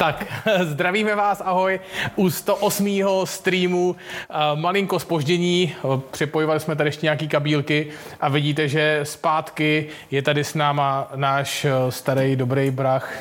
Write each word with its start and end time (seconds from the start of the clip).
Tak, 0.00 0.26
zdravíme 0.62 1.14
vás, 1.14 1.42
ahoj, 1.44 1.80
u 2.16 2.30
108. 2.30 3.00
streamu, 3.24 3.96
eh, 3.96 4.34
malinko 4.54 4.98
spoždění, 4.98 5.74
připojovali 6.10 6.60
jsme 6.60 6.76
tady 6.76 6.88
ještě 6.88 7.06
nějaký 7.06 7.28
kabílky 7.28 7.86
a 8.20 8.28
vidíte, 8.28 8.68
že 8.68 9.00
zpátky 9.02 9.86
je 10.10 10.22
tady 10.22 10.44
s 10.44 10.54
náma 10.54 11.10
náš 11.14 11.64
eh, 11.64 11.70
starý 11.88 12.36
dobrý 12.36 12.70
brach 12.70 13.12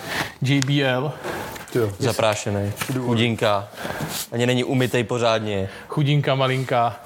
JBL. 0.42 1.12
Zaprášený, 1.98 2.71
chudinka, 3.00 3.68
ani 4.32 4.46
není 4.46 4.64
umytej 4.64 5.04
pořádně. 5.04 5.70
Chudinka 5.88 6.36
malinka. 6.36 7.00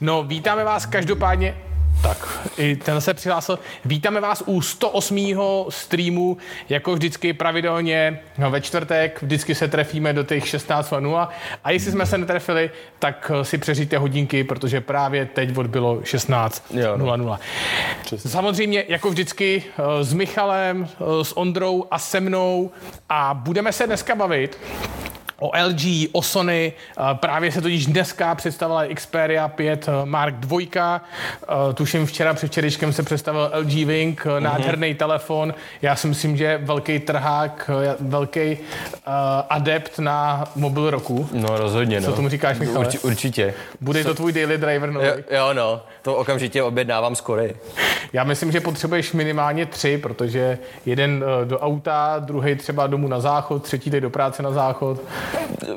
No, 0.00 0.22
vítáme 0.22 0.64
vás 0.64 0.86
každopádně 0.86 1.67
tak, 2.02 2.48
i 2.58 2.76
ten 2.76 3.00
se 3.00 3.14
přihlásil. 3.14 3.58
Vítáme 3.84 4.20
vás 4.20 4.42
u 4.46 4.62
108. 4.62 5.18
streamu, 5.68 6.36
jako 6.68 6.94
vždycky 6.94 7.32
pravidelně 7.32 8.20
no, 8.38 8.50
ve 8.50 8.60
čtvrtek, 8.60 9.22
vždycky 9.22 9.54
se 9.54 9.68
trefíme 9.68 10.12
do 10.12 10.24
těch 10.24 10.44
16.00 10.44 11.28
a 11.64 11.70
jestli 11.70 11.92
jsme 11.92 12.06
se 12.06 12.18
netrefili, 12.18 12.70
tak 12.98 13.30
si 13.42 13.58
přeříte 13.58 13.98
hodinky, 13.98 14.44
protože 14.44 14.80
právě 14.80 15.26
teď 15.26 15.56
odbylo 15.56 15.96
16.00. 15.96 17.16
No. 17.16 17.38
Samozřejmě, 18.16 18.84
jako 18.88 19.10
vždycky, 19.10 19.64
eh, 19.78 20.04
s 20.04 20.12
Michalem, 20.12 20.88
eh, 21.00 21.24
s 21.24 21.36
Ondrou 21.36 21.84
a 21.90 21.98
se 21.98 22.20
mnou 22.20 22.70
a 23.08 23.34
budeme 23.34 23.72
se 23.72 23.86
dneska 23.86 24.14
bavit 24.14 24.58
o 25.40 25.50
LG, 25.66 26.08
o 26.12 26.22
Sony. 26.22 26.72
Právě 27.14 27.52
se 27.52 27.60
totiž 27.60 27.86
dneska 27.86 28.34
představila 28.34 28.84
Xperia 28.94 29.48
5 29.48 29.88
eh, 29.88 29.92
Mark 30.04 30.34
II. 30.52 30.68
Eh, 30.76 30.94
tuším 31.74 32.06
včera 32.06 32.34
před 32.34 32.46
včerejškem 32.46 32.92
se 32.92 33.02
představil 33.02 33.50
LG 33.54 33.72
Wing, 33.72 34.24
mm-hmm. 34.24 34.40
nádherný 34.40 34.94
telefon. 34.94 35.54
Já 35.82 35.96
si 35.96 36.06
myslím, 36.06 36.36
že 36.36 36.60
velký 36.62 36.98
trhák, 36.98 37.70
velký 38.00 38.58
adept 39.50 39.98
na 39.98 40.44
mobil 40.56 40.90
roku. 40.90 41.28
No 41.32 41.48
rozhodně, 41.58 42.02
Co 42.02 42.10
no. 42.10 42.16
tomu 42.16 42.28
říkáš, 42.28 42.58
Michale? 42.58 42.86
Urči, 42.86 42.98
určitě. 42.98 43.54
Bude 43.80 44.04
to 44.04 44.14
tvůj 44.14 44.32
daily 44.32 44.58
driver 44.58 44.92
nový? 44.92 45.06
Jo, 45.06 45.14
jo, 45.30 45.54
no. 45.54 45.80
To 46.02 46.16
okamžitě 46.16 46.62
objednávám 46.62 47.16
skory. 47.16 47.56
Já 48.12 48.24
myslím, 48.24 48.52
že 48.52 48.60
potřebuješ 48.60 49.12
minimálně 49.12 49.66
tři, 49.66 49.98
protože 49.98 50.58
jeden 50.86 51.24
do 51.44 51.58
auta, 51.58 52.18
druhý 52.18 52.54
třeba 52.54 52.86
domů 52.86 53.08
na 53.08 53.20
záchod, 53.20 53.62
třetí 53.62 53.90
jde 53.90 54.00
do 54.00 54.10
práce 54.10 54.42
na 54.42 54.50
záchod 54.50 55.00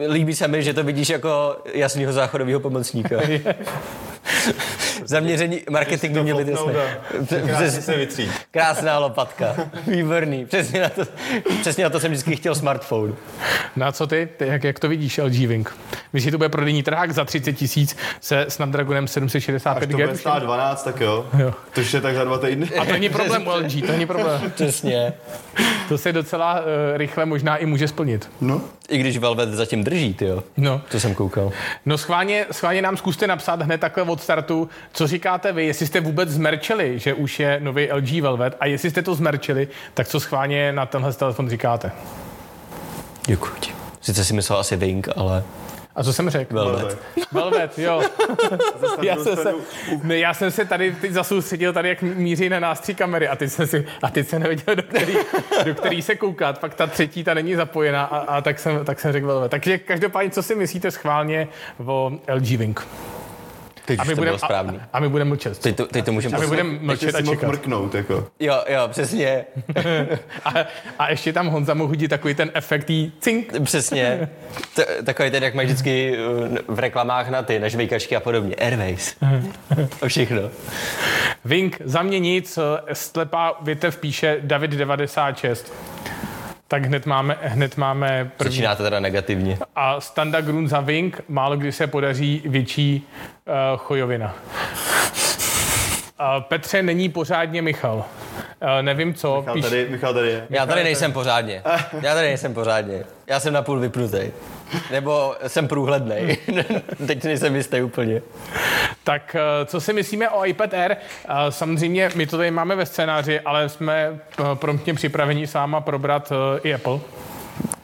líbí 0.09 0.35
se 0.35 0.47
mi, 0.47 0.63
že 0.63 0.73
to 0.73 0.83
vidíš 0.83 1.09
jako 1.09 1.57
jasného 1.73 2.13
záchodového 2.13 2.59
pomocníka. 2.59 3.15
Zaměření 5.05 5.61
marketing 5.69 6.13
by 6.13 6.23
měli 6.23 6.51
jasné. 6.51 7.71
se 7.81 7.97
vytřít. 7.97 8.31
Krásná 8.51 8.99
lopatka. 8.99 9.55
Výborný. 9.87 10.45
Přesně 10.45 10.81
na, 10.81 10.89
to, 10.89 11.01
přesně 11.61 11.83
na 11.83 11.89
to 11.89 11.99
jsem 11.99 12.11
vždycky 12.11 12.35
chtěl 12.35 12.55
smartphone. 12.55 13.13
Na 13.75 13.91
co 13.91 14.07
ty? 14.07 14.29
ty 14.37 14.47
jak, 14.47 14.63
jak 14.63 14.79
to 14.79 14.89
vidíš, 14.89 15.17
LG 15.17 15.33
Wing? 15.33 15.75
Myslíš, 16.13 16.23
že 16.23 16.31
to 16.31 16.37
bude 16.37 16.49
prodejní 16.49 16.83
trhák 16.83 17.11
za 17.11 17.25
30 17.25 17.53
tisíc 17.53 17.97
se 18.21 18.45
Snapdragonem 18.49 19.07
765 19.07 19.83
Až 19.83 19.91
to 19.91 19.97
bude 19.97 20.17
stát 20.17 20.43
12, 20.43 20.83
tak 20.83 21.01
jo. 21.01 21.25
jo. 21.37 21.53
To 21.73 21.81
je 21.81 22.01
tak 22.01 22.15
za 22.15 22.23
dva 22.23 22.37
týdny. 22.37 22.69
A 22.79 22.85
to 22.85 22.91
není 22.91 23.09
problém 23.09 23.47
u 23.47 23.49
LG, 23.49 23.85
to 23.85 23.91
není 23.91 24.05
problém. 24.05 24.51
Přesně. 24.55 25.13
To 25.89 25.97
se 25.97 26.13
docela 26.13 26.59
uh, 26.59 26.65
rychle 26.93 27.25
možná 27.25 27.57
i 27.57 27.65
může 27.65 27.87
splnit. 27.87 28.29
No. 28.41 28.61
I 28.89 28.97
když 28.97 29.17
Velvet 29.17 29.49
zatím 29.49 29.83
drží, 29.83 30.13
ty 30.13 30.25
jo. 30.25 30.43
No. 30.57 30.81
To 30.91 30.99
jsem 30.99 31.15
koukal. 31.15 31.51
No 31.85 31.97
schválně, 31.97 32.45
schválně 32.51 32.81
nám 32.81 32.97
zkuste 32.97 33.27
napsat 33.27 33.61
hned 33.61 33.81
takhle 33.81 34.03
od 34.03 34.20
startu, 34.23 34.69
co 34.93 35.07
říkáte 35.07 35.51
vy, 35.51 35.65
jestli 35.65 35.87
jste 35.87 35.99
vůbec 35.99 36.29
zmerčili, 36.29 36.99
že 36.99 37.13
už 37.13 37.39
je 37.39 37.59
nový 37.59 37.91
LG 37.91 38.11
Velvet 38.21 38.57
a 38.59 38.65
jestli 38.65 38.89
jste 38.89 39.01
to 39.01 39.15
zmerčili, 39.15 39.67
tak 39.93 40.07
co 40.07 40.19
schválně 40.19 40.71
na 40.71 40.85
tenhle 40.85 41.13
telefon 41.13 41.49
říkáte? 41.49 41.91
Děkuji 43.25 43.51
ti. 43.59 43.71
Sice 44.01 44.25
si 44.25 44.33
myslel 44.33 44.59
asi 44.59 44.75
Wing, 44.75 45.09
ale... 45.15 45.43
A 45.95 46.03
co 46.03 46.13
jsem 46.13 46.29
řekl? 46.29 46.53
Velvet. 46.53 46.97
Velvet, 47.31 47.79
jo. 47.79 48.01
já, 49.01 49.17
jsem 49.17 49.35
se, 49.35 49.53
ne, 50.03 50.17
já 50.17 50.33
jsem 50.33 50.51
se 50.51 50.65
tady 50.65 50.95
teď 51.01 51.11
zasoustředil 51.11 51.73
tady, 51.73 51.89
jak 51.89 52.01
míří 52.01 52.49
na 52.49 52.59
nás 52.59 52.79
tři 52.79 52.93
kamery 52.95 53.27
a 53.27 53.35
teď 53.35 53.51
jsem, 53.51 53.67
si, 53.67 53.85
a 54.01 54.09
teď 54.09 54.27
jsem 54.27 54.41
nevěděl, 54.41 54.75
do 54.75 54.83
který, 54.83 55.13
do 55.65 55.75
který 55.75 56.01
se 56.01 56.15
koukat. 56.15 56.59
Pak 56.59 56.73
ta 56.73 56.87
třetí, 56.87 57.23
ta 57.23 57.33
není 57.33 57.55
zapojená 57.55 58.03
a, 58.03 58.17
a 58.17 58.41
tak, 58.41 58.59
jsem, 58.59 58.85
tak 58.85 58.99
jsem 58.99 59.11
řekl 59.11 59.27
Velvet. 59.27 59.51
Takže 59.51 59.77
každopádně, 59.77 60.31
co 60.31 60.43
si 60.43 60.55
myslíte 60.55 60.91
schválně 60.91 61.47
o 61.85 62.11
LG 62.33 62.49
Wing? 62.49 62.87
Teď 63.91 63.99
a 63.99 64.03
my 64.03 64.15
budeme 64.15 64.37
správný. 64.37 64.77
A, 64.79 64.97
a 64.97 64.99
my 64.99 65.09
budeme 65.09 65.29
mlčet. 65.29 65.57
Teď 65.59 65.75
to, 65.75 65.85
teď 65.85 66.05
to 66.05 66.11
můžeme 66.11 66.37
A 66.37 66.39
my 66.39 66.47
budeme 66.47 66.79
mlčet 66.81 67.15
a 67.15 67.21
čekat. 67.21 67.47
mrknout, 67.47 67.95
jako. 67.95 68.27
Jo, 68.39 68.63
jo, 68.67 68.87
přesně. 68.87 69.45
a, 70.45 70.53
a, 70.99 71.09
ještě 71.09 71.33
tam 71.33 71.47
Honza 71.47 71.73
mu 71.73 71.87
hodí 71.87 72.07
takový 72.07 72.35
ten 72.35 72.51
efekt 72.53 72.91
cink. 73.19 73.59
Přesně. 73.63 74.29
T- 74.75 74.85
takový 75.03 75.31
ten, 75.31 75.43
jak 75.43 75.53
mají 75.55 75.65
vždycky 75.65 76.17
uh, 76.17 76.75
v 76.75 76.79
reklamách 76.79 77.29
na 77.29 77.41
ty, 77.43 77.59
na 77.59 77.67
žvejkačky 77.67 78.15
a 78.15 78.19
podobně. 78.19 78.55
Airways. 78.55 79.15
o 80.01 80.07
všechno. 80.07 80.41
Vink, 81.45 81.77
za 81.85 82.01
mě 82.01 82.19
nic. 82.19 82.59
Slepá 82.93 83.57
větev 83.61 83.97
píše 83.97 84.37
David 84.41 84.71
96 84.71 85.73
tak 86.71 86.85
hned 86.85 87.05
máme, 87.05 87.37
hned 87.41 87.77
máme 87.77 88.31
první. 88.37 88.51
Začínáte 88.51 88.83
teda 88.83 88.99
negativně. 88.99 89.57
A 89.75 90.01
Standa 90.01 90.41
Grun 90.41 90.67
za 90.67 90.79
Vink, 90.79 91.21
málo 91.27 91.57
kdy 91.57 91.71
se 91.71 91.87
podaří 91.87 92.41
větší 92.45 93.07
uh, 93.45 93.53
chojovina. 93.77 94.35
Uh, 96.19 96.43
Petře, 96.43 96.83
není 96.83 97.09
pořádně 97.09 97.61
Michal. 97.61 97.95
Uh, 97.95 98.03
nevím 98.81 99.13
co. 99.13 99.37
Michal 99.37 99.53
píš... 99.53 99.63
tady, 99.63 99.87
Michal 99.89 100.13
tady 100.13 100.27
je. 100.27 100.47
Já 100.49 100.65
tady 100.65 100.83
nejsem 100.83 101.13
pořádně. 101.13 101.61
Já 102.01 102.13
tady 102.13 102.27
nejsem 102.27 102.53
pořádně. 102.53 103.03
Já 103.27 103.39
jsem 103.39 103.53
napůl 103.53 103.79
vypnutý. 103.79 104.31
Nebo 104.91 105.35
jsem 105.47 105.67
průhledný. 105.67 106.37
Teď 107.07 107.23
nejsem 107.23 107.55
jistý 107.55 107.81
úplně. 107.81 108.21
Tak 109.03 109.35
eh, 109.35 109.65
co 109.65 109.81
si 109.81 109.93
myslíme 109.93 110.29
o 110.29 110.45
iPad 110.45 110.73
Air? 110.73 110.91
Eh, 110.91 111.33
samozřejmě 111.49 112.09
my 112.15 112.27
to 112.27 112.37
tady 112.37 112.51
máme 112.51 112.75
ve 112.75 112.85
scénáři, 112.85 113.39
ale 113.39 113.69
jsme 113.69 114.19
eh, 114.39 114.43
promptně 114.53 114.93
připraveni 114.93 115.47
s 115.47 115.53
váma 115.53 115.81
probrat 115.81 116.31
i 116.63 116.73
Apple. 116.73 116.99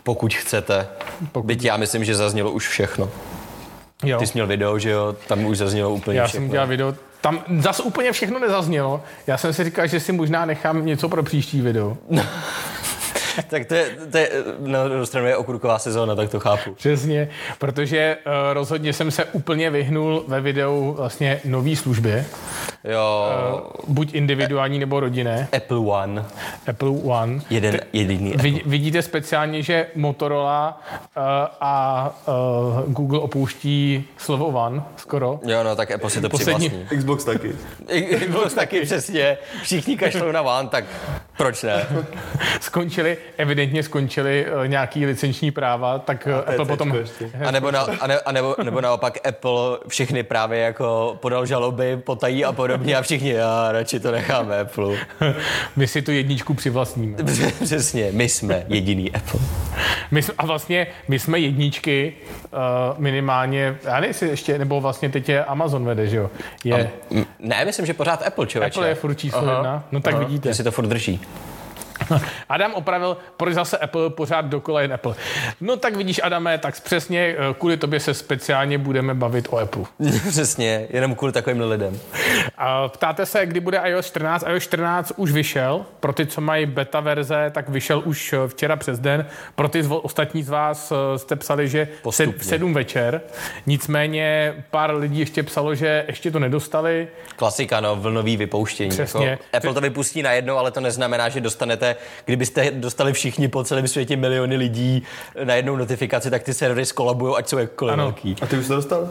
Pokud 0.04 0.34
chcete. 0.34 0.88
Pokud... 1.32 1.48
Byť 1.48 1.64
já 1.66 1.78
myslím, 1.78 2.06
že 2.06 2.16
zaznělo 2.16 2.52
už 2.52 2.68
všechno. 2.68 3.10
Jo. 4.04 4.20
Ty 4.20 4.28
jsi 4.28 4.34
měl 4.34 4.48
video, 4.48 4.80
že 4.80 4.90
jo? 4.90 5.16
Tam 5.28 5.46
už 5.46 5.58
zaznělo 5.58 5.90
úplně 5.90 6.20
já 6.20 6.28
všechno. 6.28 6.44
Já 6.44 6.48
jsem 6.48 6.52
dělal 6.52 6.68
video, 6.68 6.94
tam 7.22 7.44
zase 7.60 7.84
úplně 7.84 8.12
všechno 8.12 8.40
nezaznělo. 8.40 9.04
Já 9.28 9.38
jsem 9.38 9.54
si 9.54 9.64
říkal, 9.64 9.88
že 9.88 10.00
si 10.00 10.12
možná 10.12 10.46
nechám 10.46 10.86
něco 10.86 11.10
pro 11.10 11.24
příští 11.24 11.62
video. 11.62 11.98
tak 13.50 13.66
to 13.66 13.76
je, 13.76 13.90
to 14.12 14.18
je 14.18 14.30
na 14.60 14.88
druhou 14.88 15.06
stranu 15.06 15.28
je 15.28 15.38
okurková 15.38 15.80
sezóna, 15.80 16.16
tak 16.16 16.30
to 16.30 16.40
chápu. 16.40 16.74
Přesně, 16.74 17.30
protože 17.60 18.18
uh, 18.26 18.32
rozhodně 18.54 18.94
jsem 18.94 19.12
se 19.12 19.26
úplně 19.26 19.70
vyhnul 19.70 20.24
ve 20.28 20.42
videu 20.42 20.96
vlastně 20.98 21.42
nový 21.46 21.76
službě. 21.76 22.26
Jo. 22.84 23.32
Uh, 23.54 23.94
buď 23.94 24.14
individuální 24.14 24.80
nebo 24.80 25.00
rodinné. 25.00 25.48
Apple 25.58 25.78
One. 25.78 26.26
Apple 26.68 26.90
One. 26.90 27.40
Jeden, 27.50 27.80
jediný 27.94 28.36
Apple. 28.36 28.52
Vidíte 28.66 29.02
speciálně, 29.02 29.64
že 29.64 29.88
Motorola 29.96 30.82
uh, 31.18 31.24
a 31.62 32.16
uh, 32.28 32.94
Google 32.94 33.20
opouští 33.20 34.08
slovo 34.18 34.46
One 34.46 34.84
skoro. 34.98 35.40
Jo, 35.48 35.64
no 35.64 35.76
tak 35.76 35.92
Apple 35.92 36.10
si 36.10 36.22
to 36.22 36.30
Poslední... 36.30 36.70
přivlastní. 36.70 36.98
Xbox 36.98 37.24
taky. 37.24 37.56
Xbox 38.20 38.54
taky, 38.54 38.82
přesně. 38.82 39.38
Všichni 39.62 39.98
kašlou 39.98 40.32
na 40.32 40.42
One, 40.42 40.70
tak 40.70 40.86
proč 41.38 41.64
ne? 41.64 41.88
Skončili 42.62 43.18
evidentně 43.38 43.84
skončily 43.84 44.46
uh, 44.46 44.68
nějaký 44.68 45.06
licenční 45.06 45.52
práva, 45.52 46.00
tak 46.00 46.28
uh, 46.28 46.40
Apple 46.40 46.66
potom... 46.66 46.94
A 47.46 47.52
nebo, 47.52 47.72
na, 47.72 47.82
a, 48.00 48.08
ne, 48.08 48.20
a 48.20 48.32
nebo, 48.32 48.56
nebo 48.64 48.82
naopak 48.82 49.28
Apple 49.28 49.78
všechny 49.88 50.24
právě 50.24 50.60
jako 50.60 51.18
podal 51.22 51.46
žaloby, 51.46 51.98
potají 51.98 52.46
a 52.46 52.52
podobně 52.52 52.96
a 52.96 53.02
všichni, 53.02 53.30
já 53.30 53.72
radši 53.72 54.00
to 54.00 54.12
necháme 54.12 54.60
Apple. 54.60 54.98
my 55.76 55.88
si 55.88 56.02
tu 56.02 56.12
jedničku 56.12 56.54
přivlastníme. 56.54 57.18
Přesně, 57.64 58.10
my 58.12 58.30
jsme 58.30 58.66
jediný 58.68 59.12
Apple. 59.12 59.40
My 60.12 60.22
jsme, 60.22 60.34
a 60.38 60.46
vlastně 60.46 60.88
my 61.08 61.20
jsme 61.20 61.40
jedničky 61.40 62.14
uh, 62.54 62.60
minimálně, 62.98 63.78
já 63.84 64.00
nevím, 64.00 64.16
ještě, 64.30 64.58
nebo 64.58 64.82
vlastně 64.82 65.10
teď 65.10 65.30
je 65.30 65.46
Amazon 65.46 65.86
vede, 65.86 66.08
že 66.08 66.18
jo? 66.18 66.30
Je... 66.64 66.74
A, 66.74 66.88
ne, 67.40 67.66
myslím, 67.66 67.86
že 67.86 67.94
pořád 67.94 68.28
Apple, 68.28 68.48
člověče. 68.48 68.80
Apple 68.80 68.90
je 68.90 68.96
furt 68.96 69.16
číslo 69.16 69.40
jedna, 69.40 69.84
no 69.92 70.02
tak 70.02 70.14
Aha. 70.14 70.24
vidíte. 70.24 70.50
Že 70.50 70.56
si 70.56 70.64
to 70.64 70.72
furt 70.72 70.88
drží. 70.88 71.22
Adam 72.50 72.74
opravil, 72.74 73.18
proč 73.38 73.54
zase 73.54 73.78
Apple 73.78 74.10
pořád 74.10 74.46
dokola 74.46 74.82
jen 74.82 74.94
Apple. 74.94 75.16
No 75.62 75.78
tak 75.78 75.96
vidíš, 75.96 76.20
Adame, 76.24 76.58
tak 76.58 76.82
přesně 76.82 77.20
eh, 77.20 77.54
kvůli 77.60 77.78
tobě 77.78 78.00
se 78.00 78.14
speciálně 78.14 78.78
budeme 78.78 79.14
bavit 79.14 79.48
o 79.50 79.58
Apple. 79.58 79.84
přesně, 80.30 80.88
jenom 80.90 81.16
kvůli 81.16 81.34
takovým 81.34 81.62
lidem. 81.62 82.00
A 82.58 82.88
ptáte 82.88 83.26
se, 83.26 83.46
kdy 83.46 83.60
bude 83.60 83.82
iOS 83.86 84.06
14. 84.06 84.46
iOS 84.48 84.64
14 84.64 85.12
už 85.16 85.32
vyšel. 85.32 85.86
Pro 86.00 86.14
ty, 86.14 86.26
co 86.26 86.42
mají 86.42 86.66
beta 86.66 87.00
verze, 87.00 87.52
tak 87.52 87.70
vyšel 87.70 88.02
už 88.06 88.34
eh, 88.34 88.48
včera 88.48 88.76
přes 88.76 89.00
den. 89.00 89.26
Pro 89.56 89.70
ty 89.70 89.84
ostatní 89.88 90.44
z 90.44 90.50
vás 90.50 90.92
eh, 90.92 91.20
jste 91.20 91.36
psali, 91.36 91.68
že 91.68 91.88
v 92.38 92.46
7 92.46 92.74
večer. 92.74 93.22
Nicméně 93.66 94.54
pár 94.72 94.96
lidí 94.96 95.20
ještě 95.20 95.44
psalo, 95.44 95.76
že 95.76 96.06
ještě 96.08 96.32
to 96.32 96.40
nedostali. 96.40 97.08
Klasika, 97.36 97.80
no, 97.80 97.96
vlnový 97.96 98.38
vypouštění. 98.38 98.90
Přesně. 98.90 99.30
Jako 99.30 99.44
Apple 99.54 99.74
to 99.74 99.82
vypustí 99.82 100.22
najednou, 100.22 100.58
ale 100.58 100.72
to 100.72 100.80
neznamená, 100.80 101.30
že 101.30 101.42
dostanete 101.42 101.96
kdybyste 102.26 102.72
dostali 102.72 103.14
všichni 103.14 103.48
po 103.48 103.64
celém 103.64 103.88
světě 103.88 104.16
miliony 104.16 104.56
lidí 104.56 105.04
na 105.44 105.56
jednou 105.56 105.76
notifikaci, 105.76 106.30
tak 106.30 106.44
ty 106.44 106.54
servery 106.54 106.86
skolabují, 106.86 107.36
ať 107.38 107.48
jsou 107.50 107.58
jakkoliv 107.58 107.94
Ano. 107.94 108.04
velký. 108.04 108.36
A 108.42 108.46
ty 108.46 108.58
už 108.58 108.64
jsi 108.64 108.68
to 108.68 108.76
dostal? 108.76 109.10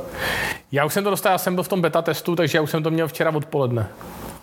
Já 0.73 0.85
už 0.85 0.93
jsem 0.93 1.05
to 1.05 1.11
dostal, 1.11 1.33
já 1.33 1.39
jsem 1.39 1.55
byl 1.55 1.65
v 1.65 1.69
tom 1.69 1.81
beta 1.81 2.03
testu, 2.03 2.37
takže 2.37 2.59
já 2.59 2.63
už 2.63 2.71
jsem 2.71 2.83
to 2.83 2.91
měl 2.91 3.09
včera 3.09 3.31
odpoledne. 3.35 3.89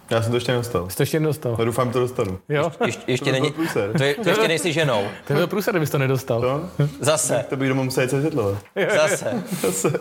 Já 0.10 0.22
jsem 0.22 0.31
to 0.31 0.38
ještě 0.38 0.51
nedostal. 0.51 0.90
Jsi 0.90 0.98
to 0.98 1.04
ještě 1.04 1.19
nedostal. 1.19 1.56
No 1.60 1.66
doufám, 1.66 1.88
že 1.88 1.94
to 1.94 2.00
dostanu. 2.00 2.40
Jo? 2.50 2.72
Ještě, 2.86 3.01
ještě 3.07 3.25
To 3.25 3.31
není, 3.31 3.51
průser. 3.51 3.92
to, 3.98 4.04
je, 4.04 4.16
to 4.16 4.30
ještě 4.30 4.48
nejsi 4.48 4.74
ženou. 4.74 5.07
To 5.28 5.34
byl 5.34 5.48
průser, 5.48 5.74
kdybys 5.74 5.89
to 5.89 5.98
nedostal. 5.98 6.42
No, 6.42 6.88
Zase, 7.00 7.46
to 7.50 7.56
bych 7.57 7.69
doma 7.69 7.84
musel 7.84 8.04
něco 8.04 8.16
vysvětlovat. 8.16 8.57
zase. 8.96 9.44
Zase. 9.62 9.94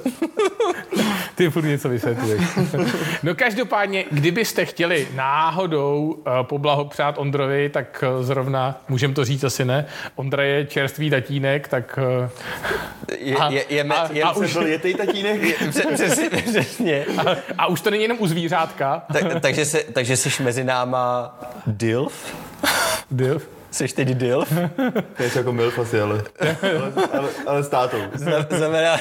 Ty 1.34 1.50
furt 1.50 1.64
něco 1.64 1.88
vysvětluješ. 1.88 2.42
no 3.22 3.34
každopádně, 3.34 4.04
kdybyste 4.10 4.64
chtěli 4.64 5.08
náhodou 5.14 6.02
uh, 6.26 6.32
poblahopřát 6.42 7.18
Ondrovi, 7.18 7.68
tak 7.68 8.04
uh, 8.16 8.22
zrovna, 8.24 8.80
můžem 8.88 9.14
to 9.14 9.24
říct 9.24 9.44
asi 9.44 9.64
ne, 9.64 9.86
Ondra 10.14 10.42
je 10.42 10.66
čerstvý 10.66 11.10
tatínek, 11.10 11.68
tak... 11.68 11.98
Uh, 12.22 12.28
Je, 13.18 13.36
A- 13.36 13.50
je, 13.50 13.64
je, 13.68 13.82
a- 13.84 14.08
je, 14.12 14.22
a 14.22 14.28
je, 14.28 14.34
už- 14.34 14.52
Byl 14.52 14.66
jetej 14.66 14.94
tatínek? 14.94 15.40
přesně, 15.94 16.30
přesně. 16.30 17.04
a, 17.26 17.36
a 17.58 17.66
už 17.66 17.80
to 17.80 17.90
není 17.90 18.02
jenom 18.02 18.18
u 18.20 18.26
zvířátka. 18.26 19.02
Tak, 19.12 19.40
takže, 19.40 19.64
se, 19.64 19.80
takže 19.92 20.16
jsi 20.16 20.42
mezi 20.42 20.64
náma 20.64 21.38
DILF? 21.66 22.36
Div. 23.10 23.48
Jsi 23.70 23.88
teď 23.88 24.08
DILF? 24.08 24.52
To 25.16 25.22
je 25.22 25.30
jako 25.36 25.52
milf 25.52 25.78
asi, 25.78 26.00
ale, 26.00 26.22
ale, 26.40 26.92
ale, 27.18 27.28
ale 27.46 27.62
s 27.64 27.68
tátou. 27.68 27.96
Zna- 28.14 28.46
Znamená, 28.56 28.96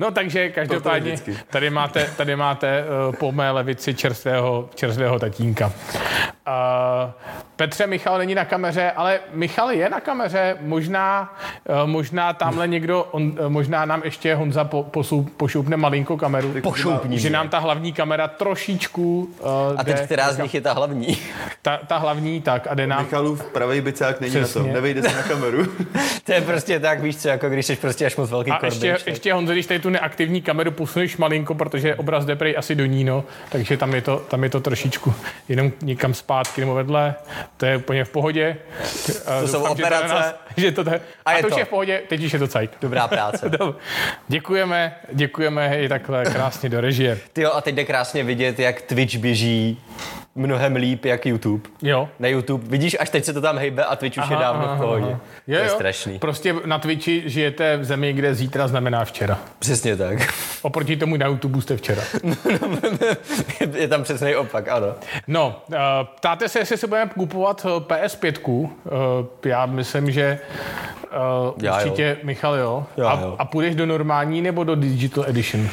No 0.00 0.10
takže 0.10 0.48
každopádně 0.48 1.16
tady 1.50 1.70
máte, 1.70 2.10
tady 2.16 2.36
máte 2.36 2.84
uh, 3.08 3.14
po 3.16 3.32
mé 3.32 3.50
levici 3.50 3.94
čerstvého, 3.94 4.68
čerstvého 4.74 5.18
tatínka. 5.18 5.66
Uh, 5.66 7.10
Petře, 7.56 7.86
Michal 7.86 8.18
není 8.18 8.34
na 8.34 8.44
kameře, 8.44 8.90
ale 8.90 9.20
Michal 9.32 9.70
je 9.70 9.88
na 9.90 10.00
kameře. 10.00 10.56
Možná, 10.60 11.34
uh, 11.82 11.88
možná 11.90 12.32
tamhle 12.32 12.68
někdo, 12.68 13.02
on, 13.10 13.22
uh, 13.22 13.48
možná 13.48 13.84
nám 13.84 14.02
ještě 14.04 14.34
Honza 14.34 14.64
po, 14.64 14.82
posou, 14.82 15.22
pošoupne 15.22 15.76
malinko 15.76 16.16
kameru. 16.16 16.54
Pošoupni 16.62 17.18
Že 17.18 17.28
mě. 17.28 17.36
nám 17.36 17.48
ta 17.48 17.58
hlavní 17.58 17.92
kamera 17.92 18.28
trošičku 18.28 19.30
uh, 19.40 19.48
a 19.76 19.84
teď 19.84 20.00
která 20.00 20.32
z 20.32 20.38
nich 20.38 20.54
je 20.54 20.60
ta 20.60 20.72
hlavní? 20.72 21.18
ta, 21.62 21.76
ta 21.86 21.98
hlavní 21.98 22.40
tak 22.40 22.66
a 22.70 22.74
jde 22.74 22.86
nám... 22.86 23.02
Michalův 23.04 23.44
pravý 23.44 23.80
bicák 23.80 24.20
není 24.20 24.34
Přesně. 24.34 24.58
na 24.60 24.64
tom, 24.66 24.74
nevejde 24.74 25.02
se 25.02 25.16
na 25.16 25.22
kameru. 25.22 25.66
To 26.24 26.32
je 26.32 26.40
prostě 26.40 26.80
tak, 26.80 27.00
víš 27.02 27.16
co, 27.16 27.28
jako 27.28 27.48
když 27.48 27.66
jsi 27.66 27.76
prostě 27.76 28.06
až 28.06 28.16
moc 28.16 28.30
velký 28.30 28.50
A 28.50 28.58
korbič. 28.58 28.74
ještě, 28.74 28.92
tak- 28.92 29.06
ještě 29.06 29.34
Honzo, 29.34 29.52
když 29.52 29.66
tady 29.66 29.80
tu 29.80 29.89
neaktivní 29.90 30.42
kameru 30.42 30.70
posuneš 30.70 31.16
malinko, 31.16 31.54
protože 31.54 31.94
obraz 31.94 32.24
jde 32.24 32.36
prej 32.36 32.54
asi 32.58 32.74
do 32.74 32.86
ní, 32.86 33.04
no, 33.04 33.24
takže 33.48 33.76
tam 33.76 33.94
je, 33.94 34.02
to, 34.02 34.16
tam 34.16 34.44
je 34.44 34.50
to 34.50 34.60
trošičku 34.60 35.14
jenom 35.48 35.72
někam 35.82 36.14
zpátky 36.14 36.60
nebo 36.60 36.74
vedle, 36.74 37.14
to 37.56 37.66
je 37.66 37.76
úplně 37.76 38.04
v 38.04 38.10
pohodě. 38.10 38.56
To 39.40 39.48
jsou 39.48 39.62
Že 39.62 39.68
operace. 39.68 40.08
to, 40.08 40.14
nás, 40.14 40.34
že 40.56 40.72
to, 40.72 40.80
a, 40.80 40.94
A 41.24 41.32
je 41.32 41.42
to 41.42 41.46
už 41.48 41.52
to. 41.52 41.58
je 41.58 41.64
v 41.64 41.68
pohodě, 41.68 42.02
teď 42.08 42.24
už 42.24 42.32
je 42.32 42.38
to 42.38 42.48
cajk. 42.48 42.70
Dobrá 42.80 43.08
práce. 43.08 43.50
Děkujeme, 44.28 44.94
děkujeme 45.12 45.80
i 45.80 45.88
takhle 45.88 46.24
krásně 46.24 46.68
do 46.68 46.80
režie. 46.80 47.18
Ty 47.32 47.42
jo, 47.42 47.50
a 47.54 47.60
teď 47.60 47.74
jde 47.74 47.84
krásně 47.84 48.24
vidět, 48.24 48.58
jak 48.58 48.82
Twitch 48.82 49.16
běží 49.16 49.80
mnohem 50.34 50.76
líp 50.76 51.04
jak 51.04 51.26
YouTube. 51.26 51.70
Jo. 51.82 52.08
Na 52.18 52.28
YouTube, 52.28 52.68
vidíš, 52.68 52.96
až 53.00 53.10
teď 53.10 53.24
se 53.24 53.32
to 53.32 53.40
tam 53.40 53.58
hejbe 53.58 53.84
a 53.84 53.96
Twitch 53.96 54.18
už 54.18 54.30
je 54.30 54.36
dávno 54.36 54.74
v 54.74 54.78
pohodě. 54.78 55.10
Jo, 55.10 55.18
to 55.46 55.52
je 55.52 55.68
jo. 55.68 55.74
strašný. 55.74 56.18
Prostě 56.18 56.54
na 56.64 56.78
Twitchi 56.78 57.22
žijete 57.26 57.76
v 57.76 57.84
zemi, 57.84 58.12
kde 58.12 58.34
zítra 58.34 58.68
znamená 58.68 59.04
včera. 59.04 59.38
Přesně 59.58 59.96
tak. 59.96 60.34
Oproti 60.62 60.96
tomu 60.96 61.16
na 61.16 61.26
YouTube 61.26 61.62
jste 61.62 61.76
včera. 61.76 62.02
je 63.74 63.88
tam 63.88 64.02
přesný 64.02 64.36
opak, 64.36 64.68
ano. 64.68 64.86
No, 65.26 65.62
uh, 65.68 65.76
ptáte 66.16 66.48
se, 66.48 66.58
jestli 66.58 66.76
se 66.76 66.86
budeme 66.86 67.10
kupovat 67.14 67.66
eh, 67.66 67.80
PS5. 67.80 68.48
Uh, 68.48 68.68
já 69.44 69.66
myslím, 69.66 70.10
že 70.10 70.38
Já 71.62 71.76
určitě 71.76 72.16
Michal 72.22 72.54
jo. 72.54 72.86
Já 72.96 73.08
a, 73.08 73.20
jo. 73.20 73.36
a 73.38 73.44
půjdeš 73.44 73.74
do 73.74 73.86
normální 73.86 74.42
nebo 74.42 74.64
do 74.64 74.74
Digital 74.74 75.24
Edition? 75.28 75.68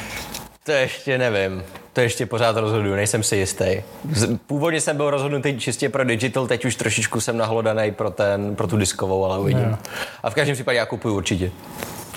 To 0.64 0.72
ještě 0.72 1.18
nevím. 1.18 1.62
To 1.98 2.02
ještě 2.02 2.26
pořád 2.26 2.56
rozhoduju, 2.56 2.94
nejsem 2.94 3.22
si 3.22 3.36
jistý. 3.36 3.64
Z- 4.12 4.38
Původně 4.46 4.80
jsem 4.80 4.96
byl 4.96 5.10
rozhodnutý 5.10 5.58
čistě 5.60 5.88
pro 5.88 6.04
digital, 6.04 6.46
teď 6.46 6.64
už 6.64 6.74
trošičku 6.76 7.20
jsem 7.20 7.36
nahlodaný 7.36 7.92
pro, 7.92 8.10
ten, 8.10 8.56
pro 8.56 8.66
tu 8.66 8.76
diskovou, 8.76 9.24
ale 9.24 9.38
uvidím. 9.38 9.64
Jo. 9.70 9.76
A 10.22 10.30
v 10.30 10.34
každém 10.34 10.54
případě 10.54 10.78
já 10.78 10.86
kupuju 10.86 11.14
určitě. 11.16 11.50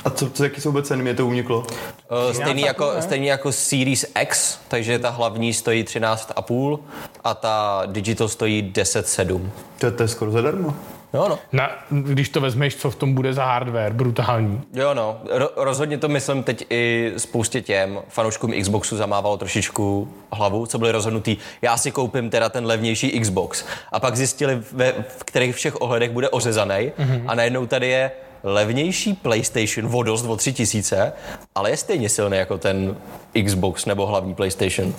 A 0.06 0.10
co, 0.10 0.30
co 0.30 0.44
jaký 0.44 0.62
jsou 0.62 0.70
vůbec 0.70 0.88
ceny, 0.88 1.02
mě 1.04 1.14
to 1.14 1.28
uniklo? 1.28 1.60
Uh, 1.60 2.34
stejný, 2.34 2.62
jako, 2.62 2.92
stejný 3.00 3.28
jako 3.28 3.52
Series 3.52 4.06
X, 4.22 4.60
takže 4.68 5.00
ta 5.00 5.10
hlavní 5.10 5.54
stojí 5.54 5.84
13,5 5.84 6.80
a 7.24 7.34
ta 7.34 7.84
digital 7.86 8.28
stojí 8.28 8.72
10,7. 8.76 9.50
To, 9.80 9.86
je- 9.86 9.92
to 9.92 10.04
je 10.04 10.08
skoro 10.08 10.32
zadarmo. 10.32 10.76
Jo 11.14 11.26
no. 11.30 11.40
Na, 11.52 11.72
když 11.90 12.30
to 12.30 12.42
vezmeš, 12.42 12.76
co 12.76 12.92
v 12.92 12.96
tom 12.96 13.14
bude 13.14 13.34
za 13.34 13.46
hardware, 13.46 13.94
brutální. 13.94 14.62
Jo 14.74 14.94
no, 14.94 15.22
Ro- 15.38 15.50
rozhodně 15.56 15.98
to 15.98 16.08
myslím 16.08 16.44
teď 16.44 16.66
i 16.70 17.14
spoustě 17.18 17.62
těm 17.62 18.00
fanouškům 18.10 18.54
Xboxu 18.62 18.98
zamávalo 18.98 19.38
trošičku 19.38 20.14
hlavu, 20.32 20.66
co 20.66 20.80
byli 20.80 20.92
rozhodnutý. 20.92 21.38
Já 21.62 21.78
si 21.78 21.92
koupím 21.92 22.30
teda 22.30 22.50
ten 22.50 22.66
levnější 22.66 23.20
Xbox. 23.20 23.66
A 23.92 24.00
pak 24.00 24.16
zjistili, 24.16 24.62
ve, 24.72 24.92
v 24.92 25.24
kterých 25.24 25.56
všech 25.56 25.82
ohledech 25.82 26.12
bude 26.12 26.30
ořezaný 26.30 26.92
mm-hmm. 27.00 27.24
a 27.28 27.36
najednou 27.36 27.66
tady 27.66 27.88
je 27.88 28.12
levnější 28.44 29.14
PlayStation 29.14 29.96
o 29.96 30.04
dost 30.04 30.26
o 30.26 30.38
3000, 30.38 31.14
ale 31.56 31.70
je 31.70 31.78
stejně 31.78 32.10
silný 32.10 32.38
jako 32.38 32.58
ten 32.58 32.96
Xbox 33.46 33.86
nebo 33.86 34.06
hlavní 34.06 34.36
PlayStation. 34.36 34.94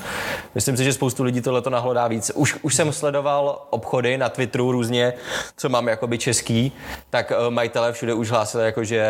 Myslím 0.54 0.76
si, 0.76 0.84
že 0.84 0.92
spoustu 0.92 1.22
lidí 1.22 1.40
tohle 1.40 1.62
to 1.62 1.70
nahlodá 1.70 2.08
víc. 2.08 2.30
Už, 2.34 2.56
už 2.62 2.74
jsem 2.74 2.92
sledoval 2.92 3.66
obchody 3.70 4.18
na 4.18 4.28
Twitteru 4.28 4.72
různě, 4.72 5.12
co 5.56 5.68
mám 5.68 5.88
jakoby 5.88 6.18
český, 6.18 6.72
tak 7.10 7.30
uh, 7.30 7.50
majitelé 7.50 7.92
všude 7.92 8.14
už 8.14 8.30
hlásili, 8.30 8.64
jako, 8.64 8.84
že 8.84 9.04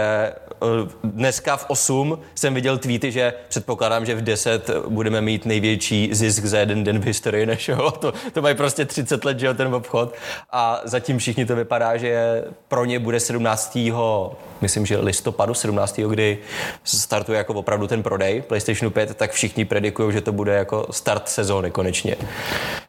uh, 0.61 0.69
dneska 1.05 1.57
v 1.57 1.65
8 1.69 2.19
jsem 2.35 2.55
viděl 2.55 2.79
tweety, 2.79 3.13
že 3.13 3.35
předpokládám, 3.49 4.07
že 4.07 4.15
v 4.15 4.23
10 4.23 4.71
budeme 4.89 5.21
mít 5.21 5.47
největší 5.47 6.09
zisk 6.13 6.45
za 6.45 6.59
jeden 6.59 6.85
den 6.85 6.99
v 6.99 7.05
historii 7.05 7.47
našeho. 7.47 7.93
To, 8.03 8.13
to 8.33 8.43
mají 8.43 8.55
prostě 8.55 8.85
30 8.85 9.25
let, 9.25 9.41
že 9.41 9.47
jo, 9.47 9.55
ten 9.55 9.75
obchod. 9.75 10.15
A 10.51 10.81
zatím 10.85 11.19
všichni 11.19 11.47
to 11.47 11.57
vypadá, 11.57 11.97
že 11.97 12.45
pro 12.69 12.85
ně 12.85 12.99
bude 12.99 13.21
17. 13.21 13.79
myslím, 14.61 14.87
že 14.87 14.99
listopadu 14.99 15.55
17. 15.55 16.01
kdy 16.01 16.39
startuje 16.85 17.39
jako 17.39 17.55
opravdu 17.55 17.87
ten 17.87 18.03
prodej 18.03 18.43
PlayStationu 18.43 18.91
5, 18.91 19.12
tak 19.15 19.33
všichni 19.33 19.65
predikují, 19.65 20.13
že 20.13 20.21
to 20.21 20.33
bude 20.33 20.55
jako 20.55 20.87
start 20.91 21.29
sezóny 21.29 21.71
konečně. 21.71 22.17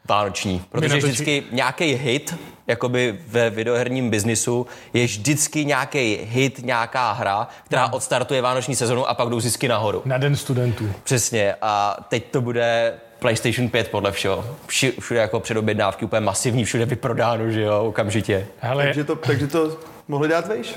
Vánoční. 0.09 0.61
Protože 0.71 0.87
natočí- 0.95 1.03
vždycky 1.11 1.43
nějaký 1.51 1.93
hit, 1.93 2.35
jakoby 2.67 3.19
ve 3.27 3.49
videoherním 3.49 4.09
biznisu, 4.09 4.67
je 4.93 5.05
vždycky 5.05 5.65
nějaký 5.65 6.19
hit, 6.23 6.59
nějaká 6.65 7.11
hra, 7.11 7.47
která 7.65 7.93
odstartuje 7.93 8.41
vánoční 8.41 8.75
sezonu 8.75 9.09
a 9.09 9.13
pak 9.13 9.29
jdou 9.29 9.39
zisky 9.39 9.67
nahoru. 9.67 10.01
Na 10.05 10.17
den 10.17 10.35
studentů. 10.35 10.89
Přesně. 11.03 11.55
A 11.61 11.97
teď 12.09 12.23
to 12.31 12.41
bude 12.41 12.93
PlayStation 13.19 13.69
5 13.69 13.87
podle 13.91 14.11
všeho. 14.11 14.45
Vši, 14.67 14.93
všude 14.99 15.19
jako 15.19 15.39
předobědnávky, 15.39 16.05
úplně 16.05 16.19
masivní, 16.19 16.65
všude 16.65 16.85
vyprodáno, 16.85 17.51
že 17.51 17.61
jo, 17.61 17.83
okamžitě. 17.83 18.47
Hele, 18.59 18.83
Takže 18.83 19.03
to, 19.03 19.15
takže 19.15 19.47
to 19.47 19.77
mohli 20.07 20.27
dát 20.27 20.47
vejš? 20.47 20.75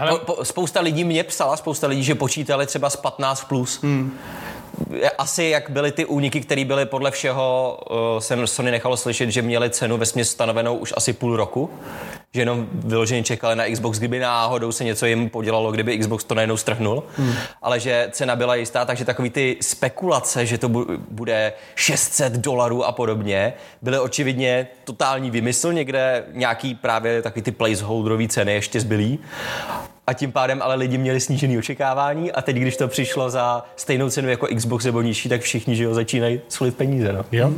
Hele, 0.00 0.18
Po, 0.18 0.34
po, 0.34 0.44
spousta 0.44 0.80
lidí 0.80 1.04
mě 1.04 1.24
psala, 1.24 1.56
spousta 1.56 1.86
lidí, 1.86 2.04
že 2.04 2.14
počítali 2.14 2.66
třeba 2.66 2.90
z 2.90 3.02
15+. 3.02 3.48
Plus. 3.48 3.82
Hmm. 3.82 4.18
Asi 5.18 5.44
jak 5.44 5.70
byly 5.70 5.92
ty 5.92 6.04
úniky, 6.04 6.40
které 6.40 6.64
byly 6.64 6.86
podle 6.86 7.10
všeho, 7.10 7.78
uh, 7.90 7.96
jsem 8.18 8.46
Sony 8.46 8.70
nechalo 8.70 8.96
slyšet, 8.96 9.30
že 9.30 9.42
měli 9.42 9.70
cenu 9.70 9.96
ve 9.96 10.24
stanovenou 10.24 10.76
už 10.76 10.94
asi 10.96 11.12
půl 11.12 11.36
roku. 11.36 11.70
Že 12.34 12.40
jenom 12.40 12.68
vyloženě 12.72 13.22
čekali 13.22 13.56
na 13.56 13.64
Xbox, 13.72 13.98
kdyby 13.98 14.18
náhodou 14.18 14.72
se 14.72 14.84
něco 14.84 15.06
jim 15.06 15.30
podělalo, 15.30 15.72
kdyby 15.72 15.98
Xbox 15.98 16.24
to 16.24 16.34
najednou 16.34 16.56
strhnul. 16.56 17.02
Hmm. 17.16 17.34
Ale 17.62 17.80
že 17.80 18.08
cena 18.12 18.36
byla 18.36 18.54
jistá, 18.54 18.84
takže 18.84 19.04
takový 19.04 19.30
ty 19.30 19.56
spekulace, 19.60 20.46
že 20.46 20.58
to 20.58 20.68
bu- 20.68 20.98
bude 21.10 21.52
600 21.74 22.32
dolarů 22.32 22.84
a 22.84 22.92
podobně, 22.92 23.52
byly 23.82 23.98
očividně 23.98 24.66
totální 24.84 25.30
vymysl 25.30 25.72
někde, 25.72 26.24
nějaký 26.32 26.74
právě 26.74 27.22
takový 27.22 27.42
ty 27.42 27.50
placeholderový 27.50 28.28
ceny 28.28 28.52
ještě 28.52 28.80
zbylý. 28.80 29.18
A 30.10 30.12
tím 30.12 30.32
pádem 30.32 30.62
ale 30.62 30.74
lidi 30.74 30.98
měli 30.98 31.20
snížené 31.20 31.58
očekávání 31.58 32.32
a 32.32 32.42
teď, 32.42 32.56
když 32.56 32.76
to 32.76 32.88
přišlo 32.88 33.30
za 33.30 33.64
stejnou 33.76 34.10
cenu 34.10 34.28
jako 34.28 34.46
Xbox 34.56 34.84
nebo 34.84 35.02
nižší, 35.02 35.28
tak 35.28 35.40
všichni, 35.40 35.76
že 35.76 35.84
jo, 35.84 35.94
začínají 35.94 36.40
sulit 36.48 36.76
peníze, 36.76 37.12
no. 37.12 37.24
jo. 37.32 37.52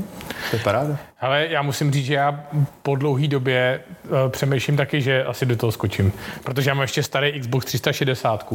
To 0.51 0.57
je 0.57 0.63
paráda. 0.63 0.97
Ale 1.21 1.47
já 1.51 1.63
musím 1.63 1.93
říct, 1.93 2.07
že 2.07 2.15
já 2.15 2.45
po 2.83 2.97
dlouhé 2.97 3.29
době 3.29 3.81
uh, 4.05 4.11
přemýšlím 4.29 4.77
taky, 4.77 5.01
že 5.01 5.25
asi 5.25 5.47
do 5.47 5.57
toho 5.57 5.73
skočím. 5.73 6.13
Protože 6.45 6.71
já 6.71 6.75
mám 6.75 6.83
ještě 6.83 7.03
starý 7.03 7.41
Xbox 7.41 7.67
360. 7.67 8.53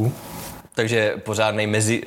Takže 0.78 1.14
pořádnej 1.22 1.66
mezi, 1.66 2.02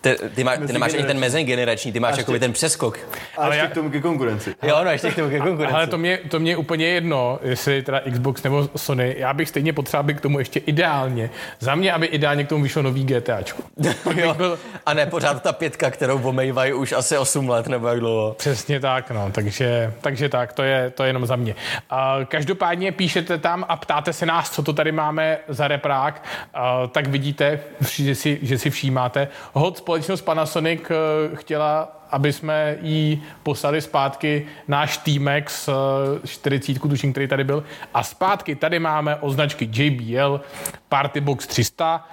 Ty, 0.00 0.16
ty, 0.34 0.44
má, 0.44 0.56
ty 0.56 0.72
nemáš 0.72 0.94
ani 0.94 1.02
ten 1.04 1.18
mezigenerační, 1.18 1.92
ty 1.92 2.00
máš 2.00 2.16
jakoby 2.18 2.40
ten 2.40 2.52
přeskok. 2.52 2.98
A 3.38 3.42
Ale 3.42 3.54
ještě 3.56 3.64
já- 3.64 3.70
k 3.70 3.74
tomu 3.74 3.90
ke 3.90 4.00
konkurenci. 4.00 4.54
Jo, 4.62 4.80
no 4.84 4.90
ještě 4.90 5.10
k 5.10 5.14
tomu 5.14 5.30
ke 5.30 5.38
konkurenci. 5.38 5.74
Ale 5.76 5.86
to 5.86 5.98
mě, 5.98 6.18
to 6.28 6.40
mě 6.40 6.52
je 6.52 6.56
úplně 6.56 6.86
jedno, 6.86 7.38
jestli 7.42 7.82
teda 7.82 8.00
Xbox 8.12 8.42
nebo 8.42 8.68
Sony. 8.76 9.14
Já 9.18 9.32
bych 9.34 9.48
stejně 9.48 9.72
potřeboval, 9.72 10.00
aby 10.00 10.14
k 10.14 10.20
tomu 10.20 10.38
ještě 10.38 10.60
ideálně. 10.60 11.30
Za 11.58 11.74
mě, 11.74 11.92
aby 11.92 12.06
ideálně 12.06 12.44
k 12.44 12.48
tomu 12.48 12.62
vyšlo 12.62 12.82
nový 12.82 13.04
GTAčko. 13.04 13.62
jo. 14.16 14.34
byl- 14.34 14.58
A 14.86 14.94
ne 14.94 15.06
pořád 15.06 15.42
ta 15.42 15.52
pětka, 15.52 15.90
kterou 15.90 16.22
omejvají 16.22 16.72
už 16.72 16.92
asi 16.92 17.18
8 17.18 17.48
let 17.48 17.66
nebo 17.68 17.88
jak 17.88 18.00
dlouho. 18.00 18.34
Přesně 18.38 18.80
tak, 18.80 19.10
no, 19.10 19.30
takže, 19.32 19.92
takže 20.00 20.28
tak, 20.28 20.52
to 20.52 20.62
je, 20.62 20.90
to 20.90 21.02
je 21.02 21.08
jenom 21.08 21.26
za 21.26 21.36
mě. 21.36 21.54
A 21.90 22.18
každopádně 22.28 22.92
píšete 22.92 23.38
tam 23.38 23.64
a 23.68 23.76
ptáte 23.76 24.12
se 24.12 24.26
nás, 24.26 24.50
co 24.50 24.62
to 24.62 24.72
tady 24.72 24.92
máme 24.92 25.38
za 25.48 25.68
reprák, 25.68 26.24
a 26.54 26.86
tak 26.86 27.06
vidíte, 27.06 27.60
že 28.10 28.14
si, 28.14 28.38
že 28.42 28.58
si 28.58 28.70
všímáte. 28.70 29.28
Hod 29.52 29.78
společnost 29.78 30.22
Panasonic 30.22 30.80
eh, 30.90 31.36
chtěla 31.36 32.00
aby 32.10 32.32
jsme 32.32 32.76
jí 32.82 33.22
poslali 33.42 33.80
zpátky 33.80 34.46
náš 34.68 34.96
T-Max 34.96 35.68
eh, 35.68 36.26
40, 36.26 36.78
tuším, 36.78 37.12
který 37.12 37.28
tady 37.28 37.44
byl. 37.44 37.64
A 37.94 38.02
zpátky 38.02 38.54
tady 38.54 38.78
máme 38.78 39.16
označky 39.16 39.70
JBL, 39.72 40.40
Partybox 40.88 41.46
300. 41.46 42.08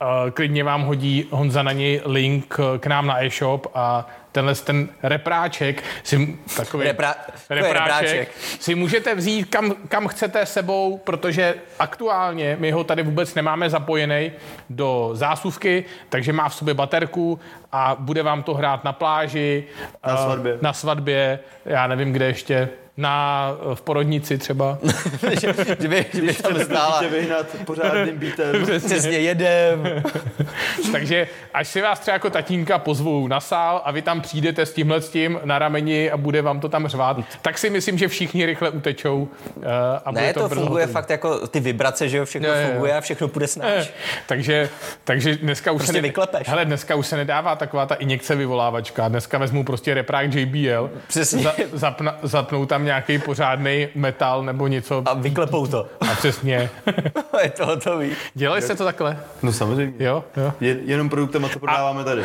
Eh, 0.00 0.30
Klidně 0.30 0.64
vám 0.64 0.82
hodí 0.82 1.26
Honza 1.30 1.62
na 1.62 1.72
něj 1.72 2.00
link 2.04 2.56
eh, 2.58 2.78
k 2.78 2.86
nám 2.86 3.06
na 3.06 3.24
e-shop 3.24 3.66
a 3.74 4.06
tenhle 4.32 4.54
ten 4.54 4.88
repráček 5.02 5.82
si 6.02 6.38
takový 6.56 6.86
Repra- 6.88 7.14
takový 7.48 7.72
repráček. 7.72 8.28
si 8.60 8.74
můžete 8.74 9.14
vzít 9.14 9.44
kam, 9.44 9.74
kam 9.88 10.08
chcete 10.08 10.46
sebou, 10.46 10.98
protože 11.04 11.54
aktuálně 11.78 12.56
my 12.60 12.70
ho 12.70 12.84
tady 12.84 13.02
vůbec 13.02 13.34
nemáme 13.34 13.70
zapojený 13.70 14.32
do 14.70 15.10
zásuvky, 15.12 15.84
takže 16.08 16.32
má 16.32 16.48
v 16.48 16.54
sobě 16.54 16.74
baterku 16.74 17.40
a 17.72 17.96
bude 17.98 18.22
vám 18.22 18.42
to 18.42 18.54
hrát 18.54 18.84
na 18.84 18.92
pláži, 18.92 19.64
Na 20.06 20.14
eh, 20.14 20.22
svatbě. 20.24 20.58
na 20.62 20.72
svatbě, 20.72 21.38
já 21.64 21.86
nevím 21.86 22.12
kde 22.12 22.26
ještě, 22.26 22.68
na, 22.96 23.48
v 23.74 23.80
porodnici 23.82 24.38
třeba. 24.38 24.78
že, 25.40 25.54
že 25.80 25.88
by, 25.88 26.06
že 26.14 26.22
by 26.22 26.34
tam 26.34 26.60
stála. 26.60 26.98
Tě 27.00 27.08
vyhnat 27.08 27.46
pořádným 27.64 28.18
beatem. 28.18 28.66
Přesně 28.86 29.18
jedem. 29.18 30.02
Takže 30.92 31.28
až 31.54 31.68
si 31.68 31.82
vás 31.82 31.98
třeba 32.00 32.12
jako 32.12 32.30
tatínka 32.30 32.78
pozvou 32.78 33.28
na 33.28 33.40
sál 33.40 33.82
a 33.84 33.90
vy 33.92 34.02
tam 34.02 34.20
přijdete 34.20 34.66
s 34.66 34.72
tímhle 34.74 35.00
s 35.00 35.08
tím 35.08 35.40
na 35.44 35.58
rameni 35.58 36.10
a 36.10 36.16
bude 36.16 36.42
vám 36.42 36.60
to 36.60 36.68
tam 36.68 36.88
řvát, 36.88 37.16
tak 37.42 37.58
si 37.58 37.70
myslím, 37.70 37.98
že 37.98 38.08
všichni 38.08 38.46
rychle 38.46 38.70
utečou 38.70 39.28
uh, 39.56 39.64
a 40.04 40.12
bude 40.12 40.22
Ne, 40.24 40.34
to, 40.34 40.40
to 40.48 40.54
funguje 40.54 40.84
hotový. 40.84 40.92
fakt 40.92 41.10
jako 41.10 41.46
ty 41.46 41.60
vibrace, 41.60 42.08
že 42.08 42.16
jo, 42.18 42.24
všechno 42.24 42.48
jo. 42.48 42.68
funguje 42.68 42.94
a 42.94 43.00
všechno 43.00 43.28
půjde. 43.28 43.46
Eh, 43.62 43.86
takže, 44.26 44.68
takže 45.04 45.36
dneska 45.36 45.72
už 45.72 45.78
Prostě 45.78 45.92
se 45.92 45.98
ne, 45.98 46.08
vyklepeš. 46.08 46.48
Hele, 46.48 46.64
dneska 46.64 46.94
už 46.94 47.06
se 47.06 47.16
nedává 47.16 47.56
taková 47.56 47.86
ta 47.86 47.94
injekce 47.94 48.34
vyvolávačka. 48.34 49.08
Dneska 49.08 49.38
vezmu 49.38 49.64
prostě 49.64 49.94
reprák 49.94 50.34
JBL, 50.34 50.90
Přesně. 51.08 51.42
za, 51.42 51.54
zapna, 51.72 52.18
zapnou 52.22 52.66
tam 52.66 52.81
nějaký 52.84 53.18
pořádný 53.18 53.88
metal 53.94 54.42
nebo 54.42 54.66
něco 54.66 55.02
A 55.06 55.14
vyklepou 55.14 55.66
to. 55.66 55.86
a 56.10 56.14
přesně. 56.14 56.70
je 57.42 57.50
to 57.50 57.66
hotový. 57.66 58.10
Dělali 58.34 58.62
jste 58.62 58.74
to 58.74 58.84
takhle? 58.84 59.18
No 59.42 59.52
samozřejmě. 59.52 60.06
Jo, 60.06 60.24
jo. 60.36 60.52
Je, 60.60 60.76
jenom 60.84 61.08
produktama, 61.08 61.48
co 61.48 61.58
prodáváme 61.58 62.04
tady. 62.04 62.22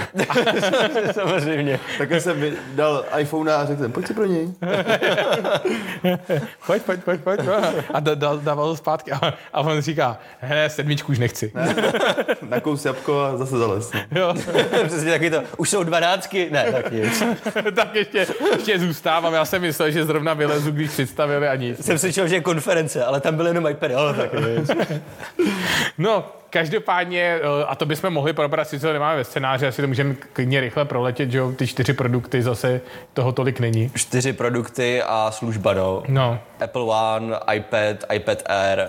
Samozřejmě. 1.12 1.80
Takhle 1.98 2.22
jsem 2.22 2.40
mi 2.40 2.54
dal 2.76 3.06
iPhone 3.18 3.54
a 3.54 3.66
řekl 3.66 3.82
jsem, 3.82 3.92
pojď 3.92 4.08
si 4.08 4.14
pro 4.14 4.26
něj. 4.26 4.48
Pojď, 6.68 6.84
pojď, 6.84 7.04
pojď, 7.04 7.22
pojď. 7.22 7.40
A 7.94 8.00
da, 8.00 8.16
da, 8.16 8.36
dával 8.36 8.70
to 8.70 8.76
zpátky. 8.76 9.12
A, 9.12 9.34
a 9.54 9.62
on 9.62 9.82
říká, 9.82 10.18
hele, 10.40 10.70
sedmičku 10.70 11.12
už 11.12 11.20
nechci. 11.20 11.52
Nakous 12.50 12.86
jabko 12.86 13.22
a 13.22 13.38
zase 13.38 13.58
zales. 13.58 13.92
No. 13.94 14.00
Jo. 14.22 14.34
Přesně 14.88 15.12
taky 15.12 15.30
to. 15.30 15.42
Už 15.58 15.70
jsou 15.70 15.84
dvanáctky? 15.84 16.48
Ne, 16.52 16.72
tak 16.72 16.92
nic. 16.92 17.24
tak 17.76 17.96
ještě, 17.96 18.28
ještě 18.52 18.80
zůstávám. 18.80 19.34
Já 19.34 19.46
jsem 19.46 19.62
myslel, 19.62 19.92
že 19.92 20.06
zrovna 20.06 20.34
vylezu, 20.48 20.72
když 20.72 20.92
představili 20.92 21.48
a 21.48 21.56
nic. 21.56 21.86
Jsem 21.86 21.98
slyšel, 21.98 22.28
že 22.28 22.36
je 22.36 22.42
konference, 22.42 23.06
ale 23.06 23.22
tam 23.22 23.36
byl 23.36 23.48
jenom 23.48 23.68
iPad. 23.68 23.92
Ale 23.92 24.14
tak. 24.14 24.32
No, 25.98 26.26
každopádně, 26.58 27.22
eh, 27.22 27.66
a 27.68 27.76
to 27.76 27.86
bychom 27.86 28.14
mohli 28.14 28.34
probrat, 28.34 28.70
sice 28.70 28.88
to 28.88 28.94
nemáme 28.94 29.18
ve 29.18 29.24
scénáři, 29.24 29.68
asi 29.68 29.82
to 29.82 29.88
můžeme 29.88 30.16
klidně 30.34 30.62
rychle 30.62 30.86
proletět, 30.86 31.32
že 31.32 31.38
jo, 31.38 31.52
ty 31.52 31.68
čtyři 31.68 31.94
produkty 31.94 32.44
zase 32.44 32.82
toho 33.14 33.32
tolik 33.32 33.60
není. 33.60 33.92
Čtyři 33.96 34.34
produkty 34.34 35.02
a 35.06 35.32
služba, 35.32 35.74
no. 35.74 36.04
No, 36.08 36.40
Apple 36.64 36.82
One, 36.82 37.36
iPad, 37.54 38.14
iPad 38.14 38.44
Air, 38.46 38.80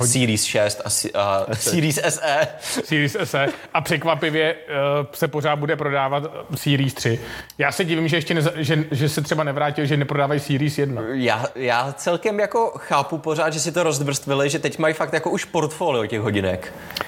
uh, 0.00 0.06
Series 0.06 0.44
6 0.44 0.82
a, 0.84 0.90
si- 0.90 1.12
a 1.14 1.46
Series. 1.52 2.00
SE. 2.08 2.48
Series 2.60 3.16
SE 3.24 3.46
a 3.74 3.80
překvapivě 3.80 4.54
uh, 4.54 5.06
se 5.12 5.28
pořád 5.28 5.56
bude 5.56 5.76
prodávat 5.76 6.22
Series 6.54 6.94
3. 6.94 7.20
Já 7.58 7.72
se 7.72 7.84
divím, 7.84 8.08
že 8.08 8.16
ještě 8.16 8.34
neza, 8.34 8.50
že, 8.56 8.84
že 8.90 9.08
se 9.08 9.22
třeba 9.22 9.44
nevrátil, 9.44 9.86
že 9.86 9.96
neprodávají 9.96 10.40
Series 10.40 10.78
1. 10.78 11.02
Já, 11.12 11.44
já 11.54 11.92
celkem 11.96 12.40
jako 12.40 12.72
chápu 12.76 13.18
pořád, 13.18 13.52
že 13.52 13.60
si 13.60 13.72
to 13.72 13.82
rozvrstvili, 13.82 14.50
že 14.50 14.58
teď 14.58 14.78
mají 14.78 14.94
fakt 14.94 15.12
jako 15.12 15.30
už 15.30 15.44
portfolio 15.44 16.06
těch 16.06 16.20
hodinek. 16.20 16.63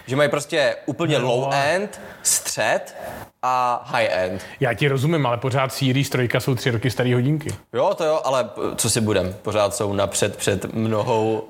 Že 0.06 0.16
mají 0.16 0.28
prostě 0.28 0.76
úplně 0.86 1.18
No. 1.18 1.26
low 1.26 1.48
end, 1.54 2.00
střed 2.22 2.96
a 3.42 3.82
high 3.86 4.06
end. 4.10 4.42
Já 4.60 4.74
ti 4.74 4.88
rozumím, 4.88 5.26
ale 5.26 5.36
pořád 5.36 5.72
Series 5.72 6.10
3 6.10 6.28
jsou 6.38 6.54
tři 6.54 6.70
roky 6.70 6.90
staré 6.90 7.14
hodinky. 7.14 7.48
Jo, 7.72 7.94
to 7.94 8.04
jo, 8.04 8.20
ale 8.24 8.50
co 8.76 8.90
si 8.90 9.00
budem, 9.00 9.34
pořád 9.42 9.74
jsou 9.74 9.92
napřed 9.92 10.36
před 10.36 10.74
mnohou. 10.74 11.48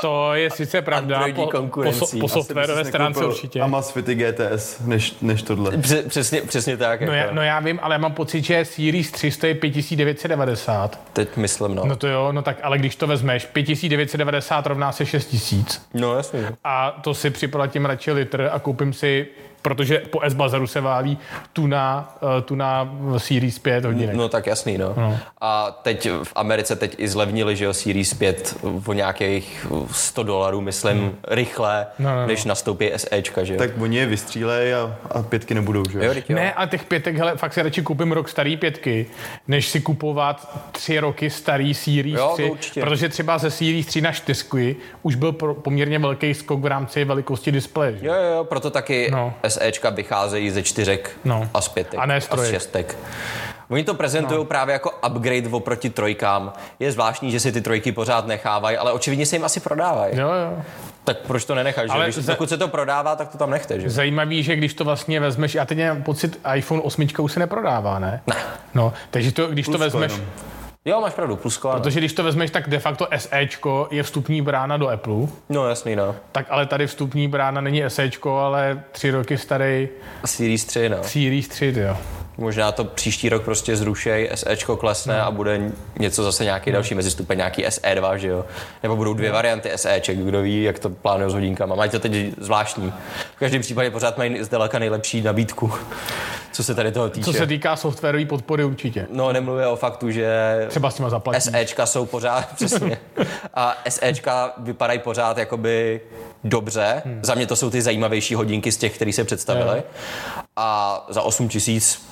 To 0.00 0.34
je 0.34 0.50
sice 0.50 0.82
pravda, 0.82 1.24
po, 1.34 1.44
po, 1.44 1.50
konkurencí. 1.50 2.00
so- 2.00 2.20
po 2.20 2.24
Asi 2.26 2.34
softwarové 2.34 2.84
stránce 2.84 3.24
určitě. 3.26 3.60
Amazfity 3.60 4.14
GTS 4.14 4.80
než, 4.80 5.14
než 5.22 5.42
tohle. 5.42 5.78
Pře- 5.78 6.02
přesně, 6.02 6.42
přesně 6.42 6.76
tak. 6.76 7.00
No 7.00 7.12
jako. 7.12 7.28
já, 7.28 7.34
no 7.34 7.42
já 7.42 7.60
vím, 7.60 7.78
ale 7.82 7.94
já 7.94 7.98
mám 7.98 8.12
pocit, 8.12 8.44
že 8.44 8.64
Series 8.64 9.10
3 9.10 9.30
stojí 9.30 9.54
5990. 9.54 11.00
Teď 11.12 11.36
myslím, 11.36 11.74
no. 11.74 11.84
No 11.86 11.96
to 11.96 12.06
jo, 12.08 12.32
no 12.32 12.42
tak 12.42 12.56
ale 12.62 12.78
když 12.78 12.96
to 12.96 13.06
vezmeš, 13.06 13.46
5990 13.46 14.66
rovná 14.66 14.92
se 14.92 15.06
6000. 15.06 15.82
No 15.94 16.16
jasně. 16.16 16.48
A 16.64 16.90
to 16.90 17.14
si 17.14 17.30
připlatím 17.32 17.84
radši 17.84 18.12
litr 18.12 18.48
a 18.52 18.58
koupím 18.58 18.92
si, 18.92 19.26
protože 19.62 19.98
po 19.98 20.20
S-Bazaru 20.22 20.66
se 20.66 20.80
válí 20.80 21.18
tuna, 21.52 22.14
eh, 22.38 22.42
tuna 22.42 22.90
Series 23.16 23.58
5 23.58 23.84
hodinek. 23.84 24.14
No 24.16 24.28
tak 24.28 24.46
jasný, 24.46 24.78
no. 24.78 24.94
no. 24.96 25.18
A 25.40 25.70
teď 25.82 26.08
v 26.22 26.32
Americe 26.34 26.76
teď 26.76 26.94
i 26.98 27.08
zlevnili, 27.08 27.56
že 27.56 27.64
jo, 27.64 27.74
Series 27.74 28.14
5 28.14 28.56
o 28.86 28.92
nějakých 28.92 29.66
100 29.92 30.22
dolarů, 30.22 30.60
myslím, 30.60 30.98
Hmm. 30.98 31.14
rychle, 31.28 31.86
No, 31.98 32.10
no, 32.10 32.16
no. 32.16 32.26
než 32.26 32.44
nastoupí 32.44 32.90
SEčka, 32.96 33.44
že 33.44 33.52
jo. 33.54 33.58
Tak 33.58 33.70
oni 33.80 33.96
je 33.96 34.06
vystřílej 34.06 34.74
a, 34.74 34.96
a 35.10 35.22
pětky 35.22 35.54
nebudou, 35.54 35.82
že 35.90 35.98
jo? 36.04 36.04
jo. 36.28 36.36
Ne, 36.36 36.52
a 36.52 36.66
těch 36.66 36.84
pětek, 36.84 37.16
hele, 37.16 37.36
fakt 37.36 37.52
si 37.52 37.62
radši 37.62 37.82
koupím 37.82 38.12
rok 38.12 38.28
starý 38.28 38.56
pětky, 38.56 39.06
než 39.48 39.68
si 39.68 39.80
kupovat 39.80 40.58
tři 40.72 40.98
roky 41.00 41.30
starý 41.30 41.74
Series 41.74 42.18
Jo, 42.18 42.28
to 42.28 42.34
3, 42.34 42.50
určitě. 42.50 42.80
protože 42.80 43.08
třeba 43.08 43.38
ze 43.38 43.50
Series 43.50 43.86
3 43.86 44.00
na 44.00 44.12
4 44.12 44.76
už 45.02 45.14
byl 45.14 45.32
pro, 45.32 45.54
poměrně 45.54 45.98
velký 45.98 46.34
skok 46.34 46.60
v 46.60 46.66
rámci 46.66 47.04
velikosti 47.04 47.52
displeje. 47.52 47.98
Jo, 48.02 48.14
jo, 48.14 48.32
jo, 48.36 48.44
proto 48.44 48.70
taky 48.70 49.08
No. 49.10 49.34
SEčka 49.52 49.90
vycházejí 49.90 50.50
ze 50.50 50.62
čtyřek 50.62 51.10
No. 51.24 51.48
a 51.54 51.60
z 51.60 51.68
pětek. 51.68 52.00
A 52.02 52.06
ne 52.06 52.20
z 52.20 52.24
a 52.24 52.26
z 52.26 52.28
trojek. 52.28 52.54
šestek. 52.54 52.96
Oni 53.70 53.84
to 53.84 53.94
prezentují 53.94 54.38
no. 54.38 54.44
právě 54.44 54.72
jako 54.72 54.90
upgrade 55.08 55.48
oproti 55.50 55.90
trojkám. 55.90 56.52
Je 56.80 56.92
zvláštní, 56.92 57.30
že 57.30 57.40
si 57.40 57.52
ty 57.52 57.60
trojky 57.60 57.92
pořád 57.92 58.26
nechávají, 58.26 58.76
ale 58.76 58.92
očividně 58.92 59.26
se 59.26 59.36
jim 59.36 59.44
asi 59.44 59.60
prodávají. 59.60 60.18
Jo, 60.18 60.28
jo. 60.28 60.62
Tak 61.04 61.18
proč 61.18 61.44
to 61.44 61.54
nenechat? 61.54 61.86
Že? 61.86 61.92
Ale 61.92 62.04
Když, 62.04 62.16
za- 62.16 62.32
Dokud 62.32 62.48
se 62.48 62.58
to 62.58 62.68
prodává, 62.68 63.16
tak 63.16 63.28
to 63.28 63.38
tam 63.38 63.50
nechte. 63.50 63.80
Že? 63.80 63.90
Zajímavý, 63.90 64.42
že 64.42 64.56
když 64.56 64.74
to 64.74 64.84
vlastně 64.84 65.20
vezmeš, 65.20 65.54
já 65.54 65.64
teď 65.64 65.78
mám 65.78 66.02
pocit, 66.02 66.40
iPhone 66.54 66.82
8 66.82 67.06
už 67.18 67.32
se 67.32 67.40
neprodává, 67.40 67.98
ne? 67.98 68.20
Ne. 68.26 68.36
No, 68.74 68.92
takže 69.10 69.32
to, 69.32 69.46
když 69.46 69.66
to 69.66 69.70
Plusko 69.72 69.84
vezmeš, 69.84 70.12
jenom. 70.12 70.26
Jo, 70.84 71.00
máš 71.00 71.14
pravdu, 71.14 71.36
plusko. 71.36 71.70
ano. 71.70 71.80
protože 71.80 72.00
když 72.00 72.12
to 72.12 72.22
vezmeš, 72.24 72.50
tak 72.50 72.68
de 72.68 72.78
facto 72.78 73.08
SEčko 73.16 73.88
je 73.90 74.02
vstupní 74.02 74.42
brána 74.42 74.76
do 74.76 74.88
Apple, 74.88 75.14
No 75.48 75.68
jasný, 75.68 75.96
no. 75.96 76.14
tak 76.32 76.46
ale 76.50 76.66
tady 76.66 76.86
vstupní 76.86 77.28
brána 77.28 77.60
není 77.60 77.82
SEčko, 77.88 78.38
ale 78.38 78.82
tři 78.92 79.10
roky 79.10 79.38
starý 79.38 79.88
Series 80.24 80.64
3, 80.64 80.88
no. 80.88 80.96
Series 81.02 81.48
3, 81.48 81.74
jo. 81.76 81.96
Možná 82.38 82.72
to 82.72 82.84
příští 82.84 83.28
rok 83.28 83.42
prostě 83.42 83.76
zrušej, 83.76 84.30
SEčko 84.34 84.76
klesne 84.76 85.18
No. 85.18 85.24
a 85.24 85.30
bude 85.30 85.60
něco 85.98 86.22
zase 86.22 86.44
nějaký 86.44 86.72
další 86.72 86.94
mezistupeň, 86.94 87.38
nějaký 87.38 87.66
SE2, 87.66 88.14
že 88.14 88.28
jo? 88.28 88.44
Nebo 88.82 88.96
budou 88.96 89.14
dvě 89.14 89.32
varianty 89.32 89.70
SEček, 89.76 90.18
kdo 90.18 90.42
ví, 90.42 90.62
jak 90.62 90.78
to 90.78 90.90
plánují 90.90 91.30
s 91.30 91.34
hodinkama. 91.34 91.74
Mají 91.74 91.90
to 91.90 91.98
teď 91.98 92.12
zvláštní. 92.38 92.92
V 93.36 93.38
každém 93.38 93.62
případě 93.62 93.90
pořád 93.90 94.18
mají 94.18 94.44
zdaleka 94.44 94.78
nejlepší 94.78 95.20
nabídku, 95.22 95.72
co 96.52 96.64
se 96.64 96.74
tady 96.74 96.92
toho 96.92 97.08
týče. 97.08 97.24
Co 97.24 97.32
se 97.32 97.46
týká 97.46 97.76
softwarové 97.76 98.24
podpory 98.24 98.64
určitě. 98.64 99.06
No, 99.10 99.32
nemluvě 99.32 99.66
o 99.66 99.76
faktu, 99.76 100.10
že 100.10 100.56
Třeba 100.68 100.90
s. 100.90 101.00
SEčka 101.38 101.86
jsou 101.86 102.06
pořád, 102.06 102.48
přesně. 102.54 102.98
A 103.54 103.76
SEčka 103.88 104.52
vypadají 104.58 104.98
pořád 104.98 105.38
jakoby 105.38 106.00
dobře. 106.44 107.02
Hmm. 107.04 107.20
Za 107.22 107.34
mě 107.34 107.46
to 107.46 107.56
jsou 107.56 107.70
ty 107.70 107.82
zajímavější 107.82 108.34
hodinky 108.34 108.72
z 108.72 108.76
těch, 108.76 108.94
které 108.94 109.12
se 109.12 109.24
představily. 109.24 109.82
A 110.56 111.06
za 111.08 111.22
8 111.22 111.48
tisíc 111.48 112.02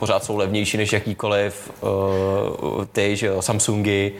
pořád 0.00 0.24
jsou 0.24 0.36
levnější 0.36 0.76
než 0.76 0.92
jakýkoliv 0.92 1.70
uh, 1.80 2.84
ty, 2.92 3.16
že 3.16 3.26
jo, 3.26 3.42
Samsungy 3.42 4.12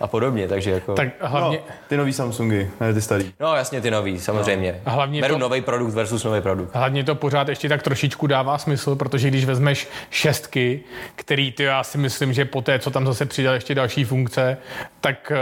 a 0.00 0.06
podobně, 0.06 0.48
takže 0.48 0.70
jako... 0.70 0.94
Tak 0.94 1.08
hlavně, 1.20 1.58
No, 1.68 1.74
ty 1.88 1.96
nový 1.96 2.12
Samsungy, 2.12 2.70
ne 2.80 2.94
ty 2.94 3.02
starý. 3.02 3.32
No 3.40 3.54
jasně 3.56 3.80
ty 3.80 3.90
nový, 3.90 4.20
samozřejmě. 4.20 4.80
A 4.84 4.90
hlavně 4.90 5.20
Beru 5.20 5.34
to- 5.34 5.38
nový 5.38 5.60
produkt 5.60 5.90
versus 5.94 6.24
nový 6.24 6.40
produkt. 6.40 6.74
Hlavně 6.74 7.04
to 7.04 7.14
pořád 7.14 7.48
ještě 7.48 7.68
tak 7.68 7.82
trošičku 7.82 8.26
dává 8.26 8.58
smysl, 8.58 8.96
protože 8.96 9.28
když 9.28 9.44
vezmeš 9.44 9.88
šestky, 10.10 10.80
který 11.16 11.52
ty 11.52 11.62
já 11.62 11.82
si 11.84 11.98
myslím, 11.98 12.32
že 12.32 12.44
po 12.44 12.62
té, 12.62 12.78
co 12.78 12.90
tam 12.90 13.06
zase 13.06 13.26
přidal 13.26 13.54
ještě 13.54 13.74
další 13.74 14.04
funkce, 14.04 14.56
tak 15.00 15.32
eh, 15.32 15.36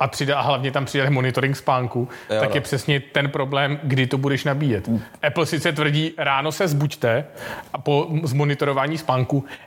a, 0.00 0.08
přidal, 0.08 0.38
a 0.38 0.42
hlavně 0.42 0.70
tam 0.70 0.84
přidali 0.84 1.10
monitoring 1.10 1.56
spánku, 1.56 2.08
Jo, 2.30 2.40
tak 2.40 2.48
no. 2.48 2.54
je 2.54 2.60
přesně 2.60 3.00
ten 3.00 3.30
problém, 3.30 3.80
kdy 3.82 4.06
to 4.06 4.18
budeš 4.18 4.44
nabíjet. 4.44 4.88
Apple 5.22 5.46
sice 5.46 5.72
tvrdí, 5.72 6.12
ráno 6.18 6.52
se 6.52 6.68
zbuďte 6.68 7.24
a 7.72 7.78
po 7.78 8.06
zmonitorování 8.22 8.98
spánku 8.98 9.15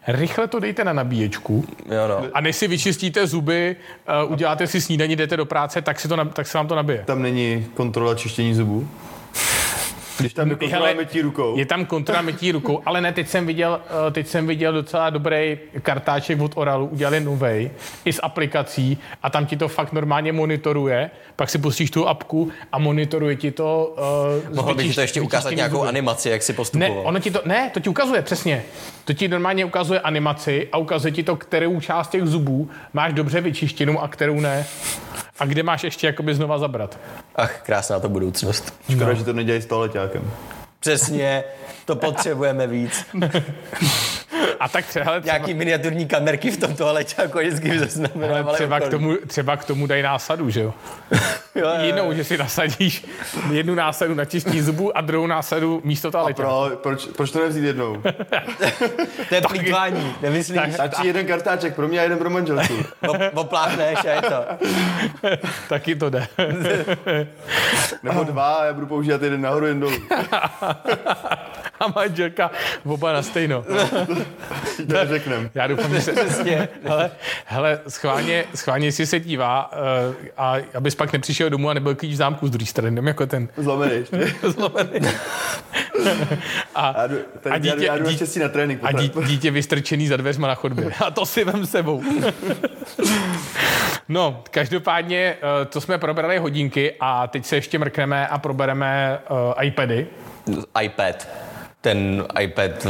rychle 0.08 0.48
to 0.48 0.60
dejte 0.60 0.84
na 0.84 0.94
nabíječku 0.94 1.65
Jo, 1.86 2.08
no. 2.08 2.27
a 2.34 2.41
než 2.41 2.56
si 2.56 2.68
vyčistíte 2.68 3.27
zuby, 3.27 3.75
uh, 4.25 4.32
uděláte 4.32 4.68
si 4.68 4.82
snídaní, 4.82 5.15
jdete 5.15 5.38
do 5.38 5.46
práce, 5.46 5.82
tak, 5.82 6.00
si 6.00 6.08
to, 6.08 6.25
tak 6.25 6.48
se 6.48 6.58
vám 6.58 6.68
to 6.68 6.75
nabije. 6.75 7.03
Tam 7.06 7.22
není 7.22 7.65
kontrola 7.74 8.15
čištění 8.15 8.53
zubů. 8.53 8.88
Když 10.20 10.34
tam 10.34 10.50
jde 10.50 10.56
kontrola 10.56 10.94
mytí 10.94 11.22
rukou. 11.22 11.58
Je 11.58 11.66
tam 11.66 11.86
kontrola 11.86 12.22
mytí 12.22 12.52
rukou, 12.52 12.82
ale 12.86 13.02
ne, 13.02 13.14
teď 13.14 13.28
jsem 13.28 13.46
viděl, 13.48 13.82
eh, 14.08 14.12
teď 14.12 14.28
jsem 14.28 14.48
viděl 14.48 14.74
docela 14.74 15.10
dobrý 15.10 15.58
kartáček 15.82 16.42
od 16.42 16.52
Oralu, 16.56 16.86
udělali 16.86 17.20
novej, 17.20 17.72
i 18.06 18.14
s 18.14 18.20
aplikací 18.24 18.98
a 19.24 19.30
tam 19.30 19.46
ti 19.46 19.58
to 19.58 19.68
fakt 19.68 19.94
normálně 19.94 20.32
monitoruje, 20.34 21.12
pak 21.36 21.50
si 21.50 21.58
pustíš 21.58 21.92
tu 21.92 22.08
apku 22.08 22.52
a 22.72 22.80
monitoruje 22.80 23.36
ti 23.36 23.52
to. 23.52 23.96
Uh, 24.50 24.56
Mohl 24.56 24.76
bych 24.76 24.88
ti 24.88 24.94
to 24.96 25.02
ještě 25.02 25.22
ukázat 25.22 25.50
nějakou 25.52 25.82
animaci, 25.84 26.30
jak 26.30 26.44
si 26.44 26.52
Ne, 26.52 26.56
postupoval. 26.56 27.02
ono 27.08 27.20
ti 27.20 27.32
to, 27.32 27.42
ne, 27.46 27.70
to 27.74 27.80
ti 27.80 27.90
ukazuje, 27.90 28.22
přesně. 28.22 28.64
To 29.06 29.14
ti 29.14 29.28
normálně 29.28 29.66
ukazuje 29.66 30.00
animaci 30.00 30.68
a 30.72 30.78
ukazuje 30.78 31.12
ti 31.12 31.24
to, 31.24 31.36
kterou 31.36 31.80
část 31.80 32.08
těch 32.08 32.24
zubů 32.26 32.70
máš 32.94 33.14
dobře 33.14 33.42
vyčištěnou 33.42 34.00
a 34.00 34.08
kterou 34.08 34.40
ne. 34.40 34.66
A 35.40 35.46
kde 35.46 35.64
máš 35.64 35.84
ještě 35.84 36.08
jakoby 36.08 36.36
znova 36.36 36.58
zabrat. 36.58 37.00
Ach, 37.39 37.62
krásná 37.62 38.00
to 38.00 38.10
budoucnost. 38.10 38.74
Škoda, 38.91 39.13
že 39.13 39.24
to 39.24 39.34
nedělají 39.34 39.62
s 39.62 39.65
toaleťákem. 39.65 40.31
Přesně, 40.79 41.43
to 41.86 41.96
potřebujeme 42.05 42.67
víc. 42.67 43.05
A 44.60 44.68
tak 44.70 44.86
třeba, 44.86 45.06
třeba, 45.06 45.20
Nějaký 45.20 45.54
miniaturní 45.54 46.08
kamerky 46.08 46.51
v 46.51 46.58
tom 46.58 46.75
toaletě, 46.75 47.16
jako 47.22 47.39
vždycky 47.39 47.80
zaznamenávali. 47.80 48.56
třeba, 48.58 48.80
k 48.80 48.88
tomu, 48.89 49.18
třeba 49.28 49.58
k 49.58 49.66
tomu 49.66 49.88
dají 49.88 50.04
násadu, 50.04 50.50
že 50.50 50.62
jo? 50.62 50.74
Jo, 51.56 51.66
jo, 51.66 51.72
jo. 51.80 51.86
Jinou, 51.86 52.13
že 52.13 52.24
si 52.24 52.38
nasadíš 52.38 53.06
jednu 53.51 53.75
násadu 53.75 54.13
na 54.13 54.25
čistí 54.25 54.62
zubu 54.62 54.98
a 54.98 55.01
druhou 55.01 55.28
násadu 55.28 55.82
místo 55.84 56.12
toho 56.12 56.34
Pro, 56.34 56.70
proč, 56.84 57.06
proč 57.06 57.32
to 57.32 57.39
nevzít 57.39 57.63
jednou? 57.63 58.01
To 59.30 59.36
je 59.36 59.42
plýtvání, 59.42 60.16
nemyslíš? 60.22 60.60
Stačí 60.74 61.08
jeden 61.08 61.25
kartáček 61.25 61.75
pro 61.75 61.88
mě 61.88 62.00
a 62.00 62.04
jeden 62.04 62.18
pro 62.18 62.30
manželku. 62.30 62.74
Op- 63.04 63.30
Opláchneš 63.34 64.00
a 64.06 64.10
je 64.12 64.22
to. 64.22 64.44
Taky 65.70 65.96
to 65.96 66.10
jde. 66.10 66.28
Nebo 68.04 68.24
dva 68.24 68.54
a 68.56 68.66
já 68.66 68.74
budu 68.74 68.88
používat 68.88 69.22
jeden 69.22 69.42
nahoru, 69.42 69.66
jeden 69.66 69.80
dolů. 69.80 69.98
A 71.80 71.88
manželka 71.96 72.52
oba 72.86 73.14
na 73.14 73.22
stejno. 73.24 73.64
Si 74.66 74.86
to 74.86 74.94
neřeknem. 74.94 75.50
Já 75.56 75.68
doufám, 75.68 75.94
že 75.96 76.02
se... 76.02 76.12
Přesně. 76.12 76.68
Hele, 76.84 77.12
hele 77.46 77.80
schválně, 77.88 78.44
schválně, 78.56 78.88
jestli 78.88 79.06
se 79.06 79.20
dívá 79.20 79.72
uh, 79.72 80.16
a 80.38 80.56
abys 80.74 80.96
pak 80.96 81.14
nepřišel 81.14 81.50
domů 81.50 81.70
a 81.70 81.74
nebyl 81.74 81.96
klíč 81.96 82.14
v 82.14 82.16
zámku 82.16 82.48
z 82.48 82.52
druhé 82.52 82.66
strany, 82.66 82.92
nem 82.92 83.08
jako 83.08 83.26
ten 83.26 83.48
Zlomený 83.58 83.94
ještě. 83.96 84.34
zlomený. 84.50 85.00
A, 86.76 86.86
Já 86.86 87.04
a 87.04 87.08
tady, 87.40 87.60
dítě, 87.60 87.86
já 87.86 87.94
jdu 87.98 88.04
dítě, 88.04 88.12
naštěstí 88.12 88.40
na 88.40 88.50
trénink. 88.50 88.80
a 88.84 88.92
dítě, 88.92 89.20
dítě 89.26 89.52
vystrčený 89.52 90.08
za 90.08 90.18
dveřma 90.18 90.48
na 90.48 90.56
chodbě. 90.56 90.92
A 91.06 91.12
to 91.12 91.26
si 91.26 91.44
vem 91.44 91.66
sebou. 91.66 92.04
No, 94.10 94.44
každopádně, 94.52 95.36
eh, 95.62 95.66
to 95.66 95.82
jsme 95.82 95.98
probrali 95.98 96.38
hodinky 96.38 96.94
a 97.00 97.28
teď 97.28 97.46
se 97.46 97.56
ještě 97.56 97.80
mrkneme 97.80 98.28
a 98.28 98.38
probereme 98.38 99.20
uh, 99.30 99.64
iPady. 99.64 100.08
iPad. 100.82 101.28
Ten 101.82 102.26
iPad 102.42 102.72
ten, 102.82 102.90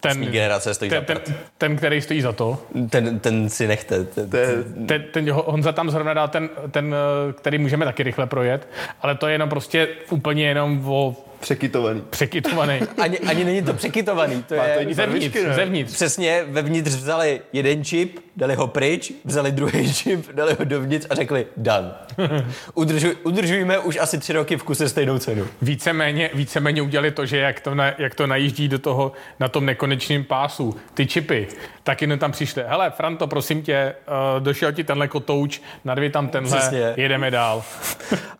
Ten- 0.00 0.24
generace 0.24 0.74
stojí 0.74 0.90
Ten, 0.90 1.00
za 1.00 1.04
ten, 1.06 1.16
prd. 1.16 1.32
ten, 1.58 1.76
který 1.76 2.00
stojí 2.00 2.20
za 2.20 2.32
to. 2.32 2.58
ten, 2.90 3.18
ten 3.20 3.48
si 3.48 3.66
nechte. 3.68 4.04
Ten, 4.04 4.28
je, 4.40 4.86
Ten, 4.86 5.04
ten 5.12 5.30
Honza 5.30 5.72
tam 5.72 5.90
zrovna 5.90 6.14
dal 6.14 6.28
ten, 6.28 6.48
ten, 6.70 6.94
eh, 6.94 7.32
který 7.32 7.58
můžeme 7.58 7.84
taky 7.84 8.02
rychle 8.02 8.26
projet, 8.26 8.68
ale 9.02 9.14
to 9.14 9.26
je 9.26 9.32
jenom 9.34 9.48
prostě 9.48 9.88
úplně 10.10 10.46
jenom 10.48 10.82
o 10.88 11.16
překytovaný. 11.40 12.02
překytovaný. 12.10 12.80
ani, 13.02 13.18
ani 13.18 13.44
není 13.44 13.62
to 13.62 13.74
překytovaný. 13.74 14.42
To 14.42 14.54
Má 14.56 14.62
to 14.62 14.68
je, 14.68 14.80
jiný 14.80 14.94
Zevnitř, 14.94 15.24
barvičky, 15.26 15.48
ne? 15.48 15.54
zevnitř. 15.54 15.92
Přesně, 15.92 16.44
vevnitř 16.48 16.90
vzali 16.90 17.40
jeden 17.52 17.84
čip, 17.84 18.18
dali 18.36 18.54
ho 18.54 18.66
pryč, 18.66 19.12
vzali 19.24 19.52
druhý 19.52 19.94
čip, 19.94 20.32
dali 20.32 20.56
ho 20.58 20.64
dovnitř 20.64 21.06
a 21.10 21.14
řekli 21.14 21.46
done. 21.56 21.90
Udržuj, 22.74 23.16
udržujeme 23.22 23.78
už 23.78 23.96
asi 24.00 24.18
tři 24.18 24.32
roky 24.32 24.56
v 24.56 24.62
kuse 24.62 24.88
stejnou 24.88 25.18
cenu. 25.18 25.46
Víceméně, 25.62 26.30
víceméně 26.34 26.82
udělali 26.82 27.10
to, 27.10 27.26
že 27.26 27.36
jak 27.38 27.60
to, 27.60 27.74
na, 27.74 27.92
jak 27.98 28.14
to 28.14 28.26
najíždí 28.26 28.68
do 28.68 28.78
toho 28.78 29.12
na 29.40 29.48
tom 29.48 29.66
nekonečném 29.66 30.24
pásu, 30.24 30.76
ty 30.94 31.06
čipy, 31.06 31.48
tak 31.82 32.02
jenom 32.02 32.18
tam 32.18 32.32
přišli. 32.32 32.62
Hele, 32.66 32.90
Franto, 32.90 33.26
prosím 33.26 33.62
tě, 33.62 33.94
uh, 34.34 34.42
došel 34.42 34.72
ti 34.72 34.84
tenhle 34.84 35.08
kotouč, 35.08 35.60
narvi 35.84 36.10
tam 36.10 36.28
tenhle, 36.28 36.58
Přesně. 36.58 36.92
jedeme 36.96 37.30
dál. 37.30 37.62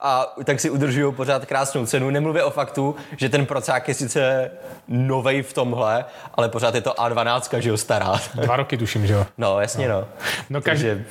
A 0.01 0.35
tak 0.45 0.61
si 0.61 0.71
udržují 0.71 1.15
pořád 1.15 1.47
krásnou 1.47 1.87
cenu. 1.87 2.11
Nemluvě 2.11 2.45
o 2.45 2.51
faktu, 2.51 2.90
že 3.17 3.29
ten 3.29 3.47
procák 3.47 3.89
je 3.89 3.95
sice 3.95 4.51
novej 4.89 5.43
v 5.43 5.53
tomhle, 5.53 6.05
ale 6.35 6.49
pořád 6.49 6.75
je 6.75 6.81
to 6.81 6.91
A12, 6.91 7.59
že 7.59 7.69
jo, 7.69 7.77
stará. 7.77 8.21
Dva 8.35 8.57
roky 8.57 8.77
tuším, 8.77 9.07
že 9.07 9.13
jo. 9.15 9.27
No, 9.39 9.61
jasně 9.61 9.89
no. 9.89 10.05
No, 10.51 10.61
každý, 10.61 10.85
Takže 10.89 11.05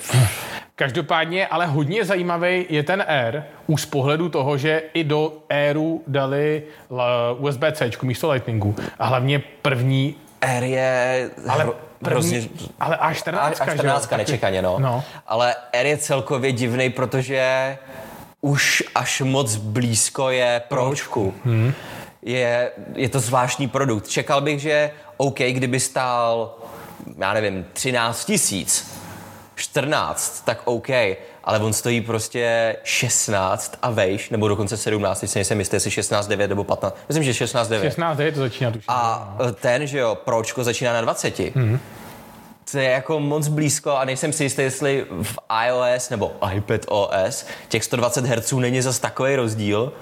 Každopádně, 0.75 1.47
ale 1.47 1.65
hodně 1.65 2.05
zajímavý 2.05 2.65
je 2.69 2.83
ten 2.83 3.03
Air, 3.07 3.41
už 3.67 3.81
z 3.81 3.85
pohledu 3.85 4.29
toho, 4.29 4.57
že 4.57 4.81
i 4.93 5.03
do 5.03 5.33
Airu 5.49 6.03
dali 6.07 6.63
la- 6.91 7.35
USB-C 7.39 7.91
místo 8.01 8.31
Lightningu. 8.31 8.75
A 8.99 9.05
hlavně 9.05 9.39
první, 9.61 10.15
R 10.41 10.63
je 10.63 11.29
ale 11.47 11.67
první, 12.03 12.49
ale 12.79 12.95
A14, 12.97 13.37
A, 13.37 13.39
a 13.39 13.51
že 13.51 13.71
jo? 13.71 13.77
14 13.77 14.07
Taky- 14.07 14.17
nečekaně, 14.17 14.61
no. 14.61 14.79
No. 14.79 15.03
Ale 15.27 15.55
R 15.73 15.85
je 15.85 15.97
celkově 15.97 16.51
divný, 16.51 16.89
protože 16.89 17.77
už 18.41 18.83
až 18.95 19.21
moc 19.21 19.55
blízko 19.55 20.29
je 20.29 20.61
pročku. 20.67 21.33
Hmm. 21.45 21.73
Je, 22.21 22.71
je 22.95 23.09
to 23.09 23.19
zvláštní 23.19 23.67
produkt. 23.67 24.07
Čekal 24.07 24.41
bych, 24.41 24.59
že 24.59 24.91
OK, 25.17 25.39
kdyby 25.39 25.79
stál, 25.79 26.55
já 27.17 27.33
nevím, 27.33 27.65
13 27.73 28.25
tisíc, 28.25 28.99
14, 29.55 30.41
tak 30.45 30.61
OK, 30.65 30.89
ale 31.43 31.59
on 31.59 31.73
stojí 31.73 32.01
prostě 32.01 32.75
16 32.83 33.77
a 33.81 33.89
vejš, 33.89 34.29
nebo 34.29 34.47
dokonce 34.47 34.77
17, 34.77 35.19
teď 35.19 35.29
si 35.29 35.37
nejsem 35.37 35.59
jistý, 35.59 35.75
jestli 35.75 35.91
16, 35.91 36.27
9 36.27 36.47
nebo 36.47 36.63
15. 36.63 36.97
Myslím, 37.07 37.23
že 37.23 37.33
16, 37.33 37.67
9. 37.67 37.83
16 37.83 38.19
je 38.19 38.31
to 38.31 38.39
začíná 38.39 38.71
tuším. 38.71 38.85
A 38.87 39.37
ten, 39.53 39.87
že 39.87 39.97
jo, 39.97 40.17
pročko 40.25 40.63
začíná 40.63 40.93
na 40.93 41.01
20. 41.01 41.39
Mm-hmm. 41.39 41.79
To 42.71 42.77
je 42.77 42.89
jako 42.89 43.19
moc 43.19 43.47
blízko 43.47 43.91
a 43.91 44.05
nejsem 44.05 44.33
si 44.33 44.43
jistý, 44.43 44.61
jestli 44.61 45.05
v 45.23 45.39
iOS 45.67 46.09
nebo 46.09 46.31
iPad 46.55 46.81
OS 46.87 47.45
těch 47.67 47.83
120 47.83 48.25
Hz 48.25 48.51
není 48.51 48.81
zas 48.81 48.99
takový 48.99 49.35
rozdíl. 49.35 49.93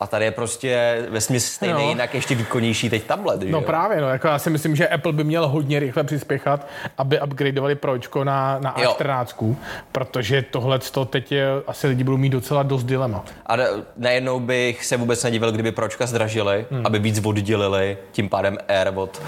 A 0.00 0.06
tady 0.06 0.24
je 0.24 0.30
prostě 0.30 1.02
ve 1.10 1.20
stejný, 1.20 1.82
No. 1.82 1.88
jinak 1.88 2.14
ještě 2.14 2.34
výkonnější 2.34 2.90
teď 2.90 3.04
tablet, 3.04 3.42
že 3.42 3.50
No 3.50 3.60
právě, 3.60 4.00
no, 4.00 4.08
jako 4.08 4.28
já 4.28 4.38
si 4.38 4.50
myslím, 4.50 4.76
že 4.76 4.88
Apple 4.88 5.12
by 5.12 5.24
měl 5.24 5.48
hodně 5.48 5.80
rychle 5.80 6.04
přispěchat, 6.04 6.66
aby 6.98 7.20
upgradeovali 7.20 7.74
Pročko 7.74 8.24
na, 8.24 8.58
na 8.58 8.74
Jo. 8.78 8.96
A14, 8.98 9.56
protože 9.92 10.42
tohle 10.42 10.78
teď 11.08 11.32
je, 11.32 11.46
asi 11.66 11.86
lidi 11.86 12.04
budou 12.04 12.16
mít 12.16 12.28
docela 12.28 12.62
dost 12.62 12.84
dilema. 12.84 13.24
A 13.46 13.56
najednou 13.96 14.40
bych 14.40 14.84
se 14.84 14.96
vůbec 14.96 15.24
nedivil, 15.24 15.52
kdyby 15.52 15.72
pročka 15.72 16.06
zdražili, 16.06 16.66
hmm. 16.70 16.86
aby 16.86 16.98
víc 16.98 17.20
oddělili 17.24 17.98
tím 18.12 18.28
pádem 18.28 18.58
Air 18.68 18.92
od, 18.94 19.22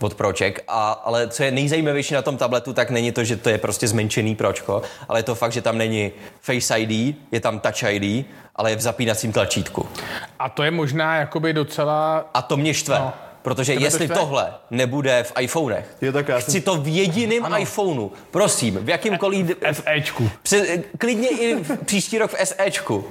od 0.00 0.14
proček. 0.14 0.64
A, 0.68 0.92
ale 0.92 1.28
co 1.28 1.42
je 1.42 1.50
nejzajímavější 1.50 2.14
na 2.14 2.22
tom 2.22 2.36
tabletu, 2.36 2.72
tak 2.72 2.90
není 2.90 3.12
to, 3.12 3.24
že 3.24 3.36
to 3.36 3.48
je 3.48 3.58
prostě 3.58 3.88
zmenšený 3.88 4.34
pročko, 4.34 4.82
ale 5.08 5.18
je 5.18 5.22
to 5.22 5.34
fakt, 5.34 5.52
že 5.52 5.62
tam 5.62 5.78
není 5.78 6.12
Face 6.40 6.78
ID, 6.78 7.16
je 7.32 7.40
tam 7.40 7.60
Touch 7.60 7.82
ID, 7.82 8.26
ale 8.56 8.70
je 8.70 8.76
v 8.76 8.80
zapínacím 8.80 9.32
tlačítku. 9.32 9.88
A 10.38 10.48
to 10.48 10.62
je 10.62 10.70
možná 10.70 11.16
jakoby 11.16 11.52
docela... 11.52 12.30
A 12.34 12.42
to 12.42 12.56
mě 12.56 12.74
štve. 12.74 12.98
No. 12.98 13.12
Protože 13.42 13.72
Tebe 13.72 13.80
to 13.80 13.84
jestli 13.84 14.04
štve? 14.06 14.16
tohle 14.16 14.54
nebude 14.70 15.22
v 15.22 15.32
iPhonech, 15.40 15.96
Jo, 16.02 16.12
tak 16.12 16.28
já 16.28 16.38
chci 16.38 16.50
jsem- 16.50 16.62
to 16.62 16.76
v 16.76 16.88
jediném 16.96 17.44
iPhoneu, 17.58 18.10
prosím, 18.30 18.74
v 18.82 18.88
jakýmkoliv... 18.88 19.50
FEčku. 19.72 20.30
Pře- 20.42 20.66
klidně 20.98 21.28
i 21.28 21.54
v 21.54 21.78
příští 21.84 22.18
rok 22.18 22.30
v 22.30 22.46
SEčku. 22.46 23.04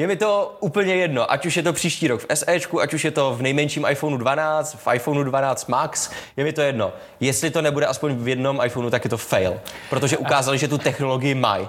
Je 0.00 0.06
mi 0.06 0.16
to 0.16 0.56
úplně 0.60 0.94
jedno, 0.94 1.32
ať 1.32 1.46
už 1.46 1.56
je 1.56 1.62
to 1.62 1.72
příští 1.72 2.08
rok 2.08 2.20
v 2.20 2.36
SEčku, 2.36 2.80
ať 2.80 2.94
už 2.94 3.04
je 3.04 3.10
to 3.10 3.34
v 3.34 3.42
nejmenším 3.42 3.86
iPhoneu 3.90 4.16
12, 4.16 4.78
v 4.86 4.94
iPhoneu 4.94 5.22
12 5.22 5.68
Max, 5.68 6.10
je 6.36 6.44
mi 6.44 6.52
to 6.52 6.60
jedno. 6.62 6.92
Jestli 7.20 7.50
to 7.50 7.62
nebude 7.62 7.86
aspoň 7.86 8.14
v 8.14 8.28
jednom 8.28 8.60
iPhoneu, 8.64 8.90
tak 8.90 9.04
je 9.04 9.10
to 9.10 9.16
fail, 9.16 9.60
protože 9.90 10.16
ukázali, 10.16 10.58
že 10.58 10.68
tu 10.68 10.78
technologii 10.78 11.34
mají. 11.34 11.68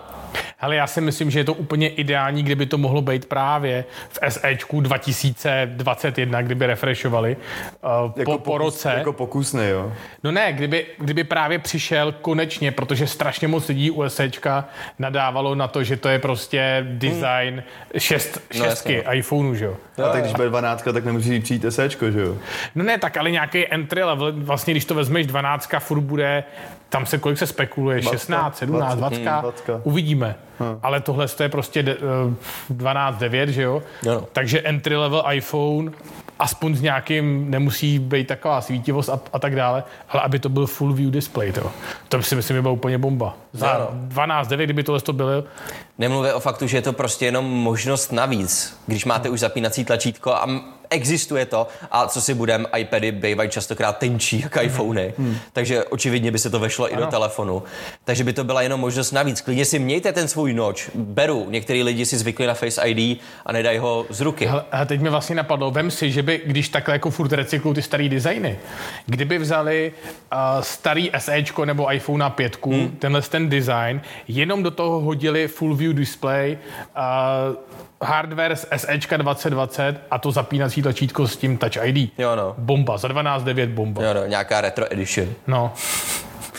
Ale 0.59 0.75
já 0.75 0.87
si 0.87 1.01
myslím, 1.01 1.31
že 1.31 1.39
je 1.39 1.43
to 1.43 1.53
úplně 1.53 1.89
ideální, 1.89 2.43
kdyby 2.43 2.65
to 2.65 2.77
mohlo 2.77 3.01
být 3.01 3.25
právě 3.25 3.85
v 4.09 4.19
SEčku 4.33 4.81
2021, 4.81 6.41
kdyby 6.41 6.65
refreshovali 6.65 7.37
uh, 7.83 8.11
Jako 8.17 8.31
po, 8.31 8.37
po 8.37 8.51
pokus- 8.51 8.57
roce. 8.57 8.93
Jako 8.97 9.13
pokusný, 9.13 9.67
jo. 9.67 9.93
No 10.23 10.31
ne, 10.31 10.53
kdyby, 10.53 10.85
kdyby 10.97 11.23
právě 11.23 11.59
přišel 11.59 12.11
konečně, 12.11 12.71
protože 12.71 13.07
strašně 13.07 13.47
moc 13.47 13.67
lidí 13.67 13.91
u 13.91 14.09
SEčka 14.09 14.65
nadávalo 14.99 15.55
na 15.55 15.67
to, 15.67 15.83
že 15.83 15.97
to 15.97 16.09
je 16.09 16.19
prostě 16.19 16.85
design 16.89 17.63
šest, 18.21 18.39
No, 18.59 18.65
šestky 18.65 18.93
jasně, 18.95 19.13
iPhoneu, 19.19 19.55
že 19.55 19.65
jo. 19.65 19.77
A 20.05 20.09
tak 20.09 20.21
když 20.21 20.33
bude 20.33 20.49
12, 20.49 20.83
tak 20.93 21.05
nemusí 21.05 21.39
přijít 21.39 21.65
SEčko, 21.69 22.11
že 22.11 22.21
jo? 22.21 22.35
No 22.75 22.83
ne, 22.83 22.97
tak 22.97 23.17
ale 23.17 23.31
nějaký 23.31 23.73
entry 23.73 24.03
level, 24.03 24.33
vlastně 24.35 24.73
když 24.73 24.85
to 24.85 24.95
vezmeš 24.95 25.27
12, 25.27 25.69
furt 25.79 26.01
bude, 26.01 26.43
tam 26.89 27.05
se 27.05 27.17
kolik 27.17 27.37
se 27.37 27.47
spekuluje, 27.47 28.01
16, 28.01 28.57
17, 28.57 28.95
20, 28.97 29.15
Hmm, 29.15 29.41
20. 29.41 29.79
uvidíme. 29.83 30.35
Ale 30.83 30.99
tohle 31.01 31.27
to 31.27 31.43
je 31.43 31.49
prostě 31.49 31.83
de, 31.83 31.91
eh, 31.91 32.33
12, 32.69 33.17
9, 33.17 33.49
že 33.49 33.61
jo? 33.61 33.83
Jo, 34.03 34.13
no. 34.13 34.27
Takže 34.33 34.59
entry 34.61 34.95
level 34.95 35.23
iPhone, 35.31 35.91
aspoň 36.41 36.75
s 36.75 36.81
nějakým, 36.81 37.51
nemusí 37.51 37.99
být 37.99 38.27
taková 38.27 38.61
svítivost 38.61 39.09
a, 39.09 39.19
a 39.33 39.39
tak 39.39 39.55
dále, 39.55 39.83
ale 40.09 40.21
aby 40.21 40.39
to 40.39 40.49
byl 40.49 40.67
full 40.67 40.93
view 40.93 41.11
display, 41.11 41.51
to, 41.51 41.71
to 42.09 42.23
si 42.23 42.35
myslím, 42.35 42.57
že 42.57 42.61
byla 42.61 42.73
úplně 42.73 42.97
bomba. 42.97 43.37
Za 43.53 43.77
no. 43.77 43.87
12, 43.93 44.47
9, 44.47 44.65
kdyby 44.65 44.83
tohle 44.83 45.01
to 45.01 45.13
bylo, 45.13 45.43
Nemluvě 45.97 46.33
o 46.33 46.39
faktu, 46.39 46.67
že 46.67 46.77
je 46.77 46.81
to 46.81 46.93
prostě 46.93 47.25
jenom 47.25 47.45
možnost 47.45 48.11
navíc, 48.11 48.79
když 48.87 49.05
máte 49.05 49.29
už 49.29 49.39
zapínací 49.39 49.85
tlačítko 49.85 50.33
a 50.33 50.49
existuje 50.91 51.45
to 51.45 51.67
a 51.91 52.07
co 52.07 52.21
si 52.21 52.33
budem, 52.33 52.67
iPady 52.77 53.11
bývají 53.11 53.49
častokrát 53.49 53.97
tenčí 53.97 54.41
jak 54.41 54.63
iPhony, 54.63 55.13
takže 55.53 55.83
očividně 55.83 56.31
by 56.31 56.39
se 56.39 56.49
to 56.49 56.59
vešlo 56.59 56.93
i 56.93 56.95
do 56.95 57.05
telefonu. 57.05 57.63
Takže 58.03 58.23
by 58.23 58.33
to 58.33 58.43
byla 58.43 58.61
jenom 58.61 58.79
možnost 58.79 59.11
navíc. 59.11 59.41
Klidně 59.41 59.65
si 59.65 59.79
mějte 59.79 60.13
ten 60.13 60.27
svůj 60.27 60.53
noč, 60.53 60.89
beru. 60.95 61.47
Některý 61.49 61.83
lidi 61.83 62.05
si 62.05 62.17
zvykli 62.17 62.47
na 62.47 62.53
Face 62.53 62.81
ID 62.89 63.21
a 63.45 63.51
nedají 63.51 63.77
ho 63.77 64.05
z 64.09 64.21
ruky. 64.21 64.45
Hele, 64.45 64.63
a 64.71 64.85
teď 64.85 65.01
mi 65.01 65.09
vlastně 65.09 65.35
napadlo, 65.35 65.71
vem 65.71 65.91
si, 65.91 66.11
že 66.11 66.23
by, 66.23 66.41
když 66.45 66.69
takhle 66.69 66.95
jako 66.95 67.09
furt 67.09 67.31
recyklují 67.31 67.75
ty 67.75 67.81
starý 67.81 68.09
designy, 68.09 68.59
kdyby 69.05 69.37
vzali 69.37 69.93
uh, 70.33 70.61
starý 70.61 71.11
SEčko 71.17 71.65
nebo 71.65 71.93
iPhone 71.93 72.25
5, 72.29 72.65
hmm. 72.65 72.97
tenhle 72.99 73.21
ten 73.21 73.49
design, 73.49 74.01
jenom 74.27 74.63
do 74.63 74.71
toho 74.71 74.99
hodili 74.99 75.47
full 75.47 75.75
view 75.75 75.93
display, 75.93 76.57
uh, 76.97 77.55
hardware 78.01 78.55
z 78.55 78.65
SEčka 78.77 79.17
2020 79.17 80.01
a 80.11 80.17
to 80.17 80.31
zapínací 80.31 80.81
tlačítko 80.81 81.27
s 81.27 81.37
tím 81.37 81.57
Touch 81.57 81.77
ID. 81.83 82.11
Jo, 82.17 82.35
no. 82.35 82.55
Bomba, 82.57 82.97
za 82.97 83.07
12.9 83.07 83.67
bomba. 83.67 84.03
Jo, 84.03 84.13
no, 84.13 84.25
nějaká 84.25 84.61
retro 84.61 84.93
edition. 84.93 85.27
No. 85.47 85.73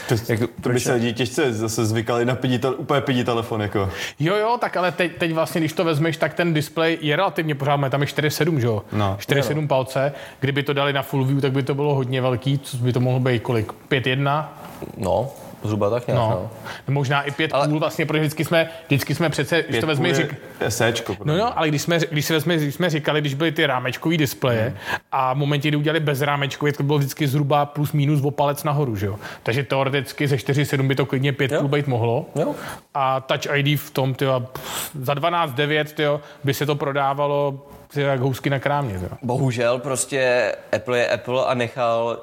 To, 0.08 0.14
to 0.60 0.68
by 0.68 0.80
se 0.80 0.92
lidi 0.92 1.12
těžce 1.12 1.52
zase 1.52 1.84
zvykali 1.84 2.24
na 2.24 2.34
pidi, 2.34 2.60
úplně 2.76 3.00
pidi 3.00 3.24
telefon, 3.24 3.62
jako. 3.62 3.90
Jo, 4.20 4.36
jo, 4.36 4.58
tak 4.60 4.76
ale 4.76 4.92
teď, 4.92 5.16
teď 5.16 5.32
vlastně, 5.32 5.60
když 5.60 5.72
to 5.72 5.84
vezmeš, 5.84 6.16
tak 6.16 6.34
ten 6.34 6.54
display 6.54 6.98
je 7.00 7.16
relativně 7.16 7.54
pořád, 7.54 7.90
tam 7.90 8.00
je 8.00 8.06
4,7, 8.06 8.58
že 8.58 8.66
jo? 8.66 8.82
No. 8.92 9.16
4,7 9.20 9.66
palce. 9.66 10.12
Kdyby 10.40 10.62
to 10.62 10.72
dali 10.72 10.92
na 10.92 11.02
full 11.02 11.24
view, 11.24 11.40
tak 11.40 11.52
by 11.52 11.62
to 11.62 11.74
bylo 11.74 11.94
hodně 11.94 12.20
velký, 12.20 12.58
co 12.58 12.76
by 12.76 12.92
to 12.92 13.00
mohlo 13.00 13.20
být 13.20 13.42
kolik? 13.42 13.72
5,1? 13.72 14.48
No, 14.96 15.30
zhruba 15.64 15.90
tak 15.90 16.06
nějak, 16.06 16.20
No. 16.20 16.50
no. 16.88 16.94
Možná 16.94 17.22
i 17.22 17.30
5,5 17.30 17.48
Ale- 17.52 17.66
ale... 17.66 17.78
vlastně, 17.78 18.06
protože 18.06 18.20
vždycky 18.20 18.44
jsme, 18.44 18.68
vždycky 18.86 19.14
jsme 19.14 19.28
přece, 19.30 19.64
když 19.68 19.80
to 19.80 19.86
vezme, 19.86 20.14
řík... 20.14 20.34
SEčko. 20.68 21.16
No, 21.24 21.36
no, 21.36 21.58
ale 21.58 21.68
když 21.68 21.82
jsme, 21.82 21.98
když 22.10 22.24
si 22.24 22.32
vezme, 22.32 22.56
když 22.56 22.74
jsme 22.74 22.90
říkali, 22.90 23.20
když 23.20 23.34
byly 23.34 23.52
ty 23.52 23.66
rámečkový 23.66 24.16
displeje 24.16 24.62
hmm. 24.62 24.96
a 25.12 25.32
v 25.32 25.36
momentě, 25.36 25.68
kdy 25.68 25.76
udělali 25.76 26.00
bez 26.00 26.20
rámečkový, 26.20 26.72
tak 26.72 26.76
to 26.76 26.82
bylo 26.82 26.98
vždycky 26.98 27.26
zhruba 27.28 27.66
plus 27.66 27.92
minus 27.92 28.20
o 28.24 28.30
palec 28.30 28.64
nahoru, 28.64 28.96
že 28.96 29.06
jo? 29.06 29.16
Takže 29.42 29.62
teoreticky 29.62 30.28
ze 30.28 30.36
4,7 30.36 30.86
by 30.86 30.94
to 30.94 31.06
klidně 31.06 31.32
5 31.32 31.52
Jo. 31.52 31.68
být 31.68 31.86
mohlo. 31.86 32.26
Jo. 32.34 32.54
A 32.94 33.20
Touch 33.20 33.46
ID 33.56 33.80
v 33.80 33.90
tom, 33.90 34.14
tyjo, 34.14 34.42
za 35.00 35.14
12,9 35.14 35.84
tyjo, 35.84 36.20
by 36.44 36.54
se 36.54 36.66
to 36.66 36.74
prodávalo 36.74 37.66
jak 38.00 38.20
housky 38.20 38.50
na 38.50 38.58
krámě. 38.58 38.98
Tyjo. 38.98 39.10
Bohužel 39.22 39.78
prostě 39.78 40.52
Apple 40.72 40.98
je 40.98 41.08
Apple 41.08 41.44
a 41.46 41.54
nechal 41.54 42.18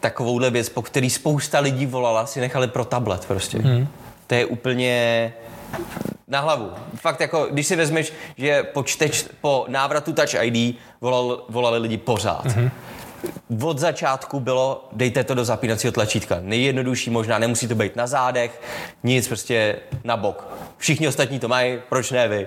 takovouhle 0.00 0.50
věc, 0.50 0.68
po 0.68 0.82
který 0.82 1.10
spousta 1.10 1.60
lidí 1.60 1.86
volala, 1.86 2.26
si 2.26 2.40
nechali 2.40 2.68
pro 2.68 2.84
tablet 2.84 3.24
prostě. 3.26 3.58
Hmm. 3.58 3.88
To 4.26 4.34
je 4.34 4.46
úplně 4.46 5.32
na 6.28 6.40
hlavu. 6.40 6.70
Fakt 6.94 7.20
jako, 7.20 7.48
když 7.50 7.66
si 7.66 7.76
vezmeš, 7.76 8.12
že 8.36 8.62
po, 8.62 8.82
čteč, 8.82 9.24
po 9.40 9.64
návratu 9.68 10.12
Touch 10.12 10.34
ID 10.42 10.76
volal, 11.00 11.44
volali 11.48 11.78
lidi 11.78 11.96
pořád. 11.96 12.46
Hmm. 12.46 12.70
Od 13.62 13.78
začátku 13.78 14.40
bylo, 14.40 14.88
dejte 14.92 15.24
to 15.24 15.34
do 15.34 15.44
zapínacího 15.44 15.92
tlačítka. 15.92 16.36
Nejjednodušší 16.40 17.10
možná, 17.10 17.38
nemusí 17.38 17.68
to 17.68 17.74
být 17.74 17.96
na 17.96 18.06
zádech, 18.06 18.60
nic, 19.02 19.28
prostě 19.28 19.76
na 20.04 20.16
bok. 20.16 20.48
Všichni 20.78 21.08
ostatní 21.08 21.38
to 21.38 21.48
mají, 21.48 21.78
proč 21.88 22.10
ne 22.10 22.28
vy? 22.28 22.46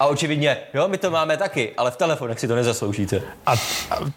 A 0.00 0.06
očividně, 0.06 0.56
jo, 0.74 0.88
my 0.88 0.98
to 0.98 1.10
máme 1.10 1.36
taky, 1.36 1.72
ale 1.76 1.90
v 1.90 1.96
telefonech 1.96 2.40
si 2.40 2.48
to 2.48 2.54
nezasloužíte. 2.54 3.22
A, 3.46 3.54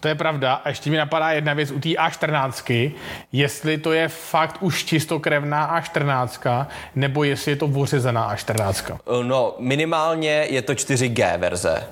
to 0.00 0.08
je 0.08 0.14
pravda. 0.14 0.54
A 0.54 0.68
ještě 0.68 0.90
mi 0.90 0.96
napadá 0.96 1.30
jedna 1.30 1.54
věc 1.54 1.70
u 1.70 1.80
té 1.80 1.88
A14, 1.88 2.92
jestli 3.32 3.78
to 3.78 3.92
je 3.92 4.08
fakt 4.08 4.56
už 4.60 4.84
čistokrevná 4.84 5.80
A14, 5.80 6.66
nebo 6.94 7.24
jestli 7.24 7.52
je 7.52 7.56
to 7.56 7.66
ořezaná 7.66 8.34
A14. 8.34 8.98
No, 9.22 9.54
minimálně 9.58 10.46
je 10.50 10.62
to 10.62 10.72
4G 10.72 11.38
verze 11.38 11.84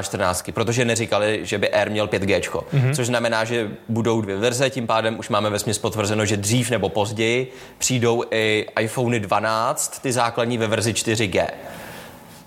A14, 0.00 0.52
protože 0.52 0.84
neříkali, 0.84 1.40
že 1.42 1.58
by 1.58 1.70
Air 1.70 1.90
měl 1.90 2.06
5G, 2.06 2.40
mm-hmm. 2.40 2.94
což 2.94 3.06
znamená, 3.06 3.44
že 3.44 3.70
budou 3.88 4.20
dvě 4.20 4.36
verze, 4.36 4.70
tím 4.70 4.86
pádem 4.86 5.18
už 5.18 5.28
máme 5.28 5.50
ve 5.50 5.58
potvrzeno, 5.80 6.24
že 6.24 6.36
dřív 6.36 6.70
nebo 6.70 6.88
později 6.88 7.52
přijdou 7.78 8.24
i 8.30 8.66
iPhony 8.80 9.20
12, 9.20 10.02
ty 10.02 10.12
základní 10.12 10.58
ve 10.58 10.66
verzi 10.66 10.92
4G 10.92 11.46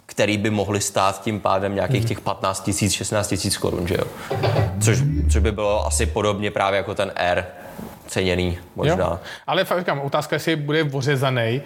který 0.06 0.38
by 0.38 0.50
mohly 0.50 0.82
stát 0.82 1.22
tím 1.22 1.40
pádem 1.40 1.76
nějakých 1.76 2.06
těch 2.06 2.22
15 2.22 2.64
tisíc, 2.64 2.94
16 2.94 3.28
tisíc 3.28 3.58
korun, 3.58 3.88
že 3.88 3.96
jo? 3.96 4.04
Což, 4.82 4.98
což 5.32 5.42
by 5.42 5.52
bylo 5.52 5.88
asi 5.88 6.06
podobně 6.06 6.52
právě 6.52 6.78
jako 6.78 6.96
ten 6.96 7.12
Air 7.16 7.44
ceněný 8.10 8.58
možná. 8.76 8.96
Jo? 9.06 9.20
Ale 9.48 9.66
fakt 9.66 9.80
říkám, 9.80 10.00
otázka, 10.00 10.36
jestli 10.36 10.56
bude 10.56 10.84
ořezaný, 10.84 11.62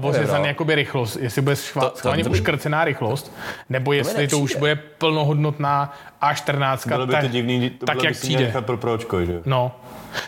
ořezaný 0.00 0.42
no. 0.42 0.46
jakoby 0.48 0.74
rychlost, 0.74 1.16
jestli 1.20 1.42
bude 1.42 1.54
schvá- 1.56 1.80
To- 1.80 1.90
to- 1.90 1.96
schválně 1.98 2.24
to 2.24 2.30
by- 2.30 2.38
uškrcená 2.38 2.84
rychlost, 2.84 3.32
nebo 3.68 3.92
jestli 3.92 4.28
to 4.28 4.38
už 4.38 4.42
nepřijde. 4.42 4.58
bude 4.60 4.76
plnohodnotná 4.76 5.94
A14, 6.22 6.88
Bylo 6.88 7.06
by 7.06 7.12
tak, 7.12 7.22
to 7.22 7.28
divný, 7.28 7.70
to 7.70 7.86
tak 7.86 8.02
jak 8.02 8.12
by 8.12 8.18
přijde. 8.18 8.54
pro 8.60 8.76
pročko, 8.76 9.24
že 9.24 9.32
jo? 9.32 9.40
No. 9.44 9.76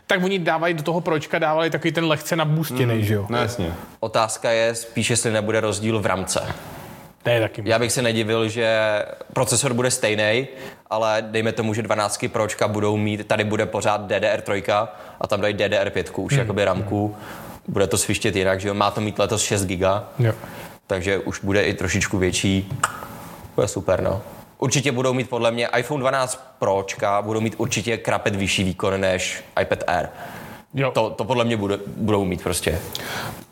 Tak 0.07 0.23
oni 0.25 0.39
dávají 0.39 0.75
do 0.75 0.83
toho 0.83 1.01
pročka, 1.01 1.39
dávali 1.39 1.71
takový 1.71 1.93
ten 1.93 2.05
lehce 2.05 2.37
nabůstěný, 2.37 2.95
mm. 2.95 3.03
že 3.03 3.15
jo? 3.15 3.27
No 3.29 3.39
jasně. 3.39 3.73
Otázka 4.01 4.51
je 4.51 4.75
spíš, 4.75 5.11
jestli 5.11 5.31
nebude 5.31 5.61
rozdíl 5.61 6.01
v 6.01 6.07
rámce. 6.07 6.55
Je 7.35 7.41
taky. 7.41 7.63
Já 7.65 7.79
bych 7.79 7.93
se 7.93 8.03
nedivil, 8.03 8.49
že 8.49 8.79
procesor 9.33 9.75
bude 9.75 9.91
stejný, 9.91 10.47
ale 10.91 11.23
dejme 11.31 11.53
tomu, 11.53 11.75
že 11.75 11.83
12 11.83 12.25
Pročka 12.33 12.69
budou 12.69 12.97
mít, 12.97 13.27
tady 13.27 13.45
bude 13.45 13.67
pořád 13.67 14.11
DDR3 14.11 14.89
a 15.21 15.27
tam 15.27 15.41
dají 15.41 15.55
DDR5, 15.55 16.23
už 16.23 16.33
Hmm. 16.33 16.41
jakoby 16.41 16.65
ramku. 16.65 17.17
Bude 17.69 17.87
to 17.87 17.99
svištět 17.99 18.37
jinak, 18.37 18.61
že 18.61 18.69
jo? 18.69 18.75
Má 18.75 18.91
to 18.91 19.01
mít 19.01 19.19
letos 19.19 19.43
6 19.43 19.65
GB, 19.65 19.83
Jo. 20.19 20.33
takže 20.87 21.19
už 21.19 21.41
bude 21.45 21.63
i 21.63 21.75
trošičku 21.75 22.19
větší. 22.19 22.73
To 23.55 23.63
je 23.63 23.69
super, 23.69 24.03
no. 24.03 24.23
Určitě 24.59 24.93
budou 24.93 25.13
mít 25.13 25.29
podle 25.31 25.51
mě 25.51 25.69
iPhone 25.77 26.01
12 26.01 26.55
Pročka, 26.59 27.23
budou 27.23 27.41
mít 27.41 27.55
určitě 27.59 27.97
krapet 27.97 28.37
vyšší 28.37 28.65
výkon 28.65 29.01
než 29.01 29.45
iPad 29.63 29.85
Air. 29.87 30.09
Jo. 30.83 30.91
To, 30.91 31.11
to 31.11 31.25
podle 31.25 31.45
mě 31.45 31.57
bude, 31.57 31.79
budou 31.97 32.25
mít 32.25 32.43
prostě. 32.43 32.79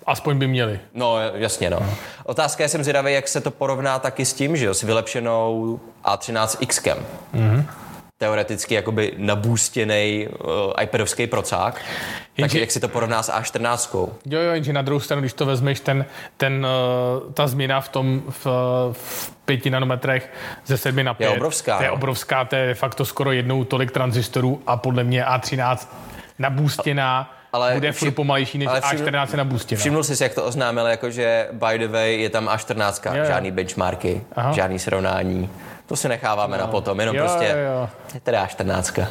Aspoň 0.06 0.38
by 0.38 0.46
měli. 0.46 0.80
No, 0.94 1.16
jasně, 1.34 1.70
no. 1.70 1.78
Otázka 2.24 2.62
je, 2.62 2.68
jsem 2.68 2.82
zvědavý, 2.84 3.12
jak 3.12 3.28
se 3.28 3.40
to 3.40 3.50
porovná 3.50 3.98
taky 3.98 4.24
s 4.24 4.32
tím, 4.34 4.56
že 4.56 4.66
jo, 4.66 4.74
s 4.74 4.82
vylepšenou 4.82 5.80
A13X. 6.04 6.96
Mm-hmm. 7.34 7.64
Teoreticky 8.18 8.74
jakoby 8.74 9.12
nabůstěný 9.16 10.28
uh, 10.28 10.72
iPadovský 10.82 11.26
procák. 11.26 11.74
Takže 11.74 11.84
Jenže- 12.38 12.60
jak 12.60 12.70
si 12.70 12.80
to 12.80 12.88
porovná 12.88 13.22
s 13.22 13.32
A14? 13.32 14.08
Jo, 14.26 14.40
jo, 14.40 14.52
jenže 14.52 14.72
na 14.72 14.82
druhou 14.82 15.00
stranu, 15.00 15.22
když 15.22 15.32
to 15.32 15.46
vezmeš, 15.46 15.80
ten, 15.80 16.04
ten, 16.36 16.66
uh, 17.26 17.32
ta 17.32 17.46
změna 17.46 17.80
v 17.80 17.88
tom 17.88 18.22
v, 18.28 18.46
v 18.92 19.32
pěti 19.44 19.70
nanometrech 19.70 20.32
ze 20.66 20.78
7 20.78 21.04
na 21.04 21.14
5. 21.14 21.28
obrovská, 21.28 21.76
To 21.76 21.82
je 21.82 21.88
no. 21.88 21.94
obrovská, 21.94 22.44
to 22.44 22.56
je 22.56 22.74
fakt 22.74 22.94
to 22.94 23.04
skoro 23.04 23.32
jednou 23.32 23.64
tolik 23.64 23.90
tranzistorů 23.92 24.62
a 24.66 24.76
podle 24.76 25.04
mě 25.04 25.24
A13 25.24 25.86
nabůstěná 26.38 27.34
Ale 27.52 27.74
bude 27.74 27.92
furt 27.92 28.10
pomalejší 28.10 28.58
než 28.58 28.68
ale 28.68 28.80
všim- 28.80 28.98
A14 29.06 29.30
je 29.30 29.36
nabůstěná. 29.36 29.78
Všimnul 29.78 30.04
jsi, 30.04 30.16
si, 30.16 30.22
jak 30.22 30.34
to 30.34 30.44
oznámil, 30.44 30.86
jakože 30.86 31.48
by 31.52 31.78
the 31.78 31.88
way 31.88 32.20
je 32.20 32.30
tam 32.30 32.48
A14, 32.48 33.14
Jo, 33.14 33.18
jo. 33.22 33.24
žádný 33.26 33.50
benchmarky, 33.50 34.22
Aha. 34.36 34.52
žádný 34.52 34.78
srovnání. 34.78 35.50
To 35.86 35.96
si 35.96 36.08
necháváme 36.08 36.58
na 36.58 36.66
potom, 36.66 37.00
jenom 37.00 37.16
Jo, 37.16 37.22
prostě 37.24 37.44
jo, 37.44 37.72
jo. 37.80 37.88
je 38.14 38.20
tady 38.20 38.36
A14. 38.36 39.06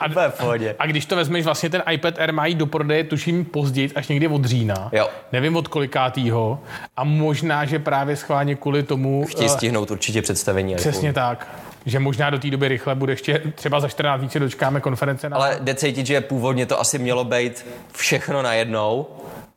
A, 0.00 0.30
pohodě. 0.40 0.74
a 0.78 0.86
když 0.86 1.06
to 1.06 1.16
vezmeš, 1.16 1.44
vlastně 1.44 1.70
ten 1.70 1.82
iPad 1.90 2.18
Air 2.18 2.32
má 2.32 2.46
jít 2.46 2.54
do 2.54 2.66
prodeje, 2.66 3.04
tuším 3.04 3.44
později, 3.44 3.90
až 3.94 4.08
někdy 4.08 4.28
od 4.28 4.44
října. 4.44 4.88
Jo. 4.92 5.08
Nevím 5.32 5.56
od 5.56 5.68
kolikátýho. 5.68 6.60
A 6.96 7.04
možná, 7.04 7.64
že 7.64 7.78
právě 7.78 8.16
schválně 8.16 8.54
kvůli 8.54 8.82
tomu... 8.82 9.24
Chtějí 9.26 9.46
eh, 9.46 9.52
stihnout 9.52 9.90
určitě 9.90 10.22
představení. 10.22 10.74
Přesně 10.74 11.10
iPhoneu. 11.10 11.28
tak. 11.28 11.46
Že 11.88 11.98
možná 11.98 12.30
do 12.30 12.38
té 12.38 12.50
doby 12.50 12.68
rychle 12.68 12.94
bude 12.94 13.12
ještě, 13.12 13.42
třeba 13.54 13.80
za 13.80 13.88
14 13.88 14.20
dní 14.20 14.30
se 14.30 14.38
dočkáme 14.40 14.80
konference 14.80 15.28
na... 15.28 15.36
Ale 15.36 15.58
jde 15.60 15.74
cítit, 15.74 16.06
že 16.06 16.20
původně 16.20 16.66
to 16.66 16.80
asi 16.80 16.98
mělo 16.98 17.24
být 17.24 17.66
všechno 17.92 18.42
najednou, 18.42 19.06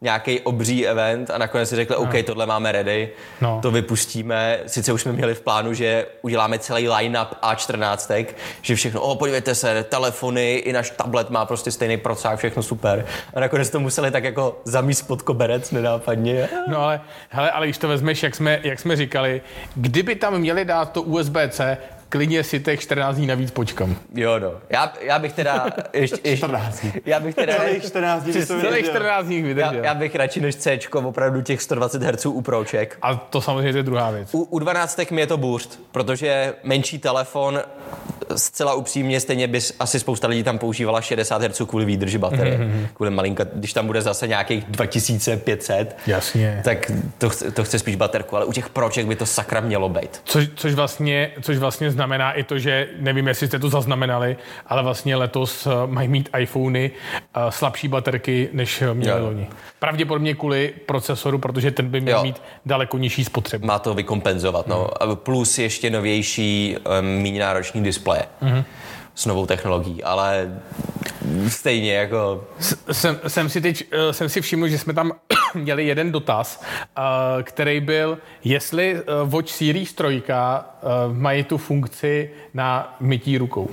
nějaký 0.01 0.39
obří 0.39 0.87
event 0.87 1.29
a 1.29 1.37
nakonec 1.37 1.69
si 1.69 1.75
řekli, 1.75 1.95
OK, 1.95 2.09
tohle 2.25 2.45
máme 2.45 2.71
ready, 2.71 3.09
No. 3.41 3.59
to 3.61 3.71
vypustíme. 3.71 4.59
Sice 4.67 4.93
už 4.93 5.01
jsme 5.01 5.11
měli 5.11 5.35
v 5.35 5.41
plánu, 5.41 5.73
že 5.73 6.05
uděláme 6.21 6.59
celý 6.59 6.89
line-up 6.89 7.27
A14, 7.43 8.25
že 8.61 8.75
všechno, 8.75 9.01
o, 9.01 9.15
podívejte 9.15 9.55
se, 9.55 9.83
telefony, 9.83 10.55
i 10.55 10.73
náš 10.73 10.89
tablet 10.89 11.29
má 11.29 11.45
prostě 11.45 11.71
stejný 11.71 11.97
procák, 11.97 12.37
všechno 12.39 12.63
super. 12.63 13.05
A 13.33 13.39
nakonec 13.39 13.69
to 13.69 13.79
museli 13.79 14.11
tak 14.11 14.23
jako 14.23 14.61
zamíst 14.63 15.07
pod 15.07 15.21
koberec 15.21 15.71
nenápadně. 15.71 16.49
No 16.67 16.79
ale, 16.81 17.01
hele, 17.29 17.51
ale 17.51 17.65
když 17.67 17.77
to 17.77 17.87
vezmeš, 17.87 18.23
jak 18.23 18.35
jsme, 18.35 18.59
jak 18.63 18.79
jsme 18.79 18.95
říkali, 18.95 19.41
kdyby 19.75 20.15
tam 20.15 20.39
měli 20.39 20.65
dát 20.65 20.91
to 20.91 21.01
USB-C, 21.01 21.77
klidně 22.11 22.43
si 22.43 22.59
těch 22.59 22.79
14 22.79 23.15
dní 23.15 23.27
navíc 23.27 23.51
počkám. 23.51 23.95
Jo, 24.15 24.39
no. 24.39 24.51
Já, 24.69 24.93
já 25.01 25.19
bych 25.19 25.33
teda 25.33 25.65
ještě, 25.93 26.15
ještě 26.23 26.37
14 26.37 26.79
dní. 26.81 26.93
já 27.05 27.19
bych 27.19 27.35
teda 27.35 27.55
Celých 27.55 27.83
14 27.87 28.23
dní 28.23 28.33
Celých 28.33 28.63
vydržel. 28.63 28.89
14 28.89 29.25
dní 29.25 29.37
já, 29.39 29.43
vydržel. 29.45 29.83
já 29.83 29.93
bych 29.93 30.15
radši 30.15 30.41
než 30.41 30.55
C 30.55 30.79
opravdu 30.93 31.41
těch 31.41 31.61
120 31.61 32.03
Hz 32.03 32.25
u 32.25 32.41
Proček. 32.41 32.97
A 33.01 33.15
to 33.15 33.41
samozřejmě 33.41 33.79
je 33.79 33.83
druhá 33.83 34.11
věc. 34.11 34.29
U, 34.31 34.41
u 34.43 34.59
12 34.59 34.99
mi 35.11 35.21
je 35.21 35.27
to 35.27 35.37
boost, 35.37 35.79
protože 35.91 36.53
menší 36.63 36.99
telefon, 36.99 37.61
zcela 38.35 38.73
upřímně, 38.73 39.19
stejně 39.19 39.47
by 39.47 39.59
asi 39.79 39.99
spousta 39.99 40.27
lidí 40.27 40.43
tam 40.43 40.57
používala 40.57 41.01
60 41.01 41.41
Hz 41.41 41.61
kvůli 41.67 41.85
výdrži 41.85 42.17
baterie. 42.17 42.57
Mm-hmm. 42.57 42.87
Kvůli 42.93 43.11
malinka, 43.11 43.43
když 43.53 43.73
tam 43.73 43.87
bude 43.87 44.01
zase 44.01 44.27
nějakých 44.27 44.63
2500, 44.65 45.97
Jasně. 46.07 46.61
tak 46.63 46.91
to, 47.17 47.29
chce- 47.29 47.51
to 47.51 47.63
chce 47.63 47.79
spíš 47.79 47.95
baterku, 47.95 48.35
ale 48.35 48.45
u 48.45 48.53
těch 48.53 48.69
proček 48.69 49.05
by 49.05 49.15
to 49.15 49.25
sakra 49.25 49.59
mělo 49.61 49.89
být. 49.89 50.21
Což, 50.23 50.47
což, 50.55 50.73
vlastně, 50.73 51.31
což 51.41 51.57
vlastně 51.57 51.91
znamená 52.01 52.31
i 52.31 52.43
to, 52.43 52.59
že 52.59 52.87
nevím, 52.99 53.27
jestli 53.27 53.47
jste 53.47 53.59
to 53.59 53.69
zaznamenali, 53.69 54.37
ale 54.67 54.83
vlastně 54.83 55.15
letos 55.15 55.67
eh, 55.67 55.69
mají 55.85 56.07
mít 56.07 56.29
iPhony 56.39 56.91
eh, 56.91 57.39
slabší 57.49 57.87
baterky, 57.87 58.49
než 58.53 58.81
eh, 58.81 58.93
měli 58.93 59.19
Jo. 59.19 59.25
loni. 59.25 59.47
Pravděpodobně 59.79 60.33
kvůli 60.35 60.73
procesoru, 60.85 61.37
protože 61.37 61.71
ten 61.71 61.89
by 61.89 62.01
měl 62.01 62.17
Jo. 62.17 62.23
mít 62.23 62.41
daleko 62.65 62.97
nižší 62.97 63.25
spotřebu. 63.25 63.67
Má 63.67 63.79
to 63.79 63.93
vykompenzovat, 63.93 64.67
no. 64.67 65.03
A 65.03 65.15
Plus 65.15 65.59
ještě 65.59 65.89
novější, 65.89 66.77
méně 67.01 67.39
náročný 67.39 67.83
displeje. 67.83 68.23
Mm-hmm. 68.43 68.63
S 69.21 69.25
novou 69.25 69.45
technologií, 69.45 70.03
ale 70.03 70.61
stejně 71.47 71.93
jako... 71.93 72.43
Jsem, 72.91 73.19
jsem, 73.27 73.49
si 73.49 73.61
teď, 73.61 73.83
eh, 73.91 74.13
jsem 74.13 74.29
si 74.29 74.41
všiml, 74.41 74.67
že 74.67 74.77
jsme 74.77 74.93
tam 74.93 75.11
měli 75.53 75.85
jeden 75.85 76.11
dotaz, 76.11 76.63
eh, 76.63 77.43
který 77.43 77.79
byl, 77.79 78.17
jestli 78.43 78.95
eh, 78.95 79.03
Watch 79.25 79.49
Series 79.49 79.93
3 79.93 80.23
eh, 80.29 80.43
mají 81.13 81.43
tu 81.43 81.57
funkci 81.57 82.29
na 82.53 82.95
mytí 82.99 83.37
rukou. 83.37 83.69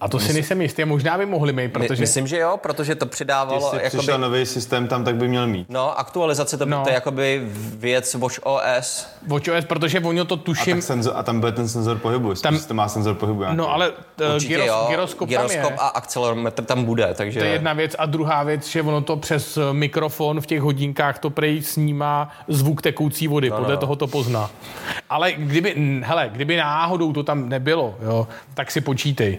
A 0.00 0.08
to 0.08 0.18
si 0.18 0.32
nejsem 0.32 0.62
jistý, 0.62 0.84
možná 0.84 1.18
by 1.18 1.26
mohli 1.26 1.52
mít, 1.52 1.72
Protože... 1.72 2.00
Myslím, 2.00 2.26
že 2.26 2.38
jo, 2.38 2.56
protože 2.62 2.94
to 2.94 3.06
přidávalo... 3.06 3.56
Jestli 3.64 3.82
Jakoby, 3.84 3.98
přišel 3.98 4.18
nový 4.18 4.46
systém 4.46 4.88
tam, 4.88 5.04
tak 5.04 5.16
by 5.16 5.28
měl 5.28 5.46
mít. 5.46 5.66
no, 5.70 5.98
aktualizace, 5.98 6.56
to, 6.56 6.66
No. 6.66 6.82
to 6.82 6.88
je 6.88 6.94
jakoby 6.94 7.42
věc 7.76 8.14
Watch 8.14 8.38
OS. 8.42 9.06
WatchOS, 9.26 9.64
protože 9.64 10.00
oni 10.00 10.24
to 10.24 10.34
A, 10.34 10.38
tuším... 10.38 10.76
tak 10.76 10.82
senzor, 10.84 11.12
a 11.16 11.22
tam 11.22 11.40
bude 11.40 11.52
ten 11.52 11.68
senzor 11.68 11.98
pohybu, 11.98 12.30
jestli 12.30 12.42
Tam- 12.42 12.58
to 12.58 12.74
má 12.74 12.88
senzor 12.88 13.14
pohybu. 13.14 13.40
nějaký. 13.40 13.56
No 13.56 13.72
ale 13.72 13.90
uh, 13.90 13.96
Určitě 14.34 14.54
gyros, 14.54 14.66
jo, 14.68 14.86
gyroskop, 14.90 15.28
gyroskop 15.28 15.62
tam 15.62 15.72
je. 15.72 15.78
a 15.78 15.86
akcelerometr 15.86 16.64
tam 16.64 16.84
bude, 16.84 17.14
takže... 17.14 17.38
To 17.40 17.44
je 17.46 17.52
jedna 17.52 17.72
věc. 17.72 17.96
A 17.98 18.06
druhá 18.06 18.42
věc, 18.42 18.66
že 18.66 18.82
ono 18.82 19.00
to 19.00 19.16
přes 19.16 19.56
eh, 19.56 19.60
mikrofon 19.72 20.40
v 20.40 20.46
těch 20.46 20.60
hodinkách 20.60 21.18
to 21.18 21.30
prej 21.30 21.62
snímá 21.62 22.30
zvuk 22.48 22.82
tekoucí 22.82 23.28
vody. 23.28 23.50
No, 23.50 23.56
Podle 23.56 23.74
no. 23.74 23.80
toho 23.80 23.96
to 23.96 24.06
pozná. 24.06 24.50
Ale 25.10 25.32
kdyby, 25.32 26.00
hele, 26.04 26.30
kdyby 26.32 26.56
náhodou 26.56 27.12
to 27.12 27.22
tam 27.22 27.48
nebylo, 27.48 27.94
jo, 28.02 28.28
tak 28.54 28.70
si 28.70 28.80
počítej. 28.80 29.38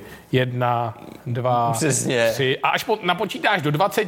Jedna, 0.51 0.97
dva, 1.25 1.71
Přesně. 1.71 2.29
tři. 2.33 2.57
A 2.63 2.69
až 2.69 2.83
po, 2.83 2.99
napočítáš 3.03 3.61
do 3.61 3.71
20, 3.71 4.07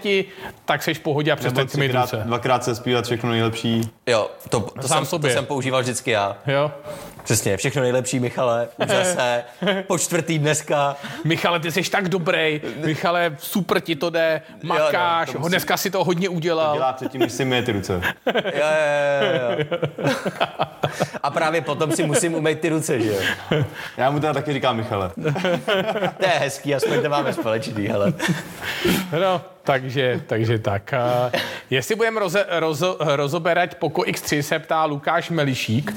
tak 0.66 0.84
seš 0.84 0.98
v 0.98 1.02
pohodě 1.02 1.32
a 1.32 1.36
přestaň 1.36 1.68
si 1.68 1.80
mít 1.80 1.92
dvakrát 2.24 2.64
se 2.64 2.76
zpívat 2.76 3.06
všechno 3.06 3.30
nejlepší. 3.30 3.82
Jo, 4.08 4.30
to, 4.50 4.60
to, 4.60 4.88
Sám 4.88 4.98
jsem, 4.98 5.06
sobě. 5.06 5.32
to 5.32 5.36
jsem 5.38 5.46
používal 5.46 5.82
vždycky 5.82 6.12
já. 6.12 6.38
Jo? 6.48 6.72
Přesně, 7.24 7.58
všechno 7.58 7.82
nejlepší, 7.82 8.20
Michale, 8.20 8.68
už 8.78 8.88
zase, 8.88 9.44
po 9.88 9.98
čtvrtý 9.98 10.40
dneska. 10.40 10.96
Michale, 11.24 11.60
ty 11.60 11.72
jsi 11.72 11.90
tak 11.90 12.10
dobrý. 12.10 12.62
Michale, 12.86 13.36
super 13.38 13.80
ti 13.80 13.96
to 13.96 14.10
jde, 14.10 14.42
makáš, 14.64 15.32
to 15.32 15.40
no, 15.40 15.48
dneska 15.48 15.78
si 15.78 15.92
to 15.92 16.04
hodně 16.04 16.30
udělal. 16.30 16.76
Dělá 16.76 16.94
předtím, 16.94 17.22
než 17.22 17.32
si 17.32 17.46
myje 17.46 17.62
ty 17.62 17.72
ruce. 17.72 18.02
Jo, 18.26 18.32
jo, 18.36 19.32
jo, 19.34 19.58
jo. 19.58 19.80
A 21.24 21.32
právě 21.32 21.62
potom 21.62 21.92
si 21.92 22.04
musím 22.04 22.36
umýt 22.36 22.60
ty 22.60 22.70
ruce, 22.70 23.02
že 23.02 23.10
jo. 23.10 23.64
Já 23.98 24.12
mu 24.12 24.20
teda 24.20 24.34
taky 24.34 24.54
říkám 24.54 24.78
Michale. 24.78 25.12
To 26.18 26.26
je 26.26 26.40
hezký, 26.40 26.76
aspoň 26.76 27.02
to 27.02 27.10
máme 27.10 27.34
společný, 27.34 27.88
hele. 27.88 28.14
No, 29.22 29.42
takže, 29.64 30.22
takže 30.28 30.60
tak. 30.60 30.94
Jestli 31.70 31.96
budeme 31.96 32.20
roze, 32.20 32.46
rozo, 32.50 32.98
rozoberat 33.00 33.76
Poco 33.76 34.02
X3, 34.02 34.40
se 34.40 34.60
ptá 34.60 34.86
Lukáš 34.86 35.30
Melišík. 35.30 35.94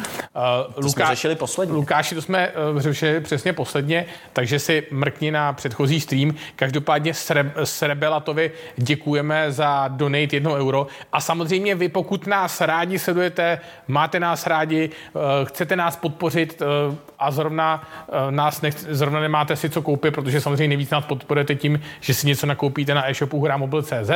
To 0.75 0.89
jsme 0.89 1.07
řešili 1.07 1.35
posledně. 1.35 1.75
Lukáši, 1.75 2.15
to 2.15 2.23
jsme 2.23 2.49
uh, 2.73 2.81
řešili 2.81 3.21
přesně 3.21 3.53
posledně, 3.53 4.07
takže 4.33 4.59
si 4.59 4.87
mrkni 4.91 5.31
na 5.31 5.53
předchozí 5.53 6.01
stream. 6.01 6.35
Každopádně 6.57 7.15
Sre, 7.15 7.53
Srebelatovi 7.65 8.53
děkujeme 8.77 9.53
za 9.53 9.89
donate 9.89 10.37
1 10.37 10.53
euro. 10.53 10.87
A 11.13 11.21
samozřejmě 11.21 11.75
vy, 11.75 11.89
pokud 11.89 12.27
nás 12.27 12.61
rádi 12.61 12.99
sledujete, 12.99 13.59
máte 13.89 14.21
nás 14.21 14.47
rádi, 14.47 14.91
uh, 15.13 15.23
chcete 15.45 15.77
nás 15.77 15.97
podpořit 15.97 16.63
uh, 16.89 16.95
a 17.19 17.31
zrovna 17.31 17.89
nás 18.31 18.63
nech, 18.63 18.75
zrovna 18.79 19.21
nemáte 19.21 19.57
si 19.57 19.71
co 19.71 19.83
koupit, 19.83 20.15
protože 20.15 20.41
samozřejmě 20.41 20.69
nejvíc 20.69 20.91
nás 20.91 21.05
podporujete 21.05 21.55
tím, 21.55 21.81
že 22.01 22.15
si 22.15 22.27
něco 22.27 22.47
nakoupíte 22.47 22.95
na 22.95 23.11
e-shopu 23.11 23.41
hramobil.cz, 23.53 24.11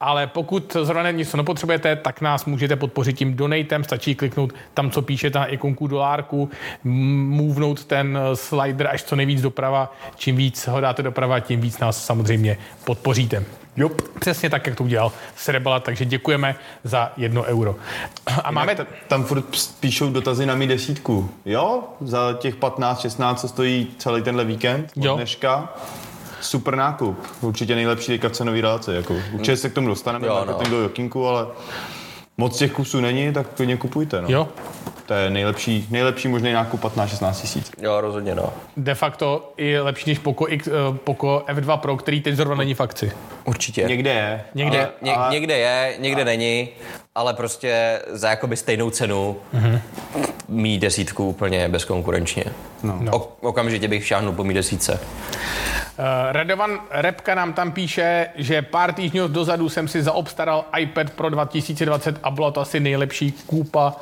ale 0.00 0.26
pokud 0.26 0.76
zrovna 0.82 1.10
něco 1.10 1.36
nepotřebujete, 1.36 1.96
tak 1.96 2.20
nás 2.20 2.44
můžete 2.44 2.76
podpořit 2.76 3.12
tím 3.18 3.34
donatem, 3.36 3.84
stačí 3.84 4.14
kliknout 4.14 4.52
tam, 4.74 4.90
co 4.90 5.02
píšete 5.02 5.38
na 5.38 5.46
ikonku 5.46 5.86
dolárku, 5.86 6.50
m- 6.84 6.90
movenout 7.28 7.84
ten 7.84 8.18
slider 8.34 8.86
až 8.86 9.02
co 9.02 9.16
nejvíc 9.16 9.42
doprava, 9.42 9.92
čím 10.16 10.36
víc 10.36 10.66
ho 10.66 10.80
dáte 10.80 11.02
doprava, 11.02 11.40
tím 11.40 11.60
víc 11.60 11.78
nás 11.78 12.04
samozřejmě 12.04 12.58
podpoříte. 12.84 13.44
Jo. 13.76 13.90
Přesně 14.20 14.50
tak, 14.50 14.66
jak 14.66 14.76
to 14.76 14.84
udělal 14.84 15.12
Srebala, 15.36 15.80
takže 15.80 16.04
děkujeme 16.04 16.54
za 16.84 17.12
jedno 17.16 17.42
euro. 17.42 17.76
A 18.44 18.50
máme... 18.50 18.74
Máme... 18.74 18.86
Tam 19.08 19.24
furt 19.24 19.44
píšou 19.80 20.10
dotazy 20.10 20.46
na 20.46 20.54
mý 20.54 20.66
desítku. 20.66 21.30
Jo, 21.44 21.82
za 22.00 22.32
těch 22.38 22.56
15-16, 22.56 23.34
co 23.34 23.48
stojí 23.48 23.86
celý 23.98 24.22
tenhle 24.22 24.44
víkend 24.44 24.92
od 24.96 25.04
Jo. 25.04 25.16
dneška. 25.16 25.74
Super 26.42 26.76
nákup. 26.76 27.18
Určitě 27.40 27.74
nejlepší 27.74 28.06
teďka 28.06 28.28
v 28.28 28.32
cenový 28.32 28.60
relaci. 28.60 28.90
Jako. 28.94 29.16
Určitě 29.32 29.56
se 29.56 29.70
k 29.70 29.72
tomu 29.72 29.88
dostaneme, 29.88 30.26
Jo, 30.26 30.34
no. 30.34 30.46
marketingový 30.46 30.86
okýnku, 30.86 31.26
ale 31.28 31.46
moc 32.38 32.58
těch 32.58 32.72
kusů 32.72 33.00
není, 33.00 33.32
tak 33.32 33.46
klidně 33.48 33.76
kupujte. 33.76 34.22
No. 34.22 34.28
Jo, 34.30 34.48
To 35.06 35.14
je 35.14 35.30
nejlepší, 35.30 35.86
nejlepší 35.90 36.28
možný 36.28 36.52
nákup 36.52 36.80
15-16 36.84 37.40
tisíc. 37.40 37.70
Jo, 37.82 38.00
rozhodně, 38.00 38.34
no. 38.34 38.52
de 38.76 38.94
facto 38.94 39.52
i 39.56 39.78
lepší 39.78 40.10
než 40.10 40.18
Poco, 40.18 40.52
X, 40.52 40.66
eh, 40.68 40.72
Poco 41.04 41.44
F2 41.48 41.76
Pro, 41.76 41.96
který 41.96 42.20
teď 42.20 42.34
zrovna 42.34 42.54
není 42.54 42.74
v 42.74 42.80
akci. 42.80 43.12
Určitě. 43.44 43.82
Někde 43.84 44.10
je. 44.10 44.44
Někde. 44.54 44.78
Ale, 44.78 44.88
Ně, 45.02 45.14
ale, 45.14 45.32
někde 45.32 45.58
je, 45.58 45.94
někde 45.98 46.24
není, 46.24 46.68
ale 47.14 47.34
prostě 47.34 48.00
za 48.10 48.30
jakoby 48.30 48.56
stejnou 48.56 48.90
cenu 48.90 49.36
Mhm. 49.52 49.80
mít 50.48 50.78
desítku 50.78 51.28
úplně 51.28 51.68
bezkonkurenčně. 51.68 52.44
No. 52.82 52.98
No. 53.00 53.12
O, 53.16 53.36
okamžitě 53.40 53.88
bych 53.88 54.06
šáhnul 54.06 54.32
po 54.32 54.44
mý 54.44 54.54
desítce. 54.54 54.92
Uh, 55.98 56.04
Radovan 56.32 56.78
Repka 56.90 57.34
nám 57.34 57.52
tam 57.52 57.72
píše, 57.72 58.26
že 58.34 58.62
pár 58.62 58.92
týdnů 58.92 59.28
dozadu 59.28 59.68
jsem 59.68 59.88
si 59.88 60.02
zaobstaral 60.02 60.64
iPad 60.78 61.10
Pro 61.10 61.30
2020 61.30 62.18
a 62.22 62.30
byla 62.30 62.50
to 62.50 62.60
asi 62.60 62.80
nejlepší 62.80 63.32
kůpa. 63.32 63.96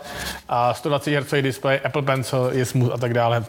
A 0.48 0.74
120 0.74 1.11
Hz 1.11 1.35
display, 1.40 1.80
Apple 1.85 2.02
Pencil 2.02 2.50
je 2.52 2.64
smooth 2.64 2.92
a 2.92 2.98
tak 2.98 3.14
dále. 3.14 3.44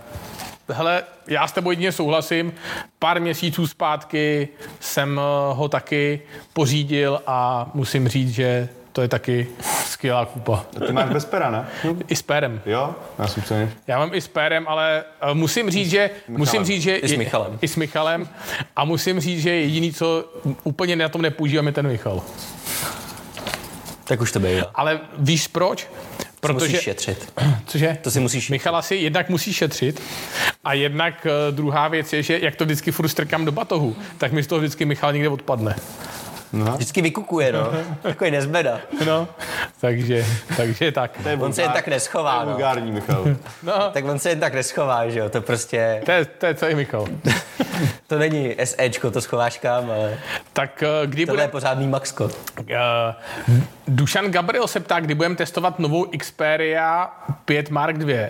Hele, 0.69 1.03
já 1.27 1.47
s 1.47 1.51
tebou 1.51 1.69
jedině 1.69 1.91
souhlasím. 1.91 2.53
Pár 2.99 3.21
měsíců 3.21 3.67
zpátky 3.67 4.47
jsem 4.79 5.19
eh, 5.19 5.53
ho 5.53 5.69
taky 5.69 6.21
pořídil 6.53 7.21
a 7.27 7.69
musím 7.73 8.07
říct, 8.07 8.31
že 8.31 8.69
to 8.93 9.01
je 9.01 9.07
taky 9.07 9.47
skvělá 9.85 10.25
kůpa. 10.25 10.65
Ty 10.87 10.93
máš 10.93 11.09
bez 11.09 11.25
pera, 11.25 11.51
ne? 11.51 11.67
I 12.07 12.15
s 12.15 12.21
pérem. 12.21 12.61
Jo, 12.65 12.95
já 13.19 13.27
jsem 13.27 13.43
se 13.43 13.71
Já 13.87 13.99
mám 13.99 14.13
i 14.13 14.21
s 14.21 14.27
Pérem, 14.27 14.65
ale 14.67 15.03
uh, 15.23 15.37
musím 15.37 15.69
říct, 15.69 15.89
že 15.89 16.09
musím 16.27 16.65
říct, 16.65 16.81
že 16.81 16.95
I 16.95 17.07
s 17.07 17.17
Michalem. 17.17 17.59
I 17.61 17.67
s 17.67 17.75
Michalem. 17.75 18.29
A 18.75 18.85
musím 18.85 19.19
říct, 19.19 19.41
že 19.41 19.49
jediný, 19.49 19.93
co 19.93 20.25
úplně 20.63 20.95
na 20.95 21.09
tom 21.09 21.21
nepoužívám, 21.21 21.67
je 21.67 21.73
ten 21.73 21.87
Michal. 21.87 22.23
Tak 24.11 24.21
už 24.21 24.31
to 24.31 24.39
bývá. 24.39 24.71
Ale 24.75 24.99
víš 25.17 25.47
proč? 25.47 25.87
Protože... 26.39 26.53
Protože, 26.53 26.53
Musíš 26.53 26.79
šetřit. 26.81 27.33
cože? 27.65 27.97
To 28.01 28.11
si 28.11 28.19
musíš 28.19 28.43
šetřit. 28.43 28.51
Michala 28.51 28.81
si 28.81 28.95
jednak 28.95 29.29
musí 29.29 29.53
šetřit 29.53 30.01
A 30.63 30.73
jednak 30.73 31.27
eh, 31.29 31.51
druhá 31.51 31.87
věc 31.87 32.13
je, 32.13 32.23
že 32.23 32.39
jak 32.41 32.55
to 32.55 32.65
vždycky 32.65 32.91
furt 32.91 33.07
strkám 33.07 33.45
do 33.45 33.51
batohu, 33.51 33.95
tak 34.17 34.31
mi 34.31 34.43
z 34.43 34.47
toho 34.47 34.59
vždycky 34.59 34.85
Michal 34.85 35.13
někde 35.13 35.29
odpadne. 35.29 35.75
Vždycky 36.53 37.01
vykukuje, 37.01 37.53
no. 37.53 37.71
Takový 38.01 38.31
nezbeda. 38.31 38.79
No, 39.05 39.27
takže, 39.81 40.25
takže 40.57 40.91
tak. 40.91 41.11
To 41.23 41.29
je 41.29 41.37
On 41.37 41.53
se 41.53 41.61
jen 41.61 41.71
tak 41.71 41.83
to 41.83 41.89
je 41.89 41.95
neschová, 41.95 42.43
no. 42.43 42.51
vulgární, 42.51 42.91
Michal. 42.91 43.25
No, 43.63 43.73
Tak 43.93 44.05
on 44.05 44.19
se 44.19 44.29
jen 44.29 44.39
tak 44.39 44.53
neschová, 44.53 45.09
že 45.09 45.19
jo. 45.19 45.29
To 45.29 45.41
prostě, 45.41 46.01
to 46.05 46.11
je, 46.11 46.25
to 46.25 46.45
je 46.45 46.53
celý 46.53 46.75
Michal. 46.75 47.07
to 48.07 48.19
není 48.19 48.55
SEčko, 48.63 49.11
to 49.11 49.21
schováš 49.21 49.57
kam, 49.57 49.91
ale 49.91 50.17
Tak 50.53 50.83
eh, 50.83 51.07
kdy 51.07 51.25
tohle 51.25 51.43
je 51.43 51.47
bude... 51.47 51.51
pořádný 51.51 51.87
Maxko. 51.87 52.23
Uh, 52.23 52.31
Dušan 53.87 54.31
Gabriel 54.31 54.67
se 54.67 54.79
ptá, 54.79 54.99
kdy 54.99 55.15
budeme 55.15 55.35
testovat 55.35 55.79
novou 55.79 56.05
Xperia 56.17 57.11
5 57.45 57.69
Mark 57.69 57.97
II. 57.99 58.27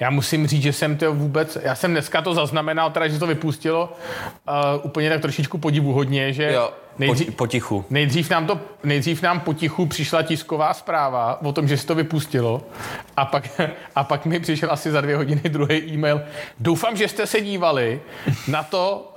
Já 0.00 0.10
musím 0.10 0.46
říct, 0.46 0.62
že 0.62 0.72
jsem 0.72 0.96
to 0.96 1.14
vůbec, 1.14 1.58
já 1.62 1.74
jsem 1.74 1.90
dneska 1.90 2.22
to 2.22 2.34
zaznamenal, 2.34 2.90
teda, 2.90 3.08
že 3.08 3.18
to 3.18 3.26
vypustilo 3.26 3.92
uh, 4.48 4.54
úplně 4.82 5.10
tak 5.10 5.20
trošičku 5.20 5.58
podivuhodně, 5.58 6.32
že 6.32 6.52
Jo, 6.52 6.70
nejdřív, 6.98 7.26
poti, 7.26 7.36
potichu. 7.36 7.84
Nejdřív 7.90 8.30
nám, 8.30 8.46
to, 8.46 8.60
nejdřív 8.84 9.22
nám 9.22 9.40
potichu 9.40 9.86
přišla 9.86 10.22
tisková 10.22 10.74
zpráva 10.74 11.38
o 11.42 11.52
tom, 11.52 11.68
že 11.68 11.76
se 11.78 11.86
to 11.86 11.94
vypustilo 11.94 12.62
a 13.16 13.24
pak, 13.24 13.60
a 13.94 14.04
pak 14.04 14.26
mi 14.26 14.40
přišel 14.40 14.72
asi 14.72 14.90
za 14.90 15.00
dvě 15.00 15.16
hodiny 15.16 15.40
druhý 15.44 15.76
e-mail. 15.76 16.22
Doufám, 16.60 16.96
že 16.96 17.08
jste 17.08 17.26
se 17.26 17.40
dívali 17.40 18.00
na 18.48 18.62
to, 18.62 19.12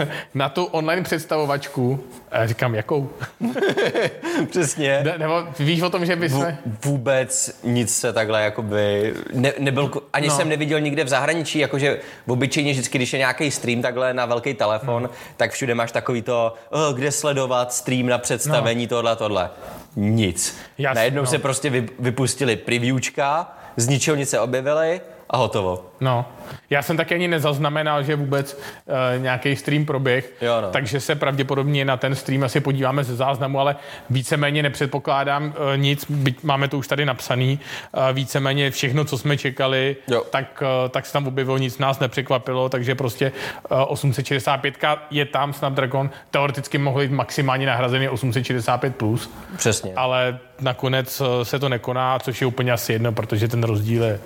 uh, 0.00 0.06
na 0.34 0.48
tu 0.48 0.64
online 0.64 1.02
představovačku. 1.02 2.04
A 2.30 2.46
říkám, 2.46 2.74
jakou? 2.74 3.10
Přesně. 4.50 5.00
Ne, 5.04 5.14
nebo 5.18 5.44
víš 5.58 5.82
o 5.82 5.90
tom, 5.90 6.06
že 6.06 6.16
by 6.16 6.28
jsme... 6.30 6.58
vůbec 6.84 7.60
nic 7.64 7.96
se 7.96 8.12
takhle 8.12 8.42
jakoby, 8.42 9.14
ne, 9.32 9.52
nebyl, 9.58 9.90
ani 10.12 10.26
No. 10.26 10.32
no. 10.32 10.38
jsem 10.38 10.48
neviděl 10.48 10.80
nikde 10.80 11.04
v 11.04 11.08
zahraničí, 11.08 11.58
jakože 11.58 11.98
obyčejně 12.26 12.72
vždycky, 12.72 12.98
když 12.98 13.12
je 13.12 13.18
nějaký 13.18 13.50
stream 13.50 13.82
takhle 13.82 14.14
na 14.14 14.26
velký 14.26 14.54
telefon, 14.54 15.02
Hmm. 15.02 15.14
tak 15.36 15.50
všude 15.52 15.74
máš 15.74 15.92
takový 15.92 16.22
to, 16.22 16.54
oh, 16.70 16.94
kde 16.94 17.09
sledovat 17.12 17.72
stream 17.72 18.06
na 18.06 18.18
představení, 18.18 18.82
no. 18.84 18.88
tohle, 18.88 19.16
tohle. 19.16 19.50
Nic. 19.96 20.56
Jasně, 20.78 20.94
Najednou 20.94 21.22
no. 21.22 21.26
se 21.26 21.38
prostě 21.38 21.70
vy, 21.70 21.88
vypustili 21.98 22.56
previewčka, 22.56 23.52
z 23.76 23.88
ničeho 23.88 24.16
nic 24.16 24.28
se 24.30 24.40
objevili 24.40 25.00
a 25.30 25.36
hotovo. 25.36 25.86
No, 26.00 26.24
já 26.70 26.82
jsem 26.82 26.96
taky 26.96 27.14
ani 27.14 27.28
nezaznamenal, 27.28 28.02
že 28.02 28.16
vůbec 28.16 28.54
uh, 28.54 29.22
nějaký 29.22 29.56
stream 29.56 29.84
proběh, 29.84 30.32
Jo, 30.40 30.60
no. 30.60 30.70
takže 30.70 31.00
se 31.00 31.14
pravděpodobně 31.14 31.84
na 31.84 31.96
ten 31.96 32.14
stream 32.14 32.42
asi 32.44 32.60
podíváme 32.60 33.04
ze 33.04 33.16
záznamu, 33.16 33.60
ale 33.60 33.76
víceméně 34.10 34.62
nepředpokládám 34.62 35.44
uh, 35.46 35.52
nic, 35.76 36.06
byť 36.10 36.42
máme 36.44 36.68
to 36.68 36.78
už 36.78 36.88
tady 36.88 37.06
napsaný, 37.06 37.60
uh, 37.92 38.02
víceméně 38.12 38.70
všechno, 38.70 39.04
co 39.04 39.18
jsme 39.18 39.36
čekali, 39.36 39.96
Jo. 40.08 40.22
tak, 40.30 40.62
uh, 40.62 40.88
tak 40.88 41.06
se 41.06 41.12
tam 41.12 41.26
objevilo, 41.26 41.58
nic 41.58 41.78
nás 41.78 41.98
nepřekvapilo, 42.00 42.68
takže 42.68 42.94
prostě 42.94 43.32
uh, 43.70 43.78
865 43.86 44.74
je 45.10 45.24
tam 45.24 45.52
Snapdragon, 45.52 46.10
teoreticky 46.30 46.78
mohl 46.78 47.00
být 47.00 47.10
maximálně 47.10 47.66
nahrazený 47.66 48.08
865+, 48.08 48.92
plus, 48.92 49.30
Přesně. 49.56 49.92
ale 49.96 50.38
nakonec 50.60 51.20
uh, 51.20 51.26
se 51.42 51.58
to 51.58 51.68
nekoná, 51.68 52.18
což 52.18 52.40
je 52.40 52.46
úplně 52.46 52.72
asi 52.72 52.92
jedno, 52.92 53.12
protože 53.12 53.48
ten 53.48 53.62
rozdíl 53.62 54.04
je 54.04 54.20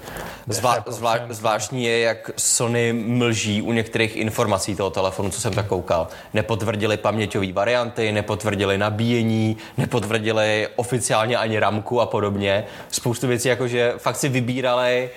Zvá, 0.48 0.84
zvlá, 0.86 1.18
zvláštní 1.28 1.84
je, 1.84 2.00
jak 2.00 2.30
Sony 2.36 2.92
mlží 2.92 3.62
u 3.62 3.72
některých 3.72 4.16
informací 4.16 4.76
toho 4.76 4.90
telefonu, 4.90 5.30
co 5.30 5.40
jsem 5.40 5.52
tak 5.52 5.66
koukal. 5.66 6.08
Nepotvrdili 6.34 6.96
paměťové 6.96 7.52
varianty, 7.52 8.12
nepotvrdili 8.12 8.78
nabíjení, 8.78 9.56
nepotvrdili 9.76 10.68
oficiálně 10.76 11.36
ani 11.36 11.58
ramku 11.58 12.00
a 12.00 12.06
podobně. 12.06 12.64
Spoustu 12.90 13.26
věcí, 13.26 13.48
jakože 13.48 13.94
fakt 13.98 14.16
si 14.16 14.28
vybírali, 14.28 15.10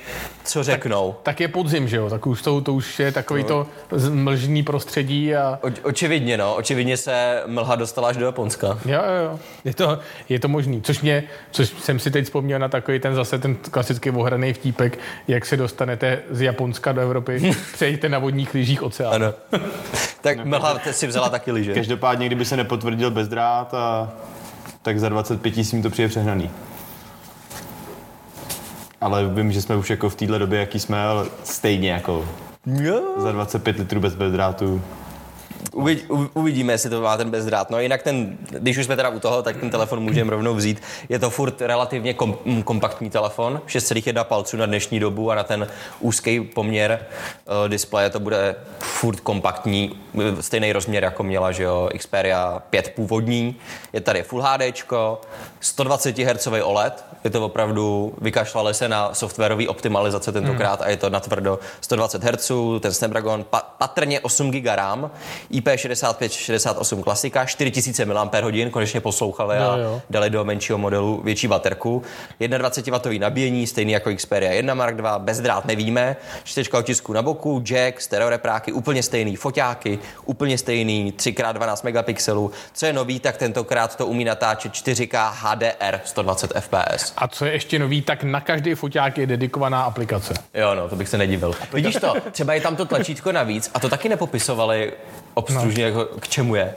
co 0.44 0.64
řeknou. 0.64 1.16
Tak 1.24 1.40
je 1.40 1.48
podzim, 1.48 1.88
že 1.88 1.98
jo? 1.98 2.10
Tak 2.10 2.28
už 2.28 2.42
to, 2.42 2.62
to 2.62 2.74
už 2.74 3.00
je 3.00 3.12
takový 3.12 3.44
to 3.44 3.68
mlžný 4.10 4.64
prostředí 4.64 5.36
a 5.36 5.60
O, 5.62 5.70
očividně, 5.84 6.38
no. 6.38 6.56
Očividně 6.56 6.98
se 6.98 7.44
mlha 7.46 7.76
dostala 7.76 8.10
až 8.10 8.18
do 8.18 8.26
Japonska. 8.26 8.68
jo, 8.68 9.02
jo, 9.08 9.24
jo. 9.24 9.40
Je 9.66 9.74
to, 9.74 10.00
je 10.30 10.40
to 10.40 10.48
možný. 10.48 10.82
Což 10.82 11.02
mě, 11.08 11.24
což 11.52 11.68
jsem 11.70 12.00
si 12.00 12.12
teď 12.12 12.26
vzpomněl 12.26 12.60
na 12.60 12.68
takový 12.68 13.00
ten 13.00 13.16
zase 13.16 13.40
ten 13.40 13.56
klasický 13.56 14.10
ohraný 14.10 14.54
vtípek, 14.54 15.00
jak 15.28 15.46
se 15.46 15.58
dostanete 15.58 16.20
z 16.30 16.42
Japonska 16.42 16.92
do 16.92 17.02
Evropy, 17.02 17.52
přejdete 17.74 18.10
na 18.10 18.20
vodních 18.20 18.54
lyžích 18.54 18.84
oceán. 18.84 19.14
Ano. 19.14 19.34
tak 20.22 20.46
mlha 20.46 20.80
si 20.92 21.08
vzala 21.08 21.30
taky 21.30 21.52
lyže. 21.52 21.74
Každopádně, 21.74 22.26
kdyby 22.26 22.46
se 22.46 22.58
nepotvrdil 22.58 23.12
bezdrát, 23.12 23.74
a, 23.74 24.12
tak 24.82 25.00
za 25.00 25.10
25 25.10 25.52
tisíc 25.52 25.84
to 25.84 25.90
přijde 25.90 26.08
přehnaný. 26.08 26.50
Ale 29.02 29.28
vím, 29.28 29.52
že 29.52 29.62
jsme 29.62 29.76
už 29.76 29.90
jako 29.90 30.10
v 30.10 30.16
téhle 30.16 30.40
době, 30.40 30.60
jaký 30.60 30.80
jsme, 30.80 31.04
ale 31.04 31.26
stejně 31.44 31.92
jako 31.92 32.26
Jo. 32.66 33.02
za 33.18 33.32
25 33.32 33.80
litrů 33.80 34.00
bez 34.00 34.16
bezdrátu. 34.16 34.82
Uvidíme, 36.34 36.74
jestli 36.74 36.90
to 36.90 37.02
má 37.02 37.18
ten 37.18 37.30
bezdrát. 37.30 37.70
No 37.70 37.80
jinak 37.80 38.04
ten, 38.04 38.38
když 38.50 38.78
už 38.78 38.86
jsme 38.86 38.96
teda 38.96 39.10
u 39.10 39.20
toho, 39.20 39.44
tak 39.44 39.58
ten 39.58 39.70
telefon 39.70 40.00
můžeme 40.00 40.32
rovnou 40.32 40.56
vzít. 40.56 40.82
Je 41.10 41.20
to 41.20 41.30
furt 41.30 41.62
relativně 41.62 42.14
kom, 42.14 42.38
m, 42.46 42.64
kompaktní 42.64 43.10
telefon, 43.10 43.62
6,1 43.68 44.24
palců 44.24 44.58
na 44.58 44.66
dnešní 44.66 45.00
dobu 45.00 45.32
a 45.32 45.36
na 45.36 45.44
ten 45.44 45.68
úzký 46.00 46.42
poměr 46.42 47.00
uh, 47.46 47.70
displeje 47.70 48.10
to 48.10 48.20
bude 48.20 48.56
furt 48.80 49.20
kompaktní, 49.20 50.00
eh, 50.22 50.42
stejný 50.42 50.74
rozměr, 50.74 51.04
jako 51.04 51.24
měla, 51.24 51.52
že 51.52 51.64
jo, 51.64 51.90
Xperia 51.98 52.62
5 52.70 52.94
původní. 52.96 53.56
Je 53.94 54.02
tady 54.02 54.24
Full 54.24 54.42
HD, 54.42 54.62
120 55.60 56.18
Hz 56.18 56.48
OLED, 56.48 57.06
je 57.24 57.30
to 57.30 57.46
opravdu, 57.46 58.14
vykašlali 58.22 58.74
se 58.74 58.90
na 58.90 59.14
softwarové 59.14 59.68
optimalizace 59.68 60.32
tentokrát 60.32 60.82
a 60.82 60.90
je 60.90 60.98
to 60.98 61.10
natvrdo 61.10 61.60
120 61.82 62.24
Hz, 62.24 62.52
ten 62.80 62.94
Snapdragon, 62.94 63.44
pa, 63.44 63.60
patrně 63.78 64.20
8 64.20 64.52
GB 64.52 64.66
RAM, 64.66 65.12
IP6568 65.62 67.04
klasika, 67.04 67.46
4000 67.46 68.06
mAh, 68.06 68.30
konečně 68.72 69.02
poslouchali 69.02 69.58
a 69.58 69.78
dali 70.10 70.30
do 70.30 70.46
menšího 70.46 70.78
modelu 70.78 71.22
větší 71.24 71.48
baterku. 71.48 72.02
21W 72.40 73.20
nabíjení, 73.20 73.68
stejný 73.68 73.92
jako 73.92 74.16
Xperia 74.16 74.52
1 74.52 74.74
Mark 74.74 74.98
II, 74.98 75.06
bezdrát 75.18 75.66
nevíme, 75.66 76.16
čtyřka 76.44 76.78
otisků 76.78 77.14
na 77.14 77.22
boku, 77.22 77.62
jack, 77.66 78.02
stereorepráky, 78.02 78.72
úplně 78.72 79.04
stejný, 79.04 79.36
foťáky, 79.36 80.00
úplně 80.26 80.58
stejný, 80.58 81.14
3x12 81.18 81.84
megapixelů. 81.84 82.52
Co 82.74 82.86
je 82.86 82.94
nový, 82.94 83.20
tak 83.20 83.38
tentokrát 83.38 83.96
to 83.96 84.06
umí 84.06 84.24
natáčet 84.24 84.72
4K 84.72 85.32
HDR 85.34 86.00
120 86.06 86.54
fps. 86.60 87.14
A 87.18 87.28
co 87.28 87.46
je 87.46 87.52
ještě 87.52 87.80
nový, 87.80 88.02
tak 88.02 88.24
na 88.24 88.42
každý 88.42 88.76
foťák 88.76 89.18
je 89.18 89.28
dedikovaná 89.28 89.82
aplikace. 89.82 90.34
Jo, 90.54 90.76
no, 90.76 90.90
to 90.90 90.96
bych 90.96 91.10
se 91.10 91.18
nedivil. 91.18 91.56
Vidíš 91.74 91.96
to, 91.96 92.14
třeba 92.32 92.54
je 92.54 92.62
tam 92.62 92.76
to 92.76 92.86
tlačítko 92.86 93.32
navíc 93.32 93.72
a 93.74 93.80
to 93.80 93.90
taky 93.90 94.10
nepopisovali 94.10 94.94
obstružně, 95.38 95.92
no. 95.92 96.00
jako 96.00 96.20
k 96.20 96.28
čemu 96.28 96.56
je. 96.56 96.74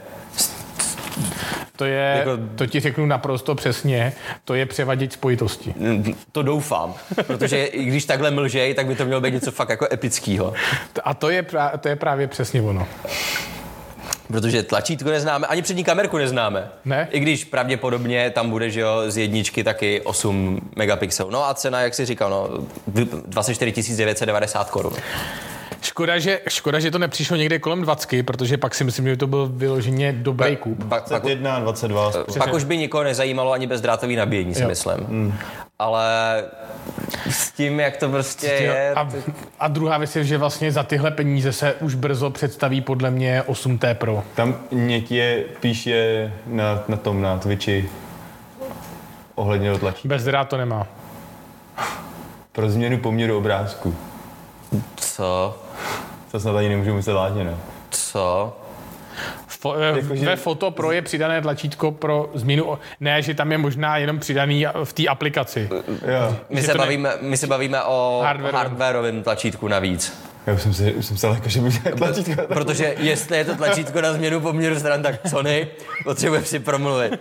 To 1.76 1.84
je, 1.84 2.14
Jako- 2.18 2.38
to 2.56 2.66
ti 2.66 2.80
řeknu 2.80 3.06
naprosto 3.06 3.54
přesně, 3.54 4.12
to 4.44 4.54
je 4.54 4.66
převaděč 4.66 5.12
spojitosti. 5.12 5.74
To 6.32 6.42
doufám, 6.42 6.94
protože 7.26 7.64
i 7.64 7.84
když 7.84 8.04
takhle 8.04 8.30
mlžej, 8.30 8.74
tak 8.74 8.86
by 8.86 8.94
to 8.94 9.04
mělo 9.04 9.20
být 9.20 9.34
něco 9.34 9.50
fakt 9.50 9.68
jako 9.68 9.86
epického. 9.92 10.52
A 11.04 11.14
to 11.14 11.30
je, 11.30 11.42
pra, 11.42 11.68
to 11.78 11.88
je 11.88 11.96
právě 11.96 12.26
přesně 12.26 12.62
ono. 12.62 12.86
Protože 14.28 14.62
tlačítko 14.62 15.10
neznáme, 15.10 15.46
ani 15.46 15.62
přední 15.62 15.84
kamerku 15.84 16.18
neznáme. 16.18 16.68
Ne? 16.84 17.08
I 17.10 17.20
když 17.20 17.44
pravděpodobně 17.44 18.30
tam 18.30 18.50
bude, 18.50 18.70
že 18.70 18.80
jo, 18.80 19.02
z 19.08 19.16
jedničky 19.16 19.64
taky 19.64 20.00
8 20.00 20.60
megapixelů. 20.76 21.30
No 21.30 21.48
a 21.48 21.54
cena, 21.54 21.80
jak 21.80 21.94
si 21.94 22.06
říkal, 22.06 22.30
no, 22.30 22.48
24 23.26 23.96
990 23.96 24.70
korun. 24.70 24.92
Škoda 25.80 26.18
že, 26.18 26.40
škoda, 26.48 26.80
že 26.80 26.90
to 26.90 26.98
nepřišlo 26.98 27.36
někde 27.36 27.58
kolem 27.58 27.82
20, 27.82 28.22
protože 28.26 28.58
pak 28.58 28.74
si 28.74 28.84
myslím, 28.84 29.08
že 29.08 29.16
to 29.16 29.26
byl 29.26 29.50
vyloženě 29.52 30.12
dobrý 30.12 30.56
kup. 30.56 30.78
Pak, 30.78 30.88
pak, 30.88 31.08
21, 31.08 31.58
22. 31.58 32.10
pak 32.38 32.54
už 32.54 32.64
by 32.64 32.76
nikoho 32.76 33.04
nezajímalo 33.04 33.52
ani 33.52 33.66
bezdrátový 33.66 34.16
nabíjení, 34.16 34.54
si 34.54 34.62
Jo. 34.62 34.68
myslím. 34.68 34.94
Hmm. 34.94 35.34
Ale 35.78 36.44
s 37.30 37.52
tím, 37.52 37.80
jak 37.80 37.96
to 37.96 38.08
prostě 38.08 38.46
je... 38.46 38.92
A, 38.94 39.08
a 39.60 39.68
druhá 39.68 39.98
věc 39.98 40.16
je, 40.16 40.24
že 40.24 40.38
vlastně 40.38 40.72
za 40.72 40.82
tyhle 40.82 41.10
peníze 41.10 41.52
se 41.52 41.74
už 41.74 41.94
brzo 41.94 42.30
představí 42.30 42.80
podle 42.80 43.10
mě 43.10 43.42
8T 43.46 43.94
Pro. 43.94 44.24
Tam 44.34 44.56
někde 44.70 45.44
píše 45.60 46.32
na, 46.46 46.82
na 46.88 46.96
tom, 46.96 47.22
na 47.22 47.38
Twitchi 47.38 47.88
ohledně 49.34 49.78
tlačí. 49.78 50.08
Bezdrát 50.08 50.48
to 50.48 50.56
nemá. 50.56 50.86
Pro 52.52 52.70
změnu 52.70 52.98
poměru 52.98 53.38
obrázku. 53.38 53.94
Co? 54.96 55.58
To 56.32 56.40
snad 56.40 56.56
ani 56.56 56.68
nemůžu 56.68 56.94
myslet 56.94 57.12
vážně, 57.14 57.44
ne? 57.44 57.56
Co? 57.90 58.56
Fo, 59.46 59.74
jako, 59.74 59.98
Jakože- 59.98 60.26
ve 60.26 60.36
Foto 60.36 60.70
Pro 60.70 60.92
je 60.92 61.02
přidané 61.02 61.42
tlačítko 61.42 61.90
pro 61.92 62.30
změnu, 62.34 62.78
ne, 63.00 63.22
že 63.22 63.34
tam 63.34 63.52
je 63.52 63.58
možná 63.58 63.96
jenom 63.96 64.18
přidaný 64.18 64.66
v 64.84 64.92
té 64.92 65.06
aplikaci. 65.06 65.68
Jo. 65.88 66.36
My 66.50 66.60
Že 66.60 66.66
se, 66.66 66.72
to 66.72 66.78
ne- 66.78 66.84
bavíme, 66.84 67.10
my 67.20 67.36
se 67.36 67.46
bavíme 67.46 67.82
o 67.82 68.20
Hardwareovém. 68.24 68.58
hardwareovém 68.66 69.22
tlačítku 69.22 69.68
navíc. 69.68 70.29
Já 70.46 70.52
už 70.52 70.62
jsem 70.62 70.74
si, 70.74 70.94
už 70.94 71.06
jsem 71.06 71.16
se 71.16 71.26
jako, 71.26 71.48
že 71.48 71.60
může 71.60 71.78
tlačítko. 71.78 72.42
Protože 72.48 72.94
jestli 72.98 73.36
je 73.36 73.44
to 73.44 73.56
tlačítko 73.56 74.00
na 74.00 74.12
změnu 74.12 74.40
poměru 74.40 74.78
stran, 74.78 75.02
tak 75.02 75.28
Sony 75.28 75.68
potřebuje 76.04 76.44
si 76.44 76.58
promluvit. 76.58 77.12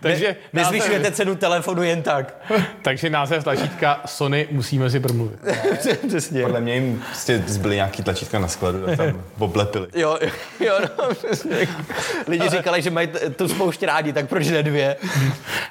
Takže 0.00 0.36
Nezvyšujete 0.52 1.10
cenu 1.10 1.34
telefonu 1.36 1.82
jen 1.82 2.02
tak. 2.02 2.36
Takže 2.82 3.10
název 3.10 3.44
tlačítka 3.44 4.00
Sony 4.06 4.48
musíme 4.50 4.90
si 4.90 5.00
promluvit. 5.00 5.38
Přesně. 6.08 6.42
Podle 6.42 6.60
mě 6.60 6.74
jim 6.74 7.02
prostě 7.06 7.42
zbyly 7.46 7.74
nějaký 7.74 8.02
tlačítka 8.02 8.38
na 8.38 8.48
skladu, 8.48 8.86
tak 8.86 8.96
tam 8.96 9.22
oblepili. 9.38 9.86
Jo, 9.94 10.18
jo, 10.60 10.78
no, 10.98 11.14
přesně. 11.14 11.68
Lidi 12.28 12.48
říkali, 12.48 12.82
že 12.82 12.90
mají 12.90 13.08
tu 13.36 13.48
spoušť 13.48 13.82
rádi, 13.82 14.12
tak 14.12 14.28
proč 14.28 14.46
ne 14.46 14.62
dvě? 14.62 14.96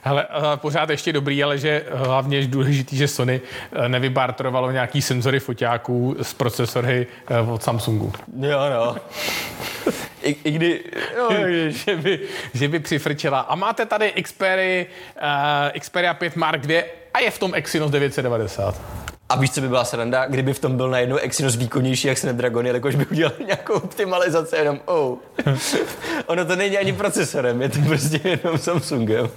Hele, 0.01 0.23
ale 0.25 0.57
pořád 0.57 0.89
ještě 0.89 1.13
dobrý, 1.13 1.43
ale 1.43 1.57
že 1.57 1.83
hlavně 1.93 2.37
je 2.37 2.47
důležitý, 2.47 2.97
že 2.97 3.07
Sony 3.07 3.41
eh, 3.71 3.89
nevybartrovalo 3.89 4.71
nějaký 4.71 5.01
senzory 5.01 5.39
foťáků 5.39 6.15
z 6.27 6.33
procesory 6.33 7.07
eh, 7.27 7.39
od 7.39 7.63
Samsungu. 7.63 8.13
Jo, 8.39 8.59
no. 8.69 8.95
I, 10.23 10.35
i 10.43 10.51
kdy, 10.51 10.83
jo, 11.17 11.29
že, 11.69 11.95
by, 11.95 12.19
že 12.53 12.67
by 12.67 12.79
přifrčela. 12.79 13.39
A 13.39 13.55
máte 13.55 13.85
tady 13.85 14.11
Xperia, 14.11 14.85
uh, 14.85 15.79
Xperia 15.79 16.13
5 16.13 16.35
Mark 16.35 16.69
II 16.69 16.83
a 17.13 17.19
je 17.19 17.31
v 17.31 17.39
tom 17.39 17.55
Exynos 17.55 17.91
990. 17.91 18.81
A 19.29 19.35
víš, 19.35 19.51
co 19.51 19.61
by 19.61 19.67
byla 19.67 19.85
sranda? 19.85 20.25
Kdyby 20.25 20.53
v 20.53 20.59
tom 20.59 20.77
byl 20.77 20.89
najednou 20.89 21.17
Exynos 21.17 21.55
výkonnější 21.55 22.07
jak 22.07 22.17
Snapdragon, 22.17 22.65
jelikož 22.65 22.95
by 22.95 23.05
udělali 23.05 23.45
nějakou 23.45 23.73
optimalizaci 23.73 24.55
jenom 24.55 24.79
oh. 24.85 25.17
ono 26.25 26.45
to 26.45 26.55
není 26.55 26.77
ani 26.77 26.93
procesorem, 26.93 27.61
je 27.61 27.69
to 27.69 27.79
prostě 27.87 28.19
jenom 28.23 28.57
Samsungem. 28.57 29.29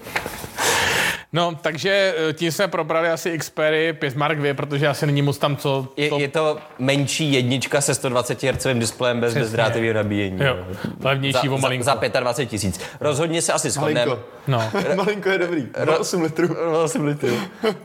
No, 1.32 1.54
takže 1.62 2.14
eh, 2.28 2.32
tím 2.32 2.52
jsme 2.52 2.68
probrali 2.68 3.08
asi 3.08 3.38
Xperia 3.38 3.92
5 3.92 4.16
Mark 4.16 4.38
II, 4.38 4.54
protože 4.54 4.88
asi 4.88 5.06
není 5.06 5.22
moc 5.22 5.38
tam 5.38 5.56
co... 5.56 5.88
Je, 5.96 6.08
to... 6.08 6.18
je 6.18 6.28
to 6.28 6.58
menší 6.78 7.32
jednička 7.32 7.80
se 7.80 7.94
120 7.94 8.42
Hz 8.42 8.66
displejem 8.74 9.20
bez 9.20 9.34
bezdrátového 9.34 9.94
nabíjení. 9.94 10.38
Jo, 10.44 10.56
levnější 11.04 11.48
o 11.48 11.56
za, 11.56 11.62
malinko. 11.62 11.84
za, 11.84 11.98
za 12.12 12.20
25 12.20 12.46
tisíc. 12.46 12.80
Rozhodně 13.00 13.42
se 13.42 13.52
asi 13.52 13.70
shodneme. 13.70 14.06
Malinko. 14.06 14.28
No. 14.46 14.70
Malinko 14.96 15.28
je 15.28 15.38
dobrý. 15.38 15.66
8 15.98 16.22
litrů. 16.22 16.56
8 16.84 17.04
litrů. 17.04 17.36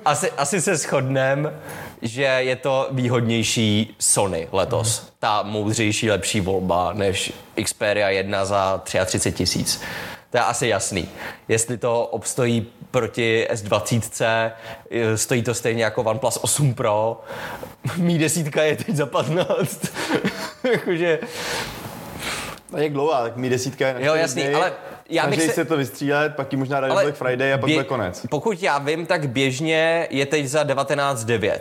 Asi, 0.06 0.32
asi 0.32 0.62
se 0.62 0.76
shodneme, 0.76 1.54
že 2.02 2.24
je 2.24 2.56
to 2.56 2.88
výhodnější 2.92 3.96
Sony 4.00 4.48
letos. 4.52 5.10
Ta 5.20 5.44
moudřejší, 5.44 6.12
lepší 6.12 6.42
volba 6.42 6.94
než 6.94 7.34
Xperia 7.64 8.10
1 8.10 8.46
za 8.46 8.82
33 8.86 9.32
tisíc. 9.32 9.82
To 10.36 10.40
je 10.40 10.44
asi 10.46 10.68
jasný. 10.68 11.10
Jestli 11.48 11.78
to 11.78 12.06
obstojí 12.06 12.68
proti 12.92 13.48
S20, 13.54 14.52
eh, 14.92 15.18
stojí 15.18 15.44
to 15.44 15.54
stejně 15.54 15.84
jako 15.84 16.02
OnePlus 16.04 16.38
8 16.42 16.74
Pro, 16.74 17.22
Mi 17.98 18.18
desítka 18.18 18.64
je 18.64 18.76
teď 18.76 18.96
za 18.96 19.06
15. 19.06 19.86
Jakože, 20.72 21.20
A 22.74 22.80
jak 22.80 22.94
dlouhá, 22.94 23.24
tak 23.24 23.36
mi 23.38 23.50
desítka 23.50 23.88
je 23.88 23.94
na 23.94 24.00
Jo, 24.00 24.16
jasný, 24.16 24.44
dny. 24.44 24.54
ale 24.54 24.74
já 25.10 25.28
bych 25.28 25.42
se- 25.42 25.54
se 25.54 25.66
to 25.66 25.78
vystřílet, 25.78 26.36
pak 26.36 26.52
ji 26.54 26.58
možná 26.58 26.80
dají 26.80 26.94
Black 26.94 27.16
Friday 27.16 27.54
a 27.54 27.58
pak 27.58 27.70
bude 27.70 27.84
konec. 27.84 28.26
Pokud 28.30 28.64
já 28.64 28.78
vím, 28.78 29.06
tak 29.06 29.30
běžně 29.30 30.08
je 30.10 30.26
teď 30.26 30.46
za 30.46 30.64
19,9. 30.64 31.60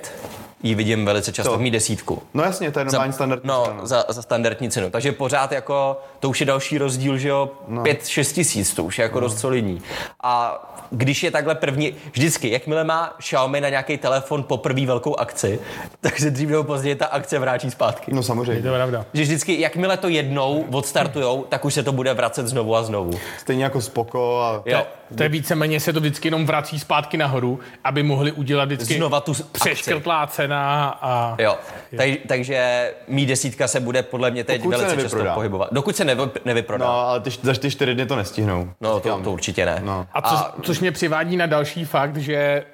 Ji 0.63 0.75
vidím 0.75 1.05
velice 1.05 1.33
často 1.33 1.53
To. 1.53 1.59
v 1.59 1.61
Mi 1.61 1.71
desítku. 1.71 2.23
No 2.35 2.45
jasně, 2.45 2.71
to 2.71 2.79
je 2.79 2.85
normální 2.85 3.13
standardní 3.13 3.49
no, 3.49 3.65
cena, 3.65 3.77
no. 3.81 3.87
Za, 3.87 4.05
za 4.09 4.23
standardní 4.23 4.71
cenu. 4.71 4.91
Takže 4.91 5.13
pořád 5.13 5.53
jako, 5.53 6.01
to 6.25 6.31
už 6.31 6.41
je 6.41 6.47
další 6.47 6.79
rozdíl, 6.79 7.19
že 7.19 7.29
jo, 7.29 7.51
no. 7.69 7.83
5-6 7.83 8.35
tisíc, 8.35 8.75
to 8.75 8.85
už 8.85 8.99
je 8.99 9.03
jako 9.03 9.21
no. 9.21 9.27
dost 9.27 9.39
solidní. 9.39 9.83
A 10.23 10.63
když 10.91 11.23
je 11.23 11.31
takhle 11.31 11.55
první, 11.55 11.95
vždycky, 12.13 12.51
jakmile 12.51 12.85
má 12.85 13.15
Xiaomi 13.19 13.61
na 13.61 13.69
nějaký 13.69 13.99
telefon 13.99 14.43
poprvé 14.43 14.87
velkou 14.87 15.17
akci, 15.17 15.61
tak 16.01 16.19
se 16.19 16.31
dřív 16.31 16.49
nebo 16.49 16.65
později 16.65 16.95
ta 16.95 17.07
akce 17.07 17.39
vrátí 17.39 17.71
zpátky. 17.71 18.13
No 18.15 18.19
Je 18.19 18.23
samozřejmě. 18.23 18.63
to 18.63 18.75
pravda. 18.75 19.05
Že 19.15 19.23
vždycky, 19.23 19.61
jakmile 19.61 19.97
to 19.97 20.09
jednou 20.09 20.65
odstartujou, 20.73 21.47
tak 21.49 21.65
už 21.65 21.75
se 21.75 21.83
to 21.83 21.93
bude 21.93 22.15
vracet 22.15 22.47
znovu 22.47 22.77
a 22.77 22.83
znovu. 22.83 23.11
Stejně 23.39 23.65
jako 23.65 23.81
Spoko 23.81 24.41
a... 24.41 24.63
Jo. 24.67 24.87
To 25.17 25.23
je 25.23 25.29
víceméně 25.29 25.81
se 25.81 25.93
to 25.93 26.01
vždycky 26.01 26.29
jenom 26.29 26.47
vrací 26.47 26.79
zpátky 26.79 27.17
nahoru, 27.17 27.61
aby 27.85 28.03
mohli 28.03 28.33
udělat 28.33 28.65
vždycky 28.65 28.95
Znova 28.95 29.21
tu 29.21 29.31
akci. 29.31 29.45
přeškrtlá 29.53 30.27
cena 30.27 30.89
a... 31.03 31.37
Jo, 31.39 31.57
tak, 31.97 32.09
takže 32.29 32.91
mí 33.09 33.27
desítka 33.27 33.69
se 33.69 33.81
bude 33.81 34.03
podle 34.03 34.31
mě 34.31 34.45
teď 34.45 34.63
Dokud 34.63 34.77
velice 34.77 35.03
často 35.03 35.25
pohybovat. 35.35 35.69
Dokud 35.73 35.97
se 35.97 36.05
nevy, 36.15 36.31
nevyprodá. 36.45 36.87
No, 36.87 37.09
ale 37.09 37.21
ty, 37.21 37.31
za 37.43 37.55
ty 37.55 37.71
čtyři 37.71 37.95
dny 37.95 38.07
to 38.07 38.17
nestihnou. 38.17 38.71
no 38.81 39.01
to, 39.01 39.21
to 39.25 39.33
určitě 39.33 39.67
ne. 39.67 39.81
No. 39.85 40.07
A, 40.13 40.23
co, 40.23 40.63
což 40.63 40.81
mě 40.81 40.93
přivádí 40.93 41.37
na 41.37 41.47
další 41.47 41.85
fakt, 41.85 42.17
že 42.17 42.65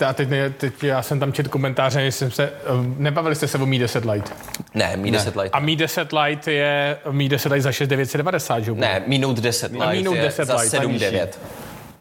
eh, 0.00 0.04
a 0.04 0.12
teď, 0.12 0.28
ne, 0.28 0.50
teď 0.50 0.84
já 0.84 1.02
jsem 1.02 1.20
tam 1.20 1.32
četl 1.32 1.48
komentáře, 1.48 2.04
že 2.04 2.12
jsem 2.12 2.30
se, 2.30 2.44
eh, 2.44 2.50
nebavili 2.96 3.34
jste 3.34 3.48
se 3.48 3.58
o 3.58 3.66
Mi 3.66 3.78
10 3.78 4.04
Lite. 4.04 4.30
Ne, 4.74 4.96
Mi 4.96 5.10
10 5.10 5.36
Lite. 5.36 5.50
A 5.50 5.60
Mi 5.60 5.76
10 5.76 6.12
Lite 6.12 6.52
je 6.52 6.98
Mi 7.10 7.28
10 7.28 7.52
Lite 7.52 7.62
za 7.62 7.72
6990, 7.72 8.60
že? 8.60 8.72
Ne, 8.72 9.02
Mi 9.06 9.18
Note 9.18 9.40
10 9.40 9.72
Lite 9.72 10.02
Note 10.02 10.18
je 10.18 10.22
10 10.22 10.44
za 10.44 10.56
Lite, 10.56 10.76
ta 10.78 10.82
7,9. 10.82 11.28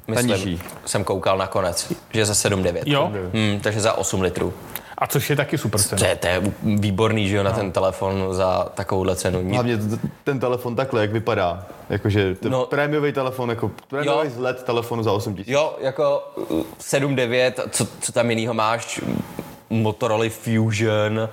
Myslím, 0.08 0.60
jsem 0.86 1.04
koukal 1.04 1.38
nakonec, 1.38 1.94
že 2.14 2.20
je 2.20 2.26
za 2.26 2.34
7,9. 2.34 2.82
Jo? 2.86 3.12
Hmm, 3.34 3.60
takže 3.60 3.80
za 3.82 3.94
8 3.94 4.22
litrů. 4.22 4.54
A 5.04 5.08
což 5.08 5.30
je 5.30 5.36
taky 5.36 5.58
super 5.58 5.82
cena. 5.82 6.00
To 6.00 6.06
je, 6.06 6.16
to 6.16 6.28
je 6.28 6.42
výborný, 6.64 7.30
že 7.30 7.36
jo, 7.36 7.44
na 7.44 7.52
ten 7.52 7.72
telefon 7.72 8.28
za 8.32 8.72
takovouhle 8.74 9.16
cenu. 9.16 9.50
Hlavně 9.54 9.78
ten 10.24 10.40
telefon 10.40 10.76
takhle, 10.76 11.02
jak 11.02 11.12
vypadá. 11.12 11.66
Jakože 11.90 12.36
ten 12.36 12.52
No. 12.52 12.58
no. 12.58 12.66
prémiový 12.66 13.12
telefon, 13.12 13.50
jako 13.50 13.72
prémiový 13.90 14.28
vzhled 14.28 14.64
telefonu 14.64 15.04
za 15.04 15.12
8 15.12 15.36
tisíc. 15.36 15.52
Jo, 15.52 15.76
jako 15.82 16.32
uh, 16.50 16.64
7.9, 16.80 17.54
co, 17.70 17.88
co 18.02 18.12
tam 18.12 18.30
jinýho 18.30 18.54
máš? 18.54 19.02
Motorola 19.70 20.26
Fusion, 20.30 21.30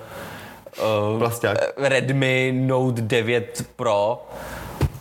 uh. 1.17 1.23
Redmi 1.77 2.51
Note 2.55 3.01
9 3.01 3.65
Pro 3.75 4.27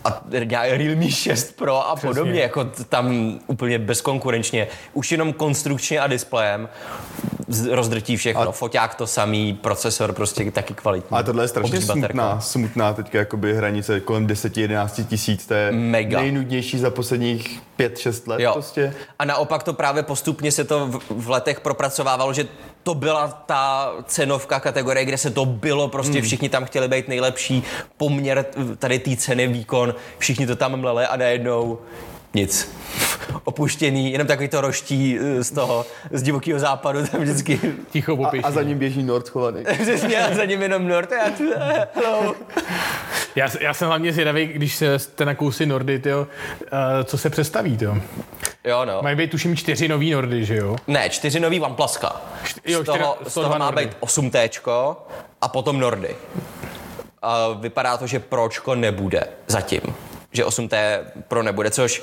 a 0.05 0.22
Realme 0.30 1.11
6 1.11 1.57
Pro 1.57 1.88
a 1.88 1.96
podobně, 1.96 2.40
jako 2.40 2.64
tam 2.88 3.38
úplně 3.46 3.78
bezkonkurenčně. 3.78 4.66
Už 4.92 5.12
jenom 5.12 5.32
konstrukčně 5.32 6.01
a 6.01 6.07
displejem 6.07 6.68
rozdrtí 7.70 8.16
všechno. 8.16 8.48
A... 8.48 8.53
Foťák 8.53 8.94
to 8.94 9.07
samý, 9.07 9.55
procesor 9.55 10.12
prostě 10.12 10.51
taky 10.51 10.74
kvalitní. 10.74 11.11
Ale 11.11 11.24
tohle 11.24 11.44
je 11.44 11.48
strašně 11.48 11.76
Obří 11.78 11.86
baterka. 11.86 12.07
smutná, 12.09 12.40
smutná 12.40 12.92
teďka 12.92 13.18
jakoby 13.18 13.57
hranice 13.57 14.01
kolem 14.01 14.26
10-11 14.26 15.07
tisíc, 15.07 15.46
to 15.46 15.55
je 15.55 15.72
Mega. 15.72 16.20
nejnudnější 16.20 16.78
za 16.78 16.90
posledních 16.90 17.61
5-6 17.78 18.28
let 18.28 18.40
Jo. 18.40 18.53
prostě. 18.53 18.94
A 19.18 19.24
naopak 19.24 19.62
to 19.62 19.72
právě 19.72 20.03
postupně 20.03 20.53
se 20.53 20.64
to 20.64 20.86
v, 20.86 21.01
v 21.11 21.30
letech 21.30 21.61
propracovávalo, 21.61 22.32
že 22.32 22.46
to 22.83 22.95
byla 22.95 23.28
ta 23.28 23.93
cenovka 24.07 24.61
kategorie, 24.61 25.05
kde 25.05 25.18
se 25.18 25.31
to 25.31 25.45
bylo, 25.45 25.89
prostě 25.89 26.12
Hmm. 26.12 26.22
všichni 26.22 26.49
tam 26.49 26.64
chtěli 26.64 26.89
být 26.89 27.09
nejlepší, 27.09 27.62
poměr 27.97 28.47
tady 28.78 28.99
té 28.99 29.16
ceny, 29.16 29.49
výkon, 29.49 29.95
všichni 30.18 30.47
to 30.47 30.57
tam 30.57 30.81
mleli 30.81 31.07
a 31.07 31.16
najednou 31.16 31.78
nic. 32.35 32.76
Opuštěný, 33.45 34.12
jenom 34.12 34.26
takový 34.26 34.49
to 34.49 34.61
roští 34.61 35.18
eh, 35.20 35.45
z 35.45 35.51
toho, 35.51 35.87
z 36.11 36.22
divokého 36.22 36.59
západu, 36.59 37.07
tam 37.07 37.20
vždycky 37.20 37.61
Ticho 37.91 38.24
A, 38.24 38.31
a 38.43 38.51
za 38.51 38.62
ním 38.62 38.78
běží 38.78 39.03
Nord 39.03 39.26
schovaný. 39.26 39.64
přesně 39.83 40.24
a 40.24 40.35
za 40.35 40.45
ním 40.45 40.62
jenom 40.62 40.89
Nord, 40.89 41.11
já 41.12 41.31
tu, 41.31 41.45
eh, 41.57 41.89
hello. 41.95 42.35
Já, 43.37 43.49
já 43.61 43.74
jsem 43.74 43.89
hlavně 43.89 44.12
zvědavý, 44.12 44.47
když 44.47 44.76
se 44.76 44.99
jste 44.99 45.24
na 45.24 45.35
kousy 45.35 45.66
Nordy, 45.66 45.99
tyjo, 45.99 46.20
uh, 46.20 46.26
co 47.05 47.18
se 47.18 47.31
představí, 47.31 47.76
tyjo. 47.76 47.97
Jo, 48.64 48.85
no. 48.85 48.99
Mají 49.03 49.16
být 49.16 49.31
tuším 49.31 49.57
čtyři 49.57 49.89
nový 49.89 50.11
Nordy, 50.11 50.45
že 50.45 50.57
jo? 50.57 50.76
Ne, 50.87 51.11
čtyři 51.11 51.41
nový 51.41 51.61
OnePluska. 51.61 52.20
jo, 52.66 52.83
z 52.83 52.87
toho, 52.87 52.99
čtyři- 52.99 53.28
z 53.28 53.31
z 53.31 53.35
toho 53.35 53.49
má 53.51 53.59
Nordy. 53.59 53.85
být 53.87 53.97
8T 54.01 54.97
a 55.41 55.49
potom 55.49 55.81
Nordy. 55.81 56.16
A 57.22 57.49
vypadá 57.53 57.97
to, 57.97 58.07
že 58.07 58.18
Pročko 58.18 58.74
nebude 58.74 59.24
zatím. 59.47 59.81
Že 60.33 60.45
8T 60.45 61.01
Pro 61.28 61.43
nebude, 61.43 61.70
což 61.70 62.03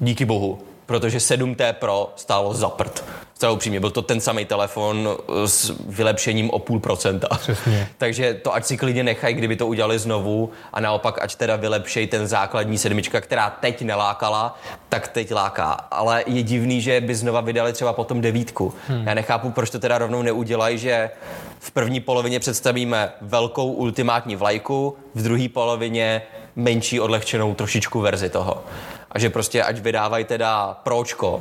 díky 0.00 0.24
bohu, 0.24 0.58
protože 0.86 1.18
7T 1.18 1.72
Pro 1.72 2.12
stálo 2.16 2.54
za 2.54 2.68
prd. 2.68 3.04
Zcela 3.34 3.52
upřímně, 3.52 3.80
byl 3.80 3.90
to 3.90 4.02
ten 4.02 4.20
samý 4.20 4.44
telefon 4.44 5.08
s 5.46 5.72
vylepšením 5.86 6.50
o 6.50 6.58
půl 6.58 6.80
procenta. 6.80 7.28
Přesně. 7.36 7.88
Takže 7.98 8.34
to 8.34 8.54
ať 8.54 8.64
si 8.64 8.76
klidně 8.76 9.02
nechají, 9.02 9.34
kdyby 9.34 9.56
to 9.56 9.66
udělali 9.66 9.98
znovu 9.98 10.50
a 10.72 10.80
naopak 10.80 11.22
ať 11.22 11.36
teda 11.36 11.56
vylepšej 11.56 12.06
ten 12.06 12.26
základní 12.26 12.78
sedmička, 12.78 13.20
která 13.20 13.50
teď 13.50 13.82
nelákala, 13.82 14.58
tak 14.88 15.08
teď 15.08 15.32
láká. 15.32 15.72
Ale 15.90 16.24
je 16.26 16.42
divný, 16.42 16.80
že 16.80 17.00
by 17.00 17.14
znova 17.14 17.40
vydali 17.40 17.72
třeba 17.72 17.92
potom 17.92 18.20
devítku. 18.20 18.74
Hmm. 18.88 19.06
Já 19.06 19.14
nechápu, 19.14 19.50
proč 19.50 19.70
to 19.70 19.78
teda 19.78 19.98
rovnou 19.98 20.22
neudělají, 20.22 20.78
že 20.78 21.10
v 21.58 21.70
první 21.70 22.00
polovině 22.00 22.40
představíme 22.40 23.12
velkou 23.20 23.72
ultimátní 23.72 24.36
vlajku, 24.36 24.96
v 25.14 25.22
druhé 25.22 25.48
polovině 25.48 26.22
menší 26.58 27.00
odlehčenou 27.00 27.54
trošičku 27.54 28.00
verzi 28.00 28.28
toho. 28.28 28.64
A 29.12 29.18
že 29.18 29.30
prostě 29.30 29.62
ať 29.62 29.78
vydávají 29.78 30.24
teda 30.24 30.80
pročko 30.82 31.40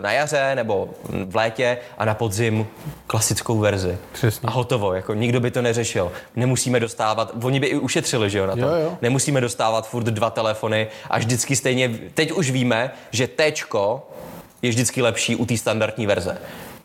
na 0.00 0.12
jaře 0.12 0.54
nebo 0.54 0.88
v 1.24 1.36
létě 1.36 1.78
a 1.98 2.04
na 2.04 2.14
podzim 2.14 2.66
klasickou 3.06 3.58
verzi. 3.58 3.98
Přesně. 4.12 4.46
A 4.48 4.50
hotovo, 4.50 4.94
jako 4.94 5.14
nikdo 5.14 5.40
by 5.40 5.50
to 5.50 5.62
neřešil. 5.62 6.12
Nemusíme 6.36 6.80
dostávat, 6.80 7.32
oni 7.42 7.60
by 7.60 7.66
i 7.66 7.78
ušetřili, 7.78 8.30
že 8.30 8.38
jo, 8.38 8.46
na 8.46 8.54
to. 8.54 8.60
Jo, 8.60 8.74
jo. 8.74 8.98
Nemusíme 9.02 9.40
dostávat 9.40 9.88
furt 9.88 10.04
dva 10.04 10.30
telefony 10.30 10.86
a 11.10 11.18
vždycky 11.18 11.56
stejně, 11.56 11.88
teď 12.14 12.32
už 12.32 12.50
víme, 12.50 12.90
že 13.10 13.28
Tčko 13.28 14.08
je 14.62 14.70
vždycky 14.70 15.02
lepší 15.02 15.36
u 15.36 15.46
té 15.46 15.56
standardní 15.56 16.06
verze. 16.06 16.38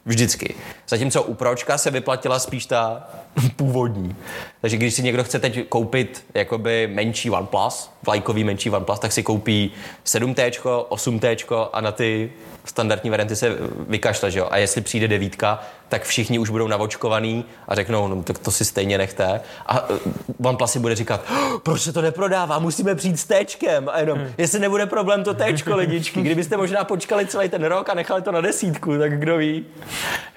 Vždycky. 0.05 0.55
Zatímco 0.87 1.23
u 1.23 1.33
Pročka 1.33 1.77
se 1.77 1.91
vyplatila 1.91 2.39
spíš 2.39 2.65
ta 2.65 3.09
původní. 3.55 4.15
Takže 4.61 4.77
když 4.77 4.93
si 4.93 5.03
někdo 5.03 5.23
chce 5.23 5.39
teď 5.39 5.67
koupit 5.69 6.25
jakoby 6.33 6.89
menší 6.93 7.29
OnePlus, 7.29 7.89
vlajkový 8.05 8.43
menší 8.43 8.69
OnePlus, 8.69 8.99
tak 8.99 9.11
si 9.11 9.23
koupí 9.23 9.71
7T, 10.05 10.51
8T 10.89 11.69
a 11.73 11.81
na 11.81 11.91
ty 11.91 12.31
standardní 12.65 13.09
varianty 13.09 13.35
se 13.35 13.57
vykašle, 13.87 14.31
že 14.31 14.39
jo? 14.39 14.47
A 14.51 14.57
jestli 14.57 14.81
přijde 14.81 15.07
devítka, 15.07 15.63
tak 15.91 16.03
všichni 16.03 16.39
už 16.39 16.49
budou 16.49 16.67
navočkovaný 16.67 17.45
a 17.67 17.75
řeknou, 17.75 18.07
no 18.07 18.23
tak 18.23 18.37
to 18.39 18.51
si 18.51 18.65
stejně 18.65 18.97
nechte. 18.97 19.41
A 19.65 19.89
uh, 19.89 19.97
OnePlus 20.43 20.71
si 20.71 20.79
bude 20.79 20.95
říkat, 20.95 21.21
"Oh, 21.31 21.57
proč 21.59 21.81
se 21.81 21.93
to 21.93 22.01
neprodává, 22.01 22.59
musíme 22.59 22.95
přijít 22.95 23.19
s 23.19 23.25
téčkem. 23.25 23.89
A 23.93 23.99
jenom, 23.99 24.19
jestli 24.37 24.59
nebude 24.59 24.85
problém 24.85 25.23
to 25.23 25.33
téčko, 25.33 25.75
lidičky, 25.75 26.21
kdybyste 26.21 26.57
možná 26.57 26.83
počkali 26.83 27.25
celý 27.27 27.49
ten 27.49 27.63
rok 27.63 27.89
a 27.89 27.93
nechali 27.93 28.21
to 28.21 28.31
na 28.31 28.41
desítku, 28.41 28.97
tak 28.97 29.19
kdo 29.19 29.37
ví. 29.37 29.65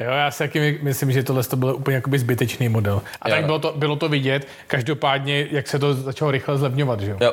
Jo, 0.01 0.11
já 0.11 0.31
si 0.31 0.39
taky 0.39 0.61
my- 0.61 0.79
myslím, 0.83 1.13
že 1.13 1.23
tohle 1.23 1.43
to 1.45 1.57
byl 1.57 1.75
úplně 1.77 1.95
jakoby 1.95 2.19
zbytečný 2.19 2.69
model. 2.69 3.03
A 3.23 3.29
Jo, 3.29 3.35
tak 3.35 3.41
no. 3.43 3.47
bylo 3.47 3.59
to, 3.59 3.73
bylo 3.77 3.97
to 3.97 4.09
vidět, 4.09 4.47
každopádně, 4.67 5.47
jak 5.51 5.69
se 5.69 5.79
to 5.79 5.95
začalo 5.95 6.31
rychle 6.31 6.59
zlevňovat, 6.59 7.01
že 7.01 7.11
jo? 7.11 7.17
Jo. 7.21 7.33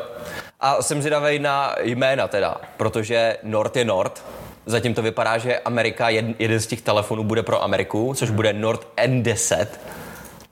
A 0.60 0.82
jsem 0.82 1.02
zvědavý 1.02 1.40
na 1.40 1.76
jména 1.82 2.28
teda, 2.28 2.56
protože 2.78 3.38
Nord 3.44 3.76
je 3.78 3.86
Nord. 3.86 4.24
Zatím 4.66 4.94
to 4.94 5.02
vypadá, 5.02 5.38
že 5.38 5.60
Amerika, 5.60 6.10
jed, 6.10 6.26
jeden 6.40 6.60
z 6.60 6.68
těch 6.68 6.82
telefonů 6.82 7.24
bude 7.24 7.44
pro 7.44 7.64
Ameriku, 7.64 8.14
což 8.14 8.30
bude 8.30 8.54
Nord 8.54 8.88
N10 8.98 9.68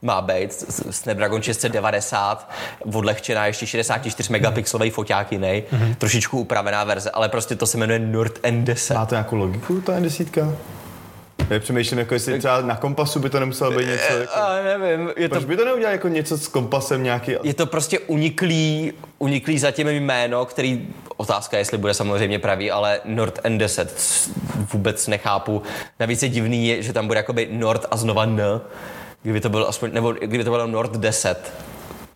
má 0.02 0.22
být, 0.22 0.54
Snapdragon 0.90 1.42
690, 1.42 2.52
odlehčená 2.94 3.46
ještě 3.46 3.68
64 3.68 4.32
megapixelový 4.32 4.90
foťák 4.90 5.32
jiný, 5.32 5.64
mm-hmm. 5.72 5.96
trošičku 5.96 6.40
upravená 6.40 6.84
verze, 6.84 7.12
ale 7.12 7.30
prostě 7.30 7.56
to 7.56 7.66
se 7.66 7.78
jmenuje 7.78 8.00
Nord 8.00 8.40
N10. 8.44 8.94
Má 8.94 9.06
to 9.06 9.16
nějakou 9.16 9.36
logiku, 9.36 9.82
ta 9.82 10.00
N10? 10.00 10.56
Přemýšlím, 11.60 12.00
jako 12.00 12.14
jestli 12.14 12.40
třeba 12.40 12.62
na 12.62 12.76
kompasu 12.76 13.20
by 13.20 13.30
to 13.30 13.40
nemuselo 13.40 13.72
být 13.72 13.86
něco 13.86 14.14
jako... 14.14 14.34
A 14.36 14.64
nevím, 14.64 15.10
je 15.18 15.30
to 15.30 15.36
Proč 15.36 15.46
by 15.46 15.58
to 15.58 15.66
neudělal 15.66 15.92
jako 15.92 16.08
něco 16.08 16.38
s 16.38 16.48
kompasem 16.48 17.04
nějaký... 17.04 17.36
je 17.44 17.54
to 17.54 17.66
prostě 17.66 18.00
uniklý, 18.00 18.94
uniklý 19.20 19.60
zatím 19.60 19.88
jméno, 19.88 20.46
který, 20.46 20.88
otázka 21.18 21.58
je, 21.58 21.62
jestli 21.62 21.78
bude 21.78 21.94
samozřejmě 21.94 22.40
pravý, 22.40 22.72
ale 22.72 23.00
Nord 23.06 23.40
N10 23.44 23.88
vůbec 24.74 25.08
nechápu. 25.08 25.62
Navíc 26.00 26.24
je 26.24 26.30
divný, 26.30 26.76
že 26.80 26.94
tam 26.94 27.08
bude 27.08 27.20
jakoby 27.20 27.48
Nord 27.52 27.86
a 27.92 27.98
znova 27.98 28.24
N, 28.24 28.62
kdyby 29.22 29.40
to 29.40 29.50
byl 29.50 29.66
aspoň, 29.70 29.90
nebo 29.94 30.12
kdyby 30.12 30.44
to 30.44 30.52
bylo 30.52 30.68
Nord 30.68 30.92
10, 30.98 31.54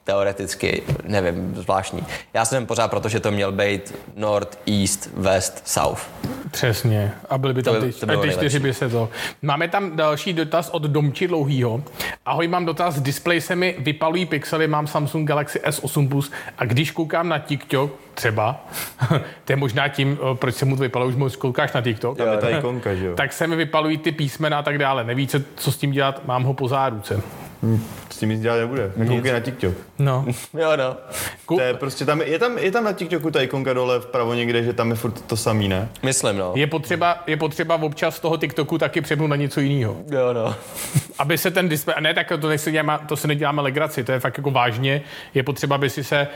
teoreticky, 0.03 0.83
nevím, 1.07 1.55
zvláštní. 1.55 2.03
Já 2.33 2.45
jsem 2.45 2.65
pořád 2.65 2.87
proto, 2.87 3.09
že 3.09 3.19
to 3.19 3.31
měl 3.31 3.51
být 3.51 3.95
Nord, 4.15 4.59
East, 4.81 5.09
West, 5.17 5.67
South. 5.67 6.09
Přesně. 6.51 7.11
A 7.29 7.37
byly 7.37 7.53
by 7.53 7.63
tam 7.63 7.73
by- 7.81 7.91
ty, 7.93 8.05
to 8.05 8.21
ty 8.21 8.29
čtyři 8.29 8.59
by 8.59 8.73
se 8.73 8.89
to. 8.89 9.09
Máme 9.41 9.67
tam 9.67 9.95
další 9.95 10.33
dotaz 10.33 10.69
od 10.69 10.81
Domči 10.83 11.27
Dlouhýho. 11.27 11.83
Ahoj, 12.25 12.47
mám 12.47 12.65
dotaz. 12.65 12.99
Display 12.99 13.41
se 13.41 13.55
mi 13.55 13.75
vypalují 13.79 14.25
pixely, 14.25 14.67
mám 14.67 14.87
Samsung 14.87 15.27
Galaxy 15.27 15.59
S8 15.59 16.09
Plus 16.09 16.31
a 16.57 16.65
když 16.65 16.91
koukám 16.91 17.29
na 17.29 17.39
TikTok, 17.39 17.91
třeba, 18.13 18.65
to 19.45 19.51
je 19.51 19.55
možná 19.55 19.87
tím, 19.87 20.17
eh, 20.31 20.35
proč 20.35 20.55
se 20.55 20.65
mu 20.65 20.75
to 20.75 20.81
vypalo, 20.81 21.05
už 21.07 21.15
moc 21.15 21.35
koukáš 21.35 21.73
na 21.73 21.81
TikTok, 21.81 22.17
Tam 22.17 22.27
je 22.31 22.37
ta 22.37 22.49
ikonka, 22.57 22.95
že 22.95 23.05
jo? 23.05 23.15
tak 23.15 23.33
se 23.33 23.47
mi 23.47 23.55
vypalují 23.55 23.97
ty 23.97 24.11
písmena 24.11 24.59
a 24.59 24.63
tak 24.63 24.77
dále. 24.77 25.03
Neví, 25.03 25.27
co, 25.27 25.39
co 25.55 25.71
s 25.71 25.77
tím 25.77 25.91
dělat, 25.91 26.21
mám 26.25 26.43
ho 26.43 26.53
po 26.53 26.67
záruce. 26.67 27.21
S 28.09 28.17
tím 28.17 28.29
nic 28.29 28.41
dělat 28.41 28.57
nebude. 28.57 28.91
Koukej 29.07 29.31
na 29.31 29.39
TikTok. 29.39 29.73
No. 29.99 30.25
Jo, 30.59 30.71
no. 30.77 30.95
Kou- 31.45 31.55
To 31.55 31.61
je 31.61 31.73
prostě 31.73 32.05
tam, 32.05 32.21
je 32.21 32.39
tam, 32.39 32.57
je 32.57 32.71
tam 32.71 32.83
na 32.83 32.93
TikToku 32.93 33.31
ta 33.31 33.41
ikonka 33.41 33.73
dole 33.73 33.99
vpravo 33.99 34.33
někde, 34.33 34.63
že 34.63 34.73
tam 34.73 34.89
je 34.89 34.95
furt 34.95 35.21
to 35.21 35.37
samý, 35.37 35.67
ne? 35.67 35.89
Myslím, 36.03 36.37
no. 36.37 36.51
Je 36.55 36.67
potřeba, 36.67 37.23
je 37.27 37.37
potřeba 37.37 37.75
občas 37.75 38.15
z 38.15 38.19
toho 38.19 38.37
TikToku 38.37 38.77
taky 38.77 39.01
přepnout 39.01 39.29
na 39.29 39.35
něco 39.35 39.59
jiného. 39.59 39.95
Jo, 40.11 40.33
no. 40.33 40.55
aby 41.17 41.37
se 41.37 41.51
ten 41.51 41.69
display, 41.69 41.95
a 41.97 42.01
ne 42.01 42.13
tak 42.13 42.31
to, 42.41 42.47
nechci 42.49 42.71
děláme, 42.71 42.99
to 43.07 43.15
si 43.17 43.27
neděláme 43.27 43.61
legraci, 43.61 44.03
to 44.03 44.11
je 44.11 44.19
fakt 44.19 44.37
jako 44.37 44.51
vážně, 44.51 45.01
je 45.33 45.43
potřeba, 45.43 45.75
aby 45.75 45.89
si 45.89 46.03
se 46.03 46.27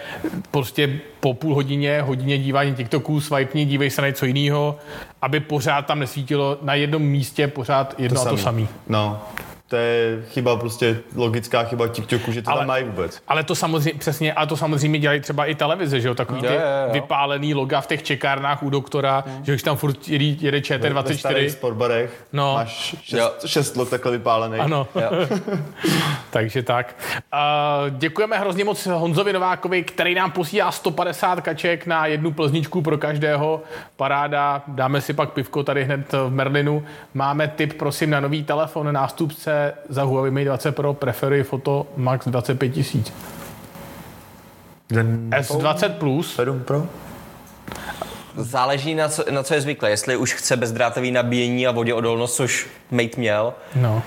prostě 0.52 1.00
po 1.20 1.34
půl 1.34 1.56
hodině, 1.56 2.02
hodině 2.02 2.38
dívání 2.38 2.76
TikToků, 2.76 3.22
swipe 3.22 3.66
dívej 3.66 3.90
se 3.90 4.02
na 4.02 4.08
něco 4.08 4.26
jiného, 4.26 4.78
aby 5.22 5.40
pořád 5.40 5.86
tam 5.86 6.00
nesvítilo 6.00 6.58
na 6.62 6.74
jednom 6.76 7.02
místě 7.02 7.48
pořád 7.48 7.96
jedno 7.98 8.22
to 8.24 8.28
a 8.28 8.32
to 8.32 8.38
samý. 8.38 8.68
No, 8.88 9.22
to 9.68 9.76
je 9.76 10.24
chyba, 10.30 10.56
prostě 10.56 11.00
logická 11.16 11.64
chyba 11.64 11.88
TikToku, 11.88 12.32
že 12.32 12.42
to 12.42 12.50
Ale- 12.52 12.60
tam 12.60 12.68
mají 12.68 12.84
vůbec. 12.84 13.22
Ale 13.28 13.44
to 13.44 13.56
samozřejmě, 13.56 14.00
přesně, 14.00 14.34
a 14.34 14.46
to 14.46 14.58
samozřejmě 14.58 15.00
dělají 15.00 15.20
třeba 15.22 15.46
i 15.46 15.56
televize, 15.56 16.02
že 16.02 16.08
jo, 16.08 16.16
takový 16.16 16.42
ty 16.42 16.48
Jo, 16.48 16.54
jo, 16.54 16.60
jo. 16.88 16.94
vypálený 16.94 17.54
loga 17.54 17.82
v 17.82 17.88
těch 17.88 18.04
čekárnách 18.04 18.64
u 18.64 18.70
doktora, 18.70 19.24
že 19.44 19.54
už 19.56 19.64
tam 19.64 19.78
furt 19.78 20.08
jede, 20.08 20.24
jede 20.26 20.58
Ve 20.58 20.62
ČT24. 20.62 21.18
starých 21.18 21.52
sportbarech 21.52 22.26
No. 22.34 22.54
máš 22.54 22.94
Jo. 22.94 23.00
šest, 23.40 23.48
šest 23.52 23.76
log 23.76 23.90
takhle 23.90 24.12
vypálený. 24.12 24.60
Ano. 24.60 24.88
Takže 26.30 26.64
tak. 26.64 26.96
Uh, 27.34 27.98
děkujeme 27.98 28.38
hrozně 28.38 28.64
moc 28.64 28.86
Honzovi 28.86 29.34
Novákovi, 29.34 29.84
který 29.84 30.16
nám 30.16 30.32
posílá 30.32 30.72
150 30.72 31.42
kaček 31.42 31.86
na 31.86 32.06
jednu 32.06 32.32
plzničku 32.32 32.82
pro 32.82 32.98
každého. 32.98 33.62
Paráda, 33.96 34.64
dáme 34.68 35.02
si 35.02 35.14
pak 35.14 35.30
pivko 35.34 35.64
tady 35.64 35.84
hned 35.84 36.14
v 36.14 36.30
Merlinu. 36.30 36.86
Máme 37.14 37.48
tip, 37.48 37.74
prosím, 37.74 38.10
na 38.10 38.20
nový 38.20 38.44
telefon, 38.44 38.94
nástupce 38.94 39.57
za 39.90 40.04
Huawei 40.04 40.32
Mate 40.32 40.46
20 40.46 40.76
Pro, 40.76 40.94
preferuji 40.94 41.44
foto 41.44 41.88
max 41.98 42.28
25 42.28 42.70
tisíc. 42.70 43.14
Ten 44.88 45.30
S20 45.30 45.90
Plus, 45.90 46.36
7 46.36 46.60
Pro? 46.60 46.86
Záleží 48.36 48.96
na 48.96 49.10
co, 49.10 49.26
na 49.32 49.44
co 49.44 49.54
je 49.54 49.62
zvyklé. 49.62 49.90
Jestli 49.90 50.18
už 50.18 50.34
chce 50.34 50.58
bezdrátový 50.58 51.12
nabíjení 51.12 51.68
a 51.68 51.72
voděodolnost, 51.72 52.36
což 52.36 52.68
Mate 52.92 53.18
měl, 53.18 53.54
no. 53.76 54.04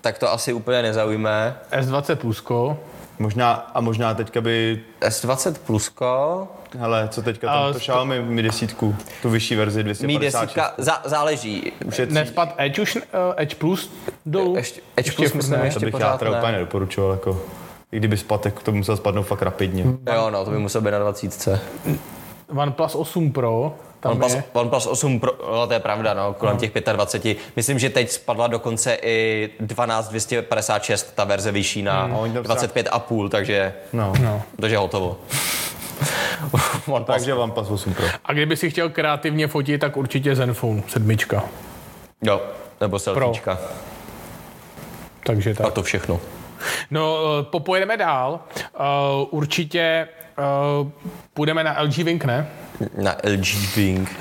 tak 0.00 0.18
to 0.18 0.32
asi 0.32 0.52
úplně 0.52 0.82
nezaujme. 0.82 1.56
S20 1.72 2.16
Plusko, 2.16 2.78
Možná, 3.18 3.52
a 3.52 3.80
možná 3.80 4.14
teďka 4.14 4.40
by, 4.40 4.80
S20 5.00 5.54
Plusko, 5.66 6.48
hele, 6.78 7.08
co 7.10 7.22
teďka 7.22 7.46
tam, 7.46 7.72
to 7.72 7.78
Xiaomi 7.78 8.22
Mi 8.22 8.42
desítku, 8.42 8.96
tu 9.22 9.30
vyšší 9.30 9.54
verzi 9.54 9.78
Mi 9.84 9.84
256. 9.94 10.32
desítka, 10.40 10.74
zá, 10.78 11.02
záleží. 11.04 11.72
Ušetří. 11.84 12.14
nespad 12.14 12.54
Edge 12.56 12.82
už, 12.82 12.96
uh, 12.96 13.02
Edge 13.36 13.54
Plus 13.54 13.92
dolů. 14.26 14.56
Ještě, 14.56 14.80
Edge 14.96 15.12
Plus 15.12 15.32
myslím, 15.32 15.58
ne. 15.58 15.64
ještě 15.66 15.80
To 15.80 15.84
bych 15.86 15.94
já 15.94 15.98
pořád 15.98 16.22
úplně 16.22 16.40
ne. 16.42 16.52
nedoporučoval, 16.52 17.10
jako, 17.12 17.42
i 17.92 17.96
kdyby 17.96 18.16
spadl, 18.16 18.42
tak 18.42 18.62
to 18.62 18.72
by 18.72 18.78
musel 18.78 18.96
spadnout 18.96 19.26
fakt 19.26 19.42
rapidně. 19.42 19.84
Jo, 20.14 20.30
no, 20.30 20.44
to 20.44 20.50
by 20.50 20.58
muselo 20.58 20.82
být 20.84 20.90
na 20.90 20.98
20. 20.98 21.60
OnePlus 22.56 22.94
8 22.94 23.32
Pro, 23.32 23.74
tam 24.00 24.12
OnePlus, 24.12 24.34
je. 24.34 24.44
OnePlus 24.52 24.86
8 24.86 25.20
Pro, 25.20 25.32
no, 25.52 25.66
to 25.66 25.72
je 25.72 25.80
pravda, 25.80 26.14
no, 26.14 26.34
kolem 26.34 26.56
těch 26.56 26.72
25. 26.92 27.38
Myslím, 27.56 27.78
že 27.78 27.90
teď 27.90 28.10
spadla 28.10 28.46
dokonce 28.46 28.94
i 29.02 29.48
12256, 29.60 31.12
ta 31.14 31.24
verze 31.24 31.52
vyšší 31.52 31.82
na 31.82 32.02
Hmm. 32.04 32.14
oni 32.16 32.32
tam 32.32 32.42
25,5, 32.42 33.28
takže, 33.28 33.74
No. 33.92 34.12
No. 34.20 34.42
takže 34.60 34.76
hotovo. 34.76 35.16
OnePlus, 36.86 37.16
Takže 37.16 37.34
OnePlus 37.34 37.70
8 37.70 37.94
Pro. 37.94 38.06
A 38.24 38.32
kdyby 38.32 38.56
si 38.56 38.70
chtěl 38.70 38.88
kreativně 38.90 39.46
fotit, 39.48 39.80
tak 39.80 39.96
určitě 39.96 40.34
Zenfone, 40.36 40.82
sedmička. 40.88 41.44
jo, 42.22 42.40
nebo 42.80 42.98
selfiečka. 42.98 43.58
Takže 45.26 45.54
tak. 45.54 45.66
A 45.66 45.70
to 45.70 45.82
všechno. 45.82 46.20
No, 46.90 47.16
eh, 47.40 47.42
popojedeme 47.42 47.96
dál. 47.96 48.40
Uh, 48.80 49.26
určitě 49.30 50.08
uh, 50.82 50.88
půjdeme 51.34 51.64
na 51.64 51.82
LG 51.82 51.96
Wing, 51.96 52.24
ne? 52.24 52.48
Na 53.02 53.16
LG 53.24 53.76
Wing. 53.76 54.16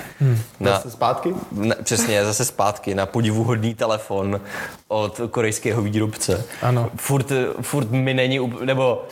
Na, 0.60 0.72
Zase 0.72 0.92
zpátky? 0.92 1.34
na, 1.52 1.76
přesně, 1.84 2.26
zase 2.26 2.46
zpátky 2.46 2.96
na 2.96 3.06
podivuhodný 3.06 3.74
telefon 3.76 4.42
od 4.88 5.22
korejského 5.32 5.82
výrobce. 5.82 6.46
Ano. 6.62 6.90
Furt, 6.96 7.32
furt 7.62 7.92
mi 7.92 8.14
není, 8.14 8.52
nebo 8.66 9.06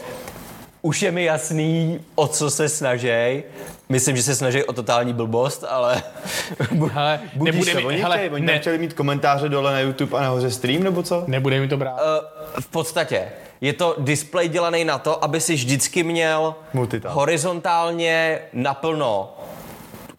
už 0.85 1.01
je 1.01 1.11
mi 1.11 1.23
jasný, 1.23 1.99
o 2.15 2.27
co 2.27 2.51
se 2.51 2.69
snaží. 2.69 3.43
Myslím, 3.89 4.15
že 4.15 4.23
se 4.23 4.35
snaží 4.35 4.63
o 4.63 4.73
totální 4.73 5.13
blbost, 5.13 5.63
ale 5.69 6.03
Hele, 6.91 7.19
Budíš 7.35 7.53
nebude 7.55 7.71
se, 7.71 7.77
mi, 7.77 7.85
oni, 7.85 7.97
hele, 7.97 8.29
oni 8.29 8.45
ne, 8.45 8.59
chtěli 8.59 8.77
mít 8.77 8.93
komentáře 8.93 9.49
dole 9.49 9.73
na 9.73 9.79
YouTube 9.79 10.17
a 10.17 10.21
nahoře 10.21 10.51
stream, 10.51 10.83
nebo 10.83 11.03
co? 11.03 11.23
nebude 11.27 11.59
mi 11.59 11.67
to 11.67 11.77
brát. 11.77 11.99
Eh, 11.99 12.61
v 12.61 12.67
podstatě 12.67 13.31
je 13.61 13.73
to 13.73 13.95
displej 13.99 14.49
dělaný 14.49 14.83
na 14.83 14.97
to, 14.97 15.23
aby 15.23 15.41
si 15.41 15.53
vždycky 15.53 16.03
měl 16.03 16.55
Multitask. 16.73 17.15
horizontálně 17.15 18.39
naplno 18.53 19.37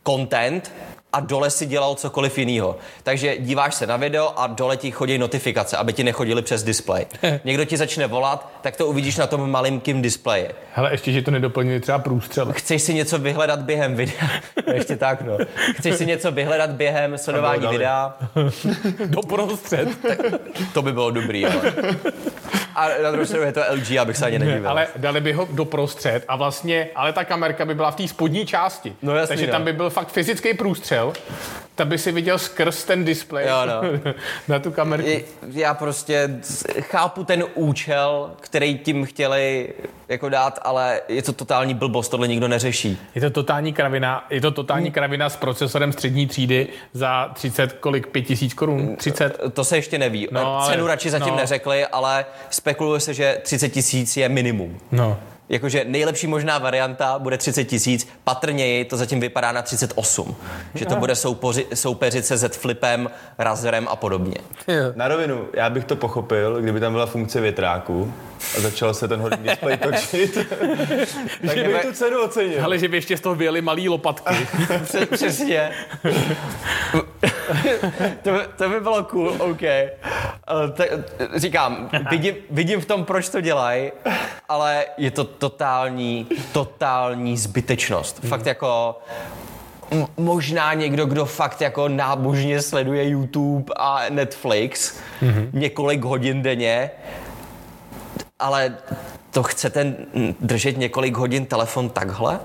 content 0.07 0.73
a 1.13 1.21
dole 1.21 1.51
si 1.51 1.67
dělal 1.67 1.95
cokoliv 1.95 2.39
jiného. 2.39 2.77
Takže 3.03 3.37
díváš 3.39 3.75
se 3.75 3.87
na 3.87 3.97
video 3.97 4.33
a 4.37 4.47
dole 4.47 4.77
ti 4.77 4.91
chodí 4.91 5.19
notifikace, 5.19 5.77
aby 5.77 5.93
ti 5.93 6.05
nechodili 6.05 6.43
přes 6.43 6.63
displej. 6.63 7.07
Někdo 7.45 7.65
ti 7.65 7.77
začne 7.77 8.07
volat, 8.07 8.51
tak 8.61 8.77
to 8.77 8.87
uvidíš 8.87 9.17
na 9.17 9.27
tom 9.27 9.51
malinkým 9.51 10.03
displeji. 10.03 10.49
Hele, 10.75 10.93
ještě, 10.93 11.13
že 11.13 11.23
to 11.23 11.31
nedoplnili 11.31 11.81
třeba 11.81 11.99
průstřel. 11.99 12.53
Chceš 12.53 12.83
si 12.83 12.95
něco 12.95 13.19
vyhledat 13.19 13.61
během 13.61 13.95
videa? 13.95 14.31
Ještě 14.75 14.97
tak, 14.97 15.23
no. 15.23 15.39
Chceš 15.77 15.97
si 15.97 16.07
něco 16.07 16.33
vyhledat 16.33 16.71
během 16.71 17.19
sledování 17.19 17.67
videa? 17.67 18.15
Do 19.07 19.21
prostřed. 19.21 19.89
To 20.75 20.83
by 20.83 20.93
bylo 20.93 21.11
dobrý, 21.11 21.47
ale. 21.47 21.73
A 22.77 22.89
na 23.03 23.11
druhou 23.11 23.27
stranu 23.27 23.45
je 23.45 23.53
to 23.53 23.61
LG, 23.73 23.97
abych 23.97 24.17
se 24.17 24.27
ani 24.27 24.39
nedivil. 24.39 24.71
Ale 24.71 24.87
dali 24.97 25.21
by 25.21 25.33
ho 25.33 25.49
do 25.51 25.65
prostřed 25.65 26.25
a 26.29 26.37
vlastně, 26.37 26.89
ale 26.95 27.13
ta 27.13 27.25
kamerka 27.25 27.65
by 27.65 27.75
byla 27.75 27.91
v 27.91 27.97
té 27.97 28.09
spodní 28.09 28.47
části. 28.47 28.97
No 29.03 29.15
jasný, 29.15 29.29
Takže 29.29 29.47
no. 29.47 29.53
tam 29.53 29.65
by 29.65 29.73
byl 29.73 29.91
fakt 29.91 30.09
fyzický 30.09 30.55
průstřed 30.55 31.23
tak 31.77 31.87
by 31.89 31.99
si 31.99 32.13
viděl 32.13 32.39
skrz 32.39 32.85
ten 32.85 33.05
displej 33.05 33.49
Jo, 33.49 33.57
no. 33.67 34.13
na 34.49 34.59
tu 34.59 34.71
kameru. 34.71 35.05
Já 35.53 35.75
prostě 35.75 36.41
chápu 36.81 37.25
ten 37.25 37.45
účel, 37.55 38.31
který 38.41 38.79
tím 38.79 39.05
chtěli 39.05 39.69
jako 40.09 40.29
dát, 40.29 40.59
ale 40.63 41.01
je 41.09 41.23
to 41.23 41.33
totální 41.33 41.75
blbost, 41.75 42.09
tohle 42.09 42.29
nikdo 42.29 42.49
neřeší. 42.49 42.99
Je 43.15 43.21
to 43.21 43.31
totální 43.31 43.73
kravina, 43.73 44.27
je 44.31 44.41
to 44.41 44.51
totální 44.51 44.91
kravina 44.91 45.29
s 45.29 45.37
procesorem 45.37 45.93
střední 45.93 46.27
třídy 46.27 46.69
za 46.93 47.31
30, 47.35 47.73
kolik, 47.73 48.07
5000 48.07 48.55
korun? 48.55 48.97
30? 48.97 49.41
To 49.53 49.65
se 49.65 49.77
ještě 49.77 49.99
neví. 49.99 50.29
No, 50.31 50.57
ale- 50.57 50.73
Cenu 50.73 50.87
radši 50.87 51.11
zatím 51.11 51.31
no. 51.31 51.37
neřekli, 51.37 51.87
ale 51.87 52.25
spekuluje 52.51 53.01
se, 53.01 53.15
že 53.15 53.39
30 53.43 53.69
tisíc 53.69 54.17
je 54.17 54.29
minimum. 54.29 54.79
No. 54.93 55.19
Jakože 55.49 55.85
nejlepší 55.85 56.27
možná 56.27 56.59
varianta 56.59 57.19
bude 57.19 57.39
30 57.39 57.65
tisíc, 57.65 58.09
patrněji 58.25 58.85
to 58.85 58.97
zatím 58.97 59.21
vypadá 59.21 59.53
na 59.53 59.63
38. 59.63 60.37
Že 60.75 60.87
to 60.87 60.97
bude 60.97 61.15
soupoři, 61.17 61.67
soupeřit 61.75 62.27
se 62.27 62.37
Z 62.37 62.57
Flipem, 62.57 63.11
Razerem 63.39 63.89
a 63.91 63.97
podobně. 63.97 64.35
Na 64.95 65.09
rovinu, 65.09 65.49
já 65.53 65.71
bych 65.71 65.85
to 65.85 65.97
pochopil, 65.97 66.61
kdyby 66.63 66.81
tam 66.81 66.93
byla 66.93 67.07
funkce 67.07 67.41
větráku 67.41 68.13
a 68.57 68.61
začal 68.61 68.95
se 68.95 69.09
ten 69.09 69.21
hodný 69.21 69.49
displej 69.49 69.77
točit, 69.83 70.35
tak 71.47 71.57
bych 71.67 71.83
tu 71.83 71.93
cenu 71.93 72.23
ocenil. 72.23 72.65
Ale 72.65 72.79
že 72.79 72.89
by 72.89 72.97
ještě 72.97 73.17
z 73.17 73.21
toho 73.21 73.35
vyjeli 73.35 73.63
malý 73.63 73.89
lopatky. 73.89 74.35
Pře- 74.85 75.07
Přesně. 75.13 75.71
to, 78.23 78.31
by, 78.33 78.39
to 78.57 78.69
by 78.69 78.81
bylo 78.81 79.05
cool, 79.05 79.29
OK. 79.29 79.63
Uh, 79.63 80.71
tak, 80.75 80.89
říkám, 81.37 81.91
vidím, 82.11 82.35
vidím 82.51 82.81
v 82.81 82.87
tom, 82.87 83.05
proč 83.05 83.29
to 83.29 83.41
dělají, 83.41 83.93
ale 84.49 84.85
je 84.97 85.11
to 85.11 85.25
totální, 85.25 86.27
totální 86.53 87.37
zbytečnost. 87.37 88.21
Fakt 88.29 88.47
jako 88.47 88.99
možná 90.17 90.75
někdo, 90.75 91.07
kdo 91.07 91.27
fakt 91.27 91.61
jako 91.61 91.89
nábožně 91.89 92.63
sleduje 92.63 93.09
YouTube 93.09 93.73
a 93.77 94.03
Netflix 94.09 94.99
mm-hmm. 95.23 95.49
několik 95.53 96.05
hodin 96.05 96.43
denně, 96.43 96.91
ale 98.39 98.77
to 99.31 99.43
chcete 99.43 99.85
mm, 99.85 100.35
držet 100.41 100.79
několik 100.79 101.17
hodin 101.17 101.47
telefon 101.47 101.91
takhle? 101.91 102.41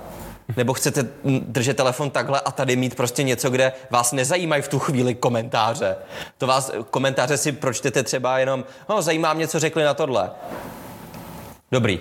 Nebo 0.57 0.73
chcete 0.73 1.07
držet 1.39 1.77
telefon 1.77 2.09
takhle 2.09 2.39
a 2.39 2.51
tady 2.51 2.75
mít 2.75 2.95
prostě 2.95 3.23
něco, 3.23 3.49
kde 3.49 3.73
vás 3.89 4.11
nezajímají 4.11 4.61
v 4.61 4.67
tu 4.67 4.79
chvíli 4.79 5.15
komentáře. 5.15 5.95
To 6.37 6.47
vás, 6.47 6.71
komentáře 6.89 7.37
si 7.37 7.51
pročtete 7.51 8.03
třeba 8.03 8.39
jenom, 8.39 8.65
no 8.89 9.01
zajímá 9.01 9.33
mě, 9.33 9.47
co 9.47 9.59
řekli 9.59 9.83
na 9.83 9.93
tohle. 9.93 10.31
Dobrý. 11.71 11.99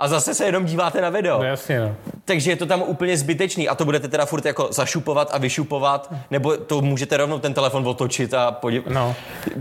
A 0.00 0.08
zase 0.08 0.34
se 0.34 0.44
jenom 0.44 0.64
díváte 0.64 1.00
na 1.00 1.10
video. 1.10 1.38
No 1.38 1.44
jasně, 1.44 1.80
no. 1.80 1.94
Takže 2.24 2.50
je 2.50 2.56
to 2.56 2.66
tam 2.66 2.82
úplně 2.82 3.16
zbytečný 3.16 3.68
a 3.68 3.74
to 3.74 3.84
budete 3.84 4.08
teda 4.08 4.26
furt 4.26 4.44
jako 4.44 4.68
zašupovat 4.70 5.30
a 5.32 5.38
vyšupovat, 5.38 6.12
nebo 6.30 6.56
to 6.56 6.80
můžete 6.80 7.16
rovnou 7.16 7.38
ten 7.38 7.54
telefon 7.54 7.88
otočit 7.88 8.34
a 8.34 8.50
podívat. 8.52 8.86
No. 8.92 9.14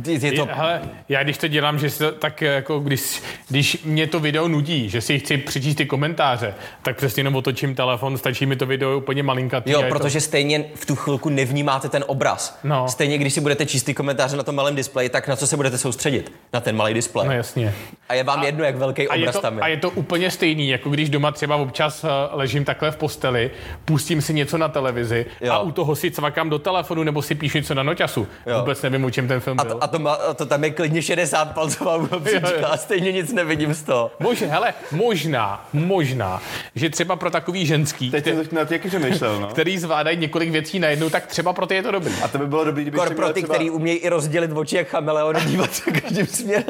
Je, 0.07 0.31
to... 0.31 0.47
Hele, 0.51 0.81
já 1.09 1.23
když 1.23 1.37
to 1.37 1.47
dělám, 1.47 1.79
že 1.79 1.89
to, 1.89 2.11
tak 2.11 2.41
jako 2.41 2.79
když, 2.79 3.23
když 3.49 3.83
mě 3.83 4.07
to 4.07 4.19
video 4.19 4.47
nudí, 4.47 4.89
že 4.89 5.01
si 5.01 5.19
chci 5.19 5.37
přečíst 5.37 5.75
ty 5.75 5.85
komentáře, 5.85 6.53
tak 6.81 6.97
přesně 6.97 7.19
jenom 7.19 7.35
otočím 7.35 7.75
telefon, 7.75 8.17
stačí 8.17 8.45
mi 8.45 8.55
to 8.55 8.65
video 8.65 8.97
úplně 8.97 9.23
malinkatý. 9.23 9.71
Jo, 9.71 9.83
a 9.83 9.89
protože 9.89 10.21
stejně 10.21 10.65
v 10.75 10.85
tu 10.85 10.95
chvilku 10.95 11.29
nevnímáte 11.29 11.89
ten 11.89 12.03
obraz. 12.07 12.59
No. 12.63 12.87
Stejně, 12.87 13.17
když 13.17 13.33
si 13.33 13.41
budete 13.41 13.65
číst 13.65 13.83
ty 13.83 13.93
komentáře 13.93 14.37
na 14.37 14.43
tom 14.43 14.55
malém 14.55 14.75
displeji, 14.75 15.09
tak 15.09 15.27
na 15.27 15.35
co 15.35 15.47
se 15.47 15.55
budete 15.55 15.77
soustředit? 15.77 16.31
Na 16.53 16.59
ten 16.59 16.75
malý 16.75 16.93
To, 16.93 16.95
displej. 16.95 17.27
no 17.27 17.33
jasně. 17.33 17.73
A 18.09 18.13
je 18.13 18.23
vám 18.23 18.43
jedno, 18.43 18.63
jak 18.63 18.75
velký 18.75 19.07
A 19.07 19.15
je, 19.15 19.21
obraz 19.21 19.35
to, 19.35 19.41
tam 19.41 19.57
je. 19.57 19.63
a 19.63 19.67
je 19.67 19.77
to 19.77 19.89
úplně 19.89 20.26
stejný, 20.31 20.69
jako 20.69 20.89
když 20.89 21.09
doma 21.09 21.31
třeba 21.31 21.55
občas 21.55 22.03
eh, 22.03 22.07
ležím 22.31 22.65
takhle 22.65 22.91
v 22.91 22.95
posteli, 22.95 23.51
pustím 23.85 24.21
si 24.21 24.33
něco 24.33 24.57
na 24.57 24.67
televizi 24.67 25.25
Jo. 25.41 25.53
a 25.53 25.59
u 25.59 25.71
toho 25.71 25.95
si 25.95 26.11
cvakám 26.11 26.49
do 26.49 26.59
telefonu 26.59 27.03
nebo 27.03 27.21
si 27.21 27.35
píšu 27.35 27.57
něco 27.57 27.73
na 27.73 27.83
noťasu. 27.83 28.27
Jo. 28.47 28.59
Vůbec 28.59 28.81
nevím, 28.81 29.05
o 29.05 29.11
čem 29.11 29.27
ten 29.27 29.39
film 29.39 29.59
A 29.59 29.63
byl. 29.63 29.73
to, 29.73 29.83
a, 29.83 29.87
to, 29.87 29.99
má, 29.99 30.13
a 30.13 30.33
to 30.33 30.45
tam 30.45 30.63
je 30.63 30.69
klidně 30.71 31.01
60 31.01 31.45
palcová 31.53 31.95
obříčka 31.95 32.67
a 32.67 32.77
stejně 32.77 33.11
nic 33.11 33.33
nevidím 33.33 33.73
z 33.73 33.83
toho. 33.83 34.11
Možná, 34.19 34.47
hele, 34.47 34.73
možná, 34.91 35.67
možná, 35.73 36.41
že 36.75 36.89
třeba 36.89 37.15
pro 37.15 37.31
takový 37.31 37.65
ženský, 37.65 38.11
Teď 38.11 38.25
kte- 38.27 38.35
jsem 38.35 38.47
nad 38.51 38.71
jaký 38.71 38.87
přemýšlel, 38.87 39.39
no. 39.39 39.47
který 39.47 39.77
zvládají 39.77 40.17
několik 40.17 40.49
věcí 40.49 40.79
najednou, 40.79 41.09
tak 41.09 41.25
třeba 41.27 41.53
pro 41.53 41.65
ty 41.65 41.75
je 41.75 41.83
to 41.83 41.91
dobrý. 41.91 42.13
A 42.23 42.27
to 42.27 42.37
by 42.37 42.47
bylo 42.47 42.63
dobrý, 42.63 42.81
kdyby 42.83 42.97
Kor 42.97 43.13
pro 43.13 43.33
ty, 43.33 43.43
který 43.43 43.69
umějí 43.69 43.97
i 43.97 44.09
rozdělit 44.09 44.51
oči 44.53 44.75
jak 44.75 44.87
chameleon 44.87 45.37
a 45.37 45.39
dívat 45.43 45.73
se 45.73 45.91
každým 45.91 46.27
směrem. 46.27 46.65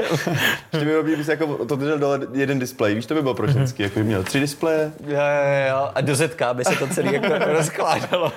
Kdyby 0.71 0.85
bylo 0.85 0.97
dobrý, 0.97 1.11
kdyby 1.11 1.23
se 1.25 1.31
jako 1.31 1.65
to 1.65 1.75
držel 1.75 1.97
dole 1.99 2.19
jeden 2.33 2.59
displej, 2.59 2.95
víš, 2.95 3.05
to 3.05 3.13
by 3.13 3.21
bylo 3.21 3.33
pro 3.33 3.46
ženský, 3.51 3.83
jako 3.83 3.99
by 3.99 4.05
měl 4.05 4.23
tři 4.23 4.39
displeje. 4.39 4.91
Jo, 5.07 5.15
jo, 5.15 5.69
jo. 5.69 5.89
A 5.95 6.01
do 6.01 6.15
zetka 6.15 6.53
by 6.53 6.65
se 6.65 6.75
to 6.75 6.87
celé 6.87 7.13
jako 7.13 7.27
rozkládalo. 7.45 8.31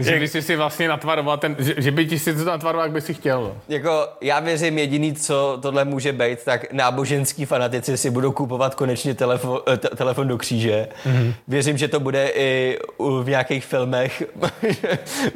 Že 0.00 0.16
když 0.16 0.30
jsi 0.30 0.42
si 0.42 0.56
vlastně 0.56 0.88
natvaroval 0.88 1.38
ten, 1.38 1.56
že, 1.58 1.74
že 1.76 1.90
by 1.90 2.06
ti 2.06 2.18
si 2.18 2.34
to 2.34 2.44
natvaroval, 2.44 2.86
jak 2.86 2.92
by 2.92 3.00
si 3.00 3.14
chtěl. 3.14 3.54
Jako, 3.68 4.08
já 4.20 4.40
věřím 4.40 4.78
jediný, 4.78 5.14
co 5.14 5.58
tohle 5.62 5.84
může 5.84 6.12
být, 6.12 6.44
tak 6.44 6.72
náboženský 6.72 7.44
fanatici 7.44 7.96
si 7.96 8.10
budou 8.10 8.32
kupovat 8.32 8.74
konečně 8.74 9.14
telefon, 9.14 9.60
eh, 9.72 9.76
te, 9.76 9.88
telefon 9.88 10.28
do 10.28 10.38
kříže. 10.38 10.88
Mm-hmm. 11.06 11.34
Věřím, 11.48 11.78
že 11.78 11.88
to 11.88 12.00
bude 12.00 12.28
i 12.34 12.78
v 12.98 13.28
nějakých 13.28 13.64
filmech 13.64 14.22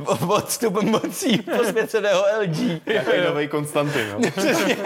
odstup 0.28 0.82
mocí 0.82 1.38
posvěceného 1.58 2.24
LG. 2.42 2.80
Jaký 2.86 3.10
nový 3.26 3.48
Konstantin, 3.48 4.06
no. 4.12 4.30
Přesně, 4.36 4.76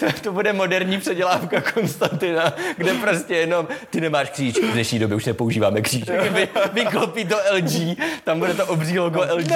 to, 0.00 0.06
to 0.22 0.32
bude 0.32 0.52
moderní 0.52 0.98
předělávka 0.98 1.60
Konstantina, 1.60 2.52
kde 2.76 2.93
prostě 2.94 3.34
jenom 3.34 3.68
ty 3.90 4.00
nemáš 4.00 4.30
kříž. 4.30 4.54
V 4.56 4.72
dnešní 4.72 4.98
době 4.98 5.16
už 5.16 5.24
nepoužíváme 5.24 5.80
kříž. 5.80 6.04
Vy, 6.30 6.48
vyklopí 6.72 7.24
to 7.24 7.36
LG, 7.56 7.98
tam 8.24 8.38
bude 8.38 8.54
to 8.54 8.66
obří 8.66 8.98
logo 8.98 9.20
LG. 9.34 9.52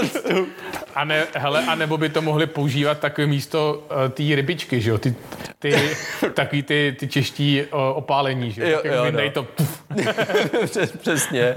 odstup. 0.00 0.48
A, 0.94 1.04
ne, 1.04 1.26
hele, 1.34 1.64
a 1.66 1.74
nebo 1.74 1.96
by 1.98 2.08
to 2.08 2.22
mohli 2.22 2.46
používat 2.46 2.98
takové 2.98 3.26
místo 3.26 3.84
uh, 3.90 4.08
té 4.08 4.22
rybičky, 4.36 4.80
že 4.80 4.90
jo? 4.90 4.98
Ty, 4.98 5.14
ty, 5.58 5.96
takový 6.34 6.62
ty, 6.62 6.96
ty 7.00 7.08
čeští 7.08 7.62
uh, 7.62 7.80
opálení, 7.94 8.52
že 8.52 8.62
jo? 8.62 8.68
Jo, 8.84 9.04
Tak 9.04 9.14
jo, 9.14 9.20
no. 9.24 9.30
to, 9.32 9.46
Přes, 10.66 10.92
přesně. 10.92 11.54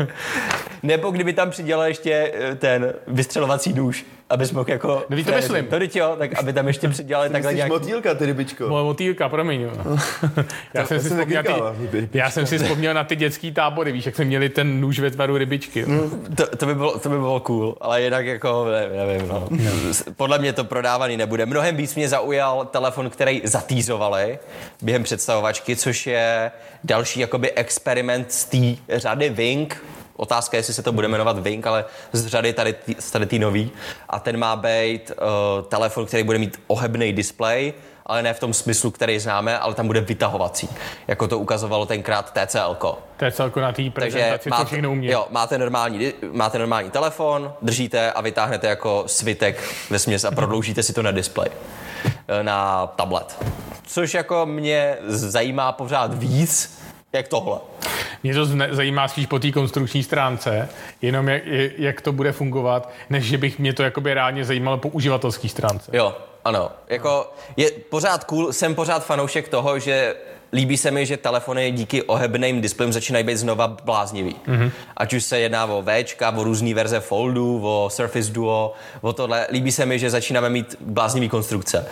Nebo 0.84 1.12
kdyby 1.12 1.34
tam 1.34 1.50
přidělal 1.50 1.88
ještě 1.88 2.32
eh, 2.34 2.56
ten 2.56 2.94
vystřelovací 3.08 3.74
nůž, 3.74 4.06
abys 4.30 4.52
mohl 4.52 4.70
jako... 4.70 4.88
No, 5.10 5.24
to 5.24 5.32
myslím. 5.32 5.66
To 5.66 5.78
jo, 5.94 6.16
tak 6.20 6.40
aby 6.40 6.54
tam 6.54 6.68
ještě 6.68 6.90
přidělali 6.90 7.30
takhle 7.30 7.52
Myslíš 7.52 7.58
nějak... 7.58 7.72
motýlka, 7.72 8.14
ty 8.14 8.26
rybičko. 8.26 8.68
moje 8.70 8.84
motýlka, 8.84 9.30
promiň. 9.30 9.62
Jo. 9.62 9.72
já, 10.74 10.86
jsem 10.86 11.00
si 11.00 11.10
vzpomněl 11.10 11.44
ty, 11.92 12.10
já 12.14 12.32
jsem 12.32 12.46
si 12.46 12.58
vzpomněl 12.60 12.94
na 12.94 13.04
ty 13.04 13.16
dětský 13.16 13.52
tábory, 13.52 13.92
víš, 13.92 14.06
jak 14.06 14.16
jsme 14.16 14.26
měli 14.26 14.50
ten 14.50 14.82
nůž 14.82 15.00
ve 15.00 15.12
tvaru 15.12 15.38
rybičky. 15.38 15.80
Jo. 15.88 16.10
To, 16.36 16.48
to, 16.58 16.66
by 16.66 16.76
bylo, 16.76 17.00
to 17.00 17.10
by 17.10 17.16
bylo 17.18 17.40
cool, 17.40 17.78
ale 17.82 18.02
jinak 18.02 18.26
jako, 18.26 18.66
ne, 18.66 19.06
nevím, 19.08 19.28
no. 19.28 19.50
Podle 20.16 20.40
mě 20.40 20.54
to 20.54 20.64
prodávaný 20.64 21.18
nebude. 21.18 21.46
Mnohem 21.46 21.76
víc 21.76 21.96
mě 21.96 22.10
zaujal 22.10 22.66
telefon, 22.66 23.10
který 23.10 23.42
zatýzovali 23.44 24.40
během 24.82 25.04
představovačky, 25.04 25.76
což 25.76 26.08
je 26.08 26.52
další 26.84 27.20
jakoby 27.20 27.52
experiment 27.52 28.32
z 28.32 28.46
té 28.46 28.98
řady 29.00 29.30
Wing. 29.30 29.84
Otázka 30.18 30.58
je, 30.58 30.60
jestli 30.60 30.74
se 30.74 30.84
to 30.84 30.92
bude 30.92 31.08
jmenovat 31.08 31.40
Wing, 31.40 31.68
ale 31.68 31.86
z 32.12 32.28
řady 32.28 32.54
tady, 32.54 32.76
tady 33.12 33.26
tý 33.26 33.40
nový. 33.40 33.72
A 34.10 34.20
ten 34.20 34.38
má 34.38 34.56
být 34.56 35.12
uh, 35.12 35.66
telefon, 35.66 36.06
který 36.06 36.24
bude 36.24 36.38
mít 36.38 36.60
ohebný 36.68 37.14
displej, 37.14 37.74
ale 38.06 38.24
ne 38.24 38.34
v 38.34 38.40
tom 38.40 38.54
smyslu, 38.54 38.92
který 38.92 39.20
známe, 39.20 39.60
ale 39.60 39.74
tam 39.74 39.88
bude 39.88 40.02
vytahovací. 40.02 40.70
Jako 41.08 41.28
to 41.28 41.40
ukazovalo 41.40 41.86
tenkrát 41.86 42.34
TCL. 42.34 42.78
Celko 43.32 43.60
na 43.60 43.72
té 43.72 43.90
prezentaci, 43.90 44.44
co 44.44 44.50
máte, 44.50 44.66
všechno 44.66 44.92
umí. 44.92 45.08
jo, 45.08 45.28
máte, 45.32 45.58
normální, 45.58 46.14
máte 46.32 46.60
normální 46.60 46.90
telefon, 46.90 47.54
držíte 47.62 48.12
a 48.12 48.22
vytáhnete 48.22 48.68
jako 48.68 49.04
svitek 49.08 49.64
ve 49.90 50.00
směs 50.00 50.26
a 50.26 50.32
prodloužíte 50.32 50.84
si 50.84 50.94
to 50.94 51.02
na 51.02 51.12
displej, 51.12 51.50
eh, 52.28 52.44
na 52.44 52.88
tablet. 52.88 53.38
Což 53.88 54.14
jako 54.14 54.46
mě 54.46 54.98
zajímá 55.08 55.72
pořád 55.72 56.14
víc, 56.14 56.80
jak 57.18 57.28
tohle. 57.28 57.58
Mě 58.24 58.34
to 58.34 58.46
zajímá 58.72 59.08
spíš 59.08 59.26
po 59.26 59.40
té 59.40 59.52
konstrukční 59.52 60.04
stránce, 60.04 60.70
jenom 61.02 61.28
jak, 61.28 61.42
jak 61.78 62.02
to 62.02 62.12
bude 62.12 62.32
fungovat, 62.32 62.92
než 63.10 63.26
že 63.26 63.38
bych 63.38 63.60
mě 63.60 63.74
to 63.74 63.84
jakoby 63.84 64.14
reálně 64.14 64.46
zajímalo 64.46 64.78
po 64.78 64.90
uživatelské 64.90 65.50
stránce. 65.50 65.92
Jo, 65.94 66.16
ano. 66.46 66.72
Jako 66.88 67.34
je 67.58 67.72
pořád 67.72 68.24
cool, 68.24 68.54
jsem 68.54 68.76
pořád 68.76 69.06
fanoušek 69.06 69.48
toho, 69.48 69.80
že 69.80 70.16
líbí 70.54 70.78
se 70.78 70.92
mi, 70.92 71.06
že 71.06 71.18
telefony 71.18 71.72
díky 71.72 72.04
ohebným 72.04 72.62
displejům 72.62 72.94
začínají 72.94 73.26
být 73.26 73.38
znova 73.38 73.68
bláznivý. 73.68 74.36
Mm-hmm. 74.48 74.72
Ať 74.98 75.14
už 75.14 75.24
se 75.24 75.40
jedná 75.40 75.66
o 75.66 75.84
Včka, 75.84 76.32
o 76.32 76.44
různé 76.44 76.74
verze 76.74 77.00
Foldu, 77.00 77.62
o 77.64 77.90
Surface 77.90 78.32
Duo, 78.32 78.74
o 79.02 79.14
tohle. 79.14 79.48
Líbí 79.52 79.72
se 79.72 79.86
mi, 79.86 80.00
že 80.00 80.10
začínáme 80.10 80.50
mít 80.50 80.76
bláznivý 80.80 81.30
konstrukce. 81.30 81.88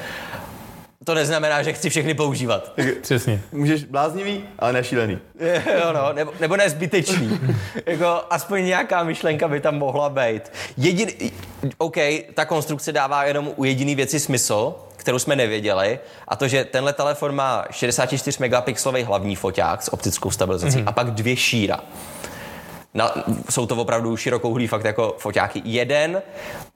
To 1.03 1.13
neznamená, 1.13 1.63
že 1.63 1.73
chci 1.73 1.89
všechny 1.89 2.13
používat. 2.13 2.73
Přesně. 3.01 3.41
Můžeš 3.51 3.83
bláznivý, 3.83 4.43
ale 4.59 4.73
nešílený. 4.73 5.17
jo, 5.79 5.93
no, 5.93 6.13
nebo, 6.13 6.33
nebo 6.39 6.57
ne 6.57 6.69
zbytečný. 6.69 7.39
jako 7.85 8.21
aspoň 8.29 8.65
nějaká 8.65 9.03
myšlenka 9.03 9.47
by 9.47 9.59
tam 9.59 9.77
mohla 9.77 10.09
být. 10.09 10.51
Jedin, 10.77 11.09
OK, 11.77 11.97
ta 12.33 12.45
konstrukce 12.45 12.91
dává 12.91 13.23
jenom 13.23 13.51
u 13.55 13.63
jediný 13.63 13.95
věci 13.95 14.19
smysl, 14.19 14.75
kterou 14.95 15.19
jsme 15.19 15.35
nevěděli, 15.35 15.99
a 16.27 16.35
to, 16.35 16.47
že 16.47 16.65
tenhle 16.65 16.93
telefon 16.93 17.35
má 17.35 17.65
64 17.71 18.37
megapixelový 18.39 19.03
hlavní 19.03 19.35
foťák 19.35 19.83
s 19.83 19.93
optickou 19.93 20.31
stabilizací 20.31 20.77
mm-hmm. 20.77 20.87
a 20.87 20.91
pak 20.91 21.11
dvě 21.11 21.35
šíra. 21.35 21.79
Na, 22.95 23.13
jsou 23.49 23.65
to 23.65 23.75
opravdu 23.75 24.17
širokouhlý 24.17 24.67
fakt 24.67 24.85
jako 24.85 25.15
foťáky. 25.19 25.61
Jeden 25.65 26.21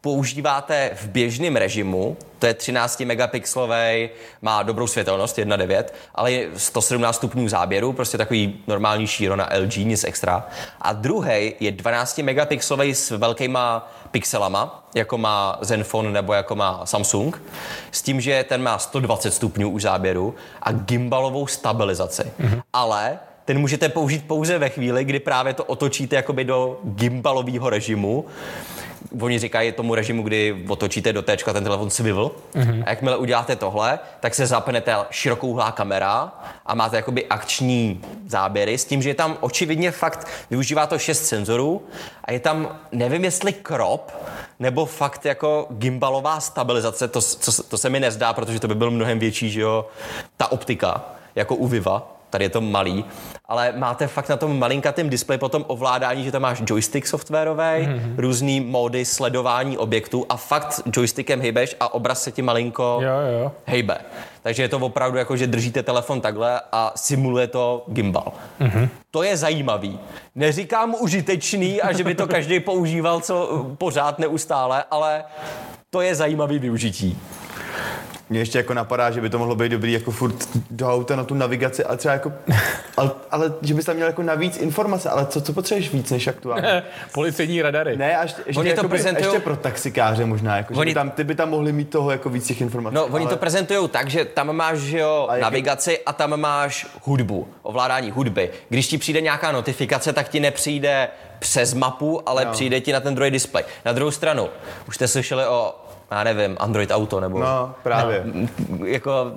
používáte 0.01 0.91
v 0.93 1.07
běžném 1.07 1.55
režimu, 1.55 2.17
to 2.39 2.45
je 2.45 2.53
13 2.53 2.99
megapixlový, 2.99 4.09
má 4.41 4.63
dobrou 4.63 4.87
světelnost 4.87 5.37
1.9, 5.37 5.83
ale 6.15 6.31
je 6.31 6.47
117 6.57 7.15
stupňů 7.15 7.47
záběru, 7.47 7.93
prostě 7.93 8.17
takový 8.17 8.63
normální 8.67 9.07
šíro 9.07 9.35
na 9.35 9.49
LG, 9.59 9.77
nic 9.77 10.03
extra. 10.03 10.47
A 10.81 10.93
druhý 10.93 11.53
je 11.59 11.71
12 11.71 12.17
megapixlový 12.17 12.95
s 12.95 13.11
velkýma 13.11 13.91
pixelama, 14.11 14.87
jako 14.95 15.17
má 15.17 15.57
Zenfone 15.61 16.11
nebo 16.11 16.33
jako 16.33 16.55
má 16.55 16.85
Samsung, 16.85 17.41
s 17.91 18.01
tím, 18.01 18.21
že 18.21 18.45
ten 18.49 18.63
má 18.63 18.79
120 18.79 19.31
stupňů 19.31 19.69
už 19.69 19.81
záběru 19.81 20.35
a 20.61 20.71
gimbalovou 20.71 21.47
stabilizaci. 21.47 22.23
Mm-hmm. 22.23 22.61
Ale 22.73 23.19
ten 23.49 23.59
můžete 23.59 23.89
použít 23.89 24.27
pouze 24.27 24.57
ve 24.57 24.69
chvíli, 24.69 25.03
kdy 25.03 25.19
právě 25.19 25.53
to 25.53 25.63
otočíte 25.63 26.15
jakoby 26.15 26.43
do 26.43 26.79
gimbalového 26.83 27.69
režimu. 27.69 28.25
Oni 29.21 29.39
říkají 29.39 29.71
tomu 29.71 29.95
režimu, 29.95 30.23
kdy 30.23 30.65
otočíte 30.67 31.13
do 31.13 31.21
téčka 31.21 31.53
ten 31.53 31.63
telefon 31.63 31.89
swivel. 31.89 32.31
Mm-hmm. 32.55 32.83
A 32.85 32.89
jakmile 32.89 33.17
uděláte 33.17 33.55
tohle, 33.55 33.99
tak 34.19 34.35
se 34.35 34.47
zapnete 34.47 34.95
širokouhlá 35.09 35.71
kamera 35.71 36.33
a 36.65 36.75
máte 36.75 36.95
jakoby 36.95 37.25
akční 37.25 38.01
záběry 38.27 38.77
s 38.77 38.85
tím, 38.85 39.01
že 39.01 39.09
je 39.09 39.15
tam 39.15 39.37
očividně 39.41 39.91
fakt, 39.91 40.27
využívá 40.49 40.87
to 40.87 40.99
šest 40.99 41.25
senzorů 41.25 41.81
a 42.23 42.31
je 42.31 42.39
tam, 42.39 42.79
nevím 42.91 43.23
jestli 43.23 43.53
crop, 43.67 44.11
nebo 44.59 44.85
fakt 44.85 45.25
jako 45.25 45.67
gimbalová 45.69 46.39
stabilizace, 46.39 47.07
to, 47.07 47.21
to, 47.21 47.63
to 47.63 47.77
se 47.77 47.89
mi 47.89 47.99
nezdá, 47.99 48.33
protože 48.33 48.59
to 48.59 48.67
by 48.67 48.75
byl 48.75 48.91
mnohem 48.91 49.19
větší, 49.19 49.49
že 49.49 49.61
jo, 49.61 49.85
ta 50.37 50.51
optika, 50.51 51.05
jako 51.35 51.55
u 51.55 51.67
Viva, 51.67 52.18
tady 52.29 52.45
je 52.45 52.49
to 52.49 52.61
malý, 52.61 53.05
ale 53.45 53.73
máte 53.77 54.07
fakt 54.07 54.29
na 54.29 54.37
tom 54.37 54.59
malinkatém 54.59 55.09
displeji 55.09 55.39
potom 55.39 55.65
ovládání, 55.67 56.23
že 56.23 56.31
tam 56.31 56.41
máš 56.41 56.61
joystick 56.67 57.07
softwarový, 57.07 57.63
mm-hmm. 57.63 58.13
různý 58.17 58.61
módy 58.61 59.05
sledování 59.05 59.77
objektů 59.77 60.25
a 60.29 60.37
fakt 60.37 60.81
joystickem 60.95 61.41
hejbeš 61.41 61.75
a 61.79 61.93
obraz 61.93 62.23
se 62.23 62.31
ti 62.31 62.41
malinko 62.41 62.99
jo, 63.01 63.41
jo. 63.41 63.51
hejbe. 63.65 63.97
Takže 64.41 64.63
je 64.63 64.69
to 64.69 64.77
opravdu 64.77 65.17
jako, 65.17 65.37
že 65.37 65.47
držíte 65.47 65.83
telefon 65.83 66.21
takhle 66.21 66.61
a 66.71 66.91
simuluje 66.95 67.47
to 67.47 67.83
gimbal. 67.87 68.31
Mm-hmm. 68.61 68.89
To 69.11 69.23
je 69.23 69.37
zajímavý. 69.37 69.99
Neříkám 70.35 70.95
užitečný 70.99 71.81
a 71.81 71.93
že 71.93 72.03
by 72.03 72.15
to 72.15 72.27
každý 72.27 72.59
používal 72.59 73.21
co 73.21 73.65
pořád 73.77 74.19
neustále, 74.19 74.83
ale 74.91 75.23
to 75.89 76.01
je 76.01 76.15
zajímavý 76.15 76.59
využití. 76.59 77.17
Mně 78.29 78.39
ještě 78.39 78.57
jako 78.57 78.73
napadá, 78.73 79.11
že 79.11 79.21
by 79.21 79.29
to 79.29 79.39
mohlo 79.39 79.55
být 79.55 79.69
dobrý 79.69 79.93
jako 79.93 80.11
furt 80.11 80.35
do 80.71 80.89
auta 80.93 81.15
na 81.15 81.23
tu 81.23 81.33
navigaci, 81.33 81.83
ale 81.83 81.97
třeba 81.97 82.13
jako, 82.13 82.31
ale, 82.97 83.11
ale 83.31 83.53
že 83.61 83.73
bys 83.73 83.85
tam 83.85 83.95
měl 83.95 84.07
jako 84.07 84.23
navíc 84.23 84.57
informace, 84.57 85.09
ale 85.09 85.25
co, 85.25 85.41
co 85.41 85.53
potřebuješ 85.53 85.93
víc 85.93 86.11
než 86.11 86.27
aktuálně? 86.27 86.83
Policejní 87.13 87.61
radary. 87.61 87.97
Ne, 87.97 88.17
až, 88.17 88.35
ještě, 88.45 88.59
Oni 88.59 88.69
to 88.69 88.75
jakoby, 88.75 88.89
prezentujou- 88.97 89.25
ještě 89.33 89.39
pro 89.39 89.55
taxikáře 89.55 90.25
možná, 90.25 90.57
jako, 90.57 90.73
Oni- 90.73 90.89
že 90.89 90.89
by 90.89 90.93
tam, 90.93 91.09
ty 91.09 91.23
by 91.23 91.35
tam 91.35 91.49
mohli 91.49 91.71
mít 91.71 91.89
toho 91.89 92.11
jako 92.11 92.29
víc 92.29 92.47
těch 92.47 92.61
informací. 92.61 92.95
No, 92.95 93.05
oni 93.05 93.25
ale... 93.25 93.33
to 93.33 93.37
prezentují 93.39 93.89
tak, 93.89 94.09
že 94.09 94.25
tam 94.25 94.55
máš 94.55 94.77
že 94.79 94.99
jo, 94.99 95.27
A 95.29 95.37
navigaci 95.37 95.99
a 96.05 96.13
tam 96.13 96.39
máš 96.39 96.87
hudbu, 97.03 97.47
ovládání 97.61 98.11
hudby. 98.11 98.49
Když 98.69 98.87
ti 98.87 98.97
přijde 98.97 99.21
nějaká 99.21 99.51
notifikace, 99.51 100.13
tak 100.13 100.29
ti 100.29 100.39
nepřijde 100.39 101.07
přes 101.39 101.73
mapu, 101.73 102.29
ale 102.29 102.45
No. 102.45 102.51
přijde 102.51 102.81
ti 102.81 102.93
na 102.93 102.99
ten 102.99 103.15
druhý 103.15 103.31
displej. 103.31 103.63
Na 103.85 103.91
druhou 103.91 104.11
stranu, 104.11 104.49
už 104.87 104.95
jste 104.95 105.07
slyšeli 105.07 105.45
o 105.47 105.75
já 106.11 106.23
nevím, 106.23 106.57
Android 106.59 106.91
Auto 106.91 107.19
nebo 107.19 107.39
No, 107.39 107.75
právě. 107.83 108.23
No, 108.25 108.85
jako 108.85 109.31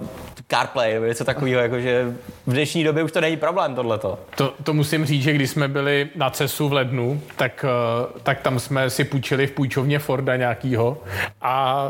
CarPlay 0.49 0.95
nebo 0.95 1.07
něco 1.07 1.25
takového, 1.25 1.61
jako 1.61 1.81
že 1.81 2.13
v 2.47 2.53
dnešní 2.53 2.85
době 2.85 3.03
už 3.03 3.13
to 3.13 3.21
není 3.21 3.37
problém 3.37 3.75
tohleto. 3.75 4.19
To, 4.37 4.55
to 4.63 4.75
musím 4.75 5.05
říct, 5.05 5.23
že 5.23 5.33
když 5.33 5.51
jsme 5.51 5.69
byli 5.69 6.09
na 6.17 6.31
CESu 6.31 6.69
v 6.69 6.73
lednu, 6.73 7.21
tak, 7.37 7.65
eh, 7.69 8.21
tak 8.23 8.41
tam 8.41 8.59
jsme 8.59 8.91
si 8.91 9.05
půjčili 9.05 9.47
v 9.47 9.51
půjčovně 9.51 9.99
Forda 9.99 10.37
nějakýho 10.37 10.99
a 11.43 11.87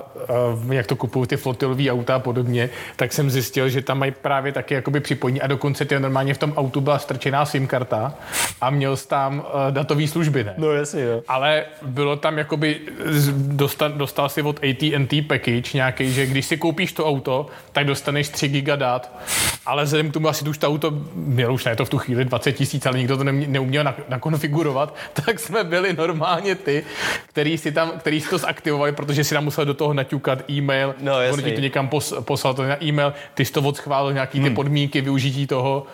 eh, 0.70 0.74
jak 0.74 0.86
to 0.86 0.96
kupují 0.96 1.26
ty 1.26 1.36
flotilové 1.36 1.90
auta 1.90 2.14
a 2.14 2.18
podobně, 2.18 2.70
tak 2.96 3.12
jsem 3.12 3.30
zjistil, 3.30 3.68
že 3.68 3.82
tam 3.82 3.98
mají 3.98 4.12
právě 4.12 4.52
taky 4.52 4.74
jakoby 4.74 5.00
připojení 5.00 5.40
a 5.40 5.46
dokonce 5.46 5.84
ty 5.84 6.00
normálně 6.00 6.34
v 6.34 6.38
tom 6.38 6.52
autu 6.56 6.80
byla 6.80 6.98
strčená 6.98 7.44
SIM 7.44 7.66
karta 7.66 8.14
a 8.60 8.70
měl 8.70 8.96
jsi 8.96 9.08
tam 9.08 9.44
eh, 9.46 9.72
datový 9.72 10.08
služby, 10.08 10.44
ne? 10.44 10.54
No 10.56 10.70
jasně, 10.72 11.02
jo. 11.02 11.22
ale 11.28 11.64
bylo 11.82 12.16
tam 12.16 12.38
jakoby, 12.38 12.80
dostal, 13.36 13.88
dostal 13.90 14.28
si 14.28 14.42
od 14.42 14.58
AT&T 14.72 15.22
package 15.22 15.70
nějaký, 15.74 16.12
že 16.12 16.26
když 16.26 16.46
si 16.46 16.56
koupíš 16.56 16.92
to 16.92 17.06
auto, 17.06 17.46
tak 17.72 17.86
dostaneš 17.86 18.28
3 18.28 18.48
giga 18.48 18.76
dat, 18.76 19.16
ale 19.66 19.84
vzhledem 19.84 20.10
k 20.10 20.14
tomu 20.14 20.28
asi 20.28 20.48
už 20.48 20.58
to 20.58 20.68
auto, 20.68 20.92
mělo 21.14 21.54
už 21.54 21.64
ne 21.64 21.76
to 21.76 21.84
v 21.84 21.88
tu 21.90 21.98
chvíli 21.98 22.24
20 22.24 22.52
tisíc, 22.52 22.86
ale 22.86 22.98
nikdo 22.98 23.16
to 23.16 23.24
neuměl 23.24 23.84
nak- 23.84 24.02
nakonfigurovat, 24.08 24.94
tak 25.26 25.38
jsme 25.40 25.64
byli 25.64 25.92
normálně 25.92 26.54
ty, 26.54 26.84
který 27.26 27.58
si 27.58 27.72
tam, 27.72 27.90
který 27.98 28.20
si 28.20 28.30
to 28.30 28.38
zaktivovali, 28.38 28.92
protože 28.92 29.24
si 29.24 29.34
tam 29.34 29.44
musel 29.44 29.64
do 29.64 29.74
toho 29.74 29.94
naťukat 29.94 30.50
e-mail, 30.50 30.94
No, 31.00 31.12
on 31.32 31.42
ti 31.42 31.52
to 31.52 31.60
někam 31.60 31.88
pos, 31.88 32.14
poslal 32.20 32.54
to 32.54 32.62
na 32.62 32.84
e-mail, 32.84 33.12
ty 33.34 33.44
jsi 33.44 33.52
to 33.52 33.60
odschválil 33.62 34.12
nějaký 34.12 34.40
ty 34.40 34.50
podmínky 34.50 35.00
využití 35.00 35.46
toho. 35.46 35.86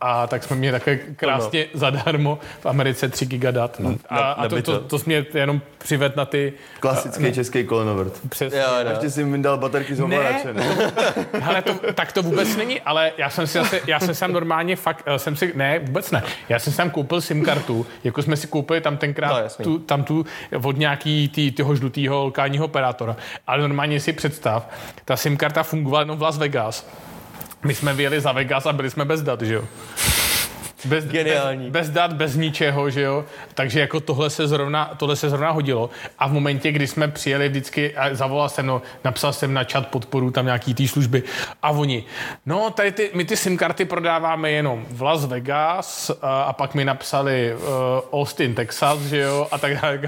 A 0.00 0.26
tak 0.26 0.44
jsme 0.44 0.56
měli 0.56 0.72
takhle 0.72 0.96
krásně 0.96 1.66
zadarmo 1.74 2.38
v 2.60 2.66
Americe 2.66 3.08
3 3.08 3.26
giga 3.26 3.50
dat. 3.50 3.80
No. 3.80 3.94
A, 4.08 4.18
a 4.18 4.48
to, 4.48 4.62
to, 4.62 4.80
to, 4.80 4.98
jsi 4.98 5.04
mě 5.06 5.26
jenom 5.34 5.60
přived 5.78 6.16
na 6.16 6.24
ty 6.24 6.52
Klasický 6.80 7.32
český 7.32 7.64
kolenovrt. 7.64 8.13
Přes... 8.28 8.52
Jo, 8.52 8.66
no. 8.84 8.90
Ještě 8.90 9.10
si 9.10 9.24
mi 9.24 9.38
dal 9.42 9.58
baterky 9.58 9.94
z 9.94 10.00
ovladače, 10.00 10.54
ne? 10.54 10.64
Ale 11.46 11.62
to, 11.62 11.74
tak 11.94 12.12
to 12.12 12.22
vůbec 12.22 12.56
není, 12.56 12.80
ale 12.80 13.12
já 13.18 13.30
jsem 13.30 13.46
si 13.46 13.58
zase, 13.58 13.80
já 13.86 14.00
jsem 14.00 14.14
tam 14.14 14.32
normálně 14.32 14.76
fakt, 14.76 15.02
eh, 15.06 15.18
jsem 15.18 15.36
si, 15.36 15.52
ne, 15.54 15.78
vůbec 15.78 16.10
ne, 16.10 16.22
já 16.48 16.58
jsem 16.58 16.72
si 16.72 16.76
tam 16.76 16.90
koupil 16.90 17.20
SIM 17.20 17.44
kartu, 17.44 17.86
jako 18.04 18.22
jsme 18.22 18.36
si 18.36 18.46
koupili 18.46 18.80
tam 18.80 18.92
No, 18.94 18.98
tenkrát 18.98 19.42
jasný. 19.42 19.64
tu, 19.64 19.78
tam 19.78 20.04
tu 20.04 20.26
od 20.62 20.78
nějaký 20.78 21.28
tý, 21.28 21.50
toho 21.52 21.76
žlutého 21.76 22.24
lokálního 22.24 22.64
operátora, 22.64 23.16
ale 23.46 23.60
normálně 23.62 24.00
si 24.00 24.12
představ, 24.12 24.68
ta 25.04 25.16
SIM 25.16 25.36
karta 25.36 25.62
fungovala 25.62 26.02
jenom 26.02 26.18
v 26.18 26.22
Las 26.22 26.38
Vegas. 26.38 26.86
My 27.64 27.74
jsme 27.74 27.94
vyjeli 27.94 28.20
za 28.20 28.32
Vegas 28.32 28.66
a 28.66 28.72
byli 28.72 28.90
jsme 28.90 29.04
bez 29.04 29.22
dat, 29.22 29.40
že 29.42 29.54
jo? 29.54 29.64
Bez, 30.86 31.04
Geniální. 31.04 31.70
Bez, 31.70 31.86
bez 31.86 31.90
dat, 31.90 32.12
bez 32.12 32.36
ničeho, 32.36 32.90
že 32.90 33.00
jo? 33.00 33.24
Takže 33.54 33.80
jako 33.80 34.00
tohle 34.00 34.30
se, 34.30 34.48
zrovna, 34.48 34.90
tohle 34.96 35.16
se 35.16 35.30
zrovna 35.30 35.50
hodilo. 35.50 35.90
A 36.18 36.28
v 36.28 36.32
momentě, 36.32 36.72
kdy 36.72 36.86
jsme 36.86 37.08
přijeli 37.08 37.48
vždycky, 37.48 37.96
a 37.96 38.14
zavolal 38.14 38.48
jsem, 38.48 38.66
no, 38.66 38.82
napsal 39.04 39.32
jsem 39.32 39.54
na 39.54 39.64
chat 39.64 39.86
podporu 39.86 40.30
tam 40.30 40.44
nějaký 40.44 40.74
té 40.74 40.88
služby 40.88 41.22
a 41.62 41.70
oni, 41.70 42.04
no 42.46 42.70
tady 42.70 42.92
ty, 42.92 43.10
my 43.14 43.24
ty 43.24 43.36
SIM 43.36 43.56
karty 43.56 43.84
prodáváme 43.84 44.50
jenom 44.50 44.86
v 44.90 45.02
Las 45.02 45.24
Vegas 45.24 46.10
a, 46.22 46.42
a 46.42 46.52
pak 46.52 46.74
mi 46.74 46.84
napsali 46.84 47.54
uh, 47.54 48.20
Austin, 48.20 48.54
Texas, 48.54 49.00
že 49.00 49.18
jo? 49.18 49.48
A 49.50 49.58
tak 49.58 49.80
dále. 49.80 50.00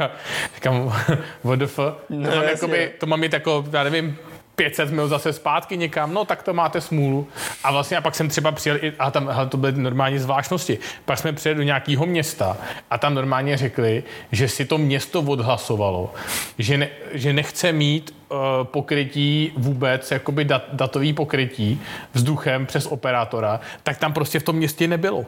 Říkám, 0.54 0.92
what 1.44 1.58
the 1.58 1.66
fuck? 1.66 1.94
No, 2.08 2.30
to, 2.30 2.36
mám 2.36 2.48
jakoby, 2.48 2.92
to 2.98 3.06
mám 3.06 3.20
mít 3.20 3.32
jako, 3.32 3.64
já 3.72 3.84
nevím, 3.84 4.18
500 4.56 4.90
mil 4.90 5.08
zase 5.08 5.32
zpátky 5.32 5.76
někam, 5.76 6.14
no 6.14 6.24
tak 6.24 6.42
to 6.42 6.54
máte 6.54 6.80
smůlu. 6.80 7.28
A 7.64 7.72
vlastně 7.72 7.96
a 7.96 8.00
pak 8.00 8.14
jsem 8.14 8.28
třeba 8.28 8.52
přijel, 8.52 8.78
i- 8.82 8.92
a 8.98 9.10
tam 9.10 9.28
hele, 9.28 9.46
to 9.46 9.56
byly 9.56 9.72
normální 9.72 10.18
zvláštnosti, 10.18 10.78
pak 11.04 11.18
jsme 11.18 11.32
přijeli 11.32 11.56
do 11.56 11.62
nějakého 11.62 12.06
města 12.06 12.56
a 12.90 12.98
tam 12.98 13.14
normálně 13.14 13.56
řekli, 13.56 14.02
že 14.32 14.48
si 14.48 14.64
to 14.64 14.78
město 14.78 15.20
odhlasovalo, 15.22 16.14
že, 16.58 16.78
ne, 16.78 16.88
že 17.12 17.32
nechce 17.32 17.72
mít 17.72 18.14
pokrytí 18.62 19.52
vůbec, 19.56 20.10
jakoby 20.10 20.44
dat, 20.44 20.64
datový 20.72 21.12
pokrytí 21.12 21.82
vzduchem 22.14 22.66
přes 22.66 22.86
operátora, 22.86 23.60
tak 23.82 23.98
tam 23.98 24.12
prostě 24.12 24.38
v 24.40 24.42
tom 24.42 24.56
městě 24.56 24.88
nebylo. 24.88 25.26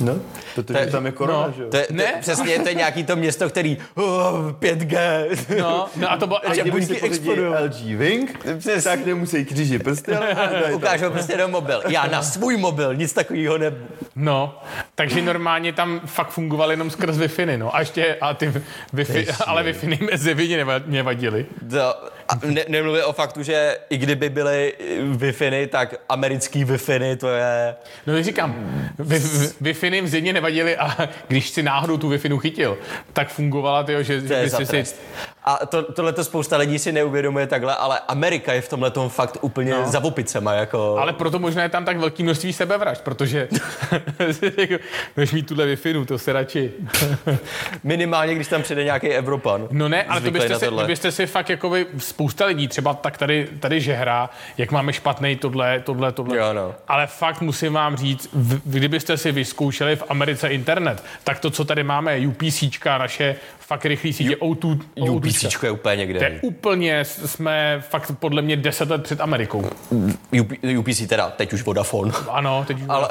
No, 0.00 0.14
protože 0.54 0.64
To 0.74 0.78
je- 0.78 0.86
tam 0.86 1.06
je 1.06 1.12
korona, 1.12 1.46
no, 1.46 1.52
že 1.56 1.62
jo? 1.62 1.68
To 1.70 1.76
je, 1.76 1.86
to, 1.86 1.94
Ne. 1.94 2.02
je, 2.04 2.12
přesně, 2.20 2.58
to 2.58 2.68
je 2.68 2.74
nějaký 2.74 3.04
to 3.04 3.16
město, 3.16 3.48
který 3.48 3.78
oh, 3.94 4.04
5G. 4.60 5.26
No, 5.60 5.88
no 5.96 6.12
a 6.12 6.16
to 6.16 6.26
bylo, 6.26 6.46
A 6.48 6.52
kdyby 6.54 6.82
si. 6.86 7.00
LG 7.64 7.96
Wing, 7.96 8.38
Přesně. 8.58 8.82
tak 8.82 9.06
nemusí 9.06 9.44
kříži 9.44 9.78
prsty, 9.78 10.12
ale 10.16 10.34
to. 10.70 10.76
Ukážu 10.76 11.10
prostě 11.10 11.36
na 11.36 11.46
mobil. 11.46 11.82
Já 11.88 12.06
na 12.06 12.22
svůj 12.22 12.56
mobil 12.56 12.94
nic 12.94 13.12
takového 13.12 13.58
ne... 13.58 13.72
No, 14.16 14.58
takže 14.94 15.22
normálně 15.22 15.72
tam 15.72 16.00
fakt 16.06 16.30
fungovaly 16.30 16.72
jenom 16.72 16.90
skrz 16.90 17.16
wi 17.18 17.56
no. 17.56 17.74
A 17.76 17.80
ještě, 17.80 18.16
a 18.20 18.34
ty 18.34 18.52
wi 18.92 19.26
ale 19.46 19.62
wi 19.62 19.74
zjevně 20.14 20.64
neva- 20.64 20.82
nevadily. 20.86 21.46
To, 21.70 21.94
a 22.28 22.34
ne, 22.46 22.64
nemluvím 22.68 23.04
o 23.04 23.12
faktu, 23.12 23.42
že 23.42 23.78
i 23.90 23.98
kdyby 23.98 24.28
byly 24.28 24.74
wi 25.16 25.68
tak 25.70 25.94
americký 26.08 26.64
wi 26.64 27.16
to 27.16 27.28
je... 27.28 27.74
No, 28.06 28.14
když 28.14 28.26
říkám, 28.26 28.54
wi 29.60 29.90
mi 30.00 30.08
zjevně 30.08 30.32
nevadily 30.32 30.76
a 30.76 31.08
když 31.28 31.50
si 31.50 31.62
náhodou 31.62 31.96
tu 31.96 32.08
wi 32.08 32.20
chytil, 32.38 32.78
tak 33.12 33.28
fungovala, 33.28 33.82
tyjo, 33.82 34.02
že, 34.02 34.20
To 34.20 34.26
že 34.26 34.34
je 34.34 34.50
si... 34.84 34.94
A 35.46 35.66
to, 35.66 35.82
tohle 35.82 36.12
to 36.12 36.24
spousta 36.24 36.56
lidí 36.56 36.78
si 36.78 36.92
neuvědomuje 36.92 37.46
takhle, 37.46 37.76
ale 37.76 38.00
Amerika 38.08 38.52
je 38.52 38.60
v 38.60 38.68
tomhle 38.68 38.90
tom 38.90 39.08
fakt 39.08 39.38
úplně 39.40 39.72
no. 39.72 39.86
za 39.86 40.04
opicema, 40.04 40.52
jako... 40.52 40.96
Ale 40.98 41.12
proto 41.12 41.38
možná 41.38 41.62
je 41.62 41.68
tam 41.68 41.84
tak 41.84 41.98
velký 41.98 42.22
množství 42.22 42.52
sebevražd, 42.52 43.00
protože 43.04 43.48
než 45.16 45.32
mít 45.32 45.46
tuhle 45.46 45.66
wi 45.66 45.76
to 46.06 46.18
se 46.18 46.32
radši... 46.32 46.72
Minimálně, 47.84 48.34
když 48.34 48.48
tam 48.48 48.62
přijde 48.62 48.84
nějaký 48.84 49.08
Evropan. 49.08 49.68
No 49.70 49.88
ne, 49.88 50.02
ale 50.02 50.20
to 50.20 50.30
byste, 50.30 50.58
si, 50.58 50.66
to 50.66 50.86
byste 50.86 51.12
si 51.12 51.26
fakt 51.26 51.50
jako 51.50 51.74
spousta 51.98 52.46
lidí, 52.46 52.68
třeba 52.68 52.94
tak 52.94 53.18
tady, 53.18 53.48
tady 53.60 53.80
žehra, 53.80 54.30
jak 54.58 54.70
máme 54.70 54.92
špatný 54.92 55.36
tohle, 55.36 55.80
tohle, 55.80 56.12
tohle. 56.12 56.36
Jo, 56.36 56.52
no. 56.52 56.74
Ale 56.88 57.06
fakt 57.06 57.40
musím 57.40 57.72
vám 57.72 57.96
říct, 57.96 58.28
v, 58.32 58.60
kdybyste 58.64 59.16
si 59.16 59.32
vyzkoušeli 59.32 59.96
v 59.96 60.02
Americe 60.08 60.48
internet, 60.48 61.04
tak 61.24 61.38
to, 61.38 61.50
co 61.50 61.64
tady 61.64 61.82
máme, 61.82 62.18
UPCčka, 62.18 62.98
naše 62.98 63.36
fakt 63.74 63.84
rychlý 63.84 64.12
sítě 64.12 64.36
O2, 64.36 64.80
UPC 65.10 65.62
je 65.62 65.70
úplně 65.70 65.96
někde. 65.96 66.18
To 66.18 66.24
je 66.24 66.40
úplně, 66.42 67.04
jsme 67.04 67.82
fakt 67.88 68.12
podle 68.18 68.42
mě 68.42 68.56
10 68.56 68.90
let 68.90 69.02
před 69.02 69.20
Amerikou. 69.20 69.70
UP, 70.40 70.52
UPC 70.78 71.06
teda, 71.08 71.30
teď 71.30 71.52
už 71.52 71.62
Vodafone. 71.62 72.12
Ano, 72.28 72.64
teď 72.66 72.76
už 72.76 72.84
Ale, 72.88 73.08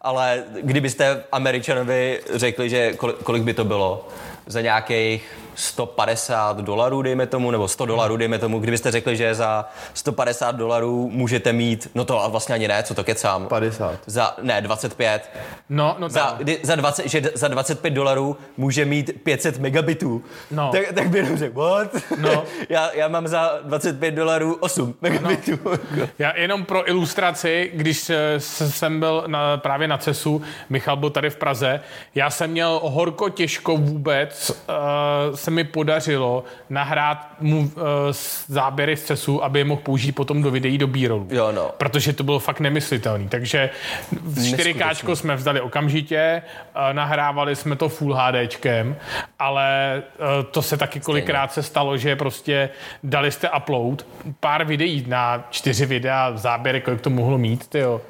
ale 0.00 0.44
kdybyste 0.62 1.22
Američanovi 1.32 2.20
řekli, 2.34 2.70
že 2.70 2.92
kolik, 2.92 3.16
kolik 3.16 3.42
by 3.42 3.54
to 3.54 3.64
bylo 3.64 4.08
za 4.46 4.60
nějakých 4.60 5.36
150 5.54 6.60
dolarů, 6.60 7.02
dejme 7.02 7.26
tomu, 7.26 7.50
nebo 7.50 7.68
100 7.68 7.86
dolarů, 7.86 8.16
dejme 8.16 8.38
tomu, 8.38 8.58
kdybyste 8.58 8.90
řekli, 8.90 9.16
že 9.16 9.34
za 9.34 9.68
150 9.94 10.56
dolarů 10.56 11.10
můžete 11.12 11.52
mít, 11.52 11.90
no 11.94 12.04
to 12.04 12.26
vlastně 12.28 12.54
ani 12.54 12.68
ne, 12.68 12.82
co 12.82 12.94
to 12.94 13.04
kecám. 13.04 13.46
50. 13.46 13.98
Za, 14.06 14.36
ne, 14.42 14.60
25. 14.60 15.30
No, 15.68 15.96
no 15.98 16.08
Za, 16.08 16.20
tak. 16.20 16.38
kdy, 16.38 16.58
za, 16.62 16.74
20, 16.74 17.08
že 17.08 17.22
za 17.34 17.48
25 17.48 17.90
dolarů 17.90 18.36
může 18.56 18.84
mít 18.84 19.10
500 19.22 19.58
megabitů. 19.58 20.24
No. 20.50 20.70
Tak, 20.72 20.92
tak 20.94 21.08
by 21.08 21.18
jenom 21.18 21.36
řekl, 21.36 21.60
what? 21.60 21.96
No. 22.18 22.44
já, 22.68 22.92
já 22.92 23.08
mám 23.08 23.28
za 23.28 23.58
25 23.62 24.10
dolarů 24.10 24.54
8 24.60 24.94
megabitů. 25.00 25.58
No. 25.96 26.08
Já 26.18 26.38
jenom 26.38 26.64
pro 26.64 26.88
ilustraci, 26.88 27.70
když 27.74 28.10
eh, 28.10 28.40
jsem 28.40 29.00
byl 29.00 29.24
na, 29.26 29.56
právě 29.56 29.88
na 29.88 29.98
CESu, 29.98 30.42
Michal 30.68 30.96
byl 30.96 31.10
tady 31.10 31.30
v 31.30 31.36
Praze, 31.36 31.80
já 32.14 32.30
jsem 32.30 32.50
měl 32.50 32.80
horko 32.84 33.28
těžko 33.28 33.76
vůbec, 33.76 34.35
uh, 34.50 35.36
se 35.36 35.50
mi 35.50 35.64
podařilo 35.64 36.44
nahrát 36.70 37.28
mu 37.40 37.58
uh, 37.60 37.70
záběry 38.46 38.96
z 38.96 39.04
CESu, 39.04 39.44
aby 39.44 39.58
je 39.58 39.64
mohl 39.64 39.80
použít 39.84 40.12
potom 40.12 40.42
do 40.42 40.50
videí 40.50 40.78
do 40.78 40.86
b 40.86 40.98
Jo, 41.30 41.52
no. 41.52 41.70
Protože 41.76 42.12
to 42.12 42.24
bylo 42.24 42.38
fakt 42.38 42.60
nemyslitelný. 42.60 43.28
Takže 43.28 43.70
v 44.12 44.38
4K 44.38 45.14
jsme 45.14 45.36
vzdali 45.36 45.60
okamžitě, 45.60 46.42
uh, 46.76 46.82
nahrávali 46.92 47.56
jsme 47.56 47.76
to 47.76 47.88
Full 47.88 48.14
HDčkem, 48.14 48.96
ale 49.38 50.02
uh, 50.18 50.44
to 50.50 50.62
se 50.62 50.76
taky 50.76 51.00
kolikrát 51.00 51.52
se 51.52 51.62
stalo, 51.62 51.96
že 51.96 52.16
prostě 52.16 52.68
dali 53.02 53.32
jste 53.32 53.50
upload, 53.50 54.06
pár 54.40 54.64
videí 54.64 55.04
na 55.08 55.46
čtyři 55.50 55.86
videa, 55.86 56.32
záběry, 56.36 56.80
kolik 56.80 57.00
to 57.00 57.10
mohlo 57.10 57.38
mít, 57.38 57.66
tyjo. 57.66 58.00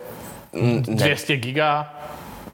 200 0.80 1.36
giga, 1.36 1.95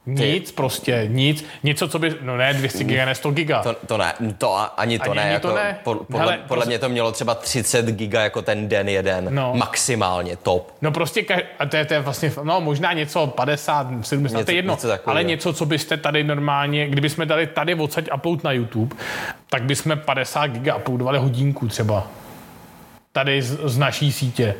nic 0.06 0.52
prostě, 0.52 1.04
nic, 1.08 1.44
něco, 1.62 1.88
co 1.88 1.98
by, 1.98 2.14
no 2.20 2.36
ne 2.36 2.54
200 2.54 2.84
giga, 2.84 3.04
ne 3.04 3.14
100 3.14 3.30
giga. 3.30 3.62
To, 3.62 3.74
to 3.86 3.96
ne, 3.98 4.14
to 4.38 4.56
ani 4.80 4.98
to 4.98 5.04
Ani- 5.10 5.14
ne. 5.16 5.22
ani 5.22 5.32
jako, 5.32 5.48
to 5.48 5.54
ne. 5.54 5.78
Po, 5.84 5.94
podle, 5.94 6.20
Hele, 6.20 6.32
podle 6.32 6.46
prostě- 6.56 6.68
mě 6.68 6.78
to 6.78 6.88
mělo 6.88 7.12
třeba 7.12 7.34
30 7.34 7.86
giga 7.86 8.22
jako 8.22 8.42
ten 8.42 8.68
den 8.68 8.88
jeden. 8.88 9.34
No. 9.34 9.52
Maximálně 9.56 10.36
top. 10.36 10.72
No 10.82 10.92
prostě, 10.92 11.24
a 11.58 11.66
to 11.66 11.76
je, 11.76 11.84
to 11.84 11.94
je 11.94 12.00
vlastně, 12.00 12.32
no 12.42 12.60
možná 12.60 12.92
něco 12.92 13.26
50, 13.26 13.86
70, 14.02 14.36
Něco- 14.38 14.44
to 14.46 14.50
je 14.50 14.56
jedno, 14.56 14.72
něco 14.74 14.88
takového. 14.88 15.10
ale 15.16 15.24
něco, 15.24 15.52
co 15.52 15.66
byste 15.66 15.96
tady 15.96 16.24
normálně, 16.24 16.88
kdybychom 16.88 17.26
dali 17.28 17.46
tady 17.46 17.74
odsaď 17.74 18.08
upload 18.14 18.44
na 18.44 18.52
YouTube, 18.52 18.96
tak 19.50 19.62
bychom 19.62 19.96
50 20.04 20.46
giga 20.46 20.74
uploadovali 20.76 21.18
hodinku 21.18 21.68
třeba. 21.68 22.06
Tady 23.12 23.42
z, 23.42 23.58
z 23.64 23.78
naší 23.78 24.12
sítě. 24.12 24.54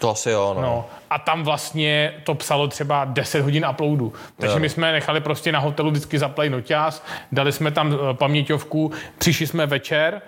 To 0.00 0.10
asi 0.10 0.30
jo, 0.30 0.52
no. 0.56 0.62
No. 0.62 0.86
A 1.10 1.18
tam 1.18 1.42
vlastně 1.42 2.14
to 2.24 2.34
psalo 2.34 2.68
třeba 2.68 3.04
10 3.04 3.40
hodin 3.40 3.66
uploadu. 3.70 4.12
Takže 4.36 4.56
Jo. 4.56 4.60
my 4.60 4.68
jsme 4.68 4.92
nechali 4.92 5.20
prostě 5.20 5.52
na 5.52 5.58
hotelu 5.58 5.90
vždycky 5.90 6.18
zaplay 6.18 6.50
noťaz, 6.50 7.04
dali 7.32 7.52
jsme 7.52 7.70
tam 7.70 7.94
eh, 7.94 8.14
paměťovku, 8.14 8.92
přišli 9.18 9.46
jsme 9.46 9.66
večer, 9.66 10.22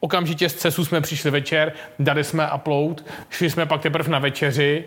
okamžitě 0.00 0.48
z 0.48 0.54
CESu 0.54 0.84
jsme 0.84 1.00
přišli 1.00 1.30
večer, 1.30 1.72
dali 1.98 2.24
jsme 2.24 2.52
upload, 2.52 3.04
šli 3.30 3.50
jsme 3.50 3.66
pak 3.66 3.80
teprve 3.80 4.10
na 4.10 4.18
večeři 4.18 4.84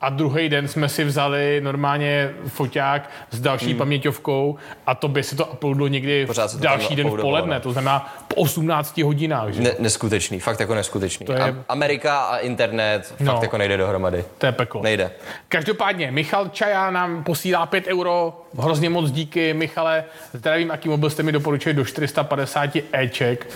a 0.00 0.08
druhý 0.10 0.48
den 0.48 0.68
jsme 0.68 0.88
si 0.88 1.04
vzali 1.04 1.60
normálně 1.64 2.30
foťák 2.46 3.10
s 3.30 3.40
další 3.40 3.68
hmm. 3.68 3.78
paměťovkou 3.78 4.56
a 4.86 4.94
to 4.94 5.08
by 5.08 5.22
se 5.22 5.36
to 5.36 5.46
uploadlo 5.46 5.88
někdy 5.88 6.26
Pořád 6.26 6.48
se 6.50 6.56
v 6.56 6.60
další 6.60 6.96
den 6.96 7.10
v 7.10 7.20
poledne, 7.20 7.54
no. 7.54 7.60
to 7.60 7.72
znamená 7.72 8.14
po 8.28 8.34
18 8.34 8.98
hodinách. 8.98 9.52
Že? 9.52 9.62
Ne, 9.62 9.70
neskutečný, 9.78 10.40
fakt 10.40 10.60
jako 10.60 10.74
neskutečný. 10.74 11.26
To 11.26 11.32
je- 11.32 11.40
A, 11.40 11.54
Amerika 11.68 12.20
a 12.20 12.36
internet 12.36 13.14
No. 13.20 13.32
fakt 13.32 13.42
jako 13.42 13.58
nejde 13.58 13.76
dohromady. 13.76 14.24
To 14.38 14.46
je 14.46 14.52
peklo. 14.52 14.82
Nejde. 14.82 15.10
Každopádně, 15.48 16.10
Michal 16.10 16.48
Čaja 16.48 16.90
nám 16.90 17.24
posílá 17.24 17.66
5 17.66 17.86
euro. 17.86 18.40
Hrozně 18.58 18.90
moc 18.90 19.10
díky, 19.10 19.54
Michale. 19.54 20.04
Zdravím, 20.32 20.68
jaký 20.68 20.88
mobil 20.88 21.10
jste 21.10 21.22
mi 21.22 21.32
doporučili 21.32 21.74
do 21.74 21.84
450 21.84 22.70
Eček, 22.92 23.46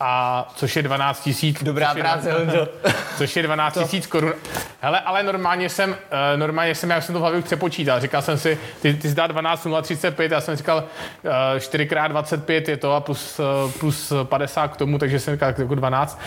a 0.00 0.52
což 0.56 0.76
je 0.76 0.82
12 0.82 1.20
tisíc. 1.20 1.62
Dobrá 1.62 1.88
což 1.88 1.96
je- 1.96 2.02
práce, 2.02 2.32
Honzo. 2.32 2.68
Což 3.16 3.36
je 3.36 3.42
12 3.42 3.78
tisíc 3.78 4.06
korun. 4.06 4.32
Hele, 4.80 5.00
ale 5.00 5.22
normálně 5.22 5.68
jsem, 5.68 5.91
uh, 5.92 5.96
normálně 6.36 6.74
jsem, 6.74 6.90
já 6.90 7.00
jsem 7.00 7.12
to 7.12 7.18
v 7.18 7.22
hlavě 7.22 7.38
už 7.38 7.44
přepočítal. 7.44 8.00
Říkal 8.00 8.22
jsem 8.22 8.38
si, 8.38 8.58
ty, 8.82 8.94
ty 8.94 9.08
zdá 9.08 9.26
12 9.26 9.66
035, 9.82 10.32
já 10.32 10.40
jsem 10.40 10.56
říkal 10.56 10.84
uh, 11.24 11.30
4x25 11.58 12.62
je 12.68 12.76
to 12.76 12.92
a 12.92 13.00
plus, 13.00 13.38
uh, 13.38 13.70
plus 13.70 14.12
50 14.24 14.68
k 14.68 14.76
tomu, 14.76 14.98
takže 14.98 15.18
jsem 15.20 15.34
říkal 15.34 15.54
jako 15.58 15.74
12. 15.74 16.20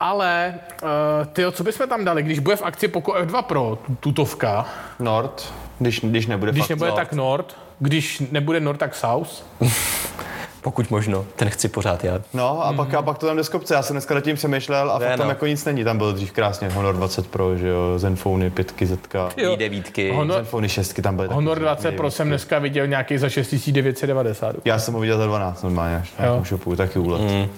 Ale, 0.00 0.54
uh, 0.82 0.88
tyjo, 1.32 1.50
co 1.50 1.64
bychom 1.64 1.88
tam 1.88 2.04
dali, 2.04 2.22
když 2.22 2.38
bude 2.38 2.56
v 2.56 2.62
akci 2.62 2.88
Poco 2.88 3.12
F2 3.12 3.42
Pro, 3.42 3.78
tutovka, 4.00 4.66
Nord, 4.98 5.54
když, 5.78 6.00
když 6.00 6.26
nebude 6.26 6.52
když 6.52 6.68
nebude 6.68 6.90
Nord. 6.90 7.00
tak 7.00 7.12
Nord, 7.12 7.56
když 7.78 8.22
nebude 8.30 8.60
Nord, 8.60 8.78
tak 8.80 8.94
South. 8.94 9.44
Pokud 10.66 10.90
možno, 10.90 11.24
ten 11.36 11.50
chci 11.50 11.68
pořád 11.68 12.04
já. 12.04 12.18
No 12.34 12.64
a 12.66 12.72
pak, 12.72 12.94
a 12.94 13.02
pak 13.02 13.18
to 13.18 13.26
tam 13.26 13.36
jde 13.36 13.44
z 13.44 13.48
kopce. 13.48 13.74
Já 13.74 13.82
jsem 13.82 13.94
dneska 13.94 14.14
nad 14.14 14.20
tím 14.20 14.36
přemýšlel 14.36 14.90
a 14.90 14.98
Ne, 14.98 15.06
fakt 15.08 15.16
tam 15.18 15.26
no. 15.26 15.30
jako 15.30 15.46
nic 15.46 15.64
není. 15.64 15.84
Tam 15.84 15.98
byl 15.98 16.12
dřív 16.12 16.32
krásně 16.32 16.68
Honor 16.68 16.94
20 16.96 17.26
Pro, 17.26 17.56
že 17.56 17.68
jo, 17.68 17.98
Zenfony 17.98 18.50
5 18.50 18.72
ZK. 18.84 19.14
Jo. 19.36 19.56
devítky. 19.56 20.12
Honor, 20.12 20.36
Zenfony 20.36 20.68
6 20.68 21.00
tam 21.02 21.16
byly. 21.16 21.28
Honor 21.28 21.56
že- 21.58 21.62
20 21.64 21.92
Pro 21.96 22.10
jsem 22.10 22.28
dneska 22.28 22.58
viděl 22.58 22.86
nějaký 22.86 23.18
za 23.18 23.28
6990. 23.28 24.56
Já 24.64 24.78
jsem 24.78 24.94
ho 24.94 25.00
viděl 25.00 25.18
za 25.18 25.26
12 25.26 25.62
normálně, 25.62 25.96
až 25.96 26.12
na 26.18 26.44
shopu, 26.44 26.76
taky 26.76 26.98
úlet. 26.98 27.20
Mm. 27.22 27.48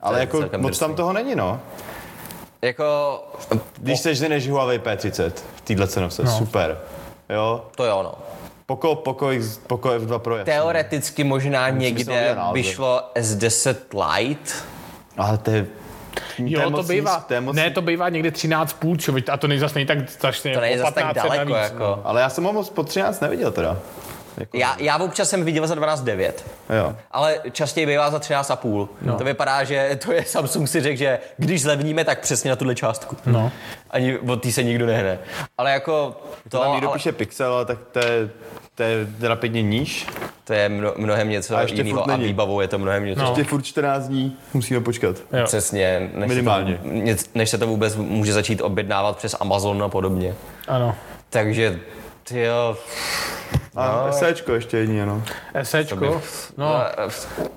Ale 0.00 0.18
je 0.18 0.20
jako 0.20 0.42
moc 0.56 0.78
tam 0.78 0.94
toho 0.94 1.12
není, 1.12 1.34
no. 1.34 1.60
Jako, 2.62 2.84
Když 3.78 4.00
seš 4.00 4.20
než 4.20 4.48
Huawei 4.50 4.78
P30 4.78 5.30
v 5.56 5.60
téhle 5.60 5.86
cenovce, 5.88 6.22
no. 6.22 6.38
super. 6.38 6.78
Jo, 7.30 7.64
to 7.76 7.84
jo, 7.84 8.00
no. 8.02 8.14
Poco, 8.68 8.94
Poco, 8.94 9.32
X, 9.32 9.58
Poco 9.66 9.88
F2 9.88 10.18
Pro 10.18 10.36
je. 10.36 10.44
Teoreticky 10.44 11.24
možná 11.24 11.68
si 11.68 11.74
někde 11.74 12.36
by 12.52 12.62
šlo 12.62 13.02
S10 13.14 13.76
Lite. 13.92 14.52
Ale 15.16 15.38
to 15.38 15.50
je... 15.50 15.66
Jo, 16.38 16.70
to 16.70 16.82
bývá. 16.82 17.14
nízk, 17.14 17.26
to 17.26 17.34
je 17.34 17.40
moc 17.40 17.56
Ne, 17.56 17.70
to 17.70 17.82
bývá 17.82 18.08
někde 18.08 18.30
13 18.30 18.72
půl, 18.72 18.96
člověk, 18.96 19.28
a 19.28 19.36
to 19.36 19.48
není 19.48 19.60
zase 19.60 19.74
není 19.74 19.86
tak 19.86 20.10
strašně. 20.10 20.54
To 20.54 20.60
není 20.60 20.74
o 20.74 20.78
zase 20.78 20.92
tak 20.94 21.04
15 21.04 21.26
daleko, 21.26 21.52
navíc, 21.52 21.70
jako. 21.70 22.00
Ale 22.04 22.20
já 22.20 22.28
jsem 22.28 22.44
ho 22.44 22.52
moc 22.52 22.70
po 22.70 22.82
13 22.82 23.20
neviděl 23.20 23.52
teda. 23.52 23.78
Jako, 24.40 24.56
Já, 24.56 24.76
já 24.78 24.98
občas 24.98 25.28
jsem 25.30 25.44
viděl 25.44 25.66
za 25.66 25.74
12,9. 25.74 26.32
Jo. 26.78 26.96
Ale 27.10 27.40
častěji 27.52 27.86
bývá 27.86 28.10
za 28.10 28.18
13,5. 28.18 28.88
No. 29.02 29.18
To 29.18 29.24
vypadá, 29.24 29.64
že 29.64 29.98
to 30.04 30.12
je 30.12 30.24
Samsung 30.26 30.68
si 30.68 30.80
řekl, 30.80 30.96
že 30.98 31.18
když 31.36 31.62
zlevníme, 31.62 32.04
tak 32.04 32.20
přesně 32.20 32.50
na 32.50 32.56
tuhle 32.56 32.74
částku. 32.74 33.16
No. 33.26 33.52
Ani 33.90 34.18
od 34.18 34.42
té 34.42 34.52
se 34.52 34.62
nikdo 34.62 34.86
nehne. 34.86 35.18
Ale 35.58 35.70
jako 35.70 36.16
to, 36.42 36.58
To 36.58 36.58
tam 36.64 36.72
někdo 36.72 36.88
ale 36.88 36.96
píše 36.96 37.12
Pixel, 37.12 37.52
ale 37.54 37.64
tak 37.64 37.78
to 37.92 37.98
je, 37.98 38.30
to 38.74 38.82
je 38.82 39.06
rapidně 39.20 39.62
níž. 39.62 40.06
to 40.44 40.52
je 40.52 40.68
mno, 40.68 40.92
mnohem 40.96 41.28
něco 41.28 41.56
A 41.56 41.60
ještě 41.60 41.82
jiného 41.82 42.10
a 42.10 42.16
výbavou 42.16 42.60
je 42.60 42.68
to 42.68 42.78
mnohem 42.78 43.04
něco. 43.04 43.22
No. 43.22 43.28
Ještě 43.28 43.44
furt 43.44 43.62
14 43.62 44.08
dní, 44.08 44.36
musíme 44.54 44.80
počkat. 44.80 45.16
Jo. 45.32 45.44
Přesně, 45.44 46.10
než 46.14 46.28
Minimálně. 46.28 46.80
Se 47.16 47.24
to, 47.24 47.30
než 47.34 47.50
se 47.50 47.58
to 47.58 47.66
vůbec 47.66 47.96
může 47.96 48.32
začít 48.32 48.60
objednávat 48.60 49.16
přes 49.16 49.36
Amazon 49.40 49.82
a 49.82 49.88
podobně. 49.88 50.34
Ano. 50.68 50.94
Takže, 51.30 51.80
tyjo, 52.24 52.76
A 53.78 54.04
no. 54.06 54.12
SEčko 54.12 54.52
ještě 54.52 54.76
jedině, 54.78 55.06
no. 55.06 55.22
Esečko, 55.54 56.22
no, 56.56 56.82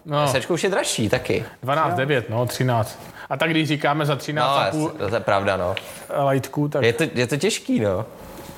no. 0.06 0.28
Sečko 0.28 0.54
už 0.54 0.64
je 0.64 0.70
dražší 0.70 1.10
taky. 1.10 1.46
12, 1.64 1.96
9, 1.96 2.30
no, 2.30 2.46
13. 2.46 3.00
A 3.30 3.38
tak 3.38 3.50
když 3.50 3.68
říkáme 3.68 4.06
za 4.06 4.16
13 4.16 4.74
No, 4.74 4.80
půl 4.80 4.90
to 5.10 5.16
je 5.16 5.20
pravda, 5.22 5.58
no. 5.58 5.76
lightku, 6.30 6.68
tak... 6.68 6.84
Je 6.84 6.94
to, 6.94 7.04
je 7.14 7.28
to 7.28 7.38
těžký, 7.38 7.80
no. 7.80 8.06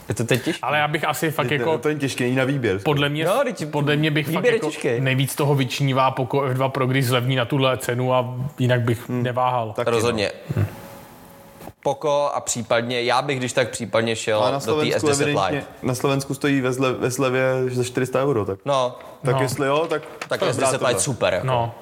Je 0.10 0.16
to 0.16 0.24
teď 0.24 0.44
těžký. 0.44 0.62
Ale 0.62 0.78
já 0.78 0.88
bych 0.88 1.04
asi 1.08 1.32
fakt 1.32 1.52
Jako... 1.52 1.70
jako... 1.70 1.78
To 1.78 1.90
je 1.90 1.96
těžké, 1.96 2.24
není 2.24 2.36
na 2.36 2.44
výběr. 2.44 2.80
Podle 2.86 3.10
mě, 3.10 3.26
No, 3.26 3.42
teď 3.44 3.66
podle 3.70 3.96
mě 3.96 4.12
bych 4.12 4.28
výběr 4.28 4.42
fakt 4.44 4.46
je 4.46 4.54
jako 4.54 4.66
těžký. 4.68 5.00
nejvíc 5.02 5.36
toho 5.36 5.56
vyčnívá 5.56 6.12
Poco 6.12 6.38
F2 6.38 6.70
Pro, 6.70 6.88
když 6.88 7.06
zlevní 7.08 7.36
na 7.36 7.46
tuhle 7.46 7.78
cenu 7.78 8.14
a 8.14 8.36
jinak 8.60 8.82
bych 8.82 9.10
Hmm. 9.10 9.24
neváhal. 9.24 9.74
Taky, 9.76 9.90
Rozhodně. 9.90 10.32
Poko 11.84 12.32
a 12.34 12.40
případně, 12.42 13.04
já 13.04 13.22
bych 13.22 13.40
když 13.40 13.54
tak 13.54 13.70
případně 13.70 14.16
šel. 14.16 14.40
Ale 14.42 14.52
na 14.52 14.58
do 14.58 14.60
té 14.60 14.66
Slovensku, 14.72 15.08
S10 15.08 15.12
evidentně, 15.12 15.58
Lite. 15.58 15.66
na 15.84 15.96
Slovensku 15.96 16.34
stojí 16.34 16.62
ve, 16.62 16.74
zle, 16.74 16.94
ve 16.94 17.12
slevě 17.12 17.44
za 17.72 17.84
400 17.84 18.24
euro, 18.24 18.46
tak, 18.46 18.60
No, 18.66 18.96
tak 19.26 19.36
No. 19.36 19.42
jestli 19.42 19.68
jo, 19.68 19.86
tak, 19.90 20.02
tak 20.28 20.40
brát 20.40 20.56
S10 20.56 20.72
tohle. 20.72 20.90
Lite 20.90 21.02
super, 21.02 21.34
jako 21.34 21.48
No. 21.48 21.76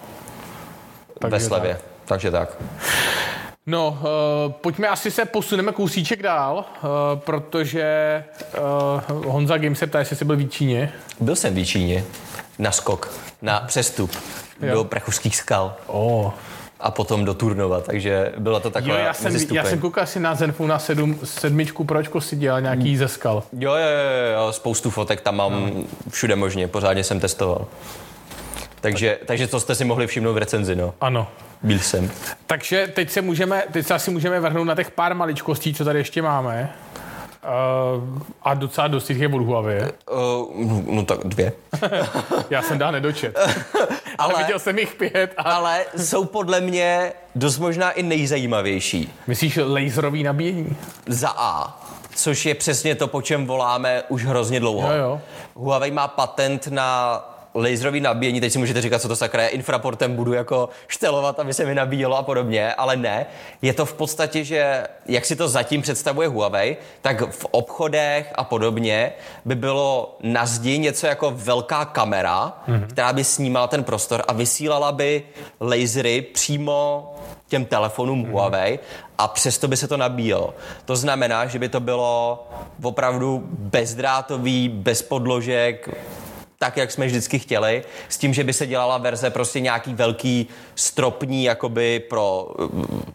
ve 1.23 1.29
Takže 1.29 1.45
slevě. 1.47 1.73
tak. 1.73 1.81
takže 2.05 2.31
tak. 2.31 2.57
No, 3.65 3.99
uh, 4.45 4.51
pojďme 4.51 4.87
asi 4.87 5.11
se 5.11 5.25
posuneme 5.25 5.71
kousíček 5.71 6.23
dál, 6.23 6.55
uh, 6.83 6.89
protože 7.19 8.23
uh, 9.17 9.25
Honza 9.31 9.57
Game 9.57 9.75
se 9.75 9.87
ptá, 9.87 9.99
jestli 9.99 10.15
jsi 10.15 10.25
byl 10.25 10.35
v 10.35 10.49
Číně. 10.49 10.93
Byl 11.19 11.35
jsem 11.35 11.55
v 11.55 11.65
Číně 11.65 12.03
na 12.59 12.71
skok, 12.71 13.13
na 13.41 13.59
přestup 13.59 14.11
Jo. 14.61 14.73
do 14.73 14.83
Prachuských 14.83 15.35
skal 15.37 15.73
Oh. 15.87 16.31
A 16.81 16.91
potom 16.91 17.25
do 17.25 17.33
Turnova, 17.33 17.81
takže 17.81 18.33
byla 18.37 18.59
to 18.59 18.67
Jo, 18.67 18.71
taková 18.71 18.97
já 18.97 19.13
jsem, 19.13 19.33
mezistupeň. 19.33 19.55
já 19.55 19.65
jsem 19.65 19.79
koukal 19.79 20.05
si 20.05 20.19
na 20.19 20.35
Zenfone 20.35 20.69
na 20.69 20.79
sedm, 20.79 21.19
sedmičku 21.23 21.83
pročko 21.83 22.21
si 22.21 22.35
dělal 22.35 22.61
nějaký 22.61 22.97
ze 22.97 23.07
skal. 23.07 23.43
Jo, 23.53 23.71
jo, 23.73 23.77
jo, 23.79 24.45
jo, 24.45 24.51
spoustu 24.53 24.89
fotek 24.89 25.21
tam 25.21 25.35
mám 25.35 25.51
No. 25.75 25.83
všude 26.09 26.35
možně, 26.35 26.67
pořádně 26.67 27.03
jsem 27.03 27.19
testoval. 27.19 27.65
Takže, 28.81 29.19
takže 29.25 29.47
to 29.47 29.59
jste 29.59 29.75
si 29.75 29.85
mohli 29.85 30.07
všimnout 30.07 30.33
v 30.33 30.37
recenzi, 30.37 30.75
no. 30.75 30.93
Ano. 31.01 31.27
Byl 31.63 31.79
jsem. 31.79 32.11
Takže 32.47 32.87
teď 32.95 33.09
se, 33.11 33.21
můžeme, 33.21 33.63
teď 33.71 33.87
se 33.87 33.93
asi 33.93 34.11
můžeme 34.11 34.39
vrhnout 34.39 34.67
na 34.67 34.75
těch 34.75 34.91
pár 34.91 35.15
maličkostí, 35.15 35.73
co 35.73 35.85
tady 35.85 35.99
ještě 35.99 36.21
máme. 36.21 36.73
Uh, 37.43 38.21
a 38.43 38.53
docela 38.53 38.87
dost 38.87 39.09
jich 39.09 39.19
je 39.19 39.27
od 39.27 39.41
Huawei. 39.41 39.81
Uh, 40.11 40.85
no 40.85 41.05
tak 41.05 41.19
dvě. 41.23 41.53
Já 42.49 42.61
jsem 42.61 42.77
dál 42.77 42.91
nedočet. 42.91 43.39
Ale 44.17 44.33
Ale, 44.33 44.43
viděl 44.43 44.59
jsem 44.59 44.79
jich 44.79 44.95
pět 44.95 45.33
a... 45.37 45.41
ale 45.41 45.85
jsou 45.97 46.25
podle 46.25 46.61
mě 46.61 47.13
dost 47.35 47.59
možná 47.59 47.91
i 47.91 48.03
nejzajímavější. 48.03 49.13
Myslíš 49.27 49.59
laserový 49.63 50.23
nabíjení? 50.23 50.77
Za 51.07 51.29
A, 51.37 51.81
což 52.15 52.45
je 52.45 52.55
přesně 52.55 52.95
to, 52.95 53.07
po 53.07 53.21
čem 53.21 53.47
voláme 53.47 54.03
už 54.09 54.25
hrozně 54.25 54.59
dlouho. 54.59 54.91
Jo, 54.91 54.97
jo. 54.97 55.21
Huawei 55.55 55.91
má 55.91 56.07
patent 56.07 56.67
na 56.67 57.19
laserový 57.55 57.99
nabíjení, 57.99 58.41
teď 58.41 58.53
si 58.53 58.59
můžete 58.59 58.81
říkat, 58.81 59.01
co 59.01 59.07
to 59.07 59.15
sakra 59.15 59.43
je, 59.43 59.49
infraportem 59.49 60.15
budu 60.15 60.33
jako 60.33 60.69
štelovat, 60.87 61.39
aby 61.39 61.53
se 61.53 61.65
mi 61.65 61.75
nabíjelo 61.75 62.17
a 62.17 62.23
podobně, 62.23 62.73
ale 62.73 62.95
ne. 62.95 63.25
Je 63.61 63.73
to 63.73 63.85
v 63.85 63.93
podstatě, 63.93 64.43
že 64.43 64.83
jak 65.05 65.25
si 65.25 65.35
to 65.35 65.47
zatím 65.49 65.81
představuje 65.81 66.27
Huawei, 66.27 66.77
tak 67.01 67.21
v 67.31 67.45
obchodech 67.51 68.33
a 68.35 68.43
podobně 68.43 69.11
by 69.45 69.55
bylo 69.55 70.17
na 70.23 70.45
zdi 70.45 70.77
něco 70.77 71.07
jako 71.07 71.31
velká 71.35 71.85
kamera, 71.85 72.61
mm-hmm. 72.67 72.87
která 72.87 73.13
by 73.13 73.23
snímala 73.23 73.67
ten 73.67 73.83
prostor 73.83 74.23
a 74.27 74.33
vysílala 74.33 74.91
by 74.91 75.23
lasery 75.59 76.21
přímo 76.21 77.07
těm 77.51 77.65
telefonům 77.65 78.19
mm. 78.19 78.31
Huawei 78.31 78.79
a 79.17 79.27
přesto 79.27 79.67
by 79.67 79.77
se 79.77 79.87
to 79.87 79.97
nabíjelo. 79.97 80.53
To 80.85 80.95
znamená, 80.95 81.45
že 81.45 81.59
by 81.59 81.69
to 81.69 81.79
bylo 81.79 82.47
opravdu 82.83 83.43
bezdrátový, 83.45 84.69
bez 84.69 85.01
podložek, 85.01 85.89
tak, 86.61 86.77
jak 86.77 86.91
jsme 86.91 87.05
vždycky 87.05 87.39
chtěli, 87.39 87.83
s 88.09 88.17
tím, 88.17 88.33
že 88.33 88.43
by 88.43 88.53
se 88.53 88.67
dělala 88.67 88.97
verze 88.97 89.29
prostě 89.29 89.59
nějaký 89.59 89.93
velký 89.93 90.47
stropní, 90.75 91.43
jakoby 91.43 91.99
pro, 91.99 92.47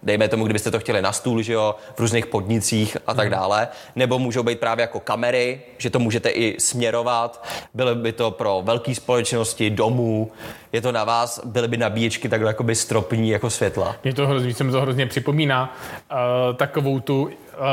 dejme 0.02 0.28
tomu, 0.28 0.44
kdybyste 0.44 0.70
to 0.70 0.78
chtěli 0.78 1.02
na 1.02 1.12
stůl, 1.12 1.42
že 1.42 1.52
jo, 1.52 1.74
v 1.96 2.00
různých 2.00 2.26
podnicích 2.26 2.96
a 3.06 3.14
tak 3.14 3.30
dále, 3.30 3.68
nebo 3.96 4.18
můžou 4.18 4.42
být 4.42 4.60
právě 4.60 4.82
jako 4.82 5.00
kamery, 5.00 5.60
že 5.78 5.90
to 5.90 5.98
můžete 5.98 6.28
i 6.28 6.60
směrovat, 6.60 7.46
byly 7.74 7.94
by 7.94 8.12
to 8.12 8.30
pro 8.30 8.62
velké 8.64 8.94
společnosti, 8.94 9.70
domů, 9.70 10.30
je 10.72 10.80
to 10.80 10.92
na 10.92 11.04
vás, 11.04 11.40
byly 11.44 11.68
by 11.68 11.76
nabíječky 11.76 12.28
takhle 12.28 12.50
jakoby 12.50 12.74
stropní 12.74 13.30
jako 13.30 13.50
světla. 13.50 13.96
Mě 14.04 14.14
to 14.14 14.26
hrozně, 14.26 14.54
se 14.54 14.64
mi 14.64 14.72
to 14.72 14.80
hrozně 14.80 15.06
připomíná 15.06 15.76
uh, 16.12 16.56
takovou 16.56 17.00
tu 17.00 17.30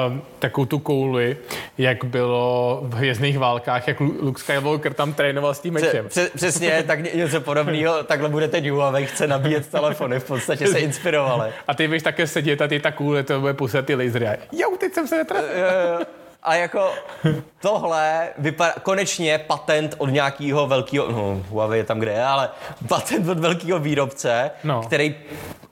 uh, 0.09 0.17
takovou 0.39 0.65
tu 0.65 0.79
kouli, 0.79 1.37
jak 1.77 2.03
bylo 2.05 2.79
v 2.83 2.93
hvězdných 2.95 3.39
válkách, 3.39 3.87
jak 3.87 3.99
Lu- 3.99 4.15
Luke 4.21 4.39
Skywalker 4.41 4.93
tam 4.93 5.13
trénoval 5.13 5.53
s 5.53 5.59
tím 5.59 5.73
mečem. 5.73 6.07
Pře- 6.07 6.29
přesně, 6.35 6.83
tak 6.87 6.99
ně- 7.03 7.11
něco 7.13 7.41
podobného, 7.41 8.03
takhle 8.03 8.29
bude 8.29 8.47
teď 8.47 8.69
Huawei, 8.69 9.05
chce 9.05 9.27
nabíjet 9.27 9.67
telefony, 9.67 10.19
v 10.19 10.23
podstatě 10.23 10.67
se 10.67 10.79
inspirovali. 10.79 11.51
A 11.67 11.73
ty 11.73 11.87
budeš 11.87 12.03
také 12.03 12.27
sedět 12.27 12.61
a 12.61 12.67
ty 12.67 12.79
ta 12.79 12.91
koule, 12.91 13.23
to 13.23 13.39
bude 13.39 13.53
pustit 13.53 13.85
ty 13.85 13.95
lasery. 13.95 14.27
Jo, 14.51 14.69
teď 14.79 14.93
jsem 14.93 15.07
se 15.07 15.17
netrefil. 15.17 15.99
A 16.45 16.55
jako 16.55 16.91
tohle 17.61 18.27
vypadá 18.37 18.73
konečně 18.83 19.37
patent 19.37 19.95
od 19.97 20.05
nějakého 20.09 20.67
velkého, 20.67 21.11
no 21.11 21.43
Huawei 21.49 21.79
je 21.79 21.83
tam, 21.83 21.99
kde 21.99 22.11
je, 22.11 22.23
ale 22.25 22.49
patent 22.87 23.29
od 23.29 23.39
velkého 23.39 23.79
výrobce, 23.79 24.51
No. 24.63 24.81
který 24.81 25.15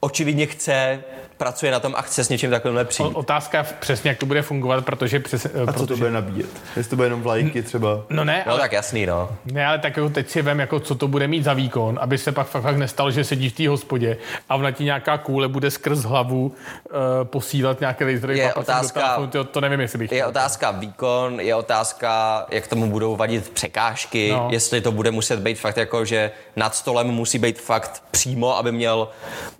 očividně 0.00 0.46
chce, 0.46 1.00
pracuje 1.42 1.72
na 1.72 1.80
tom 1.80 1.94
a 1.96 2.02
chce 2.02 2.24
s 2.24 2.28
něčím 2.28 2.50
takovým 2.50 2.78
přijít. 2.84 3.06
O- 3.14 3.18
Otázka 3.18 3.58
je 3.58 3.64
přesně, 3.80 4.08
jak 4.10 4.18
to 4.18 4.26
bude 4.26 4.42
fungovat, 4.42 4.84
protože 4.84 5.20
přes, 5.20 5.46
A 5.46 5.72
co 5.72 5.78
to 5.78 5.86
protože, 5.86 5.98
bude 5.98 6.10
nabíjet? 6.10 6.46
Jestli 6.76 6.90
to 6.90 6.96
bude 6.96 7.06
jenom 7.06 7.22
vlajky 7.22 7.62
třeba. 7.62 8.00
No 8.10 8.24
ne, 8.24 8.42
No 8.46 8.52
ale, 8.52 8.60
tak 8.60 8.72
jasný, 8.72 9.06
no. 9.06 9.28
ne, 9.52 9.66
ale 9.66 9.78
tak 9.78 9.96
jako 9.96 10.08
teď 10.08 10.28
si 10.30 10.42
vem, 10.42 10.60
jako 10.60 10.80
co 10.80 10.94
to 10.94 11.08
bude 11.08 11.28
mít 11.28 11.44
za 11.44 11.52
výkon, 11.52 11.98
aby 12.02 12.18
se 12.18 12.32
pak 12.32 12.46
fakt, 12.46 12.62
fakt 12.62 12.76
nestalo, 12.76 13.10
že 13.10 13.24
sedíš 13.24 13.52
v 13.52 13.56
té 13.56 13.68
hospodě 13.68 14.16
a 14.48 14.54
ona 14.54 14.70
ti 14.70 14.84
nějaká 14.84 15.18
kůle 15.18 15.48
bude 15.48 15.70
skrz 15.70 15.98
hlavu 16.04 16.46
uh, 16.46 16.98
posílat 17.24 17.80
nějaké 17.80 18.04
lasery. 18.04 18.38
Je 18.38 18.54
otázka- 18.54 19.00
telefonu, 19.00 19.26
to, 19.26 19.44
to 19.44 19.60
nevím, 19.60 19.80
jestli 19.80 19.98
bych 19.98 20.12
Je 20.12 20.18
chtěl. 20.18 20.28
otázka 20.28 20.70
výkon, 20.70 21.40
je 21.40 21.54
otázka, 21.54 22.46
jak 22.50 22.66
tomu 22.66 22.90
budou 22.90 23.16
vadit 23.16 23.48
překážky, 23.50 24.30
no. 24.32 24.48
jestli 24.50 24.80
to 24.80 24.92
bude 24.92 25.10
muset 25.10 25.40
být 25.40 25.58
fakt 25.58 25.76
jako, 25.76 26.04
že 26.04 26.30
nad 26.56 26.74
stolem 26.74 27.06
musí 27.06 27.38
být 27.38 27.60
fakt 27.60 28.02
přímo, 28.10 28.56
aby 28.58 28.72
měl 28.72 29.08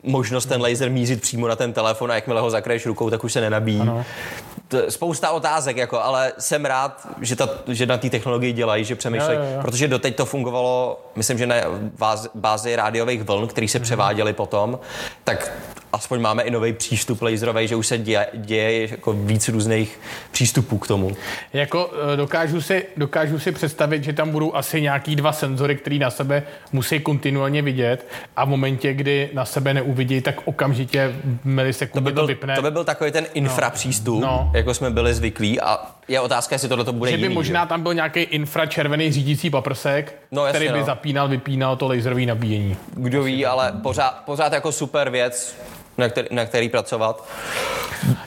možnost 0.03 0.47
ten 0.47 0.63
laser 0.63 0.91
mířit 0.91 1.23
přímo 1.23 1.49
na 1.49 1.57
ten 1.57 1.72
telefon 1.73 2.11
a 2.11 2.15
jakmile 2.15 2.41
ho 2.41 2.51
zakraješ 2.51 2.87
rukou, 2.87 3.11
tak 3.11 3.25
už 3.25 3.33
se 3.33 3.41
nenabíjí. 3.41 3.81
Ano. 3.81 4.05
To 4.73 4.79
je 4.79 4.91
spousta 4.91 5.31
otázek, 5.31 5.77
jako, 5.77 6.01
ale 6.03 6.33
jsem 6.39 6.65
rád, 6.65 7.07
že, 7.21 7.37
ta, 7.37 7.49
že 7.69 7.87
na 7.87 7.99
té 7.99 8.11
technologii 8.11 8.53
dělají, 8.53 8.85
že 8.85 8.97
přemýšlejí, 8.97 9.39
Jo, 9.39 9.45
jo, 9.45 9.51
jo. 9.57 9.63
protože 9.63 9.89
doteď 9.89 10.17
to 10.17 10.27
fungovalo, 10.27 11.01
myslím, 11.17 11.39
že 11.39 11.47
na 11.47 11.57
bázi, 11.99 12.29
bázi 12.35 12.77
rádiových 12.77 13.23
vln, 13.23 13.47
které 13.49 13.65
Mhm. 13.65 13.69
se 13.69 13.81
převáděly 13.81 14.33
potom, 14.33 14.79
tak 15.25 15.53
aspoň 15.93 16.21
máme 16.21 16.43
i 16.43 16.51
nový 16.51 16.73
přístup 16.73 17.23
laserový, 17.23 17.69
že 17.69 17.77
už 17.77 17.87
se 17.87 17.99
děje, 17.99 18.27
děje 18.35 18.89
jako 18.91 19.13
víc 19.13 19.49
různých 19.49 20.01
přístupů 20.31 20.79
k 20.79 20.87
tomu. 20.89 21.17
Jako 21.53 21.91
eh, 22.13 22.17
dokážu 22.17 22.61
si, 22.61 22.87
dokážu 22.97 23.39
si 23.39 23.53
představit, 23.53 24.05
že 24.05 24.13
tam 24.13 24.31
budou 24.31 24.55
asi 24.55 24.81
nějaký 24.83 25.17
dva 25.17 25.33
senzory, 25.33 25.77
který 25.77 25.99
na 25.99 26.11
sebe 26.11 26.43
musí 26.73 27.01
kontinuálně 27.01 27.63
vidět 27.63 28.07
a 28.37 28.45
v 28.45 28.49
momentě, 28.49 28.93
kdy 28.95 29.31
na 29.33 29.45
sebe 29.45 29.75
neuvidí, 29.75 30.21
tak 30.21 30.35
okamžitě 30.45 31.15
milisekundy 31.45 32.11
to, 32.11 32.15
byl, 32.15 32.27
vypne. 32.27 32.57
to 32.57 32.63
by 32.63 32.71
byl 32.71 32.85
takový 32.85 33.11
ten 33.13 33.27
infrapřístup, 33.35 34.21
No. 34.23 34.27
no. 34.27 34.51
Jako 34.63 34.75
jsme 34.75 34.91
byli 34.91 35.15
zvyklí 35.15 35.61
a 35.61 35.79
je 36.09 36.21
otázka, 36.21 36.55
jestli 36.55 36.69
tohle 36.69 36.85
to 36.85 36.93
bude 36.93 37.11
že 37.11 37.17
by 37.17 37.23
jiný. 37.23 37.35
možná 37.35 37.67
tam 37.67 37.83
byl 37.83 37.95
nějaký 37.95 38.21
infračervený 38.21 39.13
řídící 39.13 39.51
paprsek, 39.51 40.15
No, 40.31 40.47
jasně, 40.47 40.59
který 40.59 40.73
by 40.73 40.79
no. 40.79 40.85
zapínal, 40.85 41.29
vypínal 41.29 41.77
to 41.77 41.89
laserové 41.89 42.27
nabíjení. 42.27 42.77
Kdo 42.95 43.23
ví, 43.23 43.47
ale 43.47 43.73
pořád, 43.83 44.11
pořád 44.25 44.53
jako 44.53 44.73
super 44.73 45.11
věc, 45.11 45.57
na 45.99 46.09
který, 46.09 46.29
na 46.31 46.45
který 46.45 46.69
pracovat. 46.69 47.29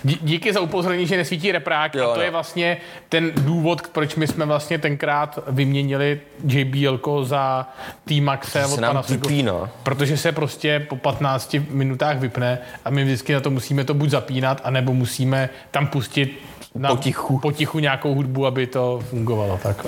Dí- 0.04 0.18
Díky 0.22 0.54
za 0.54 0.60
upozornění, 0.60 1.08
že 1.08 1.18
nesvítí 1.18 1.52
reprák 1.52 1.96
Jo, 1.96 2.06
a 2.10 2.14
to 2.14 2.20
no. 2.20 2.22
je 2.26 2.32
vlastně 2.32 2.78
ten 3.10 3.32
důvod, 3.36 3.88
proč 3.88 4.16
my 4.16 4.28
jsme 4.28 4.46
vlastně 4.46 4.78
tenkrát 4.80 5.40
vyměnili 5.48 6.22
JBL 6.48 7.26
za 7.26 7.68
T-Maxe 8.06 8.66
od 8.66 9.06
tupí, 9.08 9.44
no. 9.44 9.70
Protože 9.84 10.18
se 10.18 10.32
prostě 10.32 10.86
po 10.90 10.96
15 10.96 11.56
minutách 11.70 12.18
vypne 12.18 12.60
a 12.86 12.90
my 12.90 13.04
vždycky 13.04 13.34
na 13.34 13.40
to 13.40 13.50
musíme 13.50 13.84
to 13.84 13.94
buď 13.94 14.10
zapínat, 14.10 14.62
anebo 14.64 14.94
musíme 14.94 15.50
tam 15.72 15.88
pustit 15.88 16.40
na, 16.76 16.90
Potichu. 16.90 17.40
potichu 17.40 17.80
nějakou 17.80 18.14
hudbu, 18.14 18.46
aby 18.46 18.68
to 18.68 19.00
fungovalo. 19.10 19.60
Tak. 19.64 19.86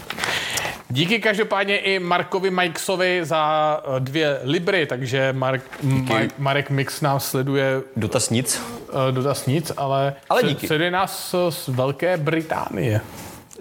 Díky 0.89 1.19
každopádně 1.19 1.77
i 1.77 1.99
Markovi 1.99 2.51
Mikesovi 2.51 3.19
za 3.25 3.81
eh, 3.95 3.99
dvě 3.99 4.39
libry, 4.43 4.85
takže 4.85 5.33
Mark, 5.33 5.61
Mark, 5.83 6.33
Marek 6.37 6.69
Mix 6.69 7.01
nás 7.01 7.29
sleduje 7.29 7.81
Dotaz 7.97 8.29
nic. 8.29 8.61
eh, 8.89 9.11
dotaz 9.11 9.45
nic, 9.45 9.71
ale, 9.77 10.13
Ale 10.29 10.43
díky. 10.43 10.67
sleduje 10.67 10.91
nás 10.91 11.35
z 11.49 11.67
Velké 11.67 12.17
Británie. 12.17 13.01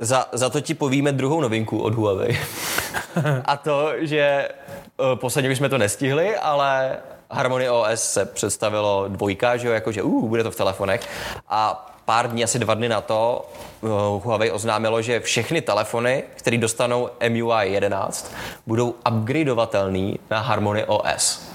Za, 0.00 0.26
za 0.32 0.50
to 0.50 0.60
ti 0.60 0.74
povíme 0.74 1.12
druhou 1.12 1.40
novinku 1.40 1.78
od 1.78 1.94
Huawei. 1.94 2.38
A 3.44 3.56
to, 3.56 3.92
že 4.00 4.48
posledně 5.14 5.50
už 5.50 5.56
jsme 5.58 5.68
to 5.68 5.78
nestihli, 5.78 6.36
ale 6.36 6.96
Harmony 7.30 7.70
OS 7.70 8.02
se 8.02 8.24
představilo 8.24 9.04
dvojka, 9.08 9.56
že 9.56 9.68
jo, 9.68 9.74
jakože 9.74 10.02
uh, 10.02 10.28
bude 10.28 10.42
to 10.42 10.50
v 10.50 10.56
telefonech. 10.56 11.00
A 11.48 11.86
pár 12.06 12.30
dní, 12.30 12.44
asi 12.44 12.58
dva 12.58 12.74
dny 12.74 12.88
na 12.88 13.00
to, 13.00 13.48
uh, 13.80 13.90
Huawei 14.24 14.50
oznámilo, 14.50 15.02
že 15.02 15.20
všechny 15.20 15.60
telefony, 15.60 16.22
které 16.34 16.58
dostanou 16.58 17.08
MUI 17.28 17.72
11, 17.72 18.32
budou 18.66 18.94
upgradeovatelný 19.10 20.18
na 20.30 20.40
Harmony 20.40 20.84
OS. 20.84 21.46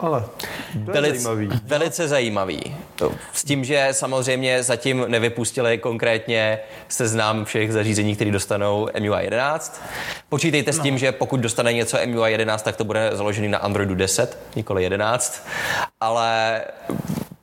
Ale 0.00 0.20
to 0.20 0.90
je 0.90 1.00
Velice, 1.00 1.18
zajímavý. 1.18 1.60
velice 1.64 2.08
zajímavý. 2.08 2.76
To- 2.96 3.12
S 3.32 3.44
tím, 3.44 3.64
že 3.64 3.88
samozřejmě 3.90 4.62
zatím 4.62 5.04
nevypustili 5.08 5.78
konkrétně 5.78 6.58
seznam 6.88 7.44
všech 7.44 7.72
zařízení, 7.72 8.14
které 8.14 8.30
dostanou 8.30 8.88
MUI 9.00 9.24
11. 9.24 9.82
Počítejte 10.28 10.72
s 10.72 10.78
tím, 10.78 10.98
že 10.98 11.12
pokud 11.12 11.40
dostane 11.40 11.72
něco 11.72 11.98
MUI 12.06 12.30
11, 12.32 12.62
tak 12.62 12.76
to 12.76 12.84
bude 12.84 13.10
založený 13.12 13.48
na 13.48 13.58
Androidu 13.58 13.94
10, 13.94 14.38
nikoli 14.56 14.82
11. 14.82 15.46
Ale 16.00 16.60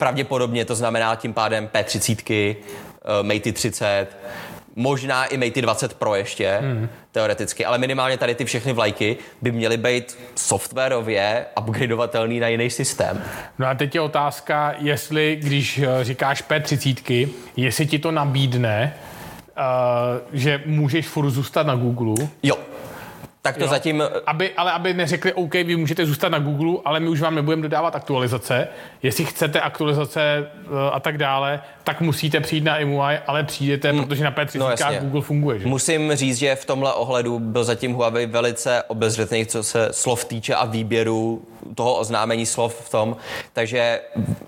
pravděpodobně 0.03 0.65
to 0.65 0.75
znamená 0.75 1.15
tím 1.15 1.33
pádem 1.33 1.67
P30, 1.67 2.55
eh, 2.55 3.23
Mate 3.23 3.51
30, 3.51 4.07
možná 4.75 5.25
i 5.25 5.37
Mate 5.37 5.61
20 5.61 5.93
Pro 5.93 6.15
ještě, 6.15 6.57
hmm. 6.61 6.89
teoreticky, 7.11 7.65
ale 7.65 7.77
minimálně 7.77 8.17
tady 8.17 8.35
ty 8.35 8.45
všechny 8.45 8.73
vlajky 8.73 9.17
by 9.41 9.51
měly 9.51 9.77
být 9.77 10.17
softwarově 10.35 11.45
upgradeovatelný 11.59 12.39
na 12.39 12.47
jiný 12.47 12.69
systém. 12.69 13.23
No 13.59 13.67
a 13.67 13.75
teď 13.75 13.95
je 13.95 14.01
otázka, 14.01 14.75
jestli, 14.77 15.37
když 15.41 15.77
eh, 15.79 16.03
říkáš 16.03 16.43
P30, 16.49 17.29
jestli 17.55 17.85
ti 17.85 17.99
to 17.99 18.11
nabídne, 18.11 18.93
uh, 19.57 19.63
že 20.33 20.63
můžeš 20.65 21.07
furt 21.07 21.29
zůstat 21.29 21.67
na 21.67 21.75
Google. 21.75 22.27
Jo, 22.43 22.57
tak 23.43 23.57
to 23.57 23.63
Jo. 23.63 23.69
zatím 23.69 24.03
Aby, 24.25 24.53
ale 24.53 24.71
aby 24.71 24.93
neřekli, 24.93 25.33
OK, 25.33 25.53
vy 25.53 25.75
můžete 25.75 26.05
zůstat 26.05 26.29
na 26.29 26.39
Google, 26.39 26.81
ale 26.85 26.99
my 26.99 27.09
už 27.09 27.21
vám 27.21 27.35
nebudeme 27.35 27.61
dodávat 27.61 27.95
aktualizace. 27.95 28.67
Jestli 29.03 29.25
chcete 29.25 29.61
aktualizace 29.61 30.21
eh, 30.21 30.69
a 30.91 30.99
tak 30.99 31.17
dále, 31.17 31.61
tak 31.83 32.01
musíte 32.01 32.39
přijít 32.39 32.63
na 32.63 32.79
MUI, 32.85 33.17
ale 33.27 33.43
přijdete, 33.43 33.93
protože 33.93 34.23
na 34.23 34.31
P30 34.31 34.59
no 34.59 34.69
jasně. 34.69 34.99
Google 35.01 35.21
funguje. 35.21 35.59
Že? 35.59 35.67
Musím 35.67 36.15
říct, 36.15 36.37
že 36.37 36.55
v 36.55 36.65
tomhle 36.65 36.93
ohledu 36.93 37.39
byl 37.39 37.63
zatím 37.63 37.93
Huawei 37.93 38.25
velice 38.25 38.83
obezřetný, 38.87 39.45
co 39.45 39.63
se 39.63 39.87
slov 39.91 40.25
týče 40.25 40.55
a 40.55 40.65
výběru 40.65 41.41
toho 41.75 41.95
oznámení 41.95 42.45
slov 42.45 42.75
v 42.85 42.89
tom. 42.89 43.15
Takže 43.53 44.01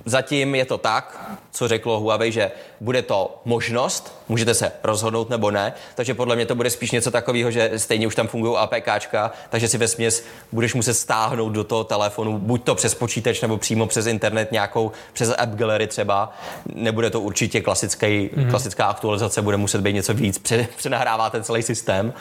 zatím 0.06 0.56
je 0.56 0.66
to 0.66 0.78
tak, 0.78 1.38
co 1.52 1.68
řeklo 1.68 2.00
Huawei, 2.00 2.32
že 2.32 2.52
bude 2.82 3.02
to 3.02 3.42
možnost, 3.46 4.25
můžete 4.30 4.54
se 4.54 4.72
rozhodnout 4.84 5.30
nebo 5.30 5.52
ne, 5.52 5.74
takže 5.96 6.14
podle 6.14 6.36
mě 6.36 6.46
to 6.46 6.56
bude 6.56 6.70
spíš 6.70 6.92
něco 6.92 7.12
takového, 7.12 7.52
že 7.52 7.72
stejně 7.78 8.08
už 8.08 8.16
tam 8.16 8.28
fungují 8.28 8.58
APKčka, 8.58 9.32
takže 9.50 9.68
si 9.68 9.78
ve 9.78 9.88
směs 9.88 10.24
budeš 10.52 10.74
muset 10.74 10.94
stáhnout 10.94 11.50
do 11.50 11.64
toho 11.64 11.84
telefonu, 11.84 12.40
buď 12.40 12.64
to 12.64 12.76
přes 12.76 12.96
počítač 12.96 13.42
nebo 13.42 13.58
přímo 13.58 13.88
přes 13.88 14.06
internet 14.06 14.52
nějakou, 14.52 14.92
přes 15.14 15.34
App 15.38 15.56
Gallery 15.56 15.88
třeba. 15.88 16.34
Nebude 16.74 17.10
to 17.10 17.22
určitě 17.22 17.62
klasický, 17.62 18.06
mm-hmm. 18.06 18.50
klasická 18.50 18.86
aktualizace, 18.86 19.42
bude 19.42 19.58
muset 19.58 19.82
být 19.82 19.94
něco 19.94 20.14
víc, 20.14 20.38
pře- 20.38 20.68
přenahrává 20.78 21.30
ten 21.30 21.44
celý 21.44 21.64
systém. 21.64 22.14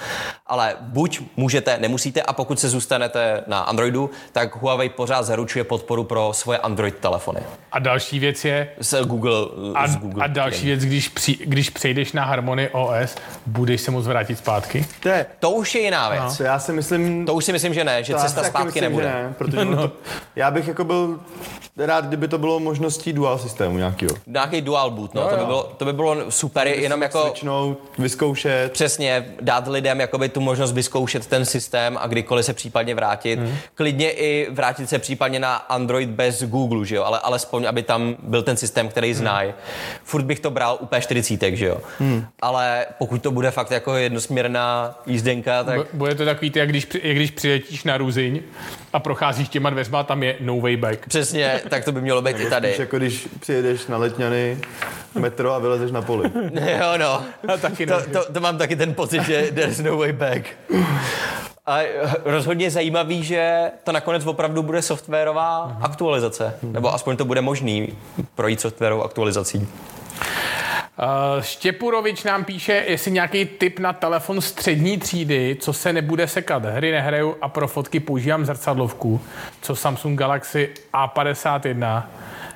Ale 0.47 0.77
buď 0.81 1.21
můžete, 1.37 1.79
nemusíte 1.79 2.23
a 2.23 2.33
pokud 2.33 2.61
se 2.61 2.69
zůstanete 2.69 3.45
na 3.47 3.61
Androidu, 3.61 4.11
tak 4.33 4.57
Huawei 4.57 4.89
pořád 4.89 5.23
zaručuje 5.23 5.65
podporu 5.65 6.05
pro 6.05 6.33
svoje 6.33 6.59
Android 6.59 6.95
telefony. 6.99 7.41
A 7.73 7.79
další 7.79 8.19
věc 8.19 8.45
je, 8.45 8.69
Google, 9.05 9.49
a, 9.75 9.89
s 9.89 9.97
Google 9.97 10.25
a 10.25 10.27
další 10.27 10.67
věc, 10.67 10.85
když, 10.85 11.09
při, 11.09 11.39
když 11.45 11.71
přejdeš 11.95 12.13
na 12.13 12.25
Harmony 12.25 12.69
OS, 12.73 13.15
budeš 13.47 13.81
se 13.81 13.91
moct 13.91 14.07
vrátit 14.07 14.39
zpátky? 14.39 14.87
To 15.03 15.09
je, 15.09 15.27
To 15.41 15.51
už 15.51 15.75
je 15.75 15.81
jiná 15.81 16.11
věc. 16.11 16.37
co 16.37 16.43
já 16.43 16.59
si 16.59 16.73
myslím, 16.73 17.27
To 17.27 17.35
už 17.35 17.45
si 17.45 17.53
myslím, 17.53 17.75
že 17.75 17.85
ne, 17.85 18.05
že 18.05 18.15
cesta 18.15 18.43
zpátky 18.45 18.67
myslím, 18.67 18.83
nebude. 18.83 19.05
Ne, 19.05 19.35
protože 19.39 19.65
no. 19.65 19.77
to, 19.89 19.93
já 20.37 20.51
bych 20.51 20.69
jako 20.69 20.85
byl 20.85 21.21
rád, 21.79 22.05
kdyby 22.07 22.29
to 22.29 22.39
bylo 22.39 22.61
možností 22.61 23.13
dual 23.13 23.39
systému 23.39 23.77
nějakého. 23.79 24.17
Nějaký 24.27 24.61
dual 24.61 24.91
boot, 24.91 25.15
no, 25.15 25.29
to, 25.29 25.37
by 25.37 25.45
bylo, 25.45 25.63
to 25.77 25.85
by 25.85 25.93
bylo 25.93 26.17
super, 26.31 26.67
jenom 26.67 27.03
jako 27.03 27.21
Switchnout, 27.23 27.79
vyzkoušet. 27.99 28.73
přesně 28.73 29.27
dát 29.41 29.69
lidem 29.69 30.01
jakoby 30.01 30.29
tu 30.29 30.41
možnost 30.41 30.73
vyzkoušet 30.73 31.27
ten 31.27 31.45
systém 31.45 31.99
a 32.01 32.07
kdykoliv 32.07 32.45
se 32.47 32.53
případně 32.53 32.95
vrátit. 32.95 33.39
Hmm. 33.39 33.55
Klidně 33.75 34.11
i 34.11 34.49
vrátit 34.51 34.89
se 34.91 34.99
případně 34.99 35.39
na 35.39 35.55
Android 35.57 36.09
bez 36.11 36.43
Google, 36.45 36.87
že 36.87 36.97
jo, 36.97 37.05
ale 37.05 37.19
alespoň, 37.19 37.65
aby 37.67 37.83
tam 37.83 38.17
byl 38.23 38.43
ten 38.43 38.57
systém, 38.57 38.89
který 38.89 39.09
Mhm. 39.11 39.19
znají. 39.19 39.55
Furt 40.05 40.23
bych 40.25 40.41
to 40.41 40.51
bral 40.51 40.79
u 40.81 40.87
P40, 40.87 41.55
že 41.57 41.67
jo. 41.67 41.79
Hmm. 41.99 42.27
Ale 42.43 42.87
pokud 42.99 43.23
to 43.23 43.31
bude 43.31 43.51
fakt 43.51 43.71
jako 43.71 43.97
jednosměrná 43.97 44.99
jízdenka, 45.07 45.65
tak 45.65 45.77
Bu- 45.79 45.85
Bude 45.93 46.15
to 46.15 46.25
takový, 46.25 46.51
ty, 46.51 46.59
jak 46.59 46.69
když, 46.69 46.87
jak 47.03 47.17
když 47.17 47.31
přiletíš 47.31 47.85
na 47.85 47.97
Ruziň 47.97 48.41
a 48.93 49.01
procházíš 49.01 49.49
těma 49.49 49.71
dveřma, 49.71 50.03
tam 50.03 50.23
je 50.23 50.37
no 50.41 50.61
way 50.61 50.77
back. 50.77 51.07
přesně, 51.09 51.61
tak 51.69 51.85
to 51.85 51.93
by 51.93 52.01
mělo 52.01 52.23
být 52.23 52.31
i 52.37 52.39
Spíš 52.39 52.49
tady. 52.51 52.75
jako 52.79 52.97
když 52.99 53.29
přijedeš 53.41 53.87
na 53.87 53.97
Letňany 53.97 54.59
metro 55.15 55.53
a 55.53 55.59
vylezeš 55.59 55.91
na 55.91 56.03
poli. 56.03 56.31
jo, 56.79 56.99
no. 56.99 57.23
A 57.55 57.57
taky 57.57 57.87
To, 57.87 57.95
to, 58.13 58.33
to 58.33 58.41
mám 58.41 58.59
taky 58.59 58.77
ten 58.77 58.95
pocit, 58.95 59.23
že 59.23 59.43
there's 59.55 59.79
no 59.81 59.97
way 59.97 60.13
back. 60.13 60.45
A 61.67 61.79
rozhodně 62.25 62.71
zajímavý, 62.71 63.25
že 63.25 63.71
to 63.85 63.93
nakonec 63.93 64.27
opravdu 64.27 64.63
bude 64.63 64.83
softwarová 64.83 65.77
aktualizace. 65.81 66.55
Nebo 66.63 66.95
aspoň 66.95 67.17
to 67.17 67.25
bude 67.25 67.41
možný 67.41 67.89
projít 68.35 68.61
softwarovou 68.61 69.03
aktualizací. 69.03 69.69
Uh, 70.99 71.43
Štěpurovič 71.43 72.23
nám 72.25 72.45
píše, 72.45 72.85
jestli 72.89 73.11
nějaký 73.11 73.45
tip 73.45 73.79
na 73.79 73.93
telefon 73.93 74.41
střední 74.41 74.99
třídy, 74.99 75.57
co 75.61 75.73
se 75.73 75.93
nebude 75.93 76.29
sekat. 76.29 76.65
Hry 76.65 76.93
nehraju 76.93 77.37
a 77.41 77.49
pro 77.49 77.69
fotky 77.69 78.01
používám 78.01 78.45
zrcadlovku, 78.45 79.21
co 79.63 79.77
Samsung 79.77 80.19
Galaxy 80.19 80.71
A51. 80.95 82.03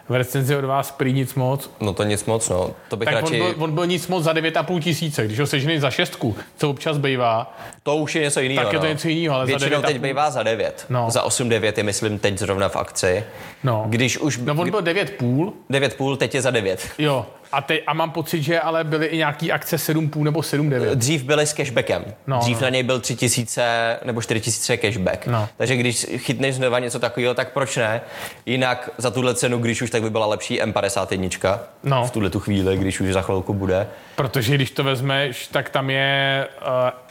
V 0.09 0.15
recenzi 0.15 0.57
od 0.57 0.65
vás 0.65 0.91
prý 0.91 1.13
nic 1.13 1.35
moc. 1.35 1.71
No 1.81 1.93
to 1.95 2.03
nic 2.05 2.25
moc, 2.25 2.49
no. 2.49 2.71
To 2.89 2.97
bych 2.97 3.07
Tak 3.09 3.15
on 3.17 3.21
radši... 3.23 3.37
byl, 3.37 3.55
on 3.59 3.73
byl 3.73 3.87
nic 3.87 4.09
moc 4.09 4.25
za 4.25 4.33
9,5 4.33 4.81
tisíce. 4.81 5.25
Když 5.27 5.41
ho 5.41 5.47
sežení 5.47 5.79
za 5.79 5.91
šestku, 5.91 6.37
co 6.57 6.71
občas 6.71 6.99
bývá, 6.99 7.57
To 7.83 7.97
už 7.97 8.15
je 8.15 8.23
něco 8.23 8.41
jiného. 8.41 8.65
Tak 8.65 8.73
je 8.73 8.79
to 8.79 8.85
no. 8.85 8.91
něco 8.93 9.09
jiného, 9.09 9.35
ale 9.35 9.47
za 9.47 9.49
Většinou 9.49 9.81
9,5. 9.81 9.87
teď 9.87 9.99
bývá 10.01 10.31
za 10.31 10.43
9. 10.43 10.87
No. 10.91 11.11
Za 11.11 11.25
8,9 11.27 11.73
je, 11.77 11.83
myslím, 11.83 12.19
teď 12.19 12.39
zrovna 12.39 12.69
v 12.69 12.77
akci. 12.77 13.25
no. 13.65 13.85
Když 13.89 14.19
už... 14.19 14.39
No 14.39 14.55
on 14.59 14.71
byl 14.71 14.81
9,5, 14.81 15.53
9,5, 15.71 16.17
teď 16.17 16.35
je 16.35 16.43
za 16.43 16.51
9. 16.51 16.89
jo. 16.99 17.27
A, 17.53 17.61
te, 17.63 17.79
a 17.81 17.93
mám 17.93 18.11
pocit, 18.11 18.43
že 18.43 18.61
ale 18.61 18.85
byly 18.85 19.07
i 19.07 19.17
nějaký 19.17 19.53
akce 19.53 19.77
7,5 19.77 20.23
nebo 20.23 20.41
7,9. 20.41 20.95
Dřív 20.95 21.23
byly 21.25 21.47
s 21.47 21.53
cashbackem. 21.53 22.05
No, 22.27 22.39
Dřív 22.39 22.57
no. 22.57 22.63
na 22.63 22.69
něj 22.69 22.83
byl 22.83 23.01
3000 23.01 23.99
nebo 24.05 24.23
4000 24.23 24.77
cashback. 24.77 25.27
No. 25.27 25.49
Takže 25.57 25.77
když 25.77 26.07
chytneš 26.17 26.55
znova 26.55 26.79
něco 26.79 26.99
takového, 26.99 27.35
tak 27.35 27.53
proč 27.53 27.77
ne? 27.77 28.01
Jinak 28.47 28.91
za 28.99 29.11
tuhle 29.11 29.35
cenu, 29.35 29.59
když 29.59 29.83
už 29.83 29.91
tak 29.91 30.03
by 30.03 30.11
byla 30.11 30.27
lepší 30.27 30.61
M51 30.63 31.59
No. 31.85 32.07
v 32.07 32.11
tuhle 32.11 32.31
tu 32.31 32.41
chvíli, 32.41 32.77
když 32.77 33.01
už 33.01 33.13
za 33.13 33.23
chvilku 33.23 33.55
bude. 33.55 33.87
Protože 34.17 34.55
když 34.55 34.71
to 34.71 34.85
vezmeš, 34.85 35.47
tak 35.47 35.71
tam 35.71 35.91
je 35.91 36.47
uh, 36.61 36.67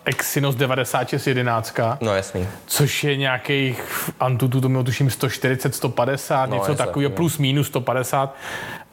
Exynos 0.05 0.55
9611, 0.55 1.75
No 2.01 2.15
jasný. 2.15 2.47
což 2.65 3.03
je 3.03 3.17
nějakých 3.17 3.83
Antutu, 4.19 4.61
to 4.61 4.69
mělo 4.69 4.83
tuším 4.83 5.09
140, 5.09 5.75
150, 5.75 6.49
No, 6.49 6.55
něco 6.55 6.75
takového, 6.75 7.11
plus 7.11 7.37
minus 7.37 7.67
150. 7.67 8.35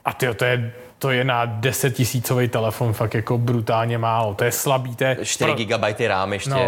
A 0.05 0.13
tyjo, 0.13 0.35
to 0.35 0.45
je 0.45 0.73
to 0.99 1.11
je 1.11 1.25
na 1.25 1.45
10 1.45 1.91
tisícový 1.91 2.49
telefon 2.49 2.93
fakt 2.93 3.15
jako 3.15 3.39
brutálně 3.39 3.99
málo. 3.99 4.35
To 4.35 4.45
je 4.45 4.53
slabý. 4.53 4.97
To 4.97 5.05
je 5.05 5.17
4 5.23 5.45
pro- 5.55 5.65
GB 5.65 6.01
RAM 6.09 6.33
ještě. 6.33 6.51
No, 6.51 6.59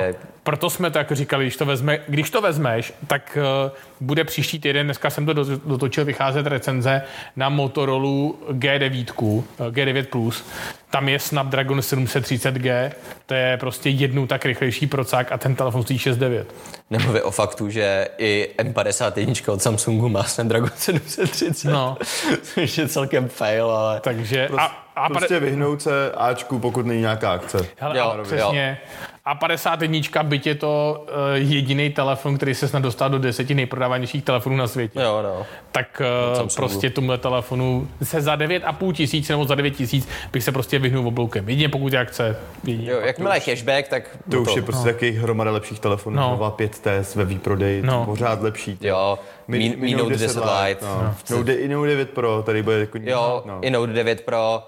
proto 0.47 0.71
jsme 0.71 0.91
to 0.91 0.99
jako 0.99 1.15
říkali, 1.15 1.45
když 1.45 1.57
to, 1.57 1.65
vezme, 1.65 1.99
když 2.09 2.31
to 2.31 2.41
vezmeš, 2.41 2.93
tak 3.07 3.39
uh, 3.67 3.73
bude 4.01 4.25
příští 4.25 4.59
týden, 4.59 4.87
dneska 4.87 5.11
jsem 5.11 5.27
to 5.27 5.33
do- 5.33 5.57
dotočil, 5.65 6.05
vycházet 6.05 6.47
recenze 6.47 7.03
na 7.37 7.49
Motorola 7.49 8.33
G9, 8.51 9.13
uh, 9.21 9.45
G9+. 9.59 10.07
Plus. 10.07 10.45
Tam 10.91 11.09
je 11.09 11.19
Snapdragon 11.19 11.79
730G, 11.79 12.93
to 13.27 13.35
je 13.35 13.57
prostě 13.57 13.91
jednou 13.91 14.27
tak 14.27 14.45
rychlejší 14.45 14.87
procák 14.87 15.33
a 15.33 15.39
ten 15.39 15.55
telefon 15.55 15.83
stojí 15.83 15.99
6,9. 15.99 16.45
Nemluvě 16.91 17.23
o 17.23 17.31
faktu, 17.31 17.71
že 17.71 18.09
i 18.19 18.49
M51 18.59 19.53
od 19.53 19.63
Samsungu 19.63 20.09
má 20.09 20.23
Snapdragon 20.23 20.71
730. 20.77 21.69
No. 21.69 21.97
Což 22.43 22.79
je 22.79 22.89
celkem 22.89 23.29
fail, 23.29 23.71
ale... 23.71 24.01
Takže 24.01 24.49
a, 24.59 24.65
a 24.97 25.09
Prostě 25.09 25.41
vyhnout 25.41 25.83
se 25.83 26.13
Ačku, 26.17 26.59
pokud 26.59 26.87
není 26.87 27.01
nějaká 27.01 27.33
akce. 27.33 27.67
Hele, 27.77 27.99
Jo, 27.99 28.05
a 28.05 28.23
přesně. 28.23 28.79
A 29.27 29.35
51, 29.35 30.23
byť 30.23 30.47
je 30.47 30.55
to 30.55 31.05
uh, 31.09 31.15
jediný 31.35 31.91
telefon, 31.91 32.37
který 32.37 32.55
se 32.55 32.69
snad 32.69 32.83
dostal 32.83 33.11
do 33.11 33.19
deseti 33.19 33.55
nejprodávanějších 33.55 34.25
telefonů 34.25 34.57
na 34.57 34.67
světě. 34.67 35.01
Jo, 35.01 35.21
no. 35.23 35.47
tak 35.73 36.03
uh, 36.31 36.37
Samsungu. 36.37 36.69
prostě 36.69 36.91
tomhle 36.91 37.19
telefonu 37.19 37.89
se 38.03 38.21
za 38.21 38.37
9,5 38.37 38.93
tisíc 38.93 39.29
nebo 39.29 39.45
za 39.45 39.55
9 39.55 39.71
tisíc 39.71 40.09
bych 40.33 40.45
se 40.45 40.53
prostě 40.53 40.79
vyhnul 40.79 41.09
obloukem. 41.09 41.49
Jedině 41.49 41.69
pokud 41.69 41.93
je 41.93 41.99
akce. 41.99 42.37
Jedině 42.65 42.91
Jo, 42.91 43.01
jakmile 43.01 43.37
je 43.37 43.41
cashback, 43.41 43.89
tak 43.89 44.17
To 44.31 44.41
už 44.43 44.57
je 44.57 44.63
prostě 44.63 44.93
taky 44.93 45.11
hromada 45.11 45.51
lepších 45.51 45.81
telefonů. 45.81 46.17
No. 46.17 46.31
Nová 46.31 46.51
5T 46.51 47.05
ve 47.15 47.25
výprodeji, 47.25 47.83
No. 47.83 47.93
no. 47.93 48.05
pořád 48.05 48.43
lepší. 48.43 48.79
Jo, 48.81 49.19
Mi, 49.49 49.77
Mi 49.79 49.95
Note 49.95 50.17
10 50.17 50.37
Lite. 50.37 50.85
No. 50.87 51.15
Note, 51.31 51.55
I 51.55 51.69
Note 51.69 51.89
9 51.89 52.11
Pro, 52.11 52.43
tady 52.47 52.63
bude 52.63 52.79
jako... 52.79 52.99
Jo, 53.03 53.43
no. 53.47 53.59
i 53.63 53.71
Note 53.71 53.93
9 53.93 54.21
Pro 54.21 54.63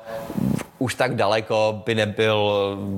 už 0.79 0.95
tak 0.95 1.15
daleko 1.17 1.83
by 1.87 1.95
nebyl 1.95 2.53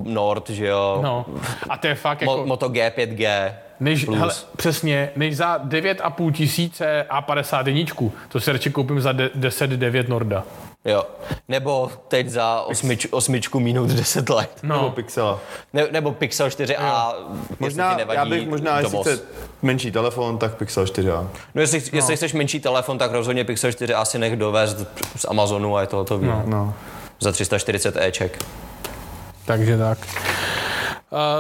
Nord, 0.05 0.51
že 0.51 0.67
jo. 0.67 0.99
No. 1.03 1.27
A 1.69 1.77
to 1.77 1.87
je 1.87 1.95
fakt 1.95 2.23
Mo, 2.23 2.33
jako... 2.33 2.47
Moto 2.47 2.69
G, 2.69 2.93
5G. 2.97 3.55
Než, 3.81 4.05
plus. 4.05 4.19
hele, 4.19 4.35
přesně, 4.57 5.11
než 5.17 5.37
za 5.37 5.59
9,5 5.59 6.33
tisíce 6.33 7.07
A51, 7.11 8.11
to 8.29 8.41
si 8.41 8.53
radši 8.53 8.71
koupím 8.71 9.01
za 9.01 9.13
de- 9.13 9.31
10,9 9.35 10.09
Norda. 10.09 10.45
Jo. 10.85 11.05
Nebo 11.49 11.91
teď 12.09 12.29
za 12.29 12.61
osmič, 12.61 13.07
osmičku 13.11 13.61
Minute 13.61 13.95
10 13.95 14.29
Lite. 14.29 14.49
Nebo 14.63 14.75
No, 14.83 14.91
Pixela. 14.91 15.39
Ne, 15.73 15.87
nebo 15.91 16.13
Pixel 16.13 16.49
4a. 16.49 17.13
Možná, 17.61 17.85
jestli 17.85 17.95
ti 17.95 17.99
nevadí 17.99 18.17
já 18.17 18.25
bych 18.25 18.49
možná, 18.49 18.79
jestli 18.79 18.93
dovoz. 18.93 19.07
chce 19.07 19.21
menší 19.63 19.91
telefon, 19.93 20.39
tak 20.39 20.55
Pixel 20.55 20.85
4a. 20.85 21.27
No 21.55 21.61
jestli, 21.61 21.81
no. 21.81 21.99
jestli 21.99 22.17
chceš 22.17 22.33
menší 22.33 22.61
telefon, 22.61 22.99
tak 22.99 23.13
rozhodně 23.13 23.45
Pixel 23.45 23.73
4 23.73 23.95
asi 23.95 24.19
nech 24.19 24.37
dovést 24.37 24.79
z 25.17 25.25
Amazonu 25.29 25.77
a 25.77 25.81
je 25.81 25.87
to 25.87 25.97
hotový. 25.97 26.27
No. 26.27 26.43
No. 26.47 26.75
Za 27.21 27.33
340 27.33 27.97
Eček. 27.97 28.39
takže 29.45 29.79
tak. 29.79 29.99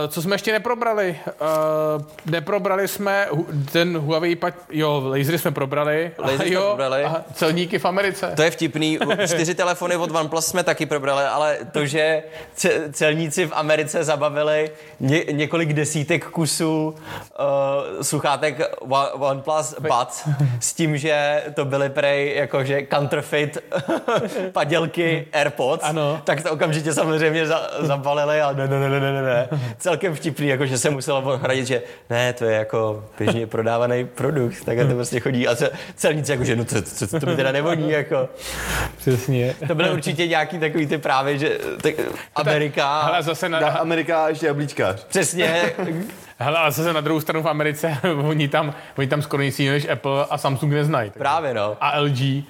Co 0.08 0.22
jsme 0.22 0.34
ještě 0.34 0.52
neprobrali? 0.52 1.16
Uh, 1.26 2.02
neprobrali 2.26 2.88
jsme 2.88 3.26
ten 3.72 3.98
Huawei, 3.98 4.36
pa- 4.36 4.52
jo, 4.70 5.02
lasery 5.06 5.38
jsme 5.38 5.50
probrali. 5.50 6.10
Lasery 6.18 6.38
A 6.38 6.42
jsme 6.42 6.54
jo, 6.54 6.62
probrali. 6.66 7.04
A 7.04 7.24
celníky 7.34 7.78
v 7.78 7.84
Americe. 7.84 8.32
To 8.36 8.42
je 8.42 8.50
vtipný. 8.50 8.98
Čtyři 9.26 9.54
telefony 9.54 9.96
od 9.96 10.10
OnePlus 10.10 10.46
jsme 10.46 10.62
taky 10.64 10.86
probrali, 10.86 11.24
ale 11.24 11.58
to, 11.72 11.86
že 11.86 12.22
ce- 12.56 12.92
celníci 12.92 13.46
v 13.46 13.52
Americe 13.54 14.04
zabavili 14.04 14.70
ně- 15.00 15.24
několik 15.32 15.72
desítek 15.72 16.24
kusů 16.26 16.94
uh, 17.94 18.02
sluchátek 18.02 18.60
One- 18.80 19.10
OnePlus 19.12 19.74
Buds 19.80 20.28
s 20.60 20.72
tím, 20.74 20.96
že 20.98 21.42
to 21.54 21.64
byly 21.64 21.88
prej 21.90 22.36
jakože 22.36 22.86
counterfeit 22.94 23.58
padělky 24.52 25.26
AirPods, 25.32 25.84
Ano. 25.84 26.20
tak 26.24 26.42
to 26.42 26.50
okamžitě 26.52 26.94
samozřejmě 26.94 27.46
za- 27.46 27.70
zabalili 27.80 28.40
a 28.40 28.52
ne, 28.52 28.68
ne, 28.68 28.80
ne, 28.80 28.88
ne, 29.00 29.12
ne, 29.12 29.22
ne. 29.22 29.59
Celkem 29.78 30.14
vtipný, 30.14 30.46
jakože 30.46 30.78
se 30.78 30.90
muselo 30.90 31.18
ohradit, 31.34 31.66
že 31.66 31.82
ne, 32.10 32.32
to 32.32 32.44
je 32.44 32.56
jako 32.56 33.04
běžně 33.18 33.46
prodávaný 33.46 34.06
produkt, 34.06 34.64
tak 34.64 34.78
to 34.78 34.94
prostě 34.94 35.20
chodí 35.20 35.48
a 35.48 35.54
ce- 35.54 35.70
celníci 35.96 36.32
jakože, 36.32 36.56
no 36.56 36.64
to, 36.64 36.82
to, 36.82 37.06
to, 37.06 37.20
to 37.20 37.26
mi 37.26 37.36
teda 37.36 37.52
nevoní, 37.52 37.90
jako. 37.90 38.28
Přesně. 38.96 39.54
To 39.68 39.74
byly 39.74 39.90
určitě 39.90 40.26
nějaký 40.26 40.58
takový 40.58 40.86
ty 40.86 40.98
právě, 40.98 41.38
že 41.38 41.58
tak, 41.82 41.94
Amerika, 42.34 43.02
Hele, 43.02 43.22
zase 43.22 43.48
na, 43.48 43.58
Amerika 43.58 44.24
a 44.24 44.28
ještě 44.28 44.46
jablíčkář. 44.46 45.04
přesně, 45.04 45.72
hele, 46.40 46.58
a 46.58 46.70
zase 46.70 46.92
na 46.92 47.00
druhou 47.00 47.20
stranu 47.20 47.42
v 47.42 47.48
Americe, 47.48 47.98
oni 48.28 48.48
tam, 48.48 48.74
oni 48.98 49.06
tam 49.06 49.22
skoro 49.22 49.42
nic 49.42 49.58
jiného 49.58 49.74
než 49.74 49.88
Apple 49.88 50.26
a 50.30 50.38
Samsung 50.38 50.72
neznají. 50.72 51.10
právě 51.10 51.54
no. 51.54 51.76
A 51.80 52.00
LG, 52.00 52.44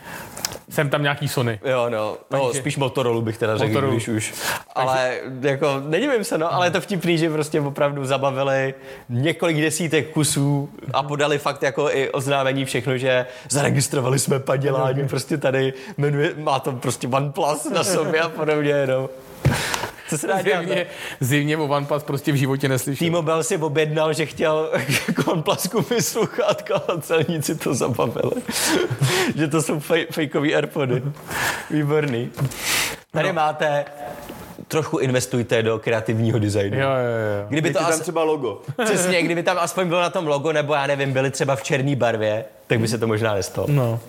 jsem 0.69 0.91
tam 0.91 1.03
nějaký 1.03 1.29
Sony. 1.29 1.61
Jo, 1.65 1.87
no, 1.89 2.17
no 2.31 2.47
Takže- 2.47 2.61
spíš 2.61 2.77
Motorola 2.77 3.21
bych 3.21 3.39
teda 3.39 3.59
řekl, 3.59 3.69
Motorola. 3.73 3.93
když 3.93 4.09
už. 4.09 4.35
Ale 4.75 5.19
jako, 5.41 5.83
nedivím 5.87 6.25
se, 6.25 6.39
no, 6.39 6.55
ale 6.55 6.67
je 6.67 6.71
to 6.71 6.81
vtipný, 6.81 7.19
že 7.19 7.31
prostě 7.31 7.61
opravdu 7.61 8.05
zabavili 8.05 8.75
několik 9.09 9.61
desítek 9.61 10.11
kusů 10.11 10.71
a 10.93 11.03
podali 11.03 11.39
fakt 11.39 11.63
jako 11.63 11.91
i 11.91 12.11
oznámení 12.11 12.65
všechno, 12.65 12.99
že 12.99 13.27
zaregistrovali 13.49 14.19
jsme 14.19 14.41
padělání, 14.41 15.09
prostě 15.09 15.39
tady 15.39 15.73
jmenuje, 15.99 16.33
má 16.37 16.61
to 16.61 16.73
prostě 16.73 17.09
OnePlus 17.09 17.65
na 17.65 17.85
sobě 17.85 18.21
a 18.21 18.29
podobně, 18.29 18.87
no. 18.87 19.09
Co 20.11 20.19
se 20.19 20.27
dá 20.27 20.43
dělat? 20.43 20.67
zjevně 21.21 21.57
o 21.57 21.65
OnePlus 21.65 22.03
prostě 22.03 22.33
v 22.33 22.35
životě 22.35 22.69
neslyšel. 22.69 23.07
T-Mobile 23.07 23.45
si 23.45 23.57
objednal, 23.57 24.13
že 24.13 24.27
chtěl 24.27 24.71
OnePlus 25.27 25.67
koupit 25.67 26.03
sluchátka 26.03 26.75
a 26.75 27.01
celníci 27.01 27.55
to 27.55 27.75
zabavili. 27.75 28.43
že 29.37 29.49
to 29.49 29.63
jsou 29.63 29.81
fej, 29.81 30.07
fejkový 30.11 30.55
Airpody. 30.55 31.03
Výborný. 31.71 32.31
Tady 33.13 33.29
no. 33.29 33.35
máte 33.35 33.85
trošku 34.69 34.99
investujte 34.99 35.63
do 35.63 35.79
kreativního 35.79 36.39
designu. 36.39 36.79
Jo, 36.79 36.89
jo, 36.89 37.41
jo. 37.41 37.47
Kdyby 37.49 37.69
Dejte 37.69 37.79
to 37.79 37.85
tam 37.85 37.95
as, 37.95 38.01
třeba 38.01 38.23
logo. 38.23 38.63
přesně, 38.85 39.23
kdyby 39.23 39.43
tam 39.43 39.59
aspoň 39.61 39.89
bylo 39.89 40.01
na 40.01 40.11
tom 40.11 40.27
logo, 40.27 40.53
nebo 40.53 40.75
já 40.75 40.87
nevím, 40.87 41.13
byly 41.13 41.31
třeba 41.31 41.57
v 41.57 41.63
černé 41.63 41.97
barvě, 41.97 42.45
tak 42.67 42.81
by 42.81 42.89
se 42.89 42.99
to 42.99 43.07
možná 43.07 43.35
nestalo. 43.35 43.67
No. 43.71 44.01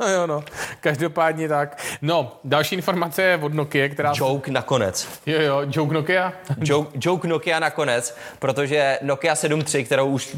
No 0.00 0.08
jo, 0.08 0.26
no. 0.26 0.44
Každopádně 0.80 1.48
tak. 1.48 1.82
No, 2.02 2.32
další 2.44 2.74
informace 2.74 3.22
je 3.22 3.36
od 3.36 3.54
Nokia, 3.54 3.88
která... 3.88 4.12
Joke 4.16 4.50
nakonec. 4.50 5.08
Jo, 5.26 5.40
jo, 5.40 5.62
joke 5.70 5.94
Nokia. 5.94 6.32
Joke, 6.60 6.98
joke 7.00 7.28
Nokia 7.28 7.58
nakonec, 7.58 8.16
protože 8.38 8.98
Nokia 9.02 9.34
7.3, 9.34 9.84
kterou 9.84 10.06
už 10.06 10.36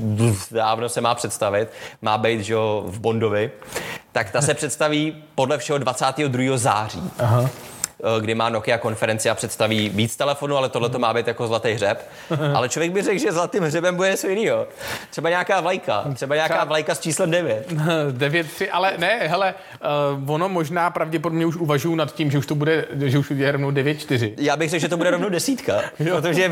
dávno 0.51 0.89
se 0.89 1.01
má 1.01 1.15
představit, 1.15 1.69
má 2.03 2.19
být 2.19 2.41
že 2.41 2.53
jo, 2.53 2.85
v 2.87 3.01
Bondovi, 3.01 3.51
tak 4.13 4.31
ta 4.31 4.43
se 4.43 4.55
představí 4.55 5.25
podle 5.35 5.59
všeho 5.59 5.79
22. 5.79 6.57
září. 6.57 7.11
Aha. 7.19 7.51
Eh, 8.17 8.21
kdy 8.21 8.35
má 8.35 8.49
Nokia 8.49 8.79
konferenci 8.79 9.31
a 9.31 9.35
představí 9.35 9.89
víc 9.89 10.17
telefonů, 10.17 10.57
ale 10.57 10.69
tohle 10.69 10.89
to 10.89 10.99
má 10.99 11.15
být 11.15 11.27
jako 11.27 11.47
zlatý 11.47 11.73
hřeb. 11.73 12.09
Ale 12.55 12.69
člověk 12.69 12.93
by 12.93 13.03
řekl, 13.03 13.19
že 13.19 13.33
zlatým 13.33 13.63
hřebem 13.63 13.97
bude 13.97 14.11
něco 14.11 14.29
jiného. 14.29 14.67
Třeba 15.11 15.29
nějaká 15.29 15.61
vlajka, 15.61 16.05
třeba 16.15 16.35
nějaká 16.35 16.65
vlajka 16.65 16.95
s 16.95 17.01
číslem 17.01 17.31
9. 17.31 17.73
9-3, 18.13 18.69
ale 18.73 18.93
ne, 18.99 19.19
hele, 19.27 19.55
uh, 20.25 20.31
ono 20.31 20.49
možná 20.49 20.91
pravděpodobně 20.91 21.47
už 21.47 21.57
uvažují 21.57 21.97
nad 21.97 22.15
tím, 22.15 22.31
že 22.31 22.39
už 22.39 22.47
to 22.47 22.55
bude, 22.55 22.85
že 23.05 23.19
už 23.19 23.31
je 23.31 23.53
rovnou 23.53 23.71
9-4. 23.71 24.33
Já 24.37 24.57
bych 24.57 24.71
řekl, 24.71 24.81
že 24.81 24.89
to 24.89 24.97
bude 24.97 25.11
rovnou 25.11 25.29
desítka, 25.29 25.81
protože 26.21 26.51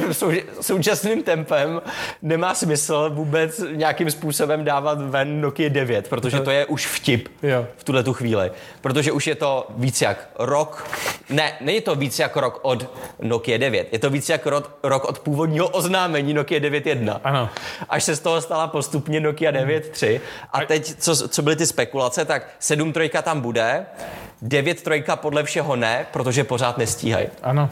současným 0.60 1.22
tempem 1.22 1.82
nemá 2.22 2.54
smysl 2.54 3.10
vůbec 3.14 3.60
nějakým 3.70 4.10
způsobem 4.10 4.64
dávat 4.64 4.98
ven 5.00 5.40
Nokia 5.40 5.68
9, 5.68 6.08
protože 6.08 6.40
to 6.40 6.50
je 6.50 6.66
už 6.66 6.86
vtip 6.86 7.28
Jo. 7.42 7.66
v 7.76 7.84
tuhle 7.84 8.02
tu 8.02 8.12
chvíli. 8.12 8.50
Protože 8.80 9.12
už 9.12 9.26
je 9.26 9.34
to 9.34 9.66
víc 9.76 10.00
jak 10.00 10.28
rok, 10.38 10.86
ne, 11.30 11.43
není 11.60 11.80
to 11.80 11.94
víc 11.94 12.18
jak 12.18 12.36
rok 12.36 12.58
od 12.62 12.90
Nokia 13.22 13.58
9, 13.58 13.88
je 13.92 13.98
to 13.98 14.10
víc 14.10 14.28
jak 14.28 14.46
rok, 14.46 14.78
rok 14.82 15.04
od 15.04 15.18
původního 15.18 15.68
oznámení 15.68 16.34
Nokia 16.34 16.60
9.1. 16.60 17.20
Ano. 17.24 17.50
Až 17.88 18.04
se 18.04 18.16
z 18.16 18.20
toho 18.20 18.40
stala 18.40 18.66
postupně 18.66 19.20
Nokia 19.20 19.52
9.3. 19.52 20.20
A 20.52 20.60
teď, 20.64 20.94
co, 20.98 21.28
co 21.28 21.42
byly 21.42 21.56
ty 21.56 21.66
spekulace, 21.66 22.24
tak 22.24 22.48
7.3 22.60 23.22
tam 23.22 23.40
bude, 23.40 23.86
9.3 24.44 25.16
podle 25.16 25.44
všeho 25.44 25.76
ne, 25.76 26.06
protože 26.12 26.44
pořád 26.44 26.78
nestíhají. 26.78 27.26
Ano. 27.42 27.70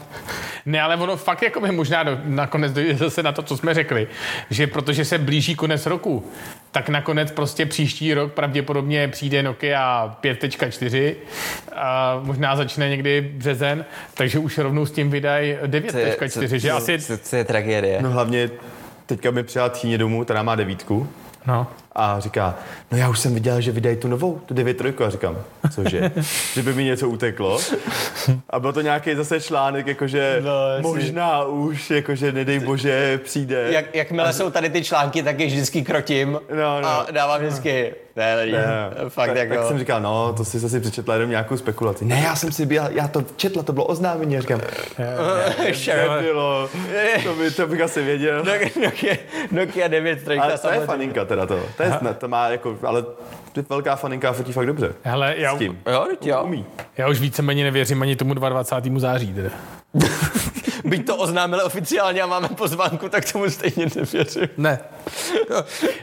Ne, 0.65 0.81
ale 0.81 0.95
ono 0.95 1.17
fakt 1.17 1.41
jako 1.41 1.61
by 1.61 1.71
možná 1.71 2.03
do, 2.03 2.19
nakonec 2.23 2.73
dojde 2.73 2.95
zase 2.95 3.23
na 3.23 3.31
to, 3.31 3.41
co 3.41 3.57
jsme 3.57 3.73
řekli, 3.73 4.07
že 4.49 4.67
protože 4.67 5.05
se 5.05 5.17
blíží 5.17 5.55
konec 5.55 5.85
roku, 5.85 6.31
tak 6.71 6.89
nakonec 6.89 7.31
prostě 7.31 7.65
příští 7.65 8.13
rok 8.13 8.33
pravděpodobně 8.33 9.07
přijde 9.07 9.43
Nokia 9.43 10.17
5.4 10.23 11.15
a 11.75 12.19
možná 12.23 12.55
začne 12.55 12.89
někdy 12.89 13.21
březen, 13.21 13.85
takže 14.13 14.39
už 14.39 14.57
rovnou 14.57 14.85
s 14.85 14.91
tím 14.91 15.09
vydají 15.09 15.57
9.4, 15.65 16.55
že 16.55 16.71
asi... 16.71 16.97
To, 16.97 17.17
to 17.29 17.35
je 17.35 17.43
tragédie. 17.43 18.01
No 18.01 18.09
hlavně 18.09 18.49
teďka 19.05 19.31
mi 19.31 19.43
přijela 19.43 19.69
tchýně 19.69 19.97
domů, 19.97 20.23
která 20.23 20.43
má 20.43 20.55
devítku. 20.55 21.07
No. 21.45 21.67
A 21.95 22.19
říká, 22.19 22.55
no 22.91 22.97
já 22.97 23.09
už 23.09 23.19
jsem 23.19 23.33
viděl, 23.33 23.61
že 23.61 23.71
vydají 23.71 23.95
tu 23.97 24.07
novou, 24.07 24.41
tu 24.45 24.53
9.3. 24.53 25.05
A 25.05 25.09
říkám, 25.09 25.37
cože? 25.73 26.11
že 26.53 26.61
by 26.63 26.73
mi 26.73 26.83
něco 26.83 27.09
uteklo. 27.09 27.59
A 28.49 28.59
byl 28.59 28.73
to 28.73 28.81
nějaký 28.81 29.15
zase 29.15 29.41
článek, 29.41 29.87
jakože 29.87 30.41
No, 30.43 30.51
možná 30.89 31.43
už, 31.43 31.89
jakože 31.89 32.31
nedej 32.31 32.59
bože, 32.59 33.17
přijde. 33.23 33.67
Jak, 33.71 33.95
jakmile 33.95 34.33
jsou 34.33 34.49
tady 34.49 34.69
ty 34.69 34.83
články, 34.83 35.23
tak 35.23 35.39
je 35.39 35.47
vždycky 35.47 35.81
krotím 35.83 36.39
No, 36.55 36.81
no. 36.81 36.87
a 36.87 37.07
dávám 37.11 37.41
vždycky, 37.41 37.93
ne, 38.15 38.35
ne, 38.35 38.51
ne, 38.51 38.91
fakt 39.09 39.27
tak, 39.27 39.37
jako... 39.37 39.55
tak 39.55 39.67
jsem 39.67 39.79
říkal, 39.79 40.01
no, 40.01 40.33
to 40.33 40.45
jsi 40.45 40.59
zase 40.59 40.79
přečetla 40.79 41.13
jenom 41.13 41.29
nějakou 41.29 41.57
spekulaci. 41.57 42.05
Ne, 42.05 42.21
já 42.25 42.35
jsem 42.35 42.51
si 42.51 42.65
byl, 42.65 42.83
já 42.89 43.07
to 43.07 43.23
četla, 43.35 43.63
to 43.63 43.73
bylo 43.73 43.85
oznámení. 43.85 44.37
A 44.37 44.41
říkám, 44.41 44.61
Sheriff. 45.73 46.09
nebylo, 46.09 46.69
to, 47.23 47.35
by, 47.35 47.51
to 47.51 47.67
bych 47.67 47.81
asi 47.81 48.03
věděl. 48.03 48.43
Nokia, 48.43 48.69
Nokia, 48.85 49.15
Nokia 49.51 49.87
9 49.87 50.19
Ale 50.41 50.57
to 50.57 50.69
je 50.69 50.79
faninka 50.79 51.25
teda 51.25 51.45
to. 51.45 51.59
To, 51.77 51.83
je, 51.83 51.99
to 52.17 52.27
má 52.27 52.49
jako, 52.49 52.77
ale 52.83 53.01
to 53.51 53.59
je 53.59 53.65
velká 53.69 53.95
faninka 53.95 54.29
a 54.29 54.33
fotí 54.33 54.53
fakt 54.53 54.65
dobře. 54.65 54.93
Hele, 55.03 55.33
já, 55.37 55.55
S 55.55 55.57
tím. 55.57 55.79
Jo, 55.91 56.05
teď 56.09 56.27
jo. 56.27 56.43
Umí. 56.43 56.65
já 56.97 57.09
už 57.09 57.19
víceméně 57.19 57.63
nevěřím 57.63 58.01
ani 58.01 58.15
tomu 58.15 58.33
22. 58.33 58.99
září. 58.99 59.33
Teda. 59.33 59.49
Byť 60.83 61.05
to 61.05 61.17
oznámili 61.17 61.63
oficiálně 61.63 62.21
a 62.21 62.25
máme 62.25 62.47
pozvánku, 62.47 63.09
tak 63.09 63.31
tomu 63.31 63.49
stejně 63.49 63.87
nevěřím. 63.95 64.49
Ne. 64.57 64.79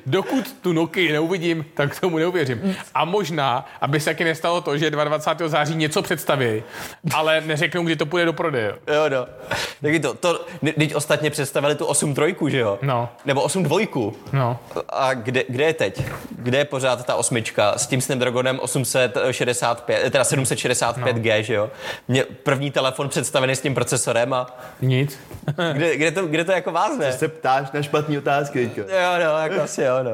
Dokud 0.07 0.53
tu 0.63 0.73
Nokia 0.73 1.13
neuvidím, 1.13 1.65
tak 1.75 2.01
tomu 2.01 2.19
neuvěřím. 2.19 2.77
A 2.95 3.05
možná, 3.05 3.67
aby 3.81 4.01
se 4.01 4.11
taky 4.11 4.25
nestalo 4.25 4.61
to, 4.61 4.79
že 4.79 4.91
22. 4.91 5.49
září 5.49 5.75
něco 5.75 6.03
představí, 6.03 6.63
ale 7.15 7.41
neřeknou, 7.41 7.83
kdy 7.83 7.97
to 7.97 8.07
půjde 8.07 8.25
do 8.25 8.33
prodeje. 8.33 8.75
Jo, 8.95 9.09
no. 9.09 9.27
Taky 9.83 10.01
to, 10.01 10.15
to, 10.15 10.47
teď 10.79 10.95
ostatně 10.95 11.31
představili 11.31 11.75
tu 11.75 11.87
8 11.87 12.15
trojku, 12.15 12.49
že 12.49 12.59
jo? 12.59 12.79
No. 12.83 13.09
Nebo 13.25 13.43
8 13.43 13.63
dvojku. 13.63 14.17
No. 14.33 14.59
A 14.89 15.15
kde, 15.15 15.45
kde 15.49 15.65
je 15.65 15.75
teď? 15.75 16.03
Kde 16.31 16.59
je 16.59 16.65
pořád 16.65 17.07
ta 17.07 17.15
osmička 17.15 17.79
s 17.79 17.87
tím 17.87 18.01
Snapdragonem 18.01 18.61
865, 18.61 20.01
eh, 20.05 20.11
teda 20.11 20.25
765G, 20.25 21.41
že 21.41 21.55
jo? 21.55 21.71
Mě 22.09 22.25
první 22.25 22.71
telefon 22.71 23.09
představený 23.09 23.57
s 23.57 23.61
tím 23.61 23.75
procesorem 23.75 24.33
a 24.33 24.47
Nic. 24.81 25.19
kde, 25.73 25.97
kde, 25.97 26.11
to, 26.11 26.27
kde 26.27 26.45
to 26.45 26.53
jako 26.53 26.73
vázne? 26.73 27.13
Se 27.13 27.29
ptáš 27.29 27.73
na 27.73 27.83
špatný 27.83 28.19
otázky 28.19 28.67
teďka. 28.67 28.81
Jo, 28.81 29.25
no, 29.25 29.39
jako 29.39 29.63
asi 29.63 29.83
jo, 29.83 30.03
no. 30.03 30.11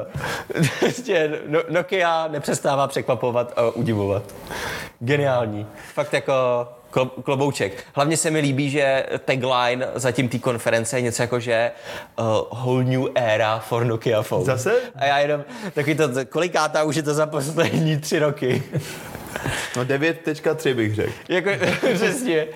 Prostě 0.79 1.39
no, 1.47 1.59
Nokia 1.69 2.27
nepřestává 2.27 2.87
překvapovat 2.87 3.53
a 3.55 3.69
udivovat. 3.69 4.23
Geniální. 4.99 5.67
Fakt 5.93 6.13
jako 6.13 6.33
klobouček. 7.23 7.83
Hlavně 7.93 8.17
se 8.17 8.31
mi 8.31 8.39
líbí, 8.39 8.69
že 8.69 9.05
tagline 9.25 9.87
zatím 9.95 10.29
té 10.29 10.39
konference 10.39 10.97
je 10.97 11.01
něco 11.01 11.23
jako, 11.23 11.39
že 11.39 11.71
uh, 12.19 12.25
whole 12.51 12.83
new 12.83 13.05
era 13.15 13.59
for 13.59 13.85
Nokia 13.85 14.21
phone. 14.21 14.45
Zase? 14.45 14.75
A 14.95 15.05
já 15.05 15.17
jenom, 15.17 15.43
taky 15.73 15.95
to, 15.95 16.09
kolikátá 16.29 16.83
už 16.83 16.95
je 16.95 17.03
to 17.03 17.13
za 17.13 17.25
poslední 17.25 17.97
tři 17.97 18.19
roky. 18.19 18.63
No 19.75 19.83
9.3 19.83 20.73
bych 20.73 20.95
řekl. 20.95 21.11
jako, 21.29 21.49
přesně. 21.93 22.47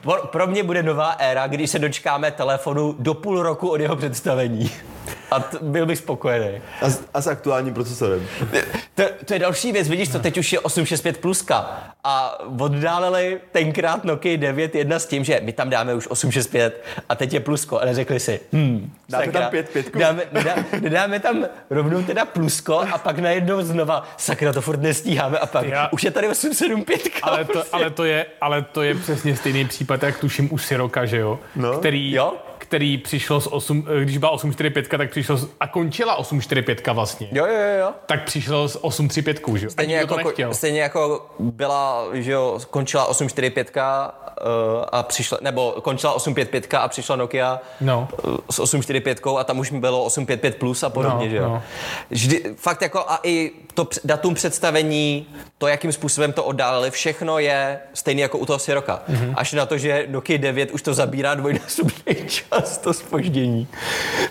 Pro, 0.00 0.26
pro 0.26 0.46
mě 0.46 0.62
bude 0.62 0.82
nová 0.82 1.10
éra, 1.10 1.46
když 1.46 1.70
se 1.70 1.78
dočkáme 1.78 2.30
telefonu 2.30 2.96
do 2.98 3.14
půl 3.14 3.42
roku 3.42 3.68
od 3.68 3.80
jeho 3.80 3.96
představení. 3.96 4.70
A 5.30 5.40
t- 5.40 5.58
byl 5.62 5.86
bych 5.86 5.98
spokojený. 5.98 6.50
A, 6.82 6.90
s- 6.90 7.02
a 7.14 7.20
s 7.20 7.26
aktuálním 7.26 7.74
procesorem. 7.74 8.26
To, 8.94 9.02
to 9.24 9.32
je 9.34 9.38
další 9.38 9.72
věc, 9.72 9.88
vidíš 9.88 10.08
to, 10.08 10.18
teď 10.18 10.38
už 10.38 10.52
je 10.52 10.60
865 10.60 11.18
pluska 11.18 11.80
a 12.04 12.38
oddálili 12.58 13.40
tenkrát 13.52 14.04
Nokia 14.04 14.36
9.1 14.38 14.96
s 14.96 15.06
tím, 15.06 15.24
že 15.24 15.40
my 15.44 15.52
tam 15.52 15.70
dáme 15.70 15.94
už 15.94 16.08
865 16.10 16.84
a 17.08 17.14
teď 17.14 17.32
je 17.32 17.40
plusko 17.40 17.78
a 17.80 17.84
neřekli 17.84 18.20
si, 18.20 18.40
hm, 18.52 18.92
Dáme 19.08 19.24
sakra, 19.24 19.40
tam 19.40 19.50
pět 19.50 19.68
pětku? 19.68 19.98
Dáme, 19.98 20.22
nedá, 20.32 20.54
nedáme 20.80 21.20
tam 21.20 21.44
rovnou 21.70 22.02
teda 22.02 22.24
plusko 22.24 22.78
a 22.92 22.98
pak 22.98 23.18
najednou 23.18 23.62
znova, 23.62 24.08
sakra, 24.16 24.52
to 24.52 24.60
furt 24.60 24.82
nestíháme 24.82 25.38
a 25.38 25.46
pak 25.46 25.66
Já- 25.66 25.88
už 25.92 26.04
je 26.04 26.10
tady 26.10 26.28
875. 26.28 27.00
Ale 27.22 27.44
to, 27.44 27.62
ale, 27.72 27.90
to 27.90 28.04
je, 28.04 28.26
ale 28.40 28.62
to 28.62 28.82
je 28.82 28.94
přesně 28.94 29.36
stejný 29.36 29.64
případ, 29.64 30.02
jak 30.02 30.18
tuším 30.18 30.48
u 30.52 30.58
Siroka, 30.58 31.04
že 31.06 31.16
jo? 31.18 31.38
No. 31.56 31.78
Který, 31.78 32.12
Jo. 32.12 32.34
Který 32.68 32.98
přišel 32.98 33.40
z 33.40 33.46
8, 33.46 33.86
když 34.04 34.18
byla 34.18 34.30
845, 34.30 34.88
tak 34.88 35.10
přišel 35.10 35.36
z, 35.36 35.48
a 35.60 35.66
končila 35.66 36.14
845 36.16 36.86
vlastně. 36.86 37.28
Jo, 37.32 37.46
jo, 37.46 37.78
jo. 37.80 37.92
Tak 38.06 38.24
přišel 38.24 38.68
s 38.68 38.84
835, 38.84 39.40
že 39.58 39.66
jo? 39.66 39.70
Stejně 39.70 39.96
jako, 39.96 40.16
nechtěl. 40.16 40.54
stejně 40.54 40.80
jako 40.80 41.26
byla, 41.38 42.04
že 42.12 42.32
jo, 42.32 42.58
končila 42.70 43.04
845 43.04 43.72
uh, 43.76 43.82
a 44.92 45.02
přišla, 45.02 45.38
nebo 45.40 45.74
končila 45.82 46.12
855 46.12 46.74
a 46.74 46.88
přišla 46.88 47.16
Nokia 47.16 47.60
No. 47.80 48.08
uh, 48.26 48.36
s 48.50 48.58
845 48.58 49.20
a 49.38 49.44
tam 49.44 49.58
už 49.58 49.70
mi 49.70 49.80
bylo 49.80 50.04
855 50.04 50.54
plus 50.56 50.82
a 50.82 50.90
podobně, 50.90 51.24
No, 51.24 51.30
že 51.30 51.36
jo. 51.36 51.48
no. 51.48 51.62
Vždy, 52.10 52.42
fakt 52.56 52.82
jako 52.82 52.98
a 53.08 53.20
i 53.22 53.50
to 53.74 53.88
datum 54.04 54.34
představení, 54.34 55.26
to, 55.58 55.66
jakým 55.66 55.92
způsobem 55.92 56.32
to 56.32 56.44
oddálili, 56.44 56.90
všechno 56.90 57.38
je 57.38 57.78
stejný 57.94 58.20
jako 58.22 58.38
u 58.38 58.46
toho 58.46 58.58
Siroka. 58.58 59.02
Mhm. 59.08 59.26
Mm-hmm. 59.26 59.34
Až 59.36 59.52
na 59.52 59.66
to, 59.66 59.78
že 59.78 60.06
Nokia 60.08 60.38
9 60.38 60.70
už 60.70 60.82
to 60.82 60.94
zabírá 60.94 61.34
dvojnásobný 61.34 62.14
čas, 62.26 62.55
to 62.82 62.92
spoždění. 62.94 63.68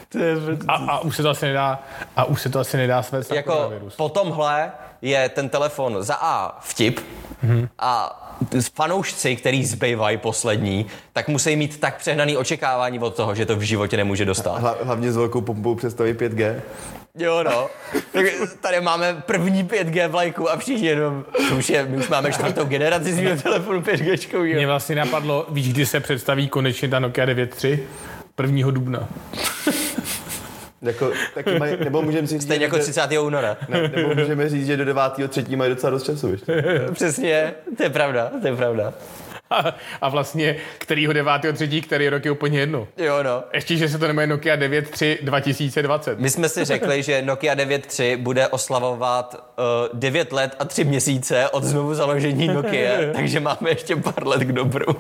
To 0.10 0.18
je 0.20 0.36
A, 0.68 0.74
a, 0.74 1.00
už 1.00 1.16
se 1.16 1.24
to 1.24 1.30
asi 1.30 1.46
nedá, 1.46 1.80
a 2.16 2.26
už 2.26 2.42
se 2.42 2.50
to 2.50 2.60
asi 2.60 2.78
nedá 2.78 3.04
svést 3.04 3.32
jako 3.32 3.74
po 3.98 4.10
tomhle 4.10 4.72
je 5.02 5.30
ten 5.30 5.50
telefon 5.50 5.98
za 6.00 6.16
A 6.16 6.60
vtip 6.62 7.00
Mhm. 7.44 7.68
a 7.80 8.22
fanoušci, 8.74 9.36
který 9.36 9.66
zbývají 9.66 10.18
poslední, 10.18 10.86
tak 11.14 11.28
musí 11.28 11.56
mít 11.56 11.80
tak 11.80 11.98
přehnaný 11.98 12.38
očekávání 12.38 13.00
od 13.00 13.16
toho, 13.16 13.36
že 13.36 13.46
to 13.46 13.56
v 13.56 13.62
životě 13.62 13.98
nemůže 13.98 14.26
dostat. 14.26 14.58
Hla, 14.58 14.76
hlavně 14.84 15.12
s 15.12 15.18
velkou 15.18 15.42
pompou 15.42 15.76
představí 15.76 16.14
5G. 16.14 16.62
Jo, 17.18 17.44
no. 17.44 17.68
Tak 18.14 18.26
tady 18.62 18.82
máme 18.82 19.24
první 19.26 19.64
5G 19.64 20.08
vlajku 20.08 20.52
a 20.52 20.58
všichni 20.58 20.88
jenom, 20.88 21.26
to 21.50 21.56
už 21.56 21.70
je, 21.70 21.86
my 21.86 21.98
už 21.98 22.10
máme 22.10 22.32
čtvrtou 22.32 22.66
generaci 22.66 23.14
svého 23.14 23.42
telefonu 23.42 23.82
5G. 23.82 24.56
Mě 24.56 24.68
vlastně 24.68 24.96
napadlo, 24.96 25.46
víš, 25.50 25.74
kdy 25.74 25.86
se 25.86 26.00
představí 26.00 26.50
konečně 26.50 26.88
ta 26.88 27.00
Nokia 27.00 27.28
9.3? 27.28 27.80
1. 28.42 28.72
dubna. 28.72 29.08
Jako, 30.82 31.12
taky 31.34 31.60
maj, 31.60 31.78
nebo 31.84 32.02
můžeme 32.02 32.28
si 32.28 32.34
říct, 32.34 32.44
Stejně 32.44 32.66
jako 32.66 32.78
že- 32.78 32.84
30. 32.84 33.20
února. 33.20 33.58
Ne, 33.70 33.82
nebo 33.96 34.16
můžeme 34.16 34.50
říct, 34.50 34.66
že 34.66 34.78
do 34.78 34.86
9. 34.86 35.28
třetí 35.28 35.56
mají 35.56 35.70
docela 35.70 35.90
dost 35.92 36.04
času. 36.04 36.32
Ještě. 36.32 36.64
Přesně, 36.94 37.54
to 37.78 37.84
je 37.84 37.90
pravda, 37.90 38.32
to 38.42 38.48
je 38.48 38.56
pravda. 38.56 38.94
A, 39.50 39.76
a 40.02 40.10
vlastně, 40.10 40.56
kterýho 40.78 41.14
9.3., 41.14 41.84
který 41.84 42.10
rok 42.10 42.26
je 42.26 42.32
úplně 42.32 42.60
jedno. 42.60 42.88
Jo, 42.98 43.24
no. 43.24 43.44
Ještě, 43.54 43.78
že 43.78 43.90
se 43.90 43.98
to 43.98 44.06
jmenuje 44.08 44.28
Nokia 44.28 44.56
9.3 44.56 45.18
2020. 45.22 46.20
My 46.20 46.30
jsme 46.30 46.50
si 46.50 46.66
řekli, 46.66 47.04
že 47.04 47.22
Nokia 47.22 47.56
9.3 47.56 48.18
bude 48.18 48.48
oslavovat 48.48 49.54
uh, 49.94 50.00
9 50.00 50.32
let 50.32 50.56
a 50.60 50.66
3 50.66 50.84
měsíce 50.84 51.50
od 51.50 51.64
znovu 51.64 51.94
založení 51.96 52.48
Nokia, 52.48 52.92
takže 53.14 53.40
máme 53.40 53.70
ještě 53.70 53.96
pár 53.96 54.28
let 54.28 54.42
k 54.42 54.52
dobru. 54.52 54.96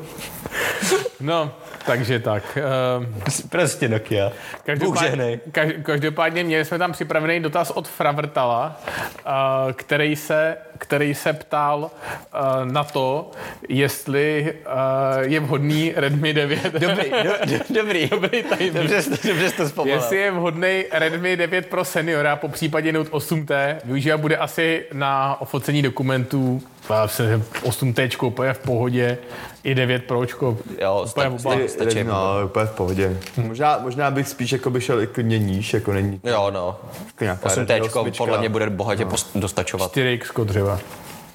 No, 1.19 1.51
takže 1.85 2.19
tak. 2.19 2.57
Uh, 2.97 3.49
Prostě 3.49 3.89
Nokia. 3.89 4.31
Bůh 4.79 4.99
žehnej. 4.99 5.39
kaž, 5.51 5.69
každopádně 5.83 6.43
měli 6.43 6.65
jsme 6.65 6.77
tam 6.77 6.91
připravený 6.91 7.39
dotaz 7.39 7.71
od 7.71 7.87
Fravrtala, 7.87 8.81
uh, 9.25 9.71
který, 9.71 10.15
se, 10.15 10.57
který 10.77 11.15
se 11.15 11.33
ptal 11.33 11.79
uh, 11.79 12.71
na 12.71 12.83
to, 12.83 13.31
jestli 13.69 14.53
uh, 14.65 15.31
je 15.31 15.39
vhodný 15.39 15.93
Redmi 15.95 16.33
9. 16.33 16.73
Dobrý, 16.73 17.11
do, 17.11 17.33
do, 17.45 17.63
dobrý. 17.69 18.09
Dobrý. 18.09 18.43
Dobře, 18.69 19.03
dobře 19.27 19.51
to 19.51 19.65
vzpomněl. 19.65 19.95
Jestli 19.95 20.17
je 20.17 20.31
vhodný 20.31 20.83
Redmi 20.91 21.37
9 21.37 21.65
Pro 21.65 21.85
Seniora, 21.85 22.35
po 22.35 22.47
případě 22.47 22.91
Note 22.91 23.09
8T, 23.09 23.77
využívat 23.85 24.17
bude 24.17 24.37
asi 24.37 24.85
na 24.93 25.41
ofocení 25.41 25.81
dokumentů 25.81 26.61
a 26.89 27.07
se 27.07 27.41
8T 27.63 28.27
úplně 28.27 28.53
v 28.53 28.59
pohodě, 28.59 29.17
i 29.63 29.75
9 29.75 30.03
Pročko. 30.03 30.57
Jo, 30.81 31.05
úplně 31.09 31.39
sta- 31.39 31.49
sta- 31.49 31.67
stačí. 31.67 32.03
No, 32.03 32.15
úplně 32.45 32.65
v 32.65 32.71
pohodě. 32.71 33.17
Možná, 33.37 33.77
možná 33.77 34.11
bych 34.11 34.27
spíš 34.27 34.51
jako 34.51 34.69
by 34.69 34.81
šel 34.81 35.01
i 35.01 35.07
klidně 35.07 35.39
níž, 35.39 35.73
jako 35.73 35.93
není 35.93 36.19
Jo, 36.23 36.51
no. 36.53 36.75
jako 37.07 37.23
nějaká 37.23 37.45
8 37.45 37.59
Redmi 37.59 37.89
T 37.89 37.99
osmička. 37.99 38.23
podle 38.23 38.37
mě 38.37 38.49
bude 38.49 38.69
bohatě 38.69 39.05
no. 39.05 39.11
dostačovat. 39.35 39.91
4X 39.95 40.43
dřeva. 40.45 40.79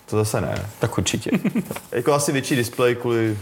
To 0.07 0.17
zase 0.17 0.41
ne. 0.41 0.67
Tak 0.79 0.99
určitě. 0.99 1.31
Jako 1.93 2.13
asi 2.13 2.33
větší 2.33 2.57
displej 2.57 2.95
kvůli, 2.95 3.39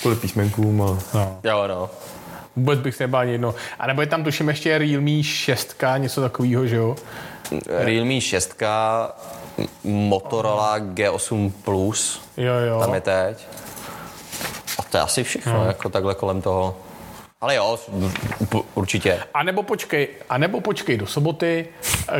kvůli 0.00 0.16
písmenkům. 0.16 0.82
A... 0.82 0.98
No. 1.14 1.40
Jo, 1.44 1.64
no. 1.68 1.90
Vůbec 2.56 2.80
bych 2.80 2.94
se 2.94 3.02
nebál 3.04 3.20
ani 3.20 3.32
jedno. 3.32 3.54
A 3.78 3.86
nebo 3.86 4.00
je 4.00 4.06
tam 4.06 4.24
tuším 4.24 4.48
ještě 4.48 4.78
Realme 4.78 5.22
6, 5.22 5.84
něco 5.98 6.20
takového, 6.20 6.66
že 6.66 6.76
jo? 6.76 6.96
Realme 7.66 8.20
6, 8.20 8.62
Motorola 9.84 10.78
G8 10.78 11.52
Plus, 11.64 12.20
Jo, 12.36 12.54
jo. 12.54 12.80
tam 12.80 12.94
je 12.94 13.00
teď. 13.00 13.46
A 14.78 14.82
to 14.82 14.96
je 14.96 15.02
asi 15.02 15.24
všechno, 15.24 15.64
jako 15.64 15.88
takhle 15.88 16.14
kolem 16.14 16.42
toho. 16.42 16.76
Ale 17.40 17.54
jo, 17.54 17.78
určitě. 18.74 19.20
A 19.34 19.42
nebo 19.42 19.62
počkej, 19.62 20.08
a 20.30 20.38
nebo 20.38 20.60
počkej 20.60 20.96
do 20.96 21.06
soboty, 21.06 21.68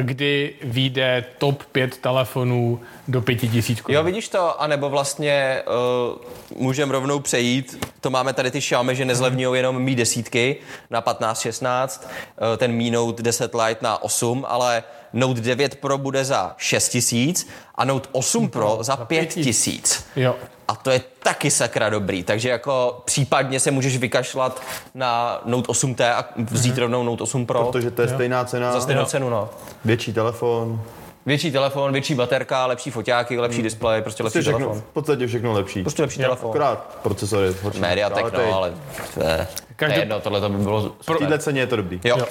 kdy 0.00 0.54
vyjde 0.62 1.24
top 1.38 1.62
5 1.64 1.96
telefonů 1.96 2.80
do 3.08 3.22
5000 3.22 3.80
korun. 3.80 3.96
Jo, 3.96 4.02
vidíš 4.02 4.28
to, 4.28 4.62
anebo 4.62 4.90
vlastně 4.90 5.62
uh, 6.50 6.62
můžeme 6.62 6.92
rovnou 6.92 7.18
přejít, 7.18 7.86
to 8.00 8.10
máme 8.10 8.32
tady 8.32 8.50
ty 8.50 8.60
Xiaomi, 8.60 8.96
že 8.96 9.04
nezlevňují 9.04 9.58
jenom 9.58 9.82
Mi 9.82 9.94
desítky 9.94 10.56
na 10.90 11.00
15, 11.00 11.40
16, 11.40 12.08
uh, 12.50 12.56
ten 12.56 12.72
Mi 12.72 12.90
Note 12.90 13.22
10 13.22 13.54
Lite 13.54 13.84
na 13.84 14.02
8, 14.02 14.46
ale 14.48 14.82
Note 15.12 15.40
9 15.40 15.74
Pro 15.74 15.98
bude 15.98 16.24
za 16.24 16.54
6 16.56 16.88
tisíc 16.88 17.48
a 17.74 17.84
Note 17.84 18.08
8 18.12 18.48
Pro 18.48 18.78
za 18.80 18.96
5 18.96 19.26
tisíc. 19.26 20.04
Jo. 20.16 20.34
A 20.68 20.76
to 20.76 20.90
je 20.90 21.00
taky 21.22 21.50
sakra 21.50 21.88
dobrý, 21.90 22.22
takže 22.22 22.48
jako 22.48 23.02
případně 23.04 23.60
se 23.60 23.70
můžeš 23.70 23.96
vykašlat 23.96 24.62
na 24.94 25.40
Note 25.44 25.72
8T 25.72 26.12
a 26.14 26.24
vzít 26.36 26.78
rovnou 26.78 27.02
Note 27.02 27.22
8 27.22 27.46
Pro 27.46 27.64
Protože 27.64 27.90
to 27.90 28.02
je 28.02 28.08
stejná 28.08 28.44
cena, 28.44 28.72
za 28.72 28.80
stejnou 28.80 29.04
cenu, 29.04 29.30
no. 29.30 29.48
větší 29.84 30.12
telefon. 30.12 30.82
Větší 31.26 31.52
telefon, 31.52 31.92
větší 31.92 32.14
baterka, 32.14 32.66
lepší 32.66 32.90
foťáky, 32.90 33.38
lepší 33.38 33.62
displej, 33.62 34.02
prostě 34.02 34.22
lepší 34.22 34.32
Prostě 34.34 34.50
všechno, 34.50 34.58
telefon. 34.66 34.80
v 34.90 34.92
podstatě 34.92 35.26
všechno 35.26 35.52
lepší. 35.52 35.82
Prostě 35.82 36.02
lepší 36.02 36.18
telefon. 36.18 36.50
Akorát 36.50 36.98
procesor 37.02 37.44
je 37.44 37.54
horší. 37.62 37.80
Mediatek, 37.80 38.22
Ale 38.22 38.30
to 38.30 38.40
je- 38.40 38.46
no, 38.46 38.56
ale 38.56 38.72
to 39.78 39.84
je 39.84 39.88
Každop- 39.88 39.98
jedno, 40.02 40.20
tohle 40.20 40.40
to 40.40 40.48
by 40.48 40.56
bylo 40.58 40.92
V 41.00 41.18
téhle 41.18 41.38
ceně 41.38 41.60
je 41.60 41.66
to 41.66 41.76
dobrý. 41.76 42.00
Jo. 42.04 42.16
Jo. 42.18 42.26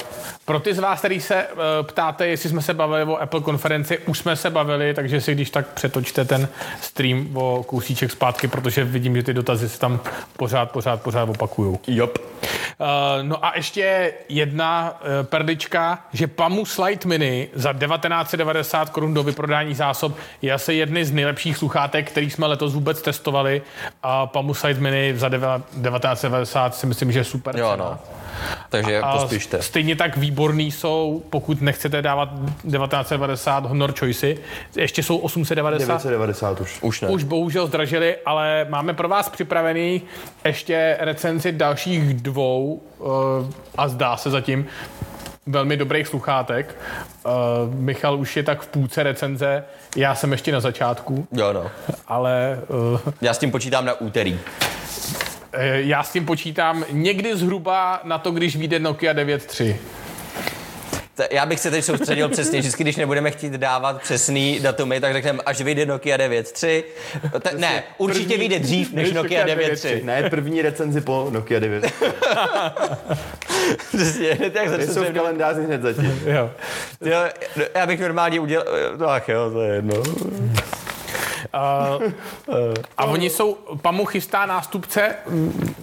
Pro 0.45 0.59
ty 0.59 0.73
z 0.73 0.79
vás, 0.79 0.99
který 0.99 1.21
se 1.21 1.47
uh, 1.47 1.59
ptáte, 1.87 2.27
jestli 2.27 2.49
jsme 2.49 2.61
se 2.61 2.73
bavili 2.73 3.03
o 3.03 3.17
Apple 3.21 3.41
konferenci, 3.41 3.97
už 3.97 4.17
jsme 4.19 4.35
se 4.35 4.49
bavili, 4.49 4.93
takže 4.93 5.21
si 5.21 5.35
když 5.35 5.49
tak 5.49 5.67
přetočte 5.67 6.25
ten 6.25 6.47
stream 6.81 7.37
o 7.37 7.63
kousíček 7.67 8.11
zpátky, 8.11 8.47
protože 8.47 8.83
vidím, 8.83 9.15
že 9.15 9.23
ty 9.23 9.33
dotazy 9.33 9.69
se 9.69 9.79
tam 9.79 9.99
pořád, 10.37 10.71
pořád, 10.71 11.01
pořád 11.01 11.29
opakujou. 11.29 11.79
Jop. 11.87 12.17
Uh, 12.17 12.87
no 13.21 13.45
a 13.45 13.53
ještě 13.55 14.13
jedna 14.29 14.99
uh, 15.01 15.25
perlička, 15.25 15.99
že 16.13 16.27
Pamus 16.27 16.77
Lite 16.77 17.07
Mini 17.07 17.49
za 17.53 17.73
1990 17.73 18.89
korun 18.89 19.13
do 19.13 19.23
vyprodání 19.23 19.75
zásob 19.75 20.17
je 20.41 20.53
asi 20.53 20.73
jedny 20.73 21.05
z 21.05 21.11
nejlepších 21.11 21.57
sluchátek, 21.57 22.11
který 22.11 22.29
jsme 22.29 22.47
letos 22.47 22.73
vůbec 22.73 23.01
testovali 23.01 23.61
a 24.03 24.25
Pamus 24.27 24.63
Lite 24.63 24.79
Mini 24.79 25.13
za 25.17 25.27
deva- 25.29 25.61
1990 25.81 26.75
si 26.75 26.85
myslím, 26.87 27.11
že 27.11 27.19
je 27.19 27.23
super 27.37 27.57
Jo, 27.57 27.69
cena. 27.71 27.85
no. 27.85 27.97
Takže 28.69 28.99
A 29.01 29.17
pospíšte. 29.17 29.61
Stejně 29.61 29.95
tak 29.95 30.17
výborný 30.17 30.71
jsou, 30.71 31.23
pokud 31.29 31.61
nechcete 31.61 32.01
dávat 32.01 32.29
1990 32.29 33.65
Honor 33.65 33.93
Choicy, 33.99 34.37
ještě 34.75 35.03
jsou 35.03 35.17
890. 35.17 35.87
990 35.87 36.61
už. 36.61 36.77
Už 36.81 37.01
ne. 37.01 37.07
Už 37.07 37.23
bohužel 37.23 37.67
zdražili, 37.67 38.15
ale 38.25 38.65
máme 38.69 38.93
pro 38.93 39.09
vás 39.09 39.29
připravený 39.29 40.01
ještě 40.45 40.97
recenzi 40.99 41.51
dalších 41.51 42.13
dvou 42.13 42.81
uh, 42.97 43.07
a 43.77 43.87
zdá 43.87 44.17
se 44.17 44.29
zatím 44.29 44.65
velmi 45.45 45.77
dobrých 45.77 46.07
sluchátek. 46.07 46.75
Uh, 47.25 47.31
Michal 47.73 48.19
už 48.19 48.37
je 48.37 48.43
tak 48.43 48.61
v 48.61 48.67
půlce 48.67 49.03
recenze, 49.03 49.63
já 49.95 50.15
jsem 50.15 50.31
ještě 50.31 50.51
na 50.51 50.59
začátku, 50.59 51.27
Jo, 51.31 51.53
no. 51.53 51.71
ale 52.07 52.59
uh, 52.93 52.99
Já 53.21 53.33
s 53.33 53.37
tím 53.37 53.51
počítám 53.51 53.85
na 53.85 53.93
úterý. 53.93 54.39
Já 55.73 56.03
s 56.03 56.11
tím 56.11 56.25
počítám 56.25 56.85
někdy 56.91 57.35
zhruba 57.37 57.99
na 58.03 58.17
to, 58.17 58.31
když 58.31 58.55
vyjde 58.55 58.79
Nokia 58.79 59.13
9.3. 59.13 59.75
T- 61.15 61.27
Já 61.31 61.45
bych 61.45 61.59
se 61.59 61.71
teď 61.71 61.85
soustředil 61.85 62.29
přesně, 62.29 62.59
vždycky, 62.59 62.83
když 62.83 62.95
nebudeme 62.95 63.31
chtít 63.31 63.53
dávat 63.53 64.01
přesný 64.01 64.59
datumy, 64.59 64.99
tak 64.99 65.13
řekneme, 65.13 65.39
až 65.45 65.61
vyjde 65.61 65.85
Nokia 65.85 66.17
9.3. 66.17 66.83
Te- 67.39 67.57
ne, 67.57 67.83
určitě 67.97 68.23
první- 68.27 68.37
vyjde 68.39 68.59
dřív 68.59 68.93
než 68.93 69.11
Nokia 69.13 69.41
Nokia 69.45 69.57
9.3. 69.57 70.03
Ne, 70.03 70.29
první 70.29 70.61
recenzi 70.61 71.01
po 71.01 71.27
Nokia 71.31 71.59
9. 71.59 71.85
Přesně, 73.97 74.33
hned 74.33 74.55
jak 74.55 74.63
Ty 74.63 74.69
začne 74.69 74.87
jsou 74.93 75.03
v 75.03 75.05
se 75.07 75.13
kalendáři 75.13 75.63
hned 75.63 75.81
zatím. 75.81 76.19
Jo. 76.25 76.51
jo, 77.05 77.17
Já 77.75 77.85
bych 77.87 77.99
normálně 77.99 78.39
udělal, 78.39 78.65
no 78.97 79.07
ach 79.09 79.29
jo, 79.29 79.51
to 79.51 79.61
je 79.61 79.75
jedno. 79.75 80.03
Uh, 81.53 82.03
a 82.97 83.05
oni 83.05 83.29
jsou, 83.29 83.57
Pamu 83.81 84.05
chystá 84.05 84.45
nástupce, 84.45 85.15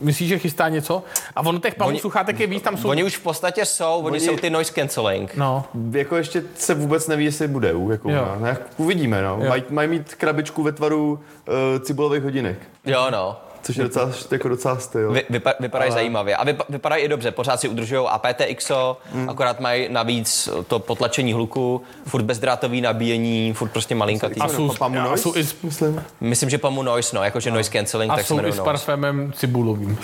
myslíš, 0.02 0.28
že 0.28 0.38
chystá 0.38 0.68
něco? 0.68 1.02
A 1.36 1.40
ono 1.40 1.58
těch 1.58 1.74
Pamu 1.74 1.88
Oni- 1.88 1.98
sluchátek 2.00 2.40
je 2.40 2.46
víc, 2.46 2.62
tam 2.62 2.76
jsou... 2.76 2.88
Oni 2.88 3.04
už 3.04 3.16
v 3.16 3.22
podstatě 3.22 3.64
jsou, 3.64 3.98
oni, 3.98 4.06
Oni- 4.10 4.20
jsou 4.20 4.36
ty 4.36 4.50
noise 4.50 4.72
cancelling. 4.74 5.36
No, 5.36 5.64
Jako 5.90 6.16
ještě 6.16 6.42
se 6.56 6.74
vůbec 6.74 7.08
neví, 7.08 7.24
jestli 7.24 7.48
bude. 7.48 7.74
Jako, 7.90 8.10
Jo. 8.10 8.36
no, 8.40 8.46
jak 8.46 8.60
uvidíme, 8.76 9.22
no. 9.22 9.36
Mají 9.48 9.62
maj 9.70 9.86
mít 9.88 10.14
krabičku 10.14 10.62
ve 10.62 10.72
tvaru 10.72 11.12
uh, 11.48 11.54
cibulových 11.82 12.22
hodinek. 12.22 12.58
Jo, 12.86 13.06
no. 13.10 13.36
Což 13.64 13.76
je 13.76 13.84
docela, 13.84 14.10
jako 14.30 14.48
docela 14.48 14.78
styl. 14.78 15.12
Vy, 15.12 15.24
vypa, 15.30 15.54
vypadají 15.60 15.90
Ale... 15.90 15.94
zajímavě. 16.00 16.36
A 16.36 16.44
vypa, 16.44 16.64
vypadají 16.68 17.04
i 17.04 17.08
dobře. 17.08 17.30
Pořád 17.30 17.60
si 17.60 17.68
udržují 17.68 18.06
aptXo, 18.08 18.96
mm. 19.12 19.28
akorát 19.28 19.60
mají 19.60 19.88
navíc 19.88 20.48
to 20.66 20.78
potlačení 20.78 21.32
hluku, 21.32 21.82
furt 22.06 22.22
bezdrátový 22.22 22.80
nabíjení, 22.80 23.52
furt 23.52 23.68
prostě 23.68 23.94
malinkatý. 23.94 24.40
A 24.40 24.48
jsou- 24.48 24.68
Papamu 24.68 24.98
a 25.00 25.02
Noise, 25.02 25.22
jsou 25.22 25.36
i 25.36 25.44
s- 25.44 25.62
myslím. 25.62 26.02
Myslím, 26.20 26.50
že 26.50 26.58
pamu 26.58 26.82
noise, 26.82 27.16
no, 27.16 27.24
jakože 27.24 27.50
noise 27.50 27.70
cancelling, 27.70 28.12
a 28.12 28.16
tak 28.16 28.24
se 28.26 28.28
jsou 28.28 28.34
i 28.38 28.40
s 28.40 28.42
noise. 28.44 28.62
parfémem 28.62 29.32
cibulovým. 29.36 29.98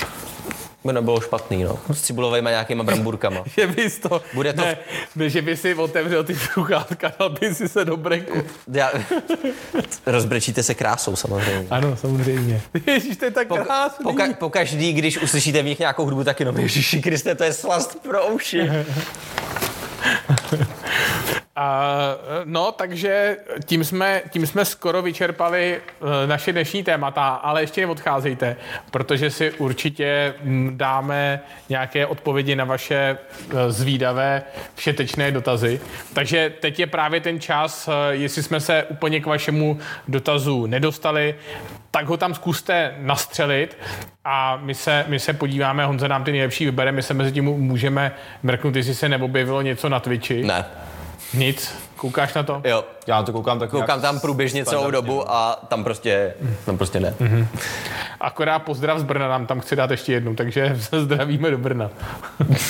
By 0.85 0.93
nebylo 0.93 1.20
špatný, 1.20 1.65
no. 1.65 1.78
S 1.93 2.02
cibulovými 2.02 2.51
nějakýma 2.51 2.85
bramburkama. 2.85 3.43
Že 3.57 3.66
bys 3.66 3.98
to... 3.98 4.23
Bude 4.35 4.52
to- 4.52 4.62
Ne, 4.62 4.77
ne, 5.16 5.31
že 5.31 5.43
by 5.43 5.57
si 5.57 5.74
otevřel 5.74 6.24
ty 6.24 6.35
sluchátka, 6.36 7.12
dal 7.19 7.31
by 7.31 7.55
si 7.55 7.69
se 7.69 7.85
do 7.85 7.97
breku. 7.97 8.43
Já... 8.73 8.90
Rozbrečíte 10.07 10.62
se 10.62 10.74
krásou 10.74 11.16
samozřejmě. 11.16 11.66
Ano, 11.70 11.97
samozřejmě. 11.97 12.62
Ježíš, 12.86 13.16
to 13.16 13.24
je 13.24 13.31
tak 13.31 13.48
Poka- 13.48 13.65
krásný. 13.65 14.05
poka- 14.07 14.35
pokaždý, 14.35 14.93
když 14.93 15.19
uslyšíte 15.23 15.62
v 15.62 15.66
nich 15.66 15.78
nějakou 15.78 16.05
hudbu, 16.05 16.24
tak 16.24 16.40
jenom 16.40 16.59
Ježíši 16.59 17.02
Kriste, 17.02 17.35
to 17.35 17.44
je 17.44 17.52
slast 17.52 18.02
pro 18.02 18.27
uši. 18.28 18.61
No, 22.45 22.73
takže 22.73 23.37
tím 23.65 23.85
jsme, 23.85 24.23
tím 24.31 24.47
jsme 24.47 24.65
skoro 24.65 25.03
vyčerpali 25.03 25.81
eh, 25.81 26.27
naše 26.27 26.53
dnešní 26.53 26.82
témata, 26.82 27.28
ale 27.28 27.62
ještě 27.62 27.81
neodcházejte, 27.81 28.57
protože 28.91 29.31
si 29.31 29.51
určitě 29.51 30.35
mm, 30.43 30.73
dáme 30.77 31.41
nějaké 31.69 32.07
odpovědi 32.07 32.57
na 32.57 32.65
vaše 32.65 33.19
eh, 33.51 33.70
zvídavé 33.73 34.43
všetečné 34.74 35.32
dotazy. 35.32 35.81
Takže 36.15 36.53
teď 36.61 36.81
je 36.81 36.87
právě 36.87 37.20
ten 37.20 37.41
čas, 37.41 37.89
eh, 37.89 38.15
jestli 38.15 38.43
jsme 38.43 38.61
se 38.61 38.85
úplně 38.89 39.20
k 39.20 39.27
vašemu 39.27 39.78
dotazu 40.09 40.66
nedostali, 40.66 41.35
tak 41.91 42.07
ho 42.07 42.16
tam 42.16 42.35
zkuste 42.35 42.95
nastřelit 42.99 43.78
a 44.24 44.57
my 44.57 44.74
se, 44.74 45.05
my 45.09 45.19
se 45.19 45.32
podíváme, 45.32 45.87
Honza 45.87 46.09
nám 46.09 46.24
ty 46.24 46.32
nejlepší 46.32 46.65
vybere, 46.65 46.93
my 46.93 47.03
se 47.03 47.15
mezi 47.15 47.32
tím 47.32 47.45
můžeme 47.45 48.12
mrknout, 48.43 48.77
jestli 48.77 48.95
se 48.95 49.09
neobjevilo 49.09 49.62
něco 49.62 49.89
na 49.89 50.01
Twitchi. 50.01 50.45
Ne, 50.45 50.65
Nic. 51.35 51.74
Koukáš 51.97 52.35
na 52.35 52.43
to? 52.43 52.62
jo. 52.65 52.85
Já 53.07 53.16
na 53.16 53.23
to 53.23 53.32
koukám 53.32 53.59
tak 53.59 53.70
Koukám 53.70 54.01
tam 54.01 54.20
průběžně 54.20 54.65
celou 54.65 54.90
dobu 54.90 55.32
a 55.32 55.61
tam 55.69 55.85
prostě, 55.85 56.35
tam 56.66 56.77
prostě 56.77 57.01
ne. 57.01 57.15
Akorát 58.20 58.59
pozdrav 58.59 58.98
z 58.98 59.02
Brna 59.02 59.28
nám 59.28 59.47
tam 59.47 59.61
chci 59.61 59.77
dát 59.77 59.90
ještě 59.90 60.12
jednu, 60.12 60.35
takže 60.35 60.77
se 60.81 61.01
zdravíme 61.05 61.51
do 61.51 61.59
Brna. 61.59 61.90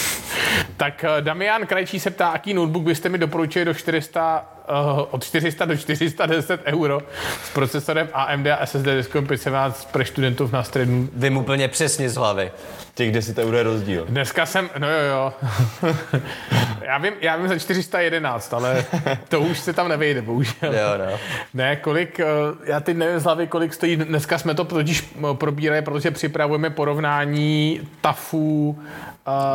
tak 0.77 1.05
eh, 1.05 1.23
Damian 1.23 1.67
Krajčí 1.67 2.01
se 2.01 2.11
ptá, 2.11 2.33
jaký 2.33 2.55
notebook 2.55 2.83
byste 2.83 3.09
mi 3.09 3.19
doporučili 3.19 3.65
do 3.65 3.75
400, 3.75 4.45
uh, 4.71 5.05
od 5.11 5.25
400 5.25 5.65
do 5.65 5.77
410 5.77 6.61
euro 6.65 7.01
s 7.45 7.51
procesorem 7.51 8.09
AMD 8.13 8.47
a 8.47 8.67
SSD 8.67 8.85
diskem 8.85 9.27
517 9.27 9.89
pro 9.93 10.05
studentů 10.05 10.51
na 10.53 10.63
střední. 10.63 11.09
Vím 11.13 11.37
úplně 11.37 11.69
přesně 11.69 12.11
z 12.11 12.17
hlavy. 12.17 12.51
Těch 13.01 13.13
10 13.13 13.39
eur 13.39 13.55
je 13.55 13.63
rozdíl. 13.63 14.07
Dneska 14.09 14.47
jsem, 14.47 14.71
no 14.79 14.91
jo, 14.91 14.99
jo. 15.11 15.33
já, 16.83 16.99
vím, 16.99 17.13
já 17.21 17.37
vím 17.37 17.49
za 17.49 17.59
411, 17.59 18.55
ale 18.55 18.85
to 19.29 19.41
už 19.41 19.59
se 19.59 19.73
tam 19.73 19.89
nevejde, 19.89 20.23
bohužel. 20.23 20.75
Jo, 20.75 20.99
no. 20.99 21.19
Ne, 21.55 21.77
kolik, 21.77 22.21
eh, 22.21 22.27
já 22.65 22.81
teď 22.81 22.97
nevím 22.97 23.19
z 23.19 23.25
hlavy, 23.25 23.47
kolik 23.47 23.75
stojí, 23.75 23.97
dneska 23.97 24.39
jsme 24.39 24.55
to 24.55 24.65
totiž 24.65 25.15
eh, 25.19 25.35
probírali, 25.35 25.83
protože 25.83 26.11
připravujeme 26.11 26.71
porovnání 26.71 27.81
TAFů, 28.01 28.79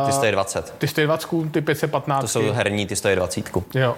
uh, 0.04 0.10
stojí 0.10 0.32
20. 0.32 0.74
ty 0.78 0.88
120, 0.88 1.52
ty 1.52 1.60
515. 1.60 2.20
To 2.20 2.28
jsou 2.28 2.52
herní, 2.52 2.86
ty 2.86 2.96
stojí 2.96 3.16
20. 3.16 3.50
Jo. 3.74 3.94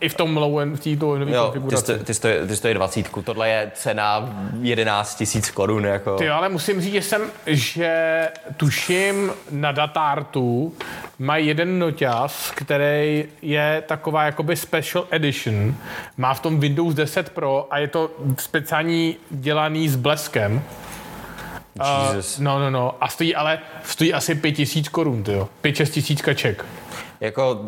I 0.00 0.08
v 0.08 0.14
tom 0.14 0.36
low 0.36 0.58
end, 0.58 0.76
v 0.76 0.96
té 0.96 1.06
low 1.06 1.28
Jo, 1.28 1.50
ty, 1.52 1.58
konfiguraci. 1.58 1.98
ty, 2.04 2.14
stojí, 2.14 2.34
ty 2.48 2.56
stojí 2.56 2.74
20. 2.74 3.08
Tohle 3.24 3.48
je 3.48 3.70
cena 3.74 4.30
11 4.60 5.14
tisíc 5.14 5.50
korun. 5.50 5.84
Jako. 5.84 6.16
Ty 6.16 6.24
jo, 6.24 6.34
ale 6.34 6.48
musím 6.48 6.80
říct, 6.80 6.92
že 6.92 7.02
jsem, 7.02 7.22
že 7.46 8.28
tuším 8.56 9.32
na 9.50 9.72
Datartu 9.72 10.74
mají 11.18 11.46
jeden 11.46 11.78
noťaz, 11.78 12.50
který 12.54 13.24
je 13.42 13.82
taková 13.86 14.24
jakoby 14.24 14.56
special 14.56 15.04
edition. 15.10 15.74
Má 16.16 16.34
v 16.34 16.40
tom 16.40 16.60
Windows 16.60 16.94
10 16.94 17.30
Pro 17.30 17.66
a 17.70 17.78
je 17.78 17.88
to 17.88 18.10
speciální 18.38 19.16
dělaný 19.30 19.88
s 19.88 19.96
bleskem. 19.96 20.62
Jesus. 21.74 22.38
Uh, 22.38 22.44
no, 22.44 22.58
no, 22.58 22.70
no. 22.70 22.94
A 23.00 23.08
stojí 23.08 23.34
ale, 23.34 23.58
stojí 23.84 24.14
asi 24.14 24.34
5000 24.34 24.88
korun, 24.88 25.22
ty 25.22 25.32
jo. 25.32 25.48
5-6 25.64 25.86
tisíc 25.90 26.22
kaček. 26.22 26.64
Jako, 27.20 27.60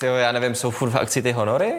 tyjo, 0.00 0.14
já 0.14 0.32
nevím, 0.32 0.54
jsou 0.54 0.70
furt 0.70 0.90
v 0.90 0.96
akci 0.96 1.22
ty 1.22 1.32
honory? 1.32 1.72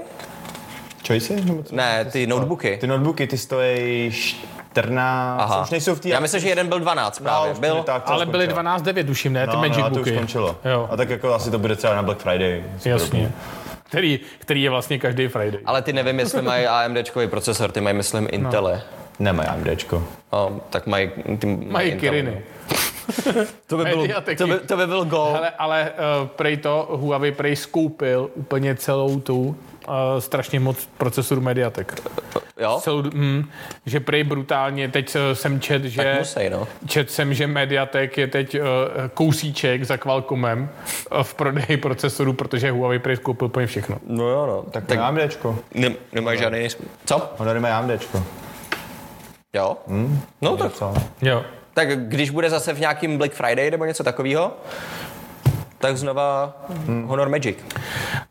Choice? 1.08 1.34
Ne, 1.72 2.06
ty 2.06 2.28
notebooky. 2.28 2.78
Ty 2.78 2.88
notebooky, 2.88 3.28
ty 3.28 3.38
stojí 3.38 4.12
14, 4.12 5.42
Aha. 5.42 5.62
už 5.62 5.70
nejsou 5.70 5.96
v 5.96 6.00
té... 6.00 6.10
Já 6.10 6.20
myslím, 6.20 6.42
že 6.42 6.50
jeden 6.50 6.68
byl 6.68 6.80
12 6.80 7.20
právě. 7.20 7.52
už 7.54 7.60
byl, 7.60 7.84
tak, 7.84 8.04
Ale 8.06 8.26
byly 8.26 8.46
skončilo. 8.46 8.64
12.9, 8.78 9.06
tuším, 9.06 9.34
ne? 9.34 9.48
Ty 9.48 9.54
No, 9.56 9.62
Magic 9.62 9.78
no, 9.78 9.84
to 9.84 9.90
už 9.90 9.98
Booky. 9.98 10.14
skončilo. 10.16 10.56
Jo, 10.66 10.88
A 10.92 10.98
tak 10.98 11.10
jako 11.10 11.34
asi 11.34 11.52
to 11.52 11.60
bude 11.60 11.76
třeba 11.76 11.96
na 11.96 12.04
Black 12.04 12.20
Friday. 12.20 12.64
jasně. 12.86 13.32
Který, 13.84 14.20
který 14.40 14.62
je 14.64 14.70
vlastně 14.70 15.00
každý 15.00 15.28
Friday. 15.28 15.60
ale 15.66 15.82
ty 15.82 15.94
nevím, 15.94 16.20
jestli 16.20 16.42
mají 16.42 16.66
AMDčkový 16.66 17.28
procesor, 17.28 17.72
ty 17.72 17.82
mají, 17.82 17.96
myslím, 17.96 18.28
Intele. 18.32 18.82
Nemají 19.20 19.50
AMDčko. 19.50 20.04
No, 20.34 20.62
tak 20.70 20.88
mají, 20.88 21.10
ty 21.40 21.48
mají, 21.48 21.68
Mají. 21.70 21.96
Kiriny. 21.96 22.42
To 23.68 23.78
by, 23.78 23.84
bylo, 23.86 24.08
to 24.38 24.48
by, 24.48 24.60
to 24.60 24.78
by 24.78 24.88
byl 24.88 25.06
gol. 25.06 25.36
Ale, 25.38 25.50
ale 25.50 25.92
uh, 26.22 26.28
prej 26.28 26.58
to, 26.58 26.88
Huawei 26.92 27.32
prej 27.32 27.56
skoupil 27.56 28.30
úplně 28.36 28.76
celou 28.76 29.20
tu 29.20 29.40
uh, 29.88 29.94
strašně 30.20 30.60
moc 30.60 30.90
procesorů 30.98 31.42
Mediatek. 31.42 32.02
Jo? 32.60 32.80
Celou, 32.82 33.04
mm, 33.14 33.50
že 33.86 34.00
prej 34.00 34.24
brutálně, 34.24 34.90
teď 34.90 35.16
eh, 35.16 35.36
jsem 35.36 35.60
čet, 35.60 35.84
že... 35.84 36.04
Tak 36.04 36.20
musí, 36.20 36.50
no. 36.50 36.68
Čet 36.88 37.12
jsem, 37.12 37.34
že 37.34 37.48
Mediatek 37.48 38.18
je 38.18 38.28
teď 38.28 38.60
uh, 38.60 38.66
kousíček 39.14 39.84
za 39.84 39.98
Qualcommem 39.98 40.70
uh, 41.12 41.24
v 41.24 41.34
prodeji 41.34 41.78
procesorů, 41.78 42.34
protože 42.34 42.72
Huawei 42.72 43.00
prej 43.00 43.16
skoupil 43.16 43.46
úplně 43.46 43.68
všechno. 43.68 43.98
No 44.08 44.30
jo, 44.30 44.46
no. 44.48 44.72
Tak, 44.72 44.86
tak 44.86 45.00
AMDčko. 45.00 45.60
Ne, 45.74 45.94
nemají 46.14 46.40
žádný 46.40 46.60
nejsm... 46.60 46.84
Co? 47.06 47.30
Honory 47.38 47.60
mají 47.60 47.74
AMDčko. 47.74 48.24
Jo? 49.58 49.78
Hmm? 49.88 50.20
No 50.42 50.58
tak, 50.58 50.74
Co? 50.74 50.94
Jo. 51.22 51.44
tak 51.74 52.08
když 52.08 52.30
bude 52.30 52.50
zase 52.50 52.74
v 52.74 52.80
nějakým 52.80 53.18
Black 53.18 53.34
Friday 53.34 53.72
nebo 53.72 53.86
něco 53.86 54.04
takového, 54.04 54.52
tak 55.80 55.98
znova 55.98 56.54
hmm. 56.88 57.04
Honor 57.08 57.30
Magic. 57.30 57.58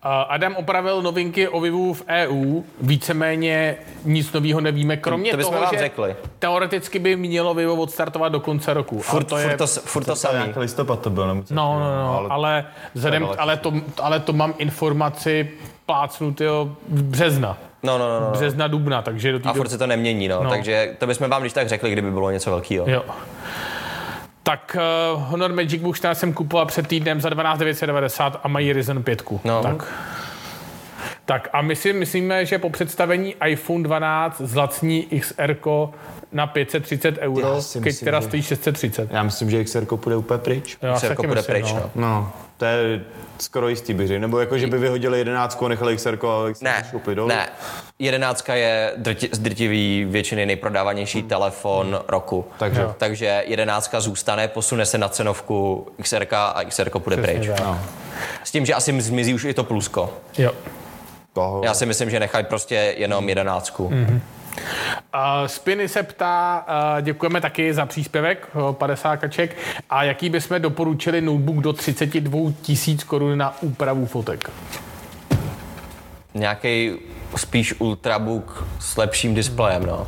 Adam 0.02 0.56
opravil 0.56 1.02
novinky 1.02 1.48
o 1.48 1.60
Vivu 1.60 1.94
v 1.94 2.02
EU, 2.08 2.62
víceméně 2.80 3.76
nic 4.04 4.32
nového 4.32 4.60
nevíme, 4.60 4.96
kromě 4.96 5.30
To 5.30 5.36
toho, 5.36 5.52
vám 5.60 5.68
že 5.72 5.78
řekli. 5.78 6.16
teoreticky 6.38 6.98
by 6.98 7.16
mělo 7.16 7.54
Vivo 7.54 7.74
odstartovat 7.76 8.32
do 8.32 8.40
konce 8.40 8.74
roku. 8.74 8.98
Furt, 9.00 9.24
to 9.24 9.36
furt, 9.36 9.50
je... 9.50 9.56
to, 9.56 9.66
furt 9.66 10.04
to 10.04 10.10
To 10.10 10.16
samý. 10.16 10.52
listopad 10.56 11.00
to 11.00 11.10
byl, 11.10 11.26
nebo 11.28 11.42
co? 11.42 11.54
No, 11.54 11.78
no, 11.80 11.96
no, 11.96 12.18
ale, 12.18 12.28
ale, 12.30 12.64
vzhledem, 12.94 13.28
ale, 13.38 13.56
to, 13.56 13.72
ale 14.02 14.20
to 14.20 14.32
mám 14.32 14.54
informaci 14.58 15.50
plácnutého 15.86 16.76
března. 16.88 17.58
No, 17.86 17.98
no, 17.98 18.08
no, 18.08 18.20
no. 18.20 18.30
Března, 18.30 18.68
dubna, 18.68 19.02
takže 19.02 19.32
do 19.32 19.38
té 19.38 19.48
A 19.48 19.52
furt 19.52 19.68
se 19.68 19.78
to 19.78 19.86
nemění, 19.86 20.28
no. 20.28 20.42
No. 20.42 20.50
Takže 20.50 20.94
to 20.98 21.06
bychom 21.06 21.30
vám 21.30 21.40
když 21.40 21.52
tak 21.52 21.68
řekli, 21.68 21.92
kdyby 21.92 22.10
bylo 22.10 22.30
něco 22.30 22.50
velkého. 22.50 22.90
Jo. 22.90 23.04
Tak 24.42 24.76
uh, 25.14 25.22
Honor 25.22 25.52
Magic 25.52 25.82
Book 25.82 25.96
14 25.96 26.18
jsem 26.18 26.32
kupoval 26.32 26.66
před 26.66 26.86
týdnem 26.86 27.20
za 27.20 27.28
12 27.28 27.58
990 27.58 28.40
a 28.42 28.48
mají 28.48 28.72
Ryzen 28.72 29.02
5. 29.02 29.22
No. 29.44 29.62
Tak. 29.62 29.92
Tak 31.26 31.48
a 31.52 31.62
my 31.62 31.76
si 31.76 31.92
myslíme, 31.92 32.46
že 32.46 32.58
po 32.58 32.70
představení 32.70 33.34
iPhone 33.46 33.82
12 33.82 34.40
zlacní 34.40 35.02
XR 35.20 35.56
na 36.32 36.46
530 36.46 37.18
euro, 37.18 37.60
teda 38.04 38.20
že- 38.20 38.26
stojí 38.26 38.42
630. 38.42 39.08
Já 39.10 39.22
myslím, 39.22 39.50
že 39.50 39.64
XR 39.64 39.84
půjde 39.96 40.16
úplně 40.16 40.38
pryč. 40.38 40.78
Jo, 40.82 40.94
XR 40.94 41.14
bude 41.16 41.28
myslím, 41.28 41.54
pryč, 41.54 41.72
no. 41.72 41.80
no. 41.80 41.90
No, 41.94 42.32
to 42.56 42.64
je 42.64 43.00
skoro 43.38 43.68
jistý 43.68 43.94
bych 43.94 44.08
řekl. 44.08 44.20
Nebo 44.20 44.40
jako, 44.40 44.58
že 44.58 44.66
by 44.66 44.78
vyhodili 44.78 45.18
jedenáctku 45.18 45.66
a 45.66 45.68
nechali 45.68 45.96
XR 45.96 46.18
a 46.26 46.52
XR 46.52 46.64
Ne, 46.64 46.86
šupli 46.90 47.14
dolů. 47.14 47.28
ne. 47.28 47.48
Jedenáctka 47.98 48.54
je 48.54 48.92
drti, 48.96 49.28
z 49.32 49.38
drtivý 49.38 50.06
většiny 50.08 50.46
nejprodávanější 50.46 51.22
telefon 51.22 52.00
roku. 52.08 52.44
Takže- 52.58 52.80
Jo. 52.80 52.94
Takže 52.98 53.44
jedenáctka 53.46 54.00
zůstane, 54.00 54.48
posune 54.48 54.86
se 54.86 54.98
na 54.98 55.08
cenovku 55.08 55.86
XR 56.02 56.26
a 56.30 56.64
XR 56.64 56.90
půjde 56.90 57.16
Přesně 57.22 57.38
pryč. 57.40 57.48
tak. 57.48 57.66
No, 57.66 57.80
S 58.44 58.50
tím, 58.50 58.66
že 58.66 58.74
asi 58.74 59.00
zmizí 59.00 59.34
už 59.34 59.44
i 59.44 59.54
to 59.54 59.64
plusko. 59.64 60.12
Jo. 60.38 60.52
Toho. 61.36 61.60
Já 61.64 61.74
si 61.74 61.86
myslím, 61.86 62.10
že 62.10 62.20
nechají 62.20 62.44
prostě 62.44 62.94
jenom 62.96 63.28
jedenáctku. 63.28 63.84
Uh, 63.84 65.46
Spiny 65.46 65.88
se 65.88 66.02
ptá, 66.02 66.66
uh, 66.68 67.02
děkujeme 67.02 67.40
taky 67.40 67.74
za 67.74 67.86
příspěvek, 67.86 68.48
uh, 68.54 68.72
50 68.72 69.16
kaček. 69.16 69.56
A 69.90 70.02
jaký 70.02 70.30
bychom 70.30 70.60
doporučili 70.60 71.20
notebook 71.20 71.56
do 71.56 71.72
32 71.72 72.52
tisíc 72.62 73.04
korun 73.04 73.38
na 73.38 73.54
úpravu 73.60 74.06
fotek? 74.06 74.50
Nějaký 76.34 76.92
spíš 77.36 77.74
ultrabook 77.80 78.66
s 78.80 78.96
lepším 78.96 79.34
displejem, 79.34 79.86
no. 79.86 80.06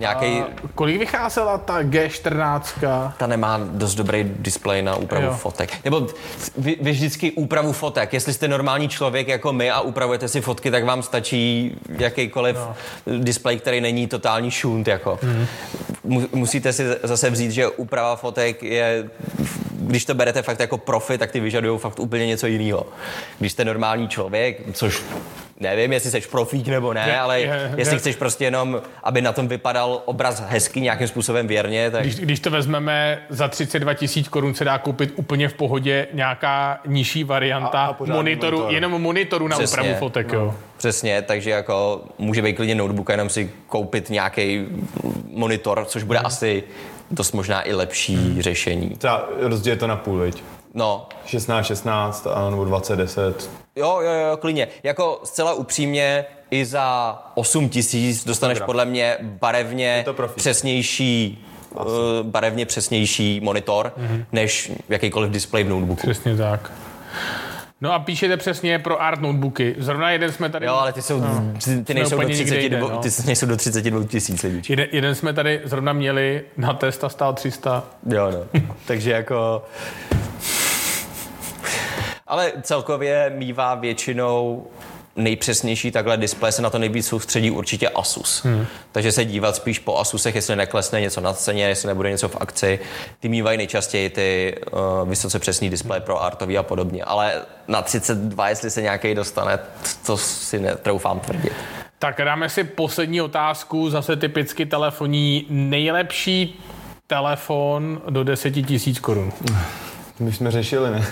Nějaký, 0.00 0.42
kolik 0.74 0.98
vycházela 0.98 1.58
ta 1.58 1.82
G14? 1.82 3.12
ta 3.18 3.26
nemá 3.26 3.60
dost 3.64 3.94
dobrý 3.94 4.24
displej 4.38 4.82
na 4.82 4.96
úpravu 4.96 5.26
Jo. 5.26 5.32
fotek. 5.32 5.84
Nebo 5.84 6.06
vy, 6.58 6.76
vy 6.80 6.90
vždycky 6.90 7.32
úpravu 7.32 7.72
fotek. 7.72 8.12
Jestli 8.12 8.32
jste 8.32 8.48
normální 8.48 8.88
člověk 8.88 9.28
jako 9.28 9.52
my 9.52 9.70
a 9.70 9.80
upravujete 9.80 10.28
si 10.28 10.40
fotky, 10.40 10.70
tak 10.70 10.84
vám 10.84 11.02
stačí 11.02 11.74
jakýkoliv 11.88 12.56
no. 12.56 12.74
displej, 13.18 13.58
který 13.58 13.80
není 13.80 14.06
totální 14.06 14.50
šunt. 14.50 14.88
Jako. 14.88 15.18
Mm. 15.22 15.46
Musíte 16.32 16.72
si 16.72 16.84
zase 17.02 17.30
vzít, 17.30 17.50
že 17.50 17.68
úprava 17.68 18.16
fotek 18.16 18.62
je 18.62 19.10
když 19.80 20.04
to 20.04 20.14
berete 20.14 20.42
fakt 20.42 20.60
jako 20.60 20.78
profi, 20.78 21.18
tak 21.18 21.30
ty 21.30 21.40
vyžadují 21.40 21.78
fakt 21.78 22.00
úplně 22.00 22.26
něco 22.26 22.46
jiného. 22.46 22.86
Když 23.38 23.52
jste 23.52 23.64
normální 23.64 24.08
člověk, 24.08 24.60
což 24.72 25.02
nevím, 25.60 25.92
jestli 25.92 26.10
jsi 26.10 26.20
profík 26.20 26.68
nebo 26.68 26.94
ne, 26.94 27.04
Je- 27.08 27.18
ale 27.18 27.40
je- 27.40 27.72
jestli 27.76 27.94
je- 27.94 27.98
chceš 27.98 28.16
prostě 28.16 28.44
jenom, 28.44 28.82
aby 29.02 29.22
na 29.22 29.32
tom 29.32 29.48
vypadal 29.48 30.02
obraz 30.04 30.42
hezky, 30.48 30.80
nějakým 30.80 31.08
způsobem 31.08 31.46
věrně, 31.46 31.90
tak 31.90 32.02
Když, 32.02 32.16
když 32.16 32.40
to 32.40 32.50
vezmeme, 32.50 33.22
za 33.28 33.48
32 33.48 33.94
tisíc 33.94 34.28
korun 34.28 34.54
se 34.54 34.64
dá 34.64 34.78
koupit 34.78 35.12
úplně 35.16 35.48
v 35.48 35.54
pohodě 35.54 36.06
nějaká 36.12 36.80
nižší 36.86 37.24
varianta 37.24 37.68
A- 37.84 37.86
a 37.86 37.96
monitoru, 38.06 38.56
monitor. 38.56 38.74
jenom 38.74 39.02
monitoru 39.02 39.48
na 39.48 39.56
Přesně, 39.58 39.78
úpravu 39.80 39.98
fotek. 39.98 40.32
Jo. 40.32 40.54
Přesně, 40.76 41.22
takže 41.22 41.50
jako 41.50 42.02
může 42.18 42.42
být 42.42 42.52
klidně 42.56 42.74
notebook 42.74 43.10
a 43.10 43.12
jenom 43.12 43.28
si 43.28 43.50
koupit 43.66 44.10
nějaký 44.10 44.66
monitor, 45.30 45.84
což 45.88 46.02
bude 46.02 46.18
asi 46.18 46.62
dost 47.10 47.32
možná 47.32 47.68
i 47.68 47.72
lepší 47.74 48.42
řešení. 48.42 48.90
Třeba 48.90 49.28
rozdělit 49.40 49.76
to 49.76 49.86
na 49.86 49.96
půl, 49.96 50.18
viď? 50.18 50.42
No, 50.74 51.08
16, 51.26 51.66
16 51.66 52.26
a 52.26 52.50
nebo 52.50 52.64
20, 52.64 52.96
10. 52.96 53.50
jo, 53.76 54.00
jo, 54.00 54.12
jo, 54.12 54.36
klidně. 54.36 54.68
Jako 54.82 55.20
zcela 55.24 55.52
upřímně, 55.52 56.24
i 56.50 56.64
za 56.64 57.18
8 57.34 57.68
tisíc 57.68 58.24
dostaneš 58.24 58.58
Dobrá. 58.58 58.66
podle 58.66 58.84
mě 58.84 59.16
barevně 59.20 60.04
přesnější 60.34 61.44
uh, 61.74 61.84
barevně 62.22 62.66
přesnější 62.66 63.40
monitor, 63.40 63.92
mm-hmm. 63.98 64.24
než 64.32 64.72
jakýkoliv 64.88 65.30
displej 65.30 65.64
v 65.64 65.68
notebooku. 65.68 66.02
Přesně 66.02 66.36
tak. 66.36 66.72
No 67.80 67.92
a 67.92 67.98
píšete 67.98 68.36
přesně 68.36 68.78
pro 68.78 69.02
art 69.02 69.20
notebooky. 69.20 69.74
Zrovna 69.78 70.10
jeden 70.10 70.32
jsme 70.32 70.48
tady... 70.48 70.66
Jo, 70.66 70.74
ale 70.74 70.92
ty 70.92 71.02
jsou, 71.02 71.22
ty, 71.64 71.84
ty 71.84 71.94
nejsou 71.94 72.10
do 72.10 72.16
úplně 72.16 72.36
někde 72.36 72.44
32, 72.44 72.62
jinde, 72.62 72.80
no. 72.80 73.00
ty 73.00 73.08
nejsou 73.26 73.46
do 73.46 73.56
32 73.56 74.04
tisíc 74.04 74.42
lidí. 74.42 74.62
Jeden, 74.68 74.86
jeden 74.92 75.14
jsme 75.14 75.32
tady 75.32 75.60
zrovna 75.64 75.92
měli 75.92 76.42
na 76.56 76.72
test 76.72 77.04
a 77.04 77.08
stál 77.08 77.32
300. 77.32 77.84
Jo, 78.06 78.30
no. 78.30 78.60
Takže 78.86 79.10
jako... 79.10 79.64
Ale 82.30 82.52
celkově 82.62 83.32
mývá 83.36 83.74
většinou 83.74 84.66
nejpřesnější 85.16 85.90
takhle 85.90 86.16
displej 86.16 86.52
se 86.52 86.62
na 86.62 86.70
to 86.70 86.78
nejvíc 86.78 87.06
soustředí 87.06 87.50
určitě 87.50 87.88
Asus. 87.88 88.44
Hmm. 88.44 88.66
Takže 88.92 89.12
se 89.12 89.24
dívat 89.24 89.56
spíš 89.56 89.78
po 89.78 89.98
Asusech, 89.98 90.34
jestli 90.34 90.56
neklesne 90.56 91.00
něco 91.00 91.20
na 91.20 91.32
ceně, 91.32 91.68
jestli 91.68 91.86
nebude 91.86 92.10
něco 92.10 92.28
v 92.28 92.36
akci. 92.40 92.78
Ty 93.20 93.28
mývají 93.28 93.58
nejčastěji 93.58 94.10
ty 94.10 94.58
uh, 94.72 95.08
vysoce 95.08 95.38
přesný 95.38 95.70
displej 95.70 96.00
pro 96.00 96.22
artový 96.22 96.58
a 96.58 96.62
podobně. 96.62 97.04
Ale 97.04 97.32
na 97.68 97.82
32, 97.82 98.48
jestli 98.48 98.70
se 98.70 98.82
nějaký 98.82 99.14
dostane, 99.14 99.58
to 100.06 100.16
si 100.16 100.58
netroufám 100.58 101.20
tvrdit. 101.20 101.52
Tak 101.98 102.20
dáme 102.24 102.48
si 102.48 102.64
poslední 102.64 103.20
otázku, 103.20 103.90
zase 103.90 104.16
typicky 104.16 104.66
telefonní. 104.66 105.46
Nejlepší 105.50 106.60
telefon 107.06 108.02
do 108.10 108.24
10 108.24 108.50
tisíc 108.50 108.98
korun. 108.98 109.32
My 110.20 110.32
jsme 110.32 110.50
řešili, 110.50 110.90
ne? 110.90 111.06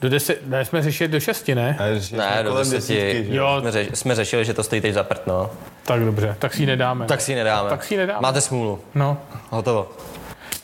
Do 0.00 0.08
10, 0.08 0.40
ne, 0.46 0.64
jsme 0.64 0.82
řešili 0.82 1.08
do 1.08 1.20
6, 1.20 1.48
ne? 1.48 1.54
Ne, 1.54 2.00
Ne, 2.18 2.42
do 2.42 2.56
deseti. 2.58 2.74
desítky? 2.76 3.36
Jo, 3.36 3.56
Jsme, 3.60 3.70
řeš, 3.72 3.88
jsme 3.94 4.14
řešili, 4.14 4.44
že 4.44 4.54
to 4.54 4.62
stojí 4.62 4.80
teď 4.80 4.94
za 4.94 5.02
prd, 5.02 5.26
no. 5.26 5.50
tak 5.84 6.04
dobře, 6.04 6.36
tak 6.38 6.54
si 6.54 6.62
ji 6.62 6.66
nedáme. 6.66 7.06
Tak 7.06 7.20
si 7.20 7.32
ji 7.32 7.36
nedáme. 7.36 7.70
Tak 7.70 7.84
si 7.84 7.94
ji 7.94 7.98
nedáme. 7.98 8.20
Máte 8.22 8.40
smůlu. 8.40 8.80
No, 8.94 9.18
Hotovo. 9.50 9.90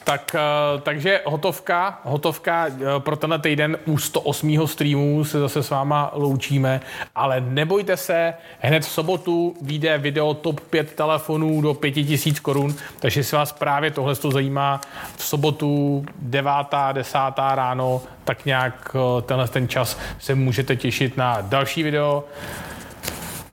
Tak, 0.05 0.35
eh, 0.35 0.81
takže 0.81 1.21
hotovka, 1.25 2.01
hotovka 2.05 2.67
eh, 2.67 2.73
pro 2.99 3.17
tenhle 3.17 3.39
týden 3.39 3.79
u 3.87 3.99
108. 3.99 4.67
streamu 4.67 5.25
se 5.25 5.41
zase 5.41 5.63
s 5.63 5.71
váma 5.71 6.11
loučíme, 6.15 6.81
ale 7.15 7.41
nebojte 7.41 7.97
se, 7.97 8.35
hned 8.59 8.83
v 8.85 8.89
sobotu 8.89 9.55
vyjde 9.63 9.99
video 9.99 10.35
top 10.35 10.61
5 10.61 10.93
telefonů 10.93 11.61
do 11.61 11.75
5000 11.75 12.41
korun, 12.41 12.75
takže 13.01 13.21
jestli 13.21 13.37
vás 13.37 13.53
právě 13.53 13.91
tohle 13.91 14.17
to 14.17 14.31
zajímá, 14.31 14.81
v 15.17 15.25
sobotu 15.25 16.05
9. 16.19 16.53
10. 16.93 17.19
ráno, 17.55 18.03
tak 18.25 18.45
nějak 18.45 18.97
eh, 18.97 19.23
tenhle 19.23 19.49
ten 19.49 19.69
čas 19.69 19.99
se 20.19 20.35
můžete 20.35 20.77
těšit 20.77 21.17
na 21.17 21.41
další 21.41 21.83
video. 21.83 22.25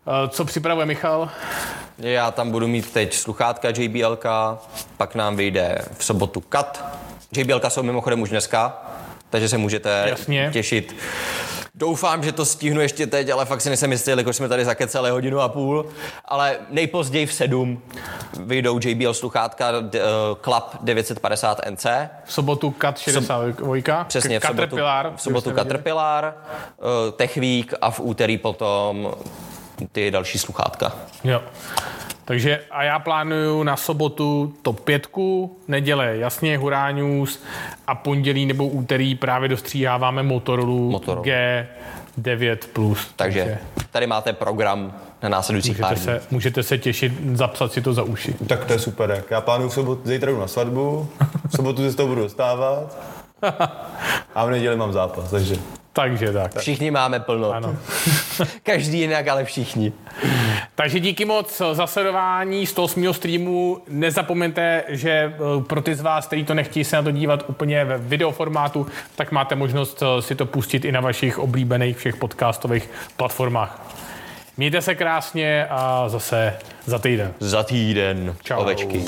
Eh, 0.08 0.30
Co 0.30 0.46
připravuje 0.46 0.86
Michal? 0.86 1.30
Já 1.98 2.32
tam 2.32 2.52
budu 2.52 2.68
mít 2.68 2.94
teď 2.94 3.14
sluchátka 3.14 3.70
JBLK, 3.78 4.26
pak 4.98 5.16
nám 5.16 5.36
vyjde 5.36 5.86
v 5.98 6.04
sobotu 6.04 6.42
kat. 6.42 6.86
JBLK 7.38 7.66
jsou 7.72 7.84
mimochodem 7.84 8.22
už 8.22 8.30
dneska, 8.30 8.82
takže 9.30 9.50
se 9.50 9.58
můžete 9.58 10.06
Jasně. 10.10 10.50
těšit. 10.54 10.96
Doufám, 11.76 12.24
že 12.24 12.32
to 12.32 12.46
stihnu 12.46 12.82
ještě 12.82 13.08
teď, 13.08 13.30
ale 13.30 13.46
fakt 13.46 13.62
si 13.62 13.70
nejsem 13.70 13.92
jistý, 13.92 14.10
jelikož 14.12 14.36
jsme 14.36 14.50
tady 14.50 14.66
zakecali 14.66 15.10
hodinu 15.10 15.40
a 15.40 15.50
půl. 15.50 15.86
Ale 16.26 16.58
nejpozději 16.70 17.26
v 17.26 17.34
sedm 17.34 17.82
vyjdou 18.40 18.80
JBL 18.84 19.14
sluchátka 19.14 19.82
d- 19.82 20.00
eh, 20.00 20.36
Club 20.44 20.64
950 20.82 21.60
NC. 21.70 21.86
V 22.26 22.34
sobotu 22.34 22.72
Kat 22.72 22.98
62. 23.00 24.04
Přesně, 24.04 24.40
v 24.40 24.44
sobotu, 24.44 24.58
Caterpillar. 24.58 25.14
v 25.16 25.22
sobotu. 25.22 25.52
Caterpillar, 25.52 26.34
eh, 26.36 27.12
Tech 27.12 27.38
Week 27.38 27.74
a 27.82 27.92
v 27.92 28.00
úterý 28.00 28.38
potom 28.38 29.14
ty 29.92 30.12
další 30.12 30.38
sluchátka. 30.38 30.96
Jo. 31.24 31.42
Takže 32.26 32.60
a 32.72 32.84
já 32.84 33.00
plánuju 33.00 33.64
na 33.64 33.78
sobotu 33.78 34.54
top 34.62 34.80
5, 34.80 35.08
neděle 35.68 36.18
jasně 36.18 36.58
Hurá 36.58 36.92
News 36.92 37.44
a 37.88 37.96
pondělí 37.96 38.46
nebo 38.46 38.68
úterý 38.68 39.16
právě 39.16 39.50
dostříháváme 39.50 40.24
Motorola, 40.24 40.92
Motorola. 40.92 41.26
G9+. 41.26 42.58
Plus. 42.74 43.12
Takže 43.16 43.58
tady 43.92 44.08
máte 44.08 44.34
program 44.34 44.94
na 45.24 45.30
následujících 45.30 45.80
pár 45.80 45.96
dní. 45.96 46.04
se, 46.04 46.22
můžete 46.32 46.64
se 46.64 46.78
těšit, 46.78 47.14
zapsat 47.34 47.74
si 47.74 47.82
to 47.82 47.94
za 47.94 48.04
uši. 48.04 48.34
Tak 48.48 48.66
to 48.66 48.74
je 48.74 48.80
super. 48.80 49.24
Já 49.30 49.42
plánuju 49.42 49.70
v 49.70 49.74
sobotu, 49.74 50.02
zítra 50.06 50.32
jdu 50.32 50.40
na 50.40 50.48
svatbu, 50.48 51.10
v 51.48 51.56
sobotu 51.56 51.82
se 51.82 51.92
z 51.92 51.96
toho 51.96 52.08
budu 52.08 52.22
dostávat 52.22 52.98
a 54.36 54.46
v 54.46 54.50
neděli 54.50 54.78
mám 54.78 54.94
zápas, 54.94 55.32
takže 55.32 55.56
Takže 55.94 56.34
tak. 56.34 56.58
Všichni 56.58 56.92
máme 56.92 57.20
plno. 57.20 57.52
Ano. 57.52 57.76
Každý 58.64 59.00
jinak, 59.00 59.28
ale 59.28 59.46
všichni. 59.46 59.94
Takže 60.76 61.00
díky 61.00 61.26
moc 61.26 61.62
za 61.72 61.88
sledování 61.88 62.66
108. 62.66 63.14
streamu. 63.14 63.82
Nezapomeňte, 63.88 64.84
že 64.88 65.12
eh, 65.12 65.64
pro 65.68 65.82
ty 65.82 65.96
z 65.96 66.02
vás, 66.02 66.28
kteří 66.28 66.46
to 66.46 66.54
nechtějí 66.54 66.84
se 66.84 66.96
na 66.96 67.02
to 67.02 67.12
dívat 67.12 67.44
úplně 67.48 67.86
ve 67.86 67.98
videoformátu, 67.98 68.88
tak 69.16 69.32
máte 69.32 69.56
možnost 69.56 70.04
eh, 70.04 70.22
si 70.22 70.36
to 70.36 70.46
pustit 70.46 70.86
i 70.86 70.92
na 70.92 71.02
vašich 71.02 71.40
oblíbených 71.40 71.98
všech 71.98 72.16
podcastových 72.16 72.90
platformách. 73.18 73.82
Mějte 74.58 74.82
se 74.82 74.96
krásně 74.96 75.68
a 75.70 76.10
zase 76.10 76.58
za 76.86 77.00
týden. 77.00 77.34
Za 77.40 77.64
týden. 77.64 78.36
Čau. 78.44 78.62
Ovečky. 78.62 79.06